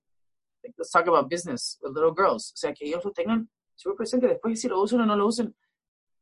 let's 0.61 0.91
talk 0.91 1.07
about 1.07 1.31
business 1.31 1.79
with 1.81 1.93
little 1.95 2.13
girls. 2.13 2.51
O 2.51 2.57
sea, 2.57 2.73
que 2.73 2.85
ellos 2.85 3.05
lo 3.05 3.13
tengan 3.13 3.49
súper 3.73 3.95
presente, 3.95 4.27
después 4.27 4.59
si 4.59 4.67
lo 4.67 4.81
usan 4.81 4.99
o 4.99 5.05
no 5.05 5.15
lo 5.15 5.27
usan, 5.27 5.55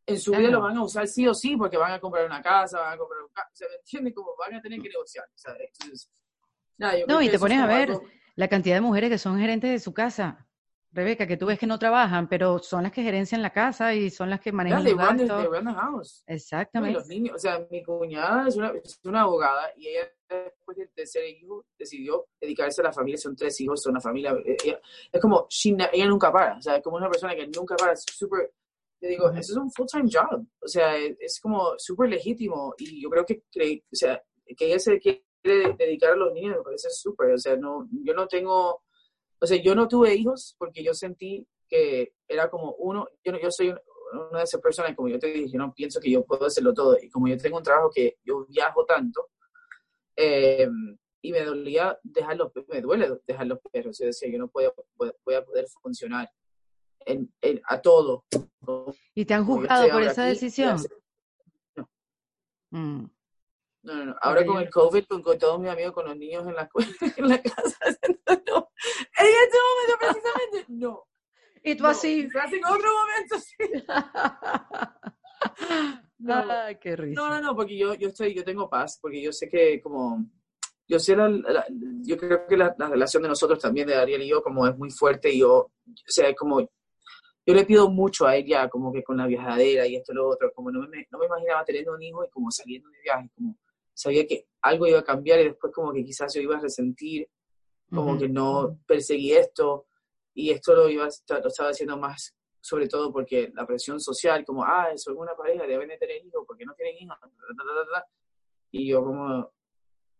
en 0.05 0.19
su 0.19 0.33
vida 0.33 0.51
lo 0.51 0.61
van 0.61 0.77
a 0.77 0.83
usar 0.83 1.07
sí 1.07 1.27
o 1.27 1.33
sí 1.33 1.57
porque 1.57 1.77
van 1.77 1.93
a 1.93 1.99
comprar 1.99 2.23
una 2.27 2.43
casa, 2.43 2.79
van 2.79 2.93
a 2.93 2.97
comprar 2.97 3.23
un 3.23 3.29
carro, 3.33 3.49
o 3.51 3.55
sea, 3.55 3.67
¿me 3.69 3.77
entiendes? 3.77 4.13
Como 4.13 4.35
van 4.37 4.53
a 4.53 4.61
tener 4.61 4.79
que 4.79 4.89
negociar. 4.89 5.25
Entonces, 5.35 6.11
no, 7.07 7.23
y 7.23 7.29
te 7.29 7.39
pones 7.39 7.57
a 7.57 7.65
ver 7.65 7.97
la 8.35 8.47
cantidad 8.47 8.75
de 8.75 8.81
mujeres 8.81 9.09
que 9.09 9.17
son 9.17 9.39
gerentes 9.39 9.71
de 9.71 9.79
su 9.79 9.95
casa. 9.95 10.47
Rebeca, 10.93 11.25
que 11.25 11.37
tú 11.37 11.45
ves 11.45 11.57
que 11.57 11.67
no 11.67 11.79
trabajan, 11.79 12.27
pero 12.27 12.59
son 12.59 12.83
las 12.83 12.91
que 12.91 13.01
gerencian 13.01 13.41
la 13.41 13.51
casa 13.51 13.93
y 13.93 14.09
son 14.09 14.29
las 14.29 14.41
que 14.41 14.51
manejan 14.51 14.83
yeah, 14.83 14.91
los 14.91 15.29
gastos. 15.29 15.75
house. 15.75 16.23
Exactamente. 16.27 16.99
los 16.99 17.07
niños, 17.07 17.35
o 17.35 17.39
sea, 17.39 17.65
mi 17.71 17.81
cuñada 17.81 18.47
es 18.49 18.57
una, 18.57 18.73
es 18.83 18.99
una, 19.05 19.21
abogada 19.21 19.71
y 19.77 19.87
ella 19.87 20.11
después 20.29 20.77
del 20.77 20.89
tercer 20.89 21.29
hijo 21.29 21.65
decidió 21.77 22.27
dedicarse 22.39 22.81
a 22.81 22.85
la 22.85 22.91
familia, 22.91 23.17
son 23.17 23.35
tres 23.35 23.59
hijos, 23.61 23.81
son 23.81 23.91
una 23.91 24.01
familia, 24.01 24.35
eh, 24.45 24.79
es 25.11 25.21
como, 25.21 25.47
ella 25.93 26.05
nunca 26.07 26.31
para, 26.31 26.57
o 26.57 26.61
sea, 26.61 26.75
es 26.75 26.83
como 26.83 26.97
una 26.97 27.09
persona 27.09 27.35
que 27.35 27.47
nunca 27.47 27.75
para, 27.75 27.93
es 27.93 28.03
súper, 28.05 28.51
yo 28.99 29.09
digo, 29.09 29.29
eso 29.31 29.53
es 29.53 29.57
un 29.57 29.71
full-time 29.71 30.09
job, 30.11 30.45
o 30.59 30.67
sea, 30.67 30.97
es, 30.97 31.39
como 31.39 31.73
súper 31.77 32.09
legítimo 32.09 32.75
y 32.77 33.01
yo 33.01 33.09
creo 33.09 33.25
que, 33.25 33.43
o 33.91 33.95
sea, 33.95 34.21
que 34.57 34.65
ella 34.65 34.79
se 34.79 34.99
quiere 34.99 35.23
dedicar 35.77 36.11
a 36.11 36.15
los 36.17 36.33
niños 36.33 36.57
me 36.57 36.63
parece 36.63 36.89
súper, 36.89 37.31
o 37.31 37.37
sea, 37.37 37.55
no, 37.55 37.87
yo 38.03 38.13
no 38.13 38.27
tengo, 38.27 38.83
o 39.41 39.47
sea, 39.47 39.61
yo 39.61 39.73
no 39.73 39.87
tuve 39.87 40.13
hijos 40.13 40.55
porque 40.57 40.83
yo 40.83 40.93
sentí 40.93 41.47
que 41.67 42.13
era 42.27 42.49
como 42.49 42.73
uno, 42.73 43.07
yo, 43.23 43.39
yo 43.39 43.49
soy 43.49 43.69
una 43.69 44.39
de 44.39 44.43
esas 44.43 44.61
personas, 44.61 44.95
como 44.95 45.07
yo 45.09 45.17
te 45.17 45.27
dije, 45.27 45.49
yo 45.51 45.57
no 45.57 45.73
pienso 45.73 45.99
que 45.99 46.11
yo 46.11 46.23
puedo 46.23 46.45
hacerlo 46.45 46.73
todo, 46.73 46.97
y 47.01 47.09
como 47.09 47.27
yo 47.27 47.37
tengo 47.37 47.57
un 47.57 47.63
trabajo 47.63 47.89
que 47.93 48.17
yo 48.23 48.45
viajo 48.45 48.85
tanto, 48.85 49.29
eh, 50.15 50.67
y 51.23 51.31
me 51.31 51.43
dolía 51.43 51.97
dejar 52.03 52.37
los, 52.37 52.51
me 52.67 52.81
duele 52.81 53.09
dejar 53.25 53.47
los 53.47 53.59
perros, 53.71 53.97
yo 53.97 54.05
decía, 54.05 54.29
yo 54.29 54.37
no 54.37 54.49
puedo, 54.49 54.73
voy 54.97 55.35
a 55.35 55.43
poder 55.43 55.67
funcionar 55.81 56.29
en, 57.05 57.31
a 57.67 57.81
todo. 57.81 58.25
¿Y 59.15 59.25
te 59.25 59.33
han 59.33 59.45
juzgado 59.45 59.89
por 59.89 60.03
esa 60.03 60.25
decisión? 60.25 60.77
No. 61.75 61.89
Mm. 62.71 63.05
No, 63.83 63.95
no, 63.95 64.05
no. 64.05 64.15
Ahora 64.21 64.45
con 64.45 64.61
el 64.61 64.69
COVID, 64.69 65.05
con, 65.05 65.23
con, 65.23 65.39
todos 65.39 65.59
mis 65.59 65.69
amigos, 65.69 65.93
con 65.93 66.05
los 66.05 66.15
niños 66.15 66.47
en 66.47 66.55
la, 66.55 66.69
en 67.17 67.27
la 67.27 67.41
casa, 67.41 67.77
no. 68.47 68.71
En 69.17 69.27
este 69.43 69.57
momento 69.67 69.97
precisamente, 69.99 70.65
no. 70.69 71.03
Y 71.63 71.75
tú 71.75 71.85
así. 71.85 72.23
Quizás 72.23 72.51
en 72.53 72.65
otro 72.65 72.89
momento, 72.91 73.37
sí. 73.39 73.55
no. 76.19 76.43
Ay, 76.49 76.79
qué 76.79 76.95
risa. 76.95 77.21
No, 77.21 77.29
no, 77.29 77.39
no, 77.39 77.55
porque 77.55 77.77
yo, 77.77 77.93
yo 77.93 78.07
estoy, 78.07 78.33
yo 78.33 78.43
tengo 78.43 78.67
paz, 78.67 78.97
porque 78.99 79.21
yo 79.21 79.31
sé 79.31 79.47
que 79.47 79.79
como, 79.79 80.25
yo 80.87 80.97
sé 80.99 81.15
la, 81.15 81.29
la 81.29 81.63
yo 82.01 82.17
creo 82.17 82.47
que 82.47 82.57
la, 82.57 82.73
la, 82.77 82.89
relación 82.89 83.21
de 83.21 83.29
nosotros 83.29 83.59
también, 83.59 83.85
de 83.87 83.93
Ariel 83.95 84.23
y 84.23 84.29
yo, 84.29 84.41
como 84.41 84.65
es 84.67 84.75
muy 84.75 84.89
fuerte 84.89 85.31
y 85.31 85.37
yo, 85.39 85.53
o 85.55 85.71
sea, 86.07 86.29
es 86.29 86.35
como, 86.35 86.61
yo 86.61 87.53
le 87.53 87.65
pido 87.65 87.87
mucho 87.89 88.25
a 88.25 88.35
ella, 88.35 88.67
como 88.67 88.91
que 88.91 89.03
con 89.03 89.17
la 89.17 89.27
viajadera 89.27 89.85
y 89.85 89.95
esto 89.95 90.13
y 90.13 90.15
lo 90.15 90.29
otro, 90.29 90.51
como 90.53 90.71
no 90.71 90.81
me, 90.87 91.05
no 91.11 91.19
me 91.19 91.27
imaginaba 91.27 91.63
teniendo 91.63 91.93
un 91.93 92.01
hijo 92.01 92.25
y 92.25 92.29
como 92.29 92.49
saliendo 92.49 92.89
de 92.89 93.01
viaje, 93.01 93.29
como 93.35 93.55
sabía 93.93 94.25
que 94.25 94.47
algo 94.61 94.87
iba 94.87 94.99
a 94.99 95.03
cambiar 95.03 95.39
y 95.39 95.45
después 95.45 95.73
como 95.73 95.93
que 95.93 96.03
quizás 96.03 96.33
yo 96.33 96.41
iba 96.41 96.57
a 96.57 96.61
resentir, 96.61 97.27
como 97.89 98.11
uh 98.11 98.15
-huh. 98.15 98.19
que 98.19 98.29
no 98.29 98.79
perseguí 98.87 99.33
esto 99.33 99.87
y 100.33 100.51
esto 100.51 100.73
lo, 100.75 100.89
iba, 100.89 101.05
lo 101.05 101.47
estaba 101.47 101.69
haciendo 101.69 101.97
más 101.97 102.35
sobre 102.61 102.87
todo 102.87 103.11
porque 103.11 103.51
la 103.53 103.65
presión 103.65 103.99
social, 103.99 104.45
como, 104.45 104.63
ah, 104.63 104.89
son 104.95 105.17
una 105.17 105.35
pareja, 105.35 105.65
deben 105.65 105.89
de 105.89 105.97
tener 105.97 106.23
hijos, 106.23 106.45
porque 106.47 106.63
no 106.63 106.73
tienen 106.75 106.95
hijos, 106.97 107.17
y 108.69 108.87
yo 108.87 109.03
como, 109.03 109.51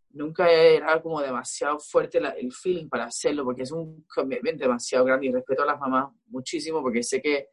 nunca 0.10 0.52
era 0.52 1.02
como 1.02 1.22
demasiado 1.22 1.80
fuerte 1.80 2.19
la, 2.19 2.31
el 2.31 2.52
feeling 2.52 2.89
para 2.89 3.06
hacerlo, 3.06 3.45
porque 3.45 3.61
es 3.61 3.72
un 3.72 4.06
commitment 4.14 4.60
demasiado 4.60 5.06
grande 5.06 5.27
y 5.27 5.31
respeto 5.31 5.61
a 5.61 5.68
las 5.68 5.80
mamás 5.80 6.11
muchísimo, 6.26 6.81
porque 6.81 7.03
sé 7.03 7.22
que, 7.22 7.49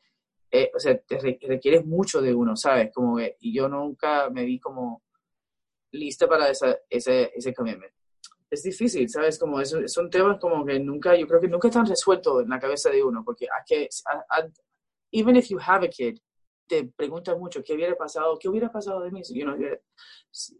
eh, 0.50 0.70
o 0.74 0.80
sea, 0.80 0.98
te 0.98 1.18
requieres 1.18 1.84
mucho 1.84 2.22
de 2.22 2.34
uno, 2.34 2.56
¿sabes? 2.56 2.90
Como 2.92 3.18
que, 3.18 3.36
y 3.40 3.54
yo 3.54 3.68
nunca 3.68 4.30
me 4.30 4.44
vi 4.44 4.58
como 4.58 5.02
lista 5.92 6.28
para 6.28 6.48
esa, 6.48 6.76
ese, 6.88 7.32
ese 7.34 7.54
commitment. 7.54 7.92
Es 8.50 8.62
difícil, 8.62 9.08
¿sabes? 9.08 9.38
Como 9.38 9.60
es, 9.60 9.74
son 9.86 10.08
temas 10.08 10.38
como 10.40 10.64
que 10.64 10.78
nunca, 10.80 11.14
yo 11.16 11.26
creo 11.26 11.40
que 11.40 11.48
nunca 11.48 11.68
están 11.68 11.86
resueltos 11.86 12.42
en 12.42 12.48
la 12.48 12.58
cabeza 12.58 12.90
de 12.90 13.02
uno, 13.02 13.22
porque 13.24 13.44
hay 13.46 13.62
que, 13.66 13.88
a, 14.06 14.40
a, 14.40 14.48
even 15.12 15.36
if 15.36 15.48
you 15.48 15.58
have 15.60 15.86
a 15.86 15.90
kid, 15.90 16.18
te 16.66 16.84
preguntas 16.84 17.36
mucho, 17.38 17.62
¿qué 17.64 17.74
hubiera 17.74 17.96
pasado? 17.96 18.38
¿Qué 18.38 18.48
hubiera 18.48 18.70
pasado 18.70 19.02
de 19.02 19.10
mí? 19.10 19.22
You 19.30 19.44
know, 19.44 19.56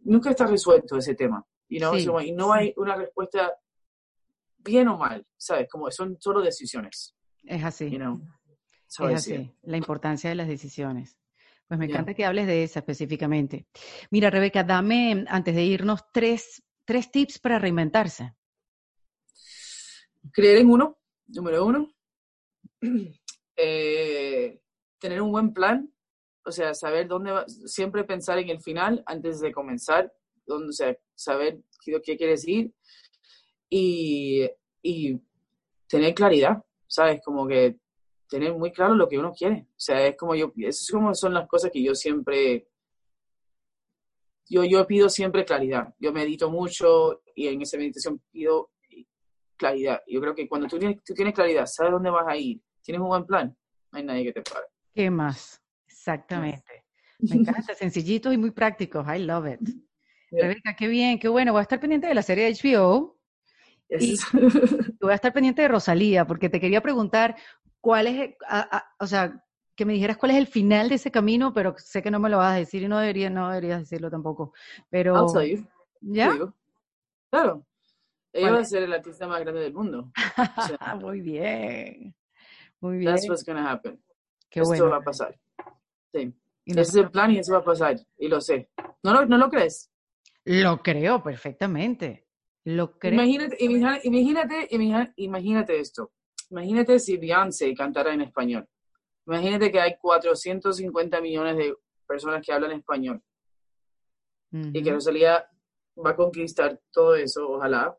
nunca 0.05 0.31
está 0.31 0.47
resuelto 0.47 0.97
ese 0.97 1.15
tema. 1.15 1.45
You 1.69 1.79
know? 1.79 1.95
sí, 1.95 2.29
y 2.29 2.33
no 2.33 2.53
hay 2.53 2.73
una 2.77 2.97
respuesta 2.97 3.55
bien 4.59 4.89
o 4.89 4.97
mal, 4.97 5.27
¿sabes? 5.37 5.69
Como 5.69 5.91
son 5.91 6.17
solo 6.21 6.41
decisiones. 6.41 7.15
Es 7.45 7.63
así. 7.63 7.91
You 7.91 7.99
know? 7.99 8.21
es 8.87 9.01
así, 9.01 9.55
la 9.63 9.77
importancia 9.77 10.31
de 10.31 10.37
las 10.37 10.49
decisiones. 10.49 11.17
Pues 11.69 11.79
me 11.79 11.85
encanta 11.85 12.15
que 12.15 12.25
hables 12.25 12.47
de 12.47 12.63
esa 12.63 12.79
específicamente. 12.79 13.67
Mira, 14.11 14.31
Rebeca, 14.31 14.65
dame, 14.65 15.27
antes 15.29 15.55
de 15.55 15.65
irnos, 15.65 16.01
tres, 16.13 16.63
tres 16.87 17.11
tips 17.11 17.39
para 17.39 17.59
reinventarse. 17.59 18.33
Creer 20.33 20.59
en 20.59 20.71
uno, 20.71 20.99
número 21.29 21.65
uno. 21.65 21.89
Eh, 23.61 24.61
tener 25.01 25.21
un 25.21 25.33
buen 25.33 25.53
plan, 25.53 25.93
o 26.45 26.53
sea, 26.53 26.75
saber 26.75 27.09
dónde 27.09 27.33
va, 27.33 27.45
siempre 27.49 28.05
pensar 28.05 28.39
en 28.39 28.51
el 28.51 28.61
final 28.61 29.03
antes 29.05 29.41
de 29.41 29.51
comenzar, 29.51 30.13
donde, 30.47 30.69
o 30.69 30.73
sea, 30.73 30.97
saber 31.17 31.59
qué, 31.85 32.01
qué 32.01 32.17
quieres 32.17 32.47
ir 32.47 32.73
y, 33.69 34.49
y, 34.81 35.21
tener 35.89 36.15
claridad, 36.15 36.63
¿sabes? 36.87 37.21
Como 37.25 37.49
que 37.49 37.81
tener 38.29 38.55
muy 38.55 38.73
claro 38.73 38.95
lo 38.95 39.09
que 39.09 39.19
uno 39.19 39.33
quiere. 39.33 39.67
O 39.71 39.81
sea, 39.81 40.07
es 40.07 40.17
como 40.17 40.35
yo, 40.35 40.53
es 40.57 40.89
como 40.91 41.15
son 41.15 41.35
las 41.35 41.49
cosas 41.49 41.71
que 41.71 41.83
yo 41.83 41.95
siempre, 41.95 42.69
yo, 44.49 44.65
yo 44.65 44.87
pido 44.87 45.09
siempre 45.09 45.45
claridad. 45.45 45.95
Yo 45.99 46.13
medito 46.13 46.51
mucho 46.51 47.23
y 47.35 47.49
en 47.49 47.63
esa 47.63 47.77
meditación 47.77 48.21
pido 48.31 48.71
claridad. 49.57 50.03
Yo 50.07 50.21
creo 50.21 50.35
que 50.35 50.49
cuando 50.49 50.69
tú 50.69 50.79
tienes, 50.79 51.03
tú 51.05 51.13
tienes 51.13 51.35
claridad, 51.35 51.67
sabes 51.67 51.93
dónde 51.93 52.11
vas 52.11 52.27
a 52.27 52.37
ir, 52.37 52.61
tienes 52.83 53.03
un 53.03 53.09
buen 53.09 53.27
plan, 53.27 53.55
no 53.93 53.99
hay 53.99 54.05
nadie 54.05 54.25
que 54.25 54.33
te 54.33 54.43
pare. 54.43 54.67
¿Qué 54.95 55.11
más? 55.11 55.61
Exactamente. 55.87 56.85
Me 57.19 57.37
encanta, 57.37 57.75
sencillito 57.75 58.33
y 58.33 58.39
muy 58.39 58.53
práctico. 58.53 59.05
I 59.13 59.19
love 59.19 59.47
it. 59.47 59.61
Yeah. 60.31 60.43
Rebeca, 60.43 60.75
qué 60.75 60.89
bien, 60.89 61.19
qué 61.19 61.29
bueno. 61.29 61.53
Voy 61.53 61.61
a 61.61 61.63
estar 61.63 61.81
pendiente 61.81 62.07
de 62.07 62.15
la 62.15 62.23
serie 62.23 62.45
de 62.45 62.53
HBO. 62.53 63.19
Yes. 63.89 64.03
Y 64.03 64.17
voy 65.01 65.13
a 65.13 65.15
estar 65.15 65.33
pendiente 65.33 65.63
de 65.63 65.69
Rosalía, 65.69 66.27
porque 66.27 66.49
te 66.49 66.61
quería 66.61 66.83
preguntar 66.83 67.37
cuál 67.81 68.07
es, 68.07 68.35
a, 68.47 68.77
a, 68.77 68.95
o 68.99 69.07
sea, 69.07 69.45
que 69.75 69.85
me 69.85 69.93
dijeras 69.93 70.17
cuál 70.17 70.33
es 70.33 70.39
el 70.39 70.49
final 70.49 70.89
de 70.89 70.97
ese 70.97 71.11
camino, 71.11 71.53
pero 71.53 71.75
sé 71.79 72.03
que 72.03 72.11
no 72.11 72.19
me 72.19 72.29
lo 72.29 72.39
vas 72.39 72.55
a 72.55 72.59
decir 72.59 72.83
y 72.83 72.89
no 72.89 72.99
deberías, 72.99 73.31
no 73.31 73.49
deberías 73.49 73.81
decirlo 73.81 74.11
tampoco. 74.11 74.53
Pero, 74.91 75.15
I'll 75.15 75.33
tell 75.33 75.49
you. 75.49 75.67
¿Ya? 76.01 76.37
Claro. 77.31 77.65
Ella 78.33 78.53
va 78.53 78.59
a 78.59 78.65
ser 78.65 78.83
el 78.83 78.93
artista 78.93 79.27
más 79.27 79.41
grande 79.41 79.61
del 79.61 79.73
mundo. 79.73 80.11
O 80.57 80.63
sea, 80.63 80.95
muy 80.97 81.21
bien. 81.21 82.15
Muy 82.81 82.99
bien. 82.99 83.13
That's 83.13 83.29
what's 83.29 83.45
gonna 83.45 83.71
happen. 83.71 84.03
Qué 84.51 84.61
Esto 84.61 84.71
bueno. 84.71 84.91
va 84.91 84.97
a 84.97 85.03
pasar. 85.03 85.39
Sí. 86.13 86.33
Ese 86.65 86.81
es 86.81 86.95
el 86.97 87.11
plan 87.11 87.31
y 87.31 87.39
eso 87.39 87.53
va 87.53 87.59
a 87.59 87.65
pasar. 87.65 87.99
Y 88.19 88.29
lo 88.29 88.41
sé. 88.41 88.71
¿No 89.03 89.13
lo, 89.13 89.27
no 89.27 89.39
lo 89.39 89.49
crees? 89.49 89.91
Lo 90.45 90.83
creo 90.83 91.23
perfectamente. 91.23 92.27
Lo 92.65 92.99
creo. 92.99 93.15
Imagínate, 93.15 93.57
imagínate, 93.61 94.69
imagínate, 94.71 95.13
imagínate 95.17 95.81
esto. 95.81 96.13
Imagínate 96.51 96.99
si 96.99 97.17
Beyoncé 97.17 97.75
cantara 97.75 98.13
en 98.13 98.23
español. 98.23 98.67
Imagínate 99.27 99.71
que 99.71 99.81
hay 99.81 99.97
450 100.01 101.21
millones 101.21 101.57
de 101.57 101.75
personas 102.07 102.45
que 102.45 102.53
hablan 102.53 102.73
español. 102.73 103.23
Uh 104.53 104.57
-huh. 104.57 104.79
Y 104.79 104.83
que 104.83 104.93
Rosalía 104.93 105.47
va 106.05 106.11
a 106.11 106.17
conquistar 106.17 106.81
todo 106.91 107.15
eso, 107.15 107.49
ojalá, 107.51 107.97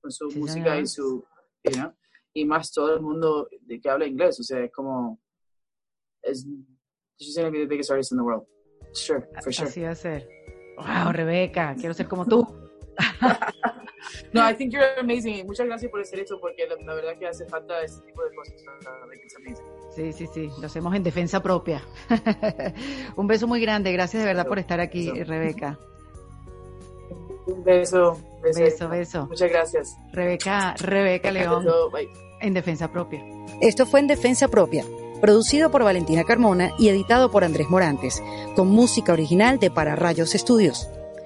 con 0.00 0.10
su 0.10 0.30
sí, 0.30 0.38
música 0.38 0.78
y 0.78 0.86
su, 0.86 1.24
you 1.64 1.72
know, 1.72 1.92
y 2.32 2.44
más 2.44 2.70
todo 2.72 2.94
el 2.94 3.00
mundo 3.00 3.48
que 3.82 3.90
habla 3.90 4.06
inglés, 4.06 4.38
o 4.40 4.42
sea, 4.42 4.60
es 4.60 4.72
como, 4.72 5.20
es, 6.22 6.46
she's 7.18 7.36
gonna 7.36 7.50
be 7.50 7.58
the 7.58 7.66
biggest 7.66 7.90
artist 7.90 8.12
in 8.12 8.18
the 8.18 8.24
world, 8.24 8.46
sure, 8.92 9.26
for 9.42 9.52
sure. 9.52 9.68
Así 9.68 9.82
va 9.82 9.90
a 9.90 9.94
ser. 9.94 10.28
Wow, 10.76 11.12
Rebeca, 11.12 11.74
quiero 11.74 11.94
ser 11.94 12.08
como 12.08 12.24
tú. 12.26 12.46
no, 14.32 14.48
I 14.48 14.54
think 14.54 14.72
you're 14.72 14.98
amazing. 14.98 15.46
Muchas 15.46 15.66
gracias 15.66 15.90
por 15.90 16.00
hacer 16.00 16.20
esto 16.20 16.38
porque 16.40 16.66
la, 16.66 16.76
la 16.84 16.94
verdad 16.94 17.18
que 17.18 17.26
hace 17.26 17.46
falta 17.46 17.82
este 17.82 18.06
tipo 18.06 18.22
de 18.24 18.34
cosas. 18.34 18.54
Sí, 19.94 20.12
sí, 20.12 20.26
sí, 20.32 20.50
lo 20.60 20.66
hacemos 20.66 20.94
en 20.94 21.02
defensa 21.02 21.42
propia. 21.42 21.82
Un 23.16 23.26
beso 23.26 23.46
muy 23.46 23.60
grande, 23.60 23.92
gracias 23.92 24.22
de 24.22 24.26
verdad 24.26 24.46
por 24.46 24.58
estar 24.58 24.80
aquí, 24.80 25.10
beso. 25.10 25.24
Rebeca. 25.24 25.78
Un 27.46 27.64
beso, 27.64 28.18
beso. 28.42 28.60
Beso, 28.60 28.88
beso. 28.88 29.26
Muchas 29.26 29.50
gracias. 29.50 29.96
Rebeca, 30.12 30.74
Rebeca 30.78 31.30
León. 31.30 31.64
Beso, 31.64 31.90
en 32.40 32.54
Defensa 32.54 32.90
Propia. 32.90 33.22
Esto 33.60 33.86
fue 33.86 34.00
en 34.00 34.06
Defensa 34.06 34.48
Propia, 34.48 34.84
producido 35.20 35.70
por 35.70 35.84
Valentina 35.84 36.24
Carmona 36.24 36.72
y 36.78 36.88
editado 36.88 37.30
por 37.30 37.44
Andrés 37.44 37.68
Morantes, 37.68 38.22
con 38.56 38.68
música 38.68 39.12
original 39.12 39.58
de 39.58 39.70
Para 39.70 39.96
Rayos 39.96 40.34
Estudios. 40.34 40.88